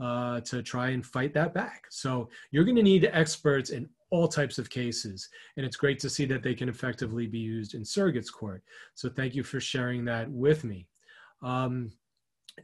uh, 0.00 0.40
to 0.40 0.62
try 0.62 0.90
and 0.90 1.04
fight 1.04 1.34
that 1.34 1.54
back. 1.54 1.86
So 1.90 2.28
you're 2.50 2.64
going 2.64 2.76
to 2.76 2.82
need 2.82 3.10
experts 3.12 3.70
in 3.70 3.88
all 4.10 4.28
types 4.28 4.58
of 4.58 4.70
cases. 4.70 5.28
And 5.56 5.66
it's 5.66 5.76
great 5.76 5.98
to 6.00 6.10
see 6.10 6.24
that 6.26 6.42
they 6.42 6.54
can 6.54 6.68
effectively 6.68 7.26
be 7.26 7.38
used 7.38 7.74
in 7.74 7.82
surrogates 7.82 8.32
court. 8.32 8.62
So 8.94 9.08
thank 9.08 9.34
you 9.34 9.42
for 9.42 9.60
sharing 9.60 10.04
that 10.06 10.30
with 10.30 10.64
me. 10.64 10.86
Um, 11.42 11.92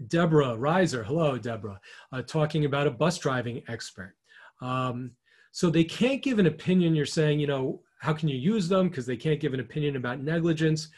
Deborah 0.08 0.56
Reiser, 0.56 1.04
hello, 1.04 1.38
Deborah, 1.38 1.80
uh, 2.12 2.22
talking 2.22 2.64
about 2.64 2.86
a 2.86 2.90
bus 2.90 3.18
driving 3.18 3.62
expert. 3.68 4.14
Um, 4.60 5.12
so 5.52 5.70
they 5.70 5.84
can't 5.84 6.22
give 6.22 6.38
an 6.38 6.46
opinion. 6.46 6.94
You're 6.94 7.06
saying, 7.06 7.38
you 7.38 7.46
know, 7.46 7.80
how 8.00 8.12
can 8.12 8.28
you 8.28 8.36
use 8.36 8.68
them? 8.68 8.88
Because 8.88 9.06
they 9.06 9.16
can't 9.16 9.40
give 9.40 9.54
an 9.54 9.60
opinion 9.60 9.96
about 9.96 10.20
negligence. 10.20 10.88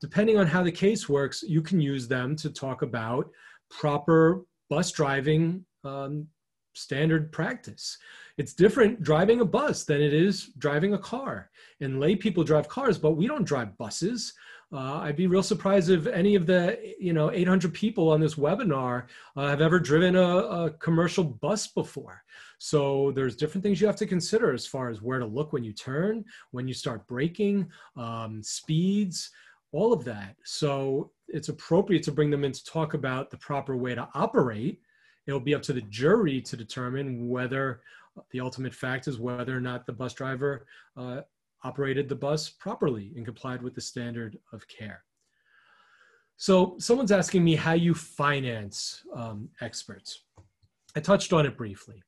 Depending 0.00 0.38
on 0.38 0.46
how 0.46 0.62
the 0.62 0.70
case 0.70 1.08
works, 1.08 1.42
you 1.42 1.62
can 1.62 1.80
use 1.80 2.06
them 2.06 2.36
to 2.36 2.50
talk 2.50 2.82
about 2.82 3.30
proper 3.70 4.44
bus 4.68 4.92
driving 4.92 5.64
um, 5.84 6.26
standard 6.74 7.32
practice. 7.32 7.98
It's 8.38 8.52
different 8.52 9.02
driving 9.02 9.40
a 9.40 9.44
bus 9.44 9.84
than 9.84 10.00
it 10.00 10.12
is 10.12 10.50
driving 10.58 10.94
a 10.94 10.98
car. 10.98 11.50
And 11.80 12.00
lay 12.00 12.16
people 12.16 12.44
drive 12.44 12.68
cars, 12.68 12.98
but 12.98 13.12
we 13.12 13.26
don't 13.26 13.44
drive 13.46 13.76
buses. 13.78 14.34
Uh, 14.72 14.98
I'd 14.98 15.16
be 15.16 15.28
real 15.28 15.44
surprised 15.44 15.90
if 15.90 16.06
any 16.08 16.34
of 16.34 16.44
the 16.44 16.76
you 16.98 17.12
know 17.12 17.30
800 17.30 17.72
people 17.72 18.10
on 18.10 18.20
this 18.20 18.34
webinar 18.34 19.04
uh, 19.36 19.46
have 19.46 19.60
ever 19.60 19.78
driven 19.78 20.16
a, 20.16 20.26
a, 20.26 20.70
commercial 20.70 21.22
bus 21.22 21.68
before. 21.68 22.24
So 22.58 23.12
there's 23.12 23.36
different 23.36 23.62
things 23.62 23.80
you 23.80 23.86
have 23.86 23.96
to 23.96 24.06
consider 24.06 24.52
as 24.52 24.66
far 24.66 24.88
as 24.88 25.00
where 25.00 25.20
to 25.20 25.26
look 25.26 25.52
when 25.52 25.62
you 25.62 25.72
turn, 25.72 26.24
when 26.50 26.66
you 26.66 26.74
start 26.74 27.06
braking, 27.06 27.68
um, 27.96 28.42
speeds, 28.42 29.30
all 29.70 29.92
of 29.92 30.04
that. 30.04 30.34
So 30.44 31.12
it's 31.28 31.48
appropriate 31.48 32.02
to 32.04 32.12
bring 32.12 32.30
them 32.30 32.44
in 32.44 32.50
to 32.50 32.64
talk 32.64 32.94
about 32.94 33.30
the 33.30 33.36
proper 33.36 33.76
way 33.76 33.94
to 33.94 34.08
operate 34.14 34.80
it'll 35.26 35.40
be 35.40 35.54
up 35.54 35.62
to 35.62 35.72
the 35.72 35.82
jury 35.82 36.40
to 36.40 36.56
determine 36.56 37.28
whether 37.28 37.80
the 38.30 38.40
ultimate 38.40 38.74
fact 38.74 39.08
is 39.08 39.18
whether 39.18 39.56
or 39.56 39.60
not 39.60 39.86
the 39.86 39.92
bus 39.92 40.14
driver 40.14 40.66
uh, 40.96 41.20
operated 41.64 42.08
the 42.08 42.14
bus 42.14 42.48
properly 42.48 43.12
and 43.16 43.24
complied 43.24 43.62
with 43.62 43.74
the 43.74 43.80
standard 43.80 44.38
of 44.52 44.66
care. 44.68 45.02
So 46.36 46.76
someone's 46.78 47.12
asking 47.12 47.44
me 47.44 47.56
how 47.56 47.72
you 47.72 47.94
finance 47.94 49.02
um, 49.14 49.48
experts. 49.60 50.22
I 50.94 51.00
touched 51.00 51.32
on 51.32 51.46
it 51.46 51.56
briefly. 51.56 52.02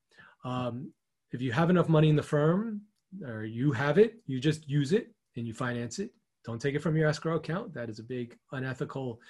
Um, 0.45 0.93
if 1.33 1.41
you 1.43 1.53
have 1.53 1.71
enough 1.71 1.89
money 1.89 2.09
in 2.09 2.17
the 2.17 2.23
firm 2.23 2.83
or 3.27 3.45
you 3.45 3.73
have 3.73 3.99
it, 3.99 4.19
you 4.27 4.41
just 4.41 4.69
use 4.69 4.93
it 4.93 5.13
and 5.37 5.47
you 5.47 5.55
finance 5.55 5.99
it. 5.99 6.11
Don't 6.45 6.61
take 6.61 6.75
it 6.75 6.81
from 6.81 6.97
your 6.97 7.09
escrow 7.09 7.37
account. 7.37 7.75
That 7.75 7.91
is 7.91 7.99
a 7.99 8.03
big 8.03 8.37
unethical 8.53 9.21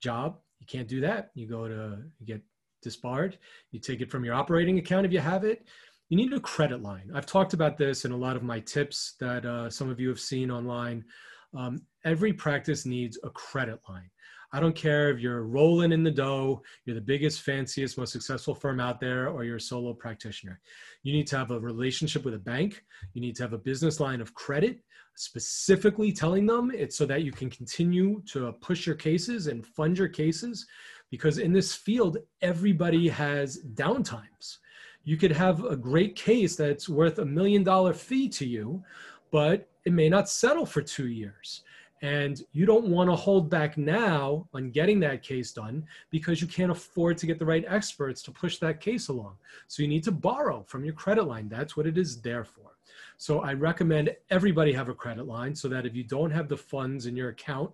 job. 0.00 0.38
You 0.60 0.66
can't 0.66 0.86
do 0.86 1.00
that. 1.00 1.30
You 1.34 1.48
go 1.48 1.66
to 1.66 1.98
you 2.20 2.26
get 2.26 2.42
disbarred. 2.82 3.38
You 3.70 3.80
take 3.80 4.00
it 4.00 4.10
from 4.10 4.24
your 4.24 4.34
operating 4.34 4.78
account 4.78 5.06
if 5.06 5.12
you 5.12 5.20
have 5.20 5.44
it. 5.44 5.66
You 6.08 6.16
need 6.16 6.32
a 6.34 6.40
credit 6.40 6.82
line. 6.82 7.10
I've 7.14 7.26
talked 7.26 7.54
about 7.54 7.78
this 7.78 8.04
in 8.04 8.12
a 8.12 8.16
lot 8.16 8.36
of 8.36 8.42
my 8.42 8.60
tips 8.60 9.14
that 9.20 9.46
uh, 9.46 9.70
some 9.70 9.88
of 9.88 9.98
you 9.98 10.08
have 10.08 10.20
seen 10.20 10.50
online. 10.50 11.04
Um, 11.56 11.82
every 12.04 12.32
practice 12.32 12.84
needs 12.84 13.18
a 13.24 13.30
credit 13.30 13.80
line. 13.88 14.10
I 14.54 14.60
don't 14.60 14.76
care 14.76 15.10
if 15.10 15.18
you're 15.18 15.44
rolling 15.44 15.92
in 15.92 16.02
the 16.02 16.10
dough, 16.10 16.62
you're 16.84 16.94
the 16.94 17.00
biggest, 17.00 17.40
fanciest, 17.40 17.96
most 17.96 18.12
successful 18.12 18.54
firm 18.54 18.80
out 18.80 19.00
there, 19.00 19.28
or 19.28 19.44
you're 19.44 19.56
a 19.56 19.60
solo 19.60 19.94
practitioner. 19.94 20.60
You 21.02 21.14
need 21.14 21.26
to 21.28 21.38
have 21.38 21.50
a 21.50 21.58
relationship 21.58 22.26
with 22.26 22.34
a 22.34 22.38
bank. 22.38 22.84
You 23.14 23.22
need 23.22 23.34
to 23.36 23.44
have 23.44 23.54
a 23.54 23.58
business 23.58 23.98
line 23.98 24.20
of 24.20 24.34
credit, 24.34 24.80
specifically 25.14 26.12
telling 26.12 26.44
them 26.44 26.70
it's 26.74 26.98
so 26.98 27.06
that 27.06 27.22
you 27.22 27.32
can 27.32 27.48
continue 27.48 28.22
to 28.32 28.52
push 28.60 28.86
your 28.86 28.94
cases 28.94 29.46
and 29.46 29.66
fund 29.66 29.96
your 29.96 30.08
cases. 30.08 30.66
Because 31.12 31.36
in 31.36 31.52
this 31.52 31.74
field, 31.74 32.16
everybody 32.40 33.06
has 33.06 33.58
downtimes. 33.74 34.56
You 35.04 35.18
could 35.18 35.32
have 35.32 35.62
a 35.64 35.76
great 35.76 36.16
case 36.16 36.56
that's 36.56 36.88
worth 36.88 37.18
a 37.18 37.24
million 37.24 37.62
dollar 37.62 37.92
fee 37.92 38.30
to 38.30 38.46
you, 38.46 38.82
but 39.30 39.68
it 39.84 39.92
may 39.92 40.08
not 40.08 40.30
settle 40.30 40.64
for 40.64 40.80
two 40.80 41.08
years 41.08 41.64
and 42.02 42.42
you 42.52 42.66
don't 42.66 42.88
want 42.88 43.08
to 43.08 43.14
hold 43.14 43.48
back 43.48 43.76
now 43.78 44.48
on 44.54 44.70
getting 44.70 44.98
that 45.00 45.22
case 45.22 45.52
done 45.52 45.84
because 46.10 46.40
you 46.40 46.48
can't 46.48 46.72
afford 46.72 47.16
to 47.18 47.26
get 47.26 47.38
the 47.38 47.44
right 47.44 47.64
experts 47.68 48.22
to 48.22 48.32
push 48.32 48.58
that 48.58 48.80
case 48.80 49.08
along. 49.08 49.36
So 49.68 49.82
you 49.82 49.88
need 49.88 50.02
to 50.04 50.12
borrow 50.12 50.64
from 50.66 50.84
your 50.84 50.94
credit 50.94 51.24
line. 51.24 51.48
That's 51.48 51.76
what 51.76 51.86
it 51.86 51.96
is 51.96 52.20
there 52.20 52.44
for. 52.44 52.72
So 53.18 53.40
I 53.40 53.52
recommend 53.52 54.16
everybody 54.30 54.72
have 54.72 54.88
a 54.88 54.94
credit 54.94 55.26
line 55.28 55.54
so 55.54 55.68
that 55.68 55.86
if 55.86 55.94
you 55.94 56.02
don't 56.02 56.32
have 56.32 56.48
the 56.48 56.56
funds 56.56 57.06
in 57.06 57.16
your 57.16 57.28
account 57.28 57.70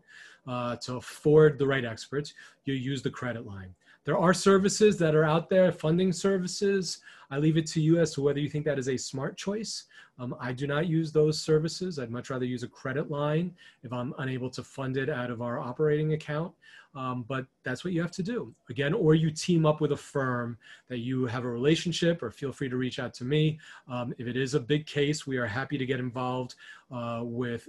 uh, 0.49 0.77
to 0.77 0.97
afford 0.97 1.59
the 1.59 1.67
right 1.67 1.85
experts, 1.85 2.35
you 2.65 2.75
use 2.75 3.03
the 3.03 3.11
credit 3.11 3.47
line. 3.47 3.75
There 4.05 4.17
are 4.17 4.33
services 4.33 4.97
that 4.99 5.15
are 5.15 5.25
out 5.25 5.51
there, 5.51 5.71
funding 5.71 6.13
services. 6.13 7.01
I 7.31 7.37
leave 7.37 7.59
it 7.59 7.67
to 7.69 7.81
you 7.81 8.01
as 8.01 8.15
to 8.15 8.23
whether 8.23 8.41
you 8.41 8.49
think 8.49 8.65
that 8.65 8.79
is 8.79 8.89
a 8.89 8.97
smart 8.97 9.37
choice. 9.37 9.85
Um, 10.19 10.35
I 10.41 10.53
do 10.53 10.67
not 10.67 10.87
use 10.87 11.13
those 11.13 11.39
services. 11.39 11.99
I'd 11.99 12.11
much 12.11 12.31
rather 12.31 12.47
use 12.47 12.63
a 12.63 12.69
credit 12.69 13.11
line 13.11 13.55
if 13.83 13.93
I'm 13.93 14.15
unable 14.19 14.49
to 14.51 14.65
fund 14.65 14.97
it 14.97 15.11
out 15.11 15.31
of 15.31 15.43
our 15.43 15.59
operating 15.59 16.15
account. 16.15 16.55
Um, 16.95 17.27
but 17.29 17.45
that's 17.65 17.85
what 17.85 17.93
you 17.93 18.01
have 18.01 18.11
to 18.13 18.23
do. 18.23 18.53
Again, 18.71 18.95
or 18.95 19.15
you 19.15 19.31
team 19.31 19.67
up 19.67 19.83
with 19.83 19.93
a 19.93 19.97
firm 19.97 20.57
that 20.89 20.99
you 20.99 21.27
have 21.27 21.45
a 21.45 21.49
relationship, 21.49 22.23
or 22.23 22.31
feel 22.31 22.51
free 22.51 22.71
to 22.71 22.77
reach 22.77 22.99
out 22.99 23.13
to 23.15 23.25
me. 23.25 23.59
Um, 23.89 24.15
if 24.17 24.27
it 24.27 24.37
is 24.37 24.55
a 24.55 24.61
big 24.61 24.87
case, 24.87 25.27
we 25.27 25.37
are 25.37 25.47
happy 25.47 25.77
to 25.77 25.85
get 25.85 26.01
involved 26.01 26.55
uh, 26.91 27.21
with 27.23 27.69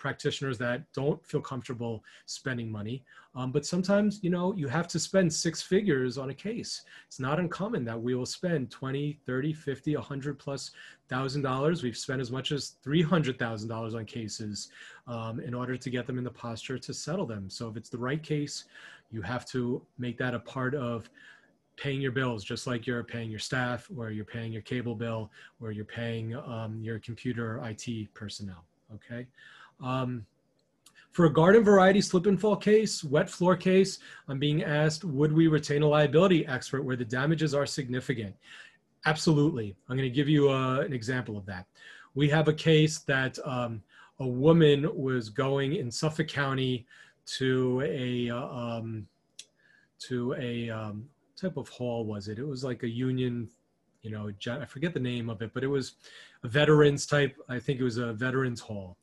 practitioners 0.00 0.58
that 0.58 0.90
don't 0.92 1.24
feel 1.24 1.40
comfortable 1.40 2.02
spending 2.26 2.72
money. 2.72 3.04
Um, 3.36 3.52
but 3.52 3.64
sometimes, 3.64 4.18
you 4.22 4.30
know, 4.30 4.52
you 4.56 4.66
have 4.66 4.88
to 4.88 4.98
spend 4.98 5.32
six 5.32 5.62
figures 5.62 6.18
on 6.18 6.30
a 6.30 6.34
case. 6.34 6.82
It's 7.06 7.20
not 7.20 7.38
uncommon 7.38 7.84
that 7.84 8.00
we 8.00 8.14
will 8.16 8.26
spend 8.26 8.70
20, 8.70 9.20
30, 9.24 9.52
50, 9.52 9.94
100 9.94 10.38
plus 10.38 10.72
thousand 11.08 11.42
dollars. 11.42 11.82
We've 11.82 11.96
spent 11.96 12.20
as 12.20 12.32
much 12.32 12.50
as 12.50 12.74
$300,000 12.84 13.94
on 13.94 14.04
cases 14.06 14.70
um, 15.06 15.38
in 15.38 15.54
order 15.54 15.76
to 15.76 15.90
get 15.90 16.06
them 16.06 16.18
in 16.18 16.24
the 16.24 16.30
posture 16.30 16.78
to 16.78 16.94
settle 16.94 17.26
them. 17.26 17.48
So 17.48 17.68
if 17.68 17.76
it's 17.76 17.90
the 17.90 17.98
right 17.98 18.22
case, 18.22 18.64
you 19.10 19.22
have 19.22 19.46
to 19.50 19.82
make 19.98 20.18
that 20.18 20.34
a 20.34 20.40
part 20.40 20.74
of 20.74 21.10
paying 21.76 22.00
your 22.00 22.12
bills 22.12 22.44
just 22.44 22.66
like 22.66 22.86
you're 22.86 23.02
paying 23.02 23.30
your 23.30 23.38
staff 23.38 23.88
or 23.96 24.10
you're 24.10 24.24
paying 24.24 24.52
your 24.52 24.62
cable 24.62 24.94
bill 24.94 25.30
or 25.60 25.72
you're 25.72 25.84
paying 25.84 26.36
um, 26.36 26.78
your 26.82 26.98
computer 26.98 27.60
IT 27.64 28.12
personnel. 28.12 28.64
Okay. 28.94 29.26
Um, 29.82 30.26
for 31.12 31.26
a 31.26 31.32
garden 31.32 31.64
variety 31.64 32.00
slip 32.00 32.26
and 32.26 32.40
fall 32.40 32.56
case, 32.56 33.02
wet 33.02 33.28
floor 33.28 33.56
case, 33.56 33.98
I'm 34.28 34.38
being 34.38 34.62
asked, 34.62 35.04
would 35.04 35.32
we 35.32 35.48
retain 35.48 35.82
a 35.82 35.88
liability 35.88 36.46
expert 36.46 36.84
where 36.84 36.96
the 36.96 37.04
damages 37.04 37.52
are 37.52 37.66
significant? 37.66 38.34
Absolutely. 39.06 39.74
I'm 39.88 39.96
going 39.96 40.08
to 40.08 40.14
give 40.14 40.28
you 40.28 40.50
uh, 40.50 40.80
an 40.80 40.92
example 40.92 41.36
of 41.36 41.46
that. 41.46 41.66
We 42.14 42.28
have 42.28 42.48
a 42.48 42.52
case 42.52 42.98
that 43.00 43.38
um, 43.44 43.82
a 44.20 44.26
woman 44.26 44.88
was 44.94 45.30
going 45.30 45.76
in 45.76 45.90
Suffolk 45.90 46.28
County 46.28 46.86
to 47.26 47.82
a 47.84 48.30
uh, 48.30 48.46
um, 48.46 49.06
to 50.00 50.34
a 50.34 50.70
um, 50.70 51.08
type 51.36 51.56
of 51.56 51.68
hall 51.68 52.04
was 52.04 52.28
it? 52.28 52.38
It 52.38 52.46
was 52.46 52.64
like 52.64 52.82
a 52.82 52.88
union, 52.88 53.48
you 54.02 54.10
know, 54.10 54.30
I 54.50 54.64
forget 54.64 54.94
the 54.94 55.00
name 55.00 55.28
of 55.28 55.42
it, 55.42 55.52
but 55.54 55.64
it 55.64 55.68
was 55.68 55.94
a 56.42 56.48
veterans 56.48 57.06
type. 57.06 57.36
I 57.48 57.58
think 57.58 57.80
it 57.80 57.84
was 57.84 57.98
a 57.98 58.12
veterans 58.12 58.60
hall 58.60 58.96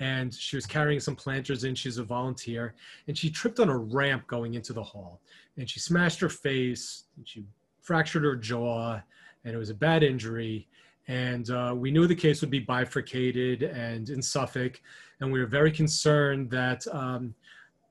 and 0.00 0.34
she 0.34 0.56
was 0.56 0.66
carrying 0.66 1.00
some 1.00 1.16
planters 1.16 1.64
in. 1.64 1.74
She's 1.74 1.98
a 1.98 2.04
volunteer, 2.04 2.74
and 3.06 3.16
she 3.16 3.30
tripped 3.30 3.60
on 3.60 3.68
a 3.68 3.76
ramp 3.76 4.26
going 4.26 4.54
into 4.54 4.72
the 4.72 4.82
hall, 4.82 5.20
and 5.56 5.68
she 5.68 5.80
smashed 5.80 6.20
her 6.20 6.28
face, 6.28 7.04
she 7.24 7.44
fractured 7.80 8.24
her 8.24 8.36
jaw, 8.36 9.00
and 9.44 9.54
it 9.54 9.58
was 9.58 9.70
a 9.70 9.74
bad 9.74 10.02
injury. 10.02 10.68
And 11.06 11.50
uh, 11.50 11.74
we 11.76 11.90
knew 11.90 12.06
the 12.06 12.14
case 12.14 12.40
would 12.40 12.50
be 12.50 12.60
bifurcated 12.60 13.62
and 13.62 14.08
in 14.08 14.22
Suffolk, 14.22 14.80
and 15.20 15.30
we 15.30 15.38
were 15.38 15.46
very 15.46 15.70
concerned 15.70 16.50
that 16.50 16.86
um, 16.92 17.34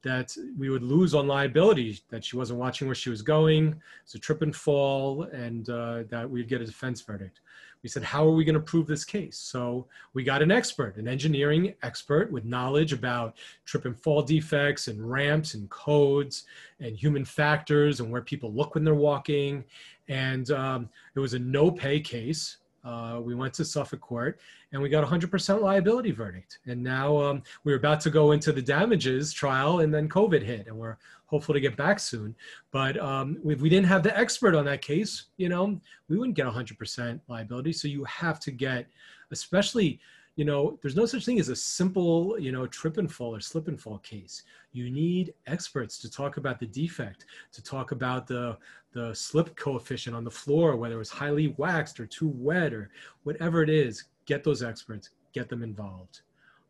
that 0.01 0.35
we 0.57 0.69
would 0.69 0.83
lose 0.83 1.15
on 1.15 1.27
liability, 1.27 2.01
that 2.09 2.25
she 2.25 2.35
wasn't 2.35 2.59
watching 2.59 2.87
where 2.87 2.95
she 2.95 3.09
was 3.09 3.21
going, 3.21 3.81
it's 4.03 4.15
a 4.15 4.19
trip 4.19 4.41
and 4.41 4.53
fall, 4.53 5.23
and 5.31 5.69
uh, 5.69 6.03
that 6.09 6.29
we'd 6.29 6.49
get 6.49 6.59
a 6.59 6.65
defense 6.65 7.01
verdict 7.01 7.39
we 7.83 7.89
said, 7.89 8.03
how 8.03 8.25
are 8.25 8.31
we 8.31 8.45
going 8.45 8.55
to 8.55 8.61
prove 8.61 8.87
this 8.87 9.03
case? 9.03 9.37
So 9.37 9.85
we 10.13 10.23
got 10.23 10.41
an 10.41 10.51
expert, 10.51 10.95
an 10.95 11.07
engineering 11.07 11.75
expert 11.83 12.31
with 12.31 12.45
knowledge 12.45 12.93
about 12.93 13.35
trip 13.65 13.83
and 13.83 13.99
fall 13.99 14.21
defects 14.21 14.87
and 14.87 15.07
ramps 15.07 15.53
and 15.53 15.69
codes 15.69 16.45
and 16.79 16.95
human 16.95 17.25
factors 17.25 17.99
and 17.99 18.09
where 18.09 18.21
people 18.21 18.53
look 18.53 18.73
when 18.73 18.85
they're 18.85 18.95
walking. 18.95 19.65
And 20.07 20.49
um, 20.51 20.89
it 21.13 21.19
was 21.19 21.33
a 21.33 21.39
no 21.39 21.69
pay 21.69 21.99
case. 21.99 22.57
Uh, 22.85 23.19
we 23.21 23.35
went 23.35 23.53
to 23.53 23.65
Suffolk 23.65 24.01
Court 24.01 24.39
and 24.71 24.81
we 24.81 24.89
got 24.89 25.03
a 25.03 25.07
100% 25.07 25.61
liability 25.61 26.11
verdict. 26.11 26.59
And 26.65 26.81
now 26.81 27.17
um, 27.17 27.43
we're 27.63 27.77
about 27.77 27.99
to 28.01 28.09
go 28.09 28.31
into 28.31 28.51
the 28.51 28.61
damages 28.61 29.31
trial 29.33 29.81
and 29.81 29.93
then 29.93 30.07
COVID 30.07 30.41
hit 30.41 30.67
and 30.67 30.77
we're 30.77 30.97
hopeful 31.33 31.55
to 31.55 31.59
get 31.59 31.75
back 31.75 31.99
soon. 31.99 32.35
But 32.69 32.95
um, 32.99 33.39
if 33.43 33.59
we 33.59 33.67
didn't 33.67 33.87
have 33.87 34.03
the 34.03 34.15
expert 34.15 34.53
on 34.53 34.65
that 34.65 34.83
case, 34.83 35.25
you 35.37 35.49
know, 35.49 35.81
we 36.07 36.15
wouldn't 36.15 36.37
get 36.37 36.45
100% 36.45 37.19
liability. 37.27 37.73
So 37.73 37.87
you 37.87 38.03
have 38.03 38.39
to 38.41 38.51
get, 38.51 38.85
especially, 39.31 39.99
you 40.35 40.45
know, 40.45 40.77
there's 40.83 40.95
no 40.95 41.07
such 41.07 41.25
thing 41.25 41.39
as 41.39 41.49
a 41.49 41.55
simple, 41.55 42.37
you 42.39 42.51
know, 42.51 42.67
trip 42.67 42.99
and 42.99 43.11
fall 43.11 43.35
or 43.35 43.39
slip 43.39 43.67
and 43.67 43.81
fall 43.81 43.97
case. 43.99 44.43
You 44.73 44.91
need 44.91 45.33
experts 45.47 45.97
to 46.01 46.11
talk 46.11 46.37
about 46.37 46.59
the 46.59 46.67
defect, 46.67 47.25
to 47.51 47.63
talk 47.63 47.91
about 47.91 48.27
the 48.27 48.57
the 48.91 49.11
slip 49.15 49.55
coefficient 49.55 50.15
on 50.15 50.23
the 50.23 50.29
floor, 50.29 50.75
whether 50.75 50.93
it 50.93 50.99
was 50.99 51.09
highly 51.09 51.55
waxed 51.57 51.99
or 51.99 52.05
too 52.05 52.27
wet 52.27 52.75
or 52.75 52.91
whatever 53.23 53.63
it 53.63 53.71
is. 53.71 54.03
Get 54.27 54.43
those 54.43 54.61
experts, 54.61 55.09
get 55.33 55.49
them 55.49 55.63
involved. 55.63 56.21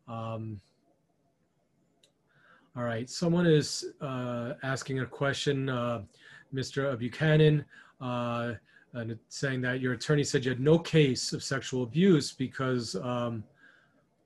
Um, 0.07 0.61
all 2.75 2.83
right, 2.83 3.07
someone 3.09 3.45
is 3.45 3.85
uh, 4.01 4.53
asking 4.63 5.01
a 5.01 5.05
question, 5.05 5.69
uh, 5.69 6.01
Mr. 6.53 6.97
Buchanan, 6.97 7.63
uh, 8.01 8.53
and 8.93 9.17
saying 9.29 9.61
that 9.61 9.79
your 9.79 9.93
attorney 9.93 10.23
said 10.23 10.43
you 10.43 10.49
had 10.49 10.59
no 10.59 10.79
case 10.79 11.33
of 11.33 11.43
sexual 11.43 11.83
abuse 11.83 12.31
because 12.31 12.95
um, 12.95 13.43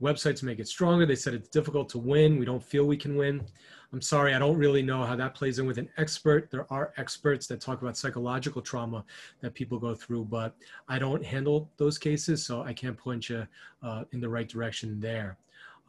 websites 0.01 0.43
make 0.43 0.59
it 0.59 0.67
stronger. 0.67 1.05
They 1.05 1.15
said 1.15 1.33
it's 1.33 1.49
difficult 1.49 1.89
to 1.89 1.97
win. 1.97 2.37
We 2.37 2.45
don't 2.45 2.63
feel 2.63 2.85
we 2.85 2.97
can 2.97 3.15
win. 3.17 3.45
I'm 3.93 4.01
sorry, 4.01 4.33
I 4.33 4.39
don't 4.39 4.57
really 4.57 4.81
know 4.81 5.03
how 5.05 5.15
that 5.15 5.33
plays 5.33 5.59
in 5.59 5.65
with 5.65 5.77
an 5.77 5.89
expert. 5.97 6.51
There 6.51 6.71
are 6.71 6.93
experts 6.97 7.47
that 7.47 7.61
talk 7.61 7.81
about 7.81 7.97
psychological 7.97 8.61
trauma 8.61 9.05
that 9.41 9.53
people 9.53 9.79
go 9.79 9.95
through, 9.95 10.25
but 10.25 10.55
I 10.89 10.99
don't 10.99 11.23
handle 11.23 11.69
those 11.77 11.97
cases, 11.97 12.45
so 12.45 12.63
I 12.63 12.73
can't 12.73 12.97
point 12.97 13.29
you 13.29 13.47
uh, 13.81 14.03
in 14.11 14.19
the 14.19 14.27
right 14.27 14.47
direction 14.47 14.99
there. 14.99 15.37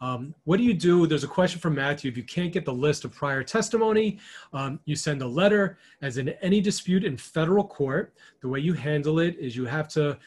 Um, 0.00 0.34
what 0.44 0.58
do 0.58 0.62
you 0.62 0.74
do? 0.74 1.06
There's 1.06 1.24
a 1.24 1.28
question 1.28 1.60
from 1.60 1.74
Matthew. 1.74 2.10
If 2.10 2.16
you 2.16 2.22
can't 2.22 2.52
get 2.52 2.64
the 2.64 2.72
list 2.72 3.04
of 3.04 3.12
prior 3.12 3.42
testimony, 3.42 4.18
um, 4.52 4.78
you 4.84 4.94
send 4.94 5.22
a 5.22 5.26
letter. 5.26 5.78
As 6.02 6.18
in 6.18 6.30
any 6.40 6.60
dispute 6.60 7.04
in 7.04 7.16
federal 7.16 7.64
court, 7.64 8.14
the 8.40 8.48
way 8.48 8.60
you 8.60 8.74
handle 8.74 9.18
it 9.18 9.36
is 9.38 9.56
you 9.56 9.64
have 9.64 9.88
to 9.88 10.18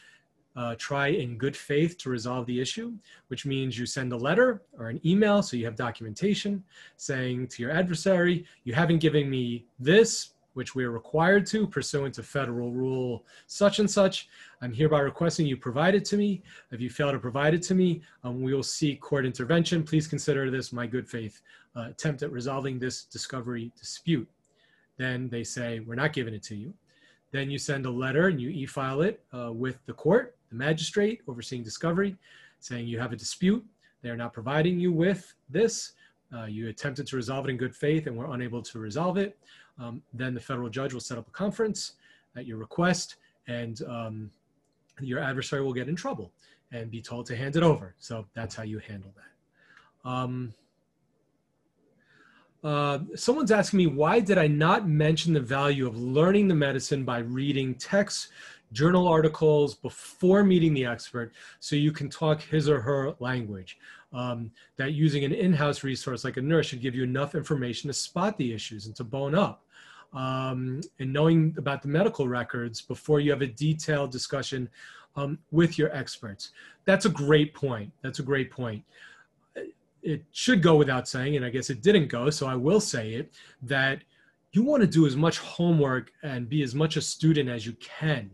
uh, 0.54 0.74
try 0.76 1.08
in 1.08 1.38
good 1.38 1.56
faith 1.56 1.96
to 1.98 2.10
resolve 2.10 2.44
the 2.46 2.60
issue, 2.60 2.92
which 3.28 3.46
means 3.46 3.78
you 3.78 3.86
send 3.86 4.12
a 4.12 4.16
letter 4.16 4.62
or 4.78 4.88
an 4.88 5.00
email 5.06 5.42
so 5.42 5.56
you 5.56 5.64
have 5.64 5.76
documentation 5.76 6.62
saying 6.96 7.46
to 7.48 7.62
your 7.62 7.70
adversary, 7.70 8.44
you 8.64 8.74
haven't 8.74 8.98
given 8.98 9.30
me 9.30 9.64
this, 9.78 10.30
which 10.54 10.74
we 10.74 10.84
are 10.84 10.90
required 10.90 11.46
to 11.46 11.66
pursuant 11.66 12.14
to 12.14 12.22
federal 12.22 12.72
rule 12.72 13.24
such 13.46 13.78
and 13.78 13.90
such. 13.90 14.28
I'm 14.60 14.72
hereby 14.72 15.00
requesting 15.00 15.46
you 15.46 15.56
provide 15.56 15.94
it 15.94 16.04
to 16.06 16.16
me. 16.16 16.42
If 16.70 16.80
you 16.80 16.90
fail 16.90 17.10
to 17.12 17.18
provide 17.18 17.54
it 17.54 17.62
to 17.62 17.74
me, 17.74 18.02
um, 18.24 18.42
we 18.42 18.54
will 18.54 18.62
seek 18.62 19.00
court 19.00 19.24
intervention. 19.26 19.82
Please 19.82 20.06
consider 20.06 20.50
this 20.50 20.72
my 20.72 20.86
good 20.86 21.08
faith 21.08 21.40
uh, 21.76 21.88
attempt 21.90 22.22
at 22.22 22.30
resolving 22.30 22.78
this 22.78 23.04
discovery 23.04 23.72
dispute. 23.78 24.28
Then 24.98 25.28
they 25.28 25.44
say, 25.44 25.80
we're 25.80 25.94
not 25.94 26.12
giving 26.12 26.34
it 26.34 26.42
to 26.44 26.54
you. 26.54 26.74
Then 27.30 27.50
you 27.50 27.58
send 27.58 27.86
a 27.86 27.90
letter 27.90 28.28
and 28.28 28.40
you 28.40 28.50
e-file 28.50 29.00
it 29.00 29.24
uh, 29.32 29.52
with 29.52 29.84
the 29.86 29.94
court, 29.94 30.36
the 30.50 30.56
magistrate 30.56 31.22
overseeing 31.26 31.62
discovery, 31.62 32.16
saying 32.60 32.86
you 32.86 32.98
have 33.00 33.12
a 33.12 33.16
dispute, 33.16 33.64
they're 34.02 34.16
not 34.16 34.34
providing 34.34 34.78
you 34.78 34.92
with 34.92 35.34
this, 35.48 35.92
uh, 36.34 36.44
you 36.44 36.68
attempted 36.68 37.06
to 37.06 37.16
resolve 37.16 37.46
it 37.46 37.50
in 37.50 37.56
good 37.56 37.74
faith 37.74 38.06
and 38.06 38.16
were 38.16 38.34
unable 38.34 38.62
to 38.62 38.78
resolve 38.78 39.16
it, 39.16 39.38
um, 39.78 40.02
then 40.12 40.34
the 40.34 40.40
federal 40.40 40.68
judge 40.68 40.92
will 40.92 41.00
set 41.00 41.18
up 41.18 41.28
a 41.28 41.30
conference 41.30 41.92
at 42.36 42.46
your 42.46 42.58
request 42.58 43.16
and 43.48 43.82
um, 43.82 44.30
your 45.00 45.18
adversary 45.18 45.62
will 45.62 45.72
get 45.72 45.88
in 45.88 45.96
trouble 45.96 46.30
and 46.72 46.90
be 46.90 47.00
told 47.00 47.26
to 47.26 47.36
hand 47.36 47.56
it 47.56 47.62
over. 47.62 47.94
So 47.98 48.26
that's 48.34 48.54
how 48.54 48.62
you 48.62 48.78
handle 48.78 49.12
that. 49.16 50.08
Um, 50.08 50.54
uh, 52.64 53.00
someone's 53.16 53.50
asking 53.50 53.78
me, 53.78 53.86
why 53.86 54.20
did 54.20 54.38
I 54.38 54.46
not 54.46 54.88
mention 54.88 55.32
the 55.32 55.40
value 55.40 55.86
of 55.86 55.96
learning 55.96 56.48
the 56.48 56.54
medicine 56.54 57.04
by 57.04 57.18
reading 57.18 57.74
texts, 57.74 58.28
journal 58.72 59.08
articles 59.08 59.74
before 59.74 60.44
meeting 60.44 60.72
the 60.72 60.86
expert 60.86 61.32
so 61.60 61.76
you 61.76 61.92
can 61.92 62.08
talk 62.08 62.40
his 62.40 62.68
or 62.68 62.80
her 62.80 63.14
language? 63.18 63.78
Um, 64.12 64.50
that 64.76 64.92
using 64.92 65.24
an 65.24 65.32
in-house 65.32 65.82
resource 65.82 66.22
like 66.22 66.36
a 66.36 66.42
nurse 66.42 66.66
should 66.66 66.82
give 66.82 66.94
you 66.94 67.02
enough 67.02 67.34
information 67.34 67.88
to 67.88 67.94
spot 67.94 68.36
the 68.36 68.52
issues 68.52 68.86
and 68.86 68.94
to 68.96 69.04
bone 69.04 69.34
up. 69.34 69.64
Um, 70.12 70.82
and 70.98 71.10
knowing 71.10 71.54
about 71.56 71.80
the 71.80 71.88
medical 71.88 72.28
records 72.28 72.82
before 72.82 73.20
you 73.20 73.30
have 73.30 73.40
a 73.40 73.46
detailed 73.46 74.10
discussion 74.10 74.68
um, 75.16 75.38
with 75.50 75.78
your 75.78 75.90
experts. 75.96 76.50
That's 76.84 77.06
a 77.06 77.08
great 77.08 77.54
point. 77.54 77.90
That's 78.02 78.18
a 78.18 78.22
great 78.22 78.50
point 78.50 78.84
it 80.02 80.24
should 80.32 80.62
go 80.62 80.74
without 80.74 81.08
saying, 81.08 81.36
and 81.36 81.44
I 81.44 81.50
guess 81.50 81.70
it 81.70 81.82
didn't 81.82 82.08
go, 82.08 82.28
so 82.28 82.46
I 82.46 82.56
will 82.56 82.80
say 82.80 83.14
it, 83.14 83.32
that 83.62 84.02
you 84.52 84.62
want 84.62 84.82
to 84.82 84.86
do 84.86 85.06
as 85.06 85.16
much 85.16 85.38
homework 85.38 86.12
and 86.22 86.48
be 86.48 86.62
as 86.62 86.74
much 86.74 86.96
a 86.96 87.00
student 87.00 87.48
as 87.48 87.64
you 87.64 87.74
can 87.74 88.30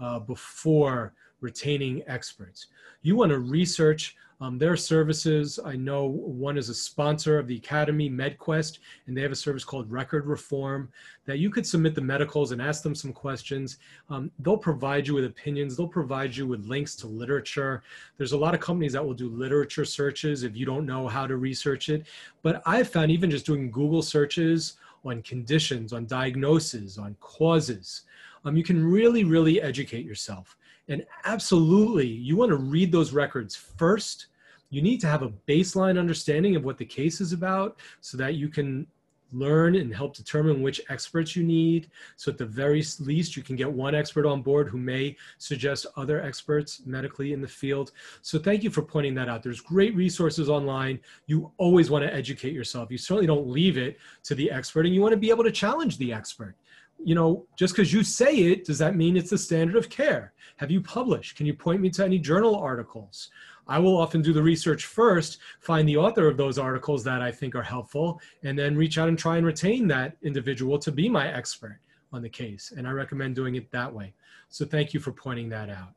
uh, 0.00 0.20
before 0.20 1.12
retaining 1.40 2.02
experts. 2.06 2.68
You 3.02 3.16
want 3.16 3.30
to 3.30 3.38
research 3.38 4.16
um, 4.40 4.56
their 4.56 4.76
services, 4.76 5.58
I 5.64 5.74
know 5.74 6.06
one 6.06 6.56
is 6.56 6.68
a 6.68 6.74
sponsor 6.74 7.38
of 7.38 7.48
the 7.48 7.56
Academy, 7.56 8.08
MedQuest, 8.08 8.78
and 9.06 9.16
they 9.16 9.22
have 9.22 9.32
a 9.32 9.36
service 9.36 9.64
called 9.64 9.90
Record 9.90 10.26
Reform 10.26 10.90
that 11.24 11.38
you 11.38 11.50
could 11.50 11.66
submit 11.66 11.96
the 11.96 12.00
medicals 12.00 12.52
and 12.52 12.62
ask 12.62 12.84
them 12.84 12.94
some 12.94 13.12
questions. 13.12 13.78
Um, 14.08 14.30
they'll 14.38 14.56
provide 14.56 15.08
you 15.08 15.14
with 15.14 15.24
opinions. 15.24 15.76
They'll 15.76 15.88
provide 15.88 16.36
you 16.36 16.46
with 16.46 16.66
links 16.66 16.94
to 16.96 17.08
literature. 17.08 17.82
There's 18.16 18.32
a 18.32 18.38
lot 18.38 18.54
of 18.54 18.60
companies 18.60 18.92
that 18.92 19.04
will 19.04 19.14
do 19.14 19.28
literature 19.28 19.84
searches 19.84 20.44
if 20.44 20.56
you 20.56 20.64
don't 20.64 20.86
know 20.86 21.08
how 21.08 21.26
to 21.26 21.36
research 21.36 21.88
it. 21.88 22.06
But 22.42 22.62
I've 22.64 22.88
found 22.88 23.10
even 23.10 23.30
just 23.30 23.46
doing 23.46 23.72
Google 23.72 24.02
searches 24.02 24.76
on 25.04 25.22
conditions, 25.22 25.92
on 25.92 26.06
diagnoses, 26.06 26.96
on 26.98 27.16
causes, 27.20 28.02
um, 28.44 28.56
you 28.56 28.62
can 28.62 28.84
really, 28.84 29.24
really 29.24 29.60
educate 29.60 30.04
yourself. 30.04 30.56
And 30.88 31.04
absolutely, 31.24 32.06
you 32.06 32.36
want 32.36 32.50
to 32.50 32.56
read 32.56 32.90
those 32.90 33.12
records 33.12 33.54
first. 33.54 34.26
You 34.70 34.82
need 34.82 35.00
to 35.00 35.06
have 35.06 35.22
a 35.22 35.32
baseline 35.46 35.98
understanding 35.98 36.56
of 36.56 36.64
what 36.64 36.78
the 36.78 36.84
case 36.84 37.20
is 37.20 37.32
about 37.32 37.78
so 38.00 38.16
that 38.18 38.34
you 38.34 38.48
can 38.48 38.86
learn 39.32 39.76
and 39.76 39.94
help 39.94 40.16
determine 40.16 40.62
which 40.62 40.80
experts 40.88 41.36
you 41.36 41.44
need. 41.44 41.90
So 42.16 42.30
at 42.32 42.38
the 42.38 42.46
very 42.46 42.82
least, 43.00 43.36
you 43.36 43.42
can 43.42 43.56
get 43.56 43.70
one 43.70 43.94
expert 43.94 44.26
on 44.26 44.42
board 44.42 44.68
who 44.68 44.78
may 44.78 45.16
suggest 45.38 45.86
other 45.96 46.22
experts 46.22 46.82
medically 46.86 47.32
in 47.32 47.40
the 47.40 47.48
field. 47.48 47.92
So 48.22 48.38
thank 48.38 48.62
you 48.62 48.70
for 48.70 48.82
pointing 48.82 49.14
that 49.16 49.28
out. 49.28 49.42
There's 49.42 49.60
great 49.60 49.94
resources 49.94 50.48
online. 50.48 51.00
You 51.26 51.52
always 51.58 51.90
want 51.90 52.04
to 52.04 52.14
educate 52.14 52.52
yourself. 52.52 52.90
You 52.90 52.98
certainly 52.98 53.26
don't 53.26 53.48
leave 53.48 53.76
it 53.76 53.98
to 54.24 54.34
the 54.34 54.50
expert 54.50 54.86
and 54.86 54.94
you 54.94 55.02
want 55.02 55.12
to 55.12 55.18
be 55.18 55.30
able 55.30 55.44
to 55.44 55.52
challenge 55.52 55.98
the 55.98 56.12
expert 56.12 56.54
you 57.02 57.14
know, 57.14 57.46
just 57.56 57.74
because 57.74 57.92
you 57.92 58.02
say 58.02 58.34
it, 58.34 58.64
does 58.64 58.78
that 58.78 58.96
mean 58.96 59.16
it's 59.16 59.30
the 59.30 59.38
standard 59.38 59.76
of 59.76 59.88
care? 59.88 60.32
Have 60.56 60.70
you 60.70 60.80
published? 60.80 61.36
Can 61.36 61.46
you 61.46 61.54
point 61.54 61.80
me 61.80 61.90
to 61.90 62.04
any 62.04 62.18
journal 62.18 62.56
articles? 62.56 63.30
I 63.66 63.78
will 63.78 63.96
often 63.96 64.22
do 64.22 64.32
the 64.32 64.42
research 64.42 64.86
first, 64.86 65.38
find 65.60 65.88
the 65.88 65.96
author 65.96 66.26
of 66.26 66.36
those 66.36 66.58
articles 66.58 67.04
that 67.04 67.20
I 67.20 67.30
think 67.30 67.54
are 67.54 67.62
helpful, 67.62 68.20
and 68.42 68.58
then 68.58 68.76
reach 68.76 68.98
out 68.98 69.08
and 69.08 69.18
try 69.18 69.36
and 69.36 69.46
retain 69.46 69.86
that 69.88 70.16
individual 70.22 70.78
to 70.78 70.90
be 70.90 71.08
my 71.08 71.32
expert 71.32 71.80
on 72.12 72.22
the 72.22 72.28
case. 72.28 72.72
And 72.76 72.88
I 72.88 72.92
recommend 72.92 73.34
doing 73.34 73.56
it 73.56 73.70
that 73.70 73.92
way. 73.92 74.14
So 74.48 74.64
thank 74.64 74.94
you 74.94 75.00
for 75.00 75.12
pointing 75.12 75.50
that 75.50 75.68
out. 75.68 75.92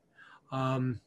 Um, 0.51 0.99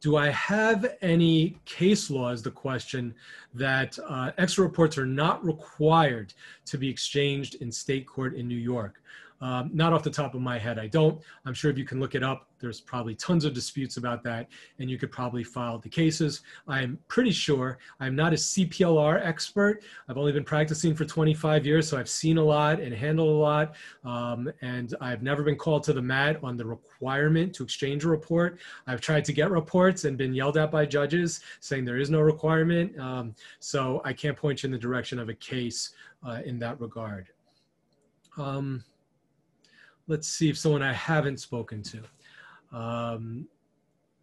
do 0.00 0.16
I 0.16 0.28
have 0.30 0.96
any 1.02 1.58
case 1.64 2.10
law 2.10 2.30
is 2.30 2.42
the 2.42 2.50
question 2.50 3.14
that 3.54 3.98
uh, 4.06 4.30
extra 4.38 4.64
reports 4.64 4.96
are 4.96 5.06
not 5.06 5.44
required 5.44 6.32
to 6.66 6.78
be 6.78 6.88
exchanged 6.88 7.56
in 7.56 7.72
state 7.72 8.06
court 8.06 8.34
in 8.34 8.46
New 8.46 8.56
York. 8.56 9.02
Um, 9.40 9.70
not 9.72 9.92
off 9.92 10.02
the 10.02 10.10
top 10.10 10.34
of 10.34 10.40
my 10.40 10.58
head, 10.58 10.78
I 10.78 10.88
don't. 10.88 11.20
I'm 11.44 11.54
sure 11.54 11.70
if 11.70 11.78
you 11.78 11.84
can 11.84 12.00
look 12.00 12.14
it 12.14 12.22
up, 12.22 12.48
there's 12.60 12.80
probably 12.80 13.14
tons 13.14 13.44
of 13.44 13.54
disputes 13.54 13.96
about 13.96 14.22
that, 14.24 14.48
and 14.78 14.90
you 14.90 14.98
could 14.98 15.12
probably 15.12 15.44
file 15.44 15.78
the 15.78 15.88
cases. 15.88 16.42
I'm 16.66 16.98
pretty 17.08 17.30
sure 17.30 17.78
I'm 18.00 18.16
not 18.16 18.32
a 18.32 18.36
CPLR 18.36 19.24
expert. 19.24 19.82
I've 20.08 20.18
only 20.18 20.32
been 20.32 20.44
practicing 20.44 20.94
for 20.94 21.04
25 21.04 21.64
years, 21.64 21.88
so 21.88 21.98
I've 21.98 22.08
seen 22.08 22.38
a 22.38 22.42
lot 22.42 22.80
and 22.80 22.92
handled 22.92 23.28
a 23.28 23.38
lot, 23.38 23.76
um, 24.04 24.50
and 24.60 24.94
I've 25.00 25.22
never 25.22 25.42
been 25.42 25.56
called 25.56 25.84
to 25.84 25.92
the 25.92 26.02
mat 26.02 26.40
on 26.42 26.56
the 26.56 26.66
requirement 26.66 27.54
to 27.54 27.62
exchange 27.62 28.04
a 28.04 28.08
report. 28.08 28.58
I've 28.86 29.00
tried 29.00 29.24
to 29.26 29.32
get 29.32 29.50
reports 29.50 30.04
and 30.04 30.18
been 30.18 30.34
yelled 30.34 30.56
at 30.56 30.70
by 30.70 30.86
judges 30.86 31.40
saying 31.60 31.84
there 31.84 31.98
is 31.98 32.10
no 32.10 32.20
requirement, 32.20 32.98
um, 32.98 33.34
so 33.60 34.02
I 34.04 34.12
can't 34.12 34.36
point 34.36 34.62
you 34.62 34.66
in 34.68 34.72
the 34.72 34.78
direction 34.78 35.18
of 35.18 35.28
a 35.28 35.34
case 35.34 35.90
uh, 36.26 36.40
in 36.44 36.58
that 36.58 36.80
regard. 36.80 37.28
Um, 38.36 38.84
let's 40.08 40.26
see 40.26 40.48
if 40.48 40.58
someone 40.58 40.82
I 40.82 40.92
haven't 40.92 41.38
spoken 41.38 41.82
to. 41.82 42.76
Um, 42.76 43.46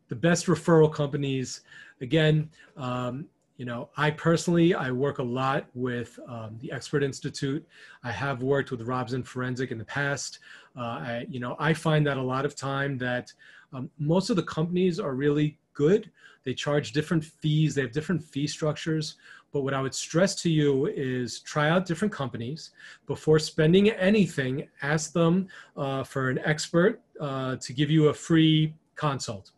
the 0.09 0.15
best 0.15 0.47
referral 0.47 0.93
companies, 0.93 1.61
again, 2.01 2.49
um, 2.75 3.25
you 3.57 3.65
know, 3.65 3.89
I 3.95 4.11
personally, 4.11 4.73
I 4.73 4.91
work 4.91 5.19
a 5.19 5.23
lot 5.23 5.67
with 5.73 6.19
um, 6.27 6.57
the 6.59 6.71
Expert 6.71 7.03
Institute. 7.03 7.65
I 8.03 8.11
have 8.11 8.43
worked 8.43 8.71
with 8.71 8.81
Robson 8.81 9.23
Forensic 9.23 9.71
in 9.71 9.77
the 9.77 9.85
past. 9.85 10.39
Uh, 10.77 10.81
I, 10.81 11.25
you 11.29 11.39
know, 11.39 11.55
I 11.57 11.73
find 11.73 12.05
that 12.05 12.17
a 12.17 12.21
lot 12.21 12.43
of 12.43 12.55
time 12.55 12.97
that 12.97 13.31
um, 13.71 13.89
most 13.97 14.29
of 14.29 14.35
the 14.35 14.43
companies 14.43 14.99
are 14.99 15.13
really 15.13 15.57
good. 15.73 16.11
They 16.43 16.53
charge 16.53 16.91
different 16.91 17.23
fees. 17.23 17.75
They 17.75 17.81
have 17.81 17.93
different 17.93 18.23
fee 18.23 18.47
structures. 18.47 19.15
But 19.55 19.61
what 19.61 19.73
I 19.73 19.79
would 19.79 19.95
stress 19.95 20.35
to 20.41 20.49
you 20.49 20.87
is 20.87 21.39
try 21.39 21.69
out 21.69 21.85
different 21.85 22.13
companies 22.13 22.71
before 23.07 23.39
spending 23.39 23.89
anything. 23.91 24.67
Ask 24.81 25.13
them 25.13 25.47
uh, 25.77 26.03
for 26.03 26.29
an 26.29 26.39
expert 26.43 26.99
uh, 27.21 27.55
to 27.55 27.71
give 27.71 27.89
you 27.89 28.09
a 28.09 28.13
free 28.13 28.73
consult. 28.97 29.51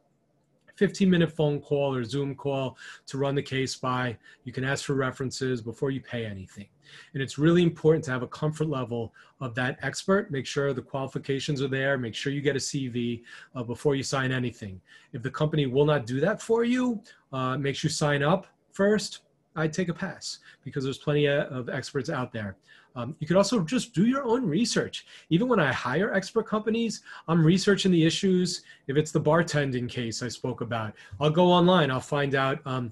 15 0.75 1.09
minute 1.09 1.31
phone 1.31 1.59
call 1.59 1.95
or 1.95 2.03
Zoom 2.03 2.35
call 2.35 2.77
to 3.07 3.17
run 3.17 3.33
the 3.33 3.41
case 3.41 3.75
by. 3.75 4.15
You 4.43 4.53
can 4.53 4.63
ask 4.63 4.85
for 4.85 4.93
references 4.93 5.63
before 5.63 5.89
you 5.89 5.99
pay 5.99 6.27
anything. 6.27 6.67
And 7.15 7.23
it's 7.23 7.39
really 7.39 7.63
important 7.63 8.05
to 8.05 8.11
have 8.11 8.21
a 8.21 8.27
comfort 8.27 8.69
level 8.69 9.15
of 9.41 9.55
that 9.55 9.79
expert. 9.81 10.29
Make 10.29 10.45
sure 10.45 10.73
the 10.73 10.81
qualifications 10.83 11.59
are 11.59 11.67
there. 11.67 11.97
Make 11.97 12.13
sure 12.13 12.31
you 12.31 12.41
get 12.41 12.55
a 12.55 12.59
CV 12.59 13.23
uh, 13.55 13.63
before 13.63 13.95
you 13.95 14.03
sign 14.03 14.31
anything. 14.31 14.79
If 15.13 15.23
the 15.23 15.31
company 15.31 15.65
will 15.65 15.85
not 15.85 16.05
do 16.05 16.19
that 16.19 16.39
for 16.39 16.63
you, 16.63 17.01
uh, 17.33 17.57
make 17.57 17.75
sure 17.75 17.89
you 17.89 17.93
sign 17.93 18.21
up 18.21 18.45
first 18.71 19.21
I'd 19.57 19.73
take 19.73 19.89
a 19.89 19.93
pass 19.93 20.39
because 20.63 20.83
there's 20.83 20.99
plenty 20.99 21.27
of 21.27 21.67
experts 21.69 22.09
out 22.09 22.31
there. 22.31 22.55
Um, 22.95 23.15
you 23.19 23.27
could 23.27 23.37
also 23.37 23.59
just 23.61 23.93
do 23.93 24.05
your 24.05 24.23
own 24.23 24.45
research. 24.45 25.05
Even 25.29 25.47
when 25.47 25.59
I 25.59 25.71
hire 25.71 26.13
expert 26.13 26.47
companies, 26.47 27.01
I'm 27.27 27.45
researching 27.45 27.91
the 27.91 28.05
issues. 28.05 28.63
If 28.87 28.97
it's 28.97 29.11
the 29.11 29.21
bartending 29.21 29.89
case 29.89 30.23
I 30.23 30.29
spoke 30.29 30.61
about, 30.61 30.93
I'll 31.19 31.29
go 31.29 31.45
online. 31.45 31.91
I'll 31.91 31.99
find 31.99 32.33
out 32.33 32.59
um, 32.65 32.91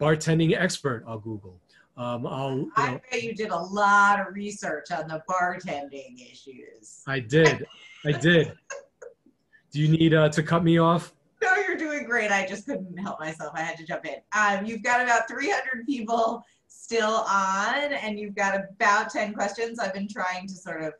bartending 0.00 0.56
expert. 0.56 1.04
I'll 1.06 1.18
Google. 1.18 1.58
Um, 1.96 2.26
I'll. 2.26 2.56
You 2.58 2.66
know, 2.66 2.72
I 2.76 3.00
bet 3.10 3.22
you 3.22 3.34
did 3.34 3.50
a 3.50 3.58
lot 3.58 4.20
of 4.20 4.34
research 4.34 4.90
on 4.92 5.08
the 5.08 5.22
bartending 5.28 6.30
issues. 6.30 7.02
I 7.06 7.20
did. 7.20 7.66
I 8.04 8.12
did. 8.12 8.52
Do 9.72 9.80
you 9.80 9.88
need 9.88 10.14
uh, 10.14 10.28
to 10.30 10.42
cut 10.42 10.64
me 10.64 10.78
off? 10.78 11.12
No, 11.42 11.54
you're 11.56 11.76
doing 11.76 12.04
great. 12.04 12.30
I 12.30 12.46
just 12.46 12.66
couldn't 12.66 12.96
help 12.98 13.20
myself. 13.20 13.52
I 13.54 13.62
had 13.62 13.76
to 13.78 13.84
jump 13.84 14.06
in. 14.06 14.16
Um, 14.36 14.64
you've 14.64 14.82
got 14.82 15.00
about 15.00 15.28
300 15.28 15.86
people 15.86 16.44
still 16.68 17.24
on, 17.28 17.92
and 17.92 18.18
you've 18.18 18.34
got 18.34 18.54
about 18.54 19.10
10 19.10 19.32
questions. 19.34 19.78
I've 19.78 19.94
been 19.94 20.08
trying 20.08 20.46
to 20.48 20.54
sort 20.54 20.82
of 20.82 20.94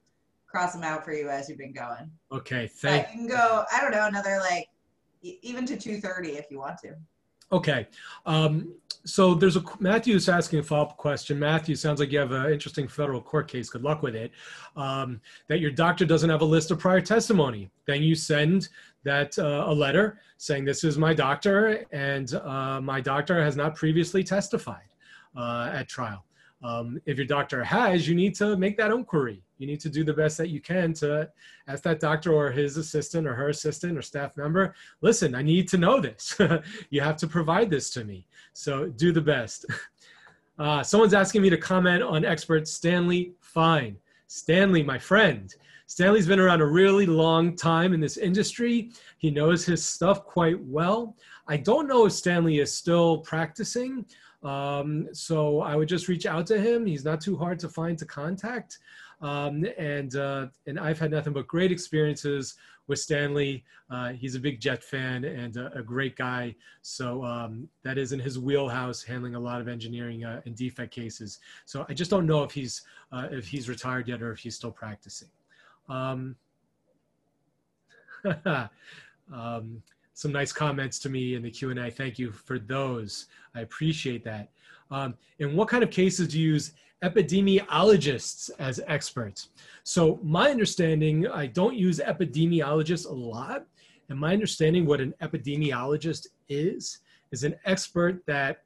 cross 0.46 0.72
them 0.72 0.82
out 0.82 1.04
for 1.04 1.12
you 1.12 1.28
as 1.28 1.48
you've 1.48 1.58
been 1.58 1.72
going. 1.72 2.10
Okay, 2.32 2.66
thank. 2.66 3.08
you 3.08 3.14
can 3.14 3.26
go. 3.28 3.64
I 3.72 3.80
don't 3.80 3.92
know 3.92 4.06
another 4.06 4.38
like 4.38 4.66
even 5.22 5.66
to 5.66 5.76
2:30 5.76 6.38
if 6.38 6.46
you 6.50 6.58
want 6.58 6.78
to. 6.78 6.94
Okay. 7.52 7.86
Um, 8.26 8.72
so 9.04 9.34
there's 9.34 9.56
a 9.56 9.64
Matthew's 9.78 10.28
asking 10.28 10.58
a 10.58 10.62
follow-up 10.62 10.96
question. 10.96 11.38
Matthew, 11.38 11.74
sounds 11.74 12.00
like 12.00 12.12
you 12.12 12.18
have 12.18 12.32
an 12.32 12.52
interesting 12.52 12.86
federal 12.86 13.20
court 13.20 13.48
case. 13.48 13.70
Good 13.70 13.82
luck 13.82 14.02
with 14.02 14.14
it. 14.14 14.30
Um, 14.76 15.20
that 15.48 15.58
your 15.60 15.70
doctor 15.70 16.04
doesn't 16.04 16.28
have 16.28 16.42
a 16.42 16.46
list 16.46 16.70
of 16.70 16.78
prior 16.78 17.00
testimony. 17.00 17.70
Then 17.86 18.02
you 18.02 18.14
send 18.14 18.68
that 19.04 19.38
uh, 19.38 19.64
a 19.66 19.72
letter 19.72 20.20
saying 20.36 20.64
this 20.64 20.84
is 20.84 20.98
my 20.98 21.14
doctor 21.14 21.86
and 21.92 22.34
uh, 22.34 22.80
my 22.80 23.00
doctor 23.00 23.42
has 23.42 23.56
not 23.56 23.74
previously 23.74 24.22
testified 24.22 24.88
uh, 25.36 25.70
at 25.72 25.88
trial. 25.88 26.24
Um, 26.62 27.00
if 27.06 27.16
your 27.16 27.26
doctor 27.26 27.64
has, 27.64 28.06
you 28.06 28.14
need 28.14 28.34
to 28.36 28.56
make 28.56 28.76
that 28.76 28.90
inquiry. 28.90 29.42
You 29.58 29.66
need 29.66 29.80
to 29.80 29.88
do 29.88 30.04
the 30.04 30.12
best 30.12 30.36
that 30.38 30.48
you 30.50 30.60
can 30.60 30.92
to 30.94 31.28
ask 31.68 31.82
that 31.84 32.00
doctor 32.00 32.32
or 32.32 32.50
his 32.50 32.76
assistant 32.76 33.26
or 33.26 33.34
her 33.34 33.48
assistant 33.48 33.96
or 33.96 34.02
staff 34.02 34.36
member, 34.36 34.74
listen, 35.00 35.34
I 35.34 35.42
need 35.42 35.68
to 35.68 35.78
know 35.78 36.00
this. 36.00 36.38
you 36.90 37.00
have 37.00 37.16
to 37.18 37.26
provide 37.26 37.70
this 37.70 37.90
to 37.90 38.04
me. 38.04 38.26
So 38.52 38.86
do 38.86 39.12
the 39.12 39.20
best. 39.20 39.66
Uh, 40.58 40.82
someone's 40.82 41.14
asking 41.14 41.40
me 41.40 41.48
to 41.48 41.56
comment 41.56 42.02
on 42.02 42.22
expert 42.22 42.68
Stanley 42.68 43.32
Fine. 43.40 43.96
Stanley, 44.26 44.82
my 44.82 44.98
friend. 44.98 45.54
Stanley's 45.86 46.26
been 46.26 46.38
around 46.38 46.60
a 46.60 46.66
really 46.66 47.06
long 47.06 47.56
time 47.56 47.94
in 47.94 48.00
this 48.00 48.18
industry. 48.18 48.92
He 49.16 49.30
knows 49.30 49.64
his 49.64 49.82
stuff 49.82 50.24
quite 50.24 50.62
well. 50.62 51.16
I 51.48 51.56
don't 51.56 51.88
know 51.88 52.04
if 52.04 52.12
Stanley 52.12 52.58
is 52.58 52.72
still 52.72 53.18
practicing. 53.18 54.04
Um, 54.42 55.08
so 55.12 55.60
I 55.60 55.76
would 55.76 55.88
just 55.88 56.08
reach 56.08 56.26
out 56.26 56.46
to 56.48 56.60
him. 56.60 56.86
He's 56.86 57.04
not 57.04 57.20
too 57.20 57.36
hard 57.36 57.58
to 57.60 57.68
find 57.68 57.98
to 57.98 58.06
contact. 58.06 58.78
Um, 59.20 59.66
and 59.76 60.16
uh, 60.16 60.46
and 60.66 60.78
I've 60.78 60.98
had 60.98 61.10
nothing 61.10 61.32
but 61.32 61.46
great 61.46 61.70
experiences 61.70 62.56
with 62.86 62.98
Stanley. 62.98 63.64
Uh, 63.90 64.10
he's 64.10 64.34
a 64.34 64.40
big 64.40 64.60
Jet 64.60 64.82
fan 64.82 65.24
and 65.24 65.56
a, 65.56 65.78
a 65.78 65.82
great 65.82 66.16
guy. 66.16 66.54
So 66.82 67.24
um, 67.24 67.68
that 67.82 67.98
is 67.98 68.12
in 68.12 68.20
his 68.20 68.38
wheelhouse, 68.38 69.02
handling 69.02 69.34
a 69.34 69.40
lot 69.40 69.60
of 69.60 69.68
engineering 69.68 70.24
uh, 70.24 70.40
and 70.46 70.56
defect 70.56 70.92
cases. 70.92 71.38
So 71.66 71.84
I 71.88 71.94
just 71.94 72.10
don't 72.10 72.26
know 72.26 72.42
if 72.42 72.50
he's 72.50 72.82
uh, 73.12 73.28
if 73.30 73.46
he's 73.46 73.68
retired 73.68 74.08
yet 74.08 74.22
or 74.22 74.32
if 74.32 74.38
he's 74.38 74.56
still 74.56 74.72
practicing. 74.72 75.28
Some 80.20 80.32
nice 80.32 80.52
comments 80.52 80.98
to 80.98 81.08
me 81.08 81.34
in 81.34 81.40
the 81.40 81.50
Q&A. 81.50 81.90
Thank 81.90 82.18
you 82.18 82.30
for 82.30 82.58
those. 82.58 83.28
I 83.54 83.60
appreciate 83.62 84.22
that. 84.24 84.50
Um, 84.90 85.14
and 85.38 85.56
what 85.56 85.68
kind 85.68 85.82
of 85.82 85.90
cases 85.90 86.28
do 86.28 86.38
you 86.38 86.50
use 86.50 86.74
epidemiologists 87.02 88.50
as 88.58 88.82
experts? 88.86 89.48
So 89.82 90.20
my 90.22 90.50
understanding, 90.50 91.26
I 91.26 91.46
don't 91.46 91.74
use 91.74 92.00
epidemiologists 92.00 93.08
a 93.08 93.14
lot. 93.14 93.64
And 94.10 94.20
my 94.20 94.34
understanding 94.34 94.84
what 94.84 95.00
an 95.00 95.14
epidemiologist 95.22 96.26
is, 96.50 96.98
is 97.32 97.42
an 97.42 97.54
expert 97.64 98.22
that 98.26 98.64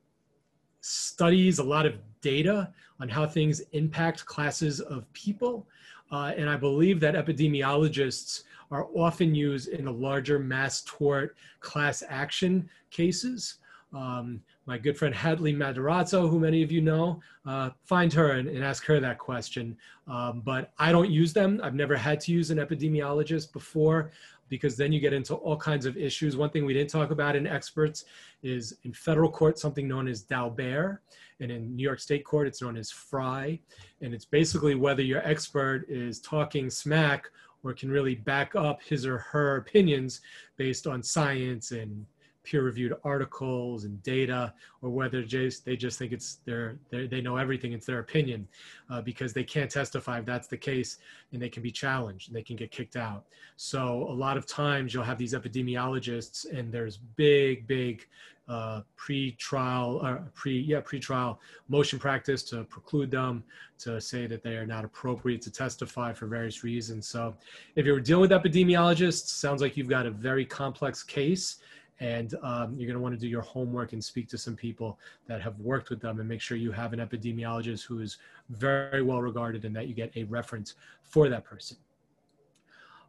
studies 0.80 1.60
a 1.60 1.64
lot 1.64 1.86
of 1.86 1.94
data 2.20 2.72
on 2.98 3.08
how 3.08 3.28
things 3.28 3.60
impact 3.70 4.26
classes 4.26 4.80
of 4.80 5.04
people. 5.12 5.68
Uh, 6.10 6.32
and 6.36 6.50
I 6.50 6.56
believe 6.56 6.98
that 6.98 7.14
epidemiologists 7.14 8.42
are 8.74 8.88
often 8.92 9.36
used 9.36 9.68
in 9.68 9.84
the 9.84 9.92
larger 9.92 10.40
mass 10.40 10.82
tort 10.84 11.36
class 11.60 12.02
action 12.08 12.68
cases. 12.90 13.58
Um, 13.92 14.42
my 14.66 14.76
good 14.76 14.98
friend 14.98 15.14
Hadley 15.14 15.54
Matarazzo, 15.54 16.28
who 16.28 16.40
many 16.40 16.60
of 16.64 16.72
you 16.72 16.80
know, 16.80 17.20
uh, 17.46 17.70
find 17.84 18.12
her 18.12 18.32
and, 18.32 18.48
and, 18.48 18.64
ask 18.64 18.84
her 18.86 18.98
that 18.98 19.18
question. 19.18 19.76
Um, 20.08 20.42
but 20.44 20.72
I 20.76 20.90
don't 20.90 21.08
use 21.08 21.32
them. 21.32 21.60
I've 21.62 21.76
never 21.76 21.94
had 21.94 22.18
to 22.22 22.32
use 22.32 22.50
an 22.50 22.58
epidemiologist 22.58 23.52
before 23.52 24.10
because 24.48 24.76
then 24.76 24.92
you 24.92 24.98
get 24.98 25.12
into 25.12 25.36
all 25.36 25.56
kinds 25.56 25.86
of 25.86 25.96
issues. 25.96 26.36
One 26.36 26.50
thing 26.50 26.64
we 26.64 26.74
didn't 26.74 26.90
talk 26.90 27.12
about 27.12 27.36
in 27.36 27.46
experts 27.46 28.06
is 28.42 28.76
in 28.82 28.92
federal 28.92 29.30
court, 29.30 29.56
something 29.56 29.86
known 29.86 30.08
as 30.08 30.24
Daubert. 30.24 30.98
And 31.38 31.52
in 31.52 31.76
New 31.76 31.84
York 31.84 32.00
State 32.00 32.24
court, 32.24 32.48
it's 32.48 32.60
known 32.60 32.76
as 32.76 32.90
Frye. 32.90 33.60
And 34.00 34.12
it's 34.12 34.24
basically 34.24 34.74
whether 34.74 35.02
your 35.02 35.24
expert 35.24 35.86
is 35.88 36.20
talking 36.20 36.68
smack 36.68 37.30
or 37.64 37.72
can 37.72 37.90
really 37.90 38.14
back 38.14 38.54
up 38.54 38.82
his 38.82 39.06
or 39.06 39.18
her 39.18 39.56
opinions 39.56 40.20
based 40.56 40.86
on 40.86 41.02
science 41.02 41.72
and 41.72 42.06
peer-reviewed 42.44 42.94
articles 43.04 43.84
and 43.84 44.02
data, 44.02 44.52
or 44.82 44.90
whether 44.90 45.22
just, 45.22 45.64
they 45.64 45.76
just 45.76 45.98
think 45.98 46.12
it's 46.12 46.36
their, 46.44 46.78
their 46.90 47.06
they 47.06 47.20
know 47.20 47.36
everything. 47.36 47.72
It's 47.72 47.86
their 47.86 48.00
opinion, 48.00 48.46
uh, 48.90 49.00
because 49.00 49.32
they 49.32 49.44
can't 49.44 49.70
testify 49.70 50.18
if 50.20 50.26
that's 50.26 50.48
the 50.48 50.56
case, 50.56 50.98
and 51.32 51.42
they 51.42 51.48
can 51.48 51.62
be 51.62 51.70
challenged 51.70 52.28
and 52.28 52.36
they 52.36 52.42
can 52.42 52.56
get 52.56 52.70
kicked 52.70 52.96
out. 52.96 53.24
So 53.56 54.06
a 54.08 54.16
lot 54.26 54.36
of 54.36 54.46
times 54.46 54.94
you'll 54.94 55.04
have 55.04 55.18
these 55.18 55.34
epidemiologists, 55.34 56.46
and 56.56 56.72
there's 56.72 56.98
big, 57.16 57.66
big 57.66 58.06
uh, 58.46 58.82
pre-trial, 58.96 60.00
uh, 60.04 60.18
pre 60.34 60.60
yeah 60.60 60.80
pre-trial 60.80 61.40
motion 61.68 61.98
practice 61.98 62.42
to 62.42 62.64
preclude 62.64 63.10
them, 63.10 63.42
to 63.78 64.00
say 64.00 64.26
that 64.26 64.42
they 64.42 64.56
are 64.56 64.66
not 64.66 64.84
appropriate 64.84 65.40
to 65.42 65.50
testify 65.50 66.12
for 66.12 66.26
various 66.26 66.62
reasons. 66.62 67.08
So 67.08 67.34
if 67.74 67.86
you're 67.86 68.00
dealing 68.00 68.28
with 68.28 68.32
epidemiologists, 68.32 69.28
sounds 69.28 69.62
like 69.62 69.76
you've 69.76 69.88
got 69.88 70.04
a 70.04 70.10
very 70.10 70.44
complex 70.44 71.02
case 71.02 71.56
and 72.00 72.34
um, 72.42 72.74
you're 72.74 72.86
going 72.86 72.96
to 72.96 73.00
want 73.00 73.14
to 73.14 73.20
do 73.20 73.28
your 73.28 73.42
homework 73.42 73.92
and 73.92 74.04
speak 74.04 74.28
to 74.28 74.38
some 74.38 74.56
people 74.56 74.98
that 75.26 75.40
have 75.40 75.58
worked 75.60 75.90
with 75.90 76.00
them 76.00 76.18
and 76.20 76.28
make 76.28 76.40
sure 76.40 76.56
you 76.56 76.72
have 76.72 76.92
an 76.92 76.98
epidemiologist 76.98 77.84
who 77.84 78.00
is 78.00 78.18
very 78.50 79.02
well 79.02 79.22
regarded 79.22 79.64
and 79.64 79.74
that 79.76 79.86
you 79.86 79.94
get 79.94 80.10
a 80.16 80.24
reference 80.24 80.74
for 81.02 81.28
that 81.28 81.44
person. 81.44 81.76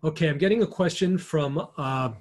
Okay, 0.04 0.30
I'm 0.30 0.38
getting 0.38 0.62
a 0.62 0.68
question 0.68 1.18
from 1.18 1.68
uh, 1.78 2.12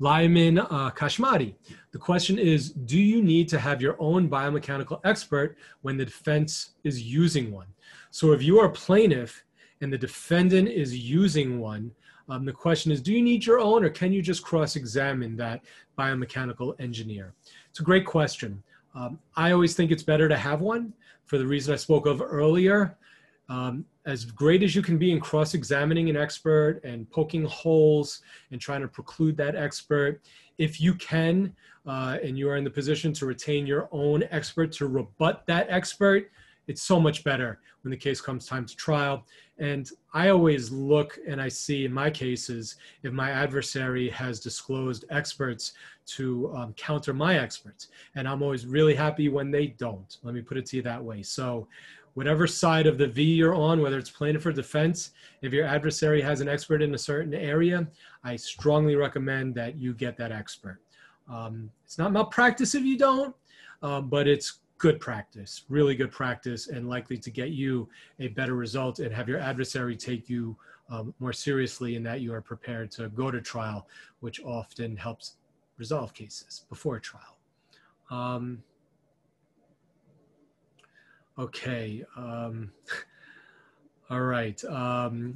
Lyman 0.00 0.58
uh, 0.58 0.90
Kashmati. 0.90 1.54
The 1.92 1.98
question 1.98 2.38
is, 2.38 2.70
do 2.70 2.98
you 2.98 3.22
need 3.22 3.48
to 3.50 3.58
have 3.58 3.80
your 3.80 3.96
own 4.00 4.28
biomechanical 4.28 5.00
expert 5.04 5.56
when 5.82 5.96
the 5.96 6.04
defense 6.04 6.70
is 6.84 7.02
using 7.02 7.52
one? 7.52 7.66
So 8.10 8.32
if 8.32 8.42
you 8.42 8.58
are 8.58 8.66
a 8.66 8.72
plaintiff 8.72 9.44
and 9.80 9.92
the 9.92 9.98
defendant 9.98 10.68
is 10.68 10.96
using 10.96 11.60
one, 11.60 11.92
um, 12.28 12.44
the 12.44 12.52
question 12.52 12.92
is, 12.92 13.00
do 13.00 13.12
you 13.12 13.22
need 13.22 13.44
your 13.44 13.58
own 13.58 13.84
or 13.84 13.90
can 13.90 14.12
you 14.12 14.22
just 14.22 14.42
cross-examine 14.42 15.36
that 15.36 15.62
biomechanical 15.98 16.74
engineer? 16.80 17.34
It's 17.70 17.80
a 17.80 17.84
great 17.84 18.06
question. 18.06 18.62
Um, 18.94 19.18
I 19.36 19.52
always 19.52 19.74
think 19.74 19.90
it's 19.90 20.02
better 20.02 20.28
to 20.28 20.36
have 20.36 20.60
one 20.60 20.92
for 21.24 21.38
the 21.38 21.46
reason 21.46 21.72
I 21.72 21.76
spoke 21.76 22.06
of 22.06 22.22
earlier. 22.22 22.96
Um, 23.48 23.84
as 24.04 24.24
great 24.24 24.62
as 24.62 24.74
you 24.74 24.82
can 24.82 24.98
be 24.98 25.10
in 25.10 25.20
cross-examining 25.20 26.10
an 26.10 26.16
expert 26.16 26.80
and 26.84 27.10
poking 27.10 27.44
holes 27.44 28.22
and 28.50 28.60
trying 28.60 28.82
to 28.82 28.88
preclude 28.88 29.36
that 29.38 29.56
expert, 29.56 30.20
if 30.58 30.80
you 30.80 30.94
can 30.94 31.54
uh, 31.86 32.18
and 32.22 32.38
you 32.38 32.50
are 32.50 32.56
in 32.56 32.64
the 32.64 32.70
position 32.70 33.12
to 33.14 33.26
retain 33.26 33.66
your 33.66 33.88
own 33.90 34.24
expert 34.30 34.72
to 34.72 34.86
rebut 34.86 35.44
that 35.46 35.66
expert, 35.70 36.30
it's 36.66 36.82
so 36.82 37.00
much 37.00 37.24
better 37.24 37.60
when 37.82 37.90
the 37.90 37.96
case 37.96 38.20
comes 38.20 38.44
time 38.44 38.66
to 38.66 38.76
trial. 38.76 39.24
And 39.58 39.90
I 40.14 40.28
always 40.28 40.70
look 40.70 41.18
and 41.26 41.40
I 41.40 41.48
see 41.48 41.84
in 41.84 41.92
my 41.92 42.10
cases 42.10 42.76
if 43.02 43.12
my 43.12 43.30
adversary 43.30 44.08
has 44.10 44.38
disclosed 44.38 45.04
experts 45.10 45.72
to 46.06 46.54
um, 46.54 46.72
counter 46.74 47.12
my 47.12 47.38
experts. 47.38 47.88
And 48.14 48.28
I'm 48.28 48.42
always 48.42 48.66
really 48.66 48.94
happy 48.94 49.28
when 49.28 49.50
they 49.50 49.68
don't. 49.68 50.16
Let 50.22 50.34
me 50.34 50.42
put 50.42 50.56
it 50.56 50.66
to 50.66 50.76
you 50.76 50.82
that 50.82 51.02
way. 51.02 51.22
So, 51.22 51.66
whatever 52.14 52.48
side 52.48 52.86
of 52.86 52.98
the 52.98 53.06
V 53.06 53.22
you're 53.22 53.54
on, 53.54 53.80
whether 53.80 53.96
it's 53.96 54.10
plaintiff 54.10 54.44
or 54.44 54.50
defense, 54.50 55.12
if 55.40 55.52
your 55.52 55.64
adversary 55.64 56.20
has 56.20 56.40
an 56.40 56.48
expert 56.48 56.82
in 56.82 56.92
a 56.94 56.98
certain 56.98 57.32
area, 57.32 57.86
I 58.24 58.34
strongly 58.34 58.96
recommend 58.96 59.54
that 59.54 59.76
you 59.76 59.94
get 59.94 60.16
that 60.16 60.32
expert. 60.32 60.80
Um, 61.30 61.70
it's 61.84 61.98
not 61.98 62.12
malpractice 62.12 62.74
if 62.74 62.82
you 62.82 62.98
don't, 62.98 63.36
um, 63.82 64.08
but 64.08 64.26
it's 64.26 64.60
good 64.78 65.00
practice, 65.00 65.64
really 65.68 65.94
good 65.94 66.10
practice, 66.10 66.68
and 66.68 66.88
likely 66.88 67.18
to 67.18 67.30
get 67.30 67.50
you 67.50 67.88
a 68.20 68.28
better 68.28 68.54
result 68.54 69.00
and 69.00 69.12
have 69.12 69.28
your 69.28 69.40
adversary 69.40 69.96
take 69.96 70.28
you 70.28 70.56
um, 70.88 71.12
more 71.18 71.32
seriously 71.32 71.96
in 71.96 72.02
that 72.04 72.20
you 72.20 72.32
are 72.32 72.40
prepared 72.40 72.90
to 72.92 73.08
go 73.10 73.30
to 73.30 73.40
trial, 73.40 73.86
which 74.20 74.40
often 74.44 74.96
helps 74.96 75.34
resolve 75.76 76.14
cases 76.14 76.64
before 76.68 76.98
trial. 76.98 77.36
Um, 78.10 78.62
okay. 81.38 82.04
Um, 82.16 82.72
all 84.10 84.22
right. 84.22 84.62
Um, 84.64 85.34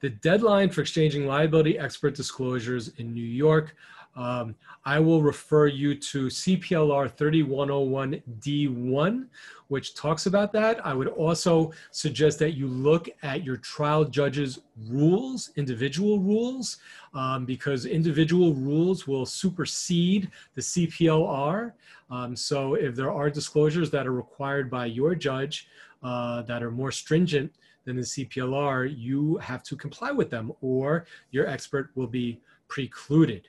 the 0.00 0.10
deadline 0.10 0.70
for 0.70 0.80
exchanging 0.80 1.26
liability 1.26 1.78
expert 1.78 2.14
disclosures 2.14 2.88
in 2.98 3.12
New 3.12 3.20
York 3.20 3.74
um, 4.18 4.54
I 4.84 4.98
will 4.98 5.22
refer 5.22 5.68
you 5.68 5.94
to 5.94 6.26
CPLR 6.26 7.16
3101D1, 7.16 9.26
which 9.68 9.94
talks 9.94 10.26
about 10.26 10.52
that. 10.54 10.84
I 10.84 10.92
would 10.92 11.06
also 11.06 11.70
suggest 11.92 12.40
that 12.40 12.54
you 12.54 12.66
look 12.66 13.08
at 13.22 13.44
your 13.44 13.58
trial 13.58 14.04
judge's 14.04 14.58
rules, 14.88 15.52
individual 15.54 16.18
rules, 16.18 16.78
um, 17.14 17.44
because 17.44 17.86
individual 17.86 18.54
rules 18.54 19.06
will 19.06 19.24
supersede 19.24 20.32
the 20.56 20.62
CPLR. 20.62 21.74
Um, 22.10 22.34
so 22.34 22.74
if 22.74 22.96
there 22.96 23.12
are 23.12 23.30
disclosures 23.30 23.88
that 23.92 24.04
are 24.04 24.12
required 24.12 24.68
by 24.68 24.86
your 24.86 25.14
judge 25.14 25.68
uh, 26.02 26.42
that 26.42 26.60
are 26.60 26.72
more 26.72 26.90
stringent 26.90 27.52
than 27.84 27.94
the 27.94 28.02
CPLR, 28.02 28.92
you 28.98 29.36
have 29.36 29.62
to 29.62 29.76
comply 29.76 30.10
with 30.10 30.28
them 30.28 30.52
or 30.60 31.06
your 31.30 31.46
expert 31.46 31.92
will 31.94 32.08
be 32.08 32.40
precluded. 32.66 33.48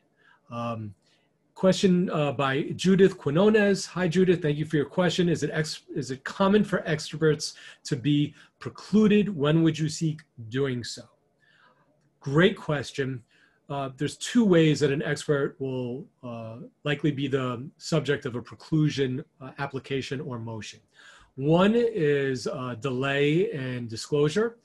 Um, 0.50 0.94
question 1.56 2.10
uh, 2.12 2.32
by 2.32 2.62
Judith 2.76 3.18
Quinones. 3.18 3.86
Hi, 3.88 4.08
Judith. 4.08 4.42
Thank 4.42 4.58
you 4.58 4.66
for 4.66 4.78
your 4.78 4.86
question. 4.86 5.28
Is 5.28 5.44
it 5.44 5.52
ex- 5.54 5.84
is 5.94 6.10
it 6.10 6.24
common 6.24 6.64
for 6.64 6.80
extroverts 6.88 7.54
to 7.84 7.96
be 7.96 8.34
precluded? 8.60 9.36
When 9.36 9.62
would 9.64 9.78
you 9.78 9.90
seek 9.90 10.22
doing 10.48 10.84
so? 10.84 11.04
Great 12.22 12.56
question. 12.58 13.24
Uh, 13.70 13.90
there's 13.98 14.18
two 14.18 14.44
ways 14.44 14.80
that 14.80 14.92
an 14.92 15.04
expert 15.04 15.56
will 15.60 16.06
uh, 16.24 16.56
likely 16.84 17.12
be 17.12 17.28
the 17.28 17.70
subject 17.78 18.26
of 18.26 18.36
a 18.36 18.42
preclusion 18.42 19.24
uh, 19.42 19.52
application 19.60 20.20
or 20.22 20.40
motion. 20.40 20.80
One 21.36 21.74
is 21.76 22.48
uh, 22.48 22.76
delay 22.76 23.52
and 23.52 23.88
disclosure. 23.88 24.58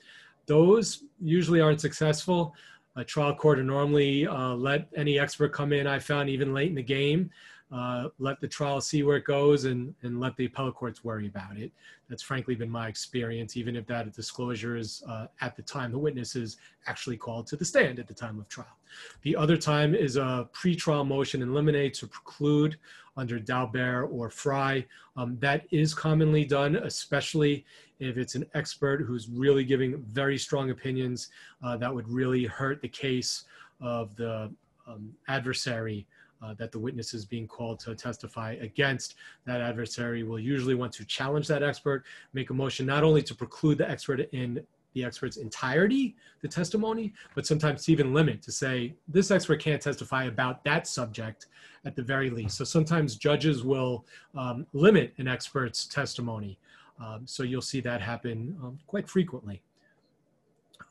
Those 0.47 1.05
usually 1.21 1.61
aren't 1.61 1.81
successful. 1.81 2.55
A 2.97 3.05
trial 3.05 3.35
court 3.35 3.59
will 3.59 3.65
normally 3.65 4.27
uh, 4.27 4.55
let 4.55 4.89
any 4.97 5.19
expert 5.19 5.53
come 5.53 5.73
in, 5.73 5.87
I 5.87 5.99
found 5.99 6.29
even 6.29 6.55
late 6.55 6.69
in 6.69 6.77
the 6.77 6.83
game, 6.83 7.31
uh, 7.73 8.09
let 8.19 8.41
the 8.41 8.47
trial 8.47 8.81
see 8.81 9.03
where 9.03 9.17
it 9.17 9.25
goes 9.25 9.65
and, 9.65 9.95
and 10.03 10.21
let 10.21 10.37
the 10.37 10.45
appellate 10.45 10.75
courts 10.75 11.03
worry 11.03 11.27
about 11.27 11.57
it. 11.57 11.73
That's 12.09 12.23
frankly 12.23 12.55
been 12.55 12.71
my 12.71 12.87
experience, 12.87 13.57
even 13.57 13.75
if 13.75 13.85
that 13.87 14.13
disclosure 14.13 14.77
is 14.77 15.03
uh, 15.09 15.27
at 15.41 15.57
the 15.57 15.63
time 15.63 15.91
the 15.91 15.99
witness 15.99 16.37
is 16.37 16.59
actually 16.87 17.17
called 17.17 17.49
to 17.49 17.57
the 17.57 17.65
stand 17.65 17.99
at 17.99 18.07
the 18.07 18.15
time 18.15 18.39
of 18.39 18.49
trial. 18.49 18.79
The 19.23 19.35
other 19.35 19.57
time 19.57 19.95
is 19.95 20.17
a 20.17 20.49
pretrial 20.53 21.05
motion 21.05 21.43
in 21.43 21.53
limine 21.53 21.91
to 21.91 22.07
preclude 22.07 22.77
under 23.17 23.41
Daubert 23.41 24.09
or 24.13 24.31
Frye. 24.31 24.87
Um, 25.17 25.37
that 25.41 25.67
is 25.73 25.95
commonly 25.95 26.45
done, 26.45 26.77
especially 26.77 27.65
if 28.01 28.17
it's 28.17 28.35
an 28.35 28.45
expert 28.55 29.03
who's 29.03 29.29
really 29.29 29.65
giving 29.65 30.03
very 30.03 30.39
strong 30.39 30.71
opinions 30.71 31.29
uh, 31.63 31.77
that 31.77 31.95
would 31.95 32.09
really 32.09 32.45
hurt 32.45 32.81
the 32.81 32.89
case 32.89 33.45
of 33.81 34.15
the 34.17 34.51
um, 34.87 35.13
adversary 35.29 36.07
uh, 36.43 36.55
that 36.55 36.73
the 36.73 36.79
witness 36.79 37.15
is 37.15 37.25
being 37.25 37.47
called 37.47 37.79
to 37.81 37.95
testify 37.95 38.53
against. 38.61 39.15
That 39.47 39.61
adversary 39.61 40.23
will 40.25 40.39
usually 40.39 40.75
want 40.75 40.93
to 40.95 41.05
challenge 41.05 41.49
that 41.49 41.63
expert, 41.63 42.05
make 42.33 42.51
a 42.51 42.55
motion 42.55 42.87
not 42.87 43.03
only 43.03 43.23
to 43.23 43.35
preclude 43.35 43.79
the 43.79 43.89
expert 43.89 44.21
in 44.33 44.61
the 44.95 45.05
expert's 45.05 45.39
entirety, 45.39 46.15
the 46.41 46.49
testimony, 46.49 47.13
but 47.35 47.47
sometimes 47.47 47.85
to 47.85 47.93
even 47.93 48.15
limit 48.15 48.41
to 48.43 48.53
say, 48.53 48.95
this 49.09 49.31
expert 49.31 49.61
can't 49.61 49.83
testify 49.83 50.25
about 50.25 50.63
that 50.65 50.87
subject 50.87 51.47
at 51.85 51.97
the 51.97 52.03
very 52.03 52.31
least. 52.31 52.57
So 52.57 52.65
sometimes 52.65 53.17
judges 53.17 53.65
will 53.65 54.07
um, 54.37 54.67
limit 54.73 55.13
an 55.19 55.27
expert's 55.27 55.87
testimony. 55.87 56.59
Um, 57.01 57.23
so 57.27 57.43
you'll 57.43 57.61
see 57.63 57.81
that 57.81 58.01
happen 58.01 58.57
um, 58.63 58.79
quite 58.87 59.09
frequently. 59.09 59.63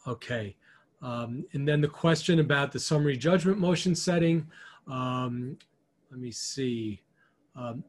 Okay. 0.08 0.56
Um, 1.02 1.46
and 1.54 1.68
then 1.68 1.82
the 1.82 1.88
question 1.88 2.40
about 2.40 2.72
the 2.72 2.80
summary 2.80 3.18
judgment 3.18 3.60
motion 3.60 3.96
setting. 3.96 4.48
Um, 4.90 5.58
let 6.12 6.20
me 6.20 6.32
see. 6.32 7.02
Um, 7.56 7.84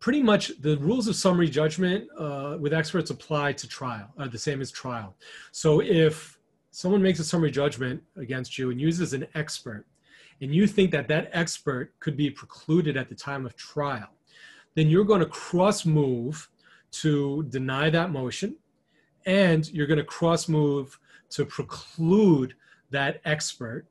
pretty 0.00 0.22
much 0.22 0.52
the 0.60 0.76
rules 0.78 1.08
of 1.08 1.16
summary 1.16 1.48
judgment 1.48 2.08
uh, 2.18 2.56
with 2.60 2.72
experts 2.72 3.10
apply 3.10 3.52
to 3.52 3.68
trial, 3.68 4.08
are 4.18 4.28
the 4.28 4.38
same 4.38 4.60
as 4.60 4.70
trial. 4.70 5.14
So 5.52 5.80
if 5.80 6.38
someone 6.70 7.02
makes 7.02 7.18
a 7.18 7.24
summary 7.24 7.50
judgment 7.50 8.02
against 8.16 8.58
you 8.58 8.70
and 8.70 8.80
uses 8.80 9.12
an 9.14 9.26
expert, 9.34 9.86
and 10.40 10.54
you 10.54 10.66
think 10.66 10.90
that 10.90 11.08
that 11.08 11.30
expert 11.32 11.98
could 11.98 12.16
be 12.16 12.30
precluded 12.30 12.96
at 12.96 13.08
the 13.08 13.14
time 13.14 13.46
of 13.46 13.56
trial, 13.56 14.08
then 14.74 14.88
you're 14.88 15.04
going 15.04 15.20
to 15.20 15.26
cross 15.26 15.86
move 15.86 16.48
to 17.02 17.44
deny 17.48 17.90
that 17.90 18.10
motion, 18.10 18.56
and 19.26 19.68
you're 19.70 19.86
going 19.86 19.98
to 19.98 20.04
cross 20.04 20.48
move 20.48 20.98
to 21.30 21.44
preclude 21.44 22.54
that 22.90 23.20
expert 23.24 23.86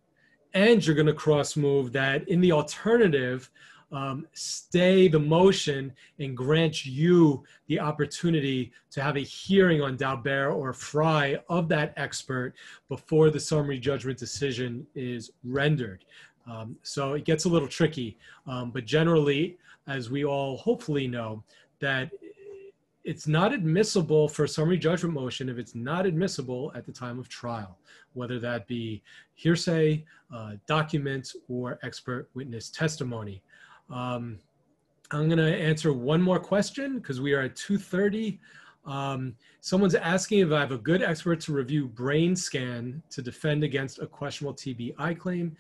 and 0.56 0.86
you're 0.86 0.96
going 0.96 1.06
to 1.06 1.14
cross 1.14 1.56
move 1.56 1.92
that 1.92 2.28
in 2.30 2.42
the 2.42 2.52
alternative 2.52 3.52
um, 3.92 4.26
stay 4.34 5.08
the 5.08 5.20
motion 5.20 5.94
and 6.20 6.36
grant 6.36 6.86
you 6.86 7.44
the 7.68 7.80
opportunity 7.80 8.72
to 8.90 9.02
have 9.02 9.16
a 9.16 9.22
hearing 9.22 9.82
on 9.82 9.96
Daubert 9.96 10.56
or 10.56 10.74
Frye 10.74 11.38
of 11.50 11.70
that 11.70 11.94
expert 11.96 12.56
before 12.90 13.30
the 13.30 13.40
summary 13.40 13.78
judgment 13.78 14.18
decision 14.18 14.88
is 14.96 15.32
rendered. 15.44 16.04
Um, 16.50 16.76
so 16.82 17.14
it 17.14 17.26
gets 17.26 17.46
a 17.46 17.50
little 17.50 17.68
tricky, 17.68 18.18
um, 18.48 18.72
but 18.72 18.86
generally, 18.86 19.58
as 19.88 20.10
we 20.10 20.26
all 20.26 20.58
hopefully 20.58 21.08
know, 21.08 21.44
that 21.80 22.10
it's 23.06 23.28
not 23.28 23.54
admissible 23.54 24.28
for 24.28 24.46
a 24.46 24.48
summary 24.48 24.80
judgment 24.80 25.14
motion 25.14 25.48
if 25.48 25.60
it's 25.60 25.76
not 25.76 26.08
admissible 26.08 26.72
at 26.76 26.86
the 26.86 26.92
time 26.92 27.20
of 27.20 27.30
trial, 27.30 27.78
whether 28.14 28.40
that 28.40 28.66
be 28.66 29.04
hearsay, 29.36 30.04
uh, 30.34 30.54
documents, 30.66 31.36
or 31.48 31.80
expert 31.84 32.30
witness 32.34 32.72
testimony. 32.72 33.44
Um, 33.92 34.40
I'm 35.12 35.30
going 35.30 35.38
to 35.38 35.56
answer 35.56 35.94
one 35.94 36.20
more 36.20 36.40
question 36.40 36.98
because 36.98 37.22
we 37.22 37.34
are 37.34 37.42
at 37.42 37.56
2:30. 37.56 38.40
Um, 38.86 39.36
someone's 39.62 39.96
asking 39.96 40.40
if 40.40 40.52
I 40.52 40.60
have 40.60 40.72
a 40.72 40.78
good 40.78 41.04
expert 41.04 41.40
to 41.42 41.54
review 41.54 41.88
brain 41.88 42.36
scan 42.36 43.04
to 43.12 43.22
defend 43.22 43.64
against 43.64 44.00
a 44.00 44.08
questionable 44.08 44.56
TBI 44.56 45.18
claim. 45.18 45.56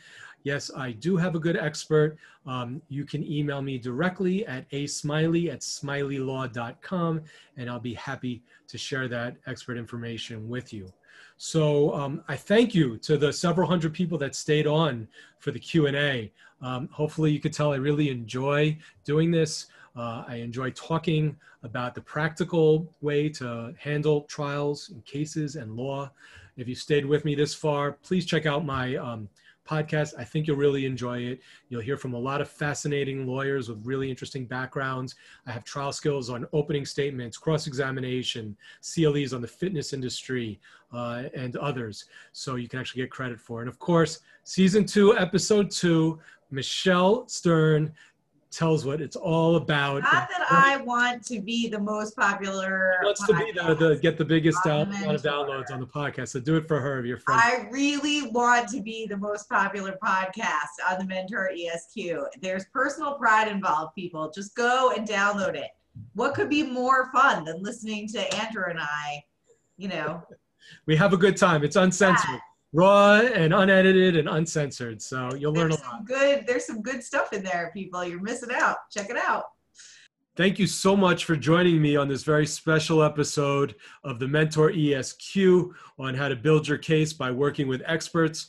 Yes, 0.46 0.70
I 0.78 0.92
do 0.92 1.18
have 1.18 1.34
a 1.34 1.40
good 1.40 1.58
expert. 1.58 2.18
Um, 2.46 2.80
you 2.88 3.04
can 3.04 3.24
email 3.24 3.64
me 3.64 3.80
directly 3.80 4.46
at 4.46 4.70
asmiley 4.70 5.52
at 5.52 5.62
smileylaw.com, 5.62 7.22
and 7.58 7.68
I'll 7.68 7.80
be 7.80 7.96
happy 7.96 8.44
to 8.68 8.78
share 8.78 9.08
that 9.08 9.38
expert 9.48 9.76
information 9.76 10.48
with 10.48 10.72
you. 10.72 10.94
So 11.38 11.96
um, 11.96 12.24
I 12.28 12.36
thank 12.36 12.76
you 12.76 12.98
to 13.00 13.18
the 13.18 13.34
several 13.34 13.68
hundred 13.68 13.92
people 13.96 14.20
that 14.20 14.36
stayed 14.36 14.68
on 14.68 15.08
for 15.40 15.50
the 15.50 15.58
Q&A. 15.58 16.32
Um, 16.62 16.90
hopefully 16.92 17.32
you 17.32 17.40
could 17.40 17.52
tell 17.52 17.74
I 17.74 17.78
really 17.78 18.12
enjoy 18.12 18.78
doing 19.04 19.32
this. 19.32 19.66
Uh, 19.96 20.26
I 20.28 20.36
enjoy 20.36 20.70
talking 20.72 21.36
about 21.64 21.96
the 21.96 22.02
practical 22.02 22.94
way 23.02 23.30
to 23.30 23.74
handle 23.80 24.22
trials 24.30 24.90
and 24.90 25.04
cases 25.06 25.56
and 25.56 25.76
law. 25.76 26.12
If 26.56 26.68
you 26.68 26.76
stayed 26.76 27.06
with 27.08 27.26
me 27.26 27.34
this 27.34 27.56
far, 27.56 27.94
please 27.94 28.28
check 28.28 28.46
out 28.46 28.64
my 28.64 28.96
um, 28.98 29.28
podcast. 29.66 30.14
I 30.18 30.24
think 30.24 30.48
you'll 30.48 30.58
really 30.58 30.86
enjoy 30.86 31.20
it. 31.20 31.42
You'll 31.70 31.82
hear 31.82 31.98
from 31.98 32.14
a 32.14 32.20
lot 32.20 32.42
of 32.42 32.50
fascinating 32.50 33.26
lawyers 33.26 33.70
with 33.70 33.86
really 33.86 34.10
interesting 34.10 34.46
backgrounds. 34.46 35.16
I 35.48 35.52
have 35.52 35.64
trial 35.64 35.92
skills 35.92 36.30
on 36.30 36.48
opening 36.54 36.86
statements, 36.86 37.38
cross 37.38 37.68
examination, 37.68 38.56
CLEs 38.82 39.34
on 39.34 39.42
the 39.42 39.48
fitness 39.48 39.94
industry, 39.94 40.60
uh, 40.94 41.24
and 41.34 41.56
others. 41.58 42.06
So 42.32 42.56
you 42.56 42.68
can 42.68 42.80
actually 42.80 43.02
get 43.02 43.12
credit 43.12 43.40
for. 43.40 43.62
And 43.62 43.70
of 43.70 43.80
course, 43.80 44.20
season 44.44 44.86
two, 44.86 45.18
episode 45.18 45.72
two, 45.72 46.20
Michelle 46.52 47.28
Stern 47.28 47.94
tells 48.52 48.86
what 48.86 49.02
it's 49.02 49.16
all 49.16 49.58
about. 49.58 50.04
Not 50.04 50.30
that 50.30 50.46
I 50.50 50.78
want 50.78 51.26
to 51.28 51.42
be 51.42 51.68
the 51.68 51.80
most 51.80 52.16
popular. 52.16 53.00
Wants 53.04 53.26
to 53.26 53.34
be 53.34 53.52
the, 53.52 53.76
the 53.76 54.00
get 54.02 54.18
the 54.18 54.26
biggest 54.26 54.64
down, 54.64 54.88
amount 54.88 55.16
of 55.16 55.22
downloads 55.22 55.72
on 55.72 55.80
the 55.80 55.86
podcast. 55.86 56.30
So 56.30 56.40
do 56.40 56.56
it 56.56 56.68
for 56.68 56.80
her, 56.80 57.06
your 57.06 57.18
friend. 57.18 57.42
I 57.44 57.68
really 57.72 58.30
want 58.30 58.70
to 58.70 58.82
be 58.82 59.06
the 59.08 59.18
most 59.18 59.50
popular 59.50 59.98
podcast 60.04 60.90
on 60.90 61.00
the 61.00 61.06
Mentor 61.06 61.52
ESQ. 61.52 62.40
There's 62.42 62.66
personal 62.74 63.16
pride 63.16 63.48
involved, 63.48 63.96
people. 63.96 64.32
Just 64.34 64.56
go 64.56 64.94
and 64.96 65.08
download 65.08 65.56
it. 65.56 65.72
What 66.14 66.34
could 66.34 66.50
be 66.50 66.64
more 66.64 67.12
fun 67.12 67.46
than 67.46 67.62
listening 67.62 68.08
to 68.10 68.36
Andrew 68.36 68.66
and 68.70 68.80
I? 68.80 69.24
You 69.78 69.90
know. 69.90 70.24
we 70.86 70.96
have 70.96 71.14
a 71.14 71.18
good 71.18 71.38
time. 71.38 71.64
It's 71.64 71.76
uncensored. 71.76 72.30
Yeah 72.32 72.40
raw 72.76 73.22
and 73.22 73.54
unedited 73.54 74.18
and 74.18 74.28
uncensored. 74.28 75.02
So 75.02 75.34
you'll 75.34 75.54
learn 75.54 75.70
there's 75.70 75.82
a 75.82 75.86
lot. 75.86 76.06
Good. 76.06 76.46
There's 76.46 76.66
some 76.66 76.82
good 76.82 77.04
stuff 77.04 77.32
in 77.32 77.42
there, 77.42 77.72
people. 77.74 78.04
You're 78.04 78.22
missing 78.22 78.50
out. 78.54 78.78
Check 78.92 79.10
it 79.10 79.18
out. 79.18 79.46
Thank 80.36 80.60
you 80.60 80.68
so 80.68 80.98
much 80.98 81.24
for 81.24 81.38
joining 81.38 81.82
me 81.82 81.96
on 81.96 82.10
this 82.10 82.24
very 82.24 82.46
special 82.46 83.02
episode 83.02 83.76
of 84.04 84.20
the 84.20 84.28
Mentor 84.28 84.70
ESQ 84.76 85.72
on 85.98 86.14
how 86.14 86.28
to 86.28 86.36
build 86.36 86.68
your 86.68 86.78
case 86.78 87.14
by 87.14 87.32
working 87.32 87.70
with 87.70 87.82
experts. 87.86 88.48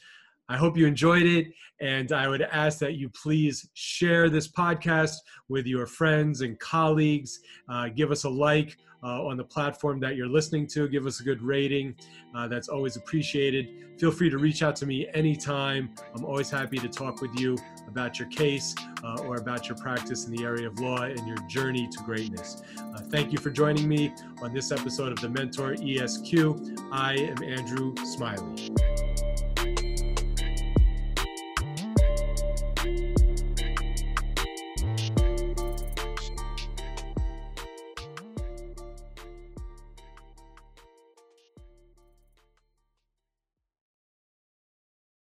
I 0.49 0.57
hope 0.57 0.77
you 0.77 0.87
enjoyed 0.89 1.23
it. 1.23 1.47
And 1.81 2.11
I 2.11 2.27
would 2.27 2.43
ask 2.43 2.81
that 2.81 2.95
you 2.95 3.09
please 3.11 3.69
share 3.75 4.29
this 4.29 4.49
podcast 4.49 5.15
with 5.49 5.67
your 5.67 5.87
friends 5.87 6.41
and 6.41 6.59
colleagues. 6.59 7.41
Uh, 7.69 7.89
give 7.89 8.11
us 8.11 8.25
a 8.25 8.31
like 8.31 8.79
uh, 9.03 9.25
on 9.25 9.37
the 9.37 9.45
platform 9.45 10.01
that 10.01 10.17
you're 10.17 10.29
listening 10.29 10.67
to. 10.69 10.89
Give 10.89 11.07
us 11.07 11.21
a 11.21 11.23
good 11.23 11.43
rating. 11.43 11.95
Uh, 12.35 12.49
that's 12.49 12.69
always 12.69 12.97
appreciated. 12.97 13.87
Feel 13.99 14.11
free 14.11 14.29
to 14.29 14.39
reach 14.39 14.63
out 14.63 14.77
to 14.77 14.87
me 14.87 15.09
anytime. 15.15 15.91
I'm 16.15 16.25
always 16.25 16.51
happy 16.51 16.79
to 16.79 16.89
talk 16.89 17.21
with 17.23 17.39
you 17.39 17.57
about 17.89 18.19
your 18.19 18.29
case 18.29 18.75
uh, 19.03 19.23
or 19.23 19.37
about 19.37 19.69
your 19.69 19.79
practice 19.79 20.27
in 20.27 20.33
the 20.33 20.45
area 20.45 20.69
of 20.69 20.79
law 20.81 21.03
and 21.03 21.27
your 21.27 21.39
journey 21.49 21.89
to 21.89 21.99
greatness. 22.05 22.63
Uh, 22.79 22.99
thank 23.11 23.33
you 23.33 23.39
for 23.39 23.51
joining 23.51 23.89
me 23.89 24.13
on 24.43 24.53
this 24.53 24.71
episode 24.71 25.13
of 25.13 25.21
the 25.21 25.29
Mentor 25.29 25.75
ESQ. 25.75 26.91
I 26.93 27.15
am 27.15 27.43
Andrew 27.43 27.95
Smiley. 28.05 29.16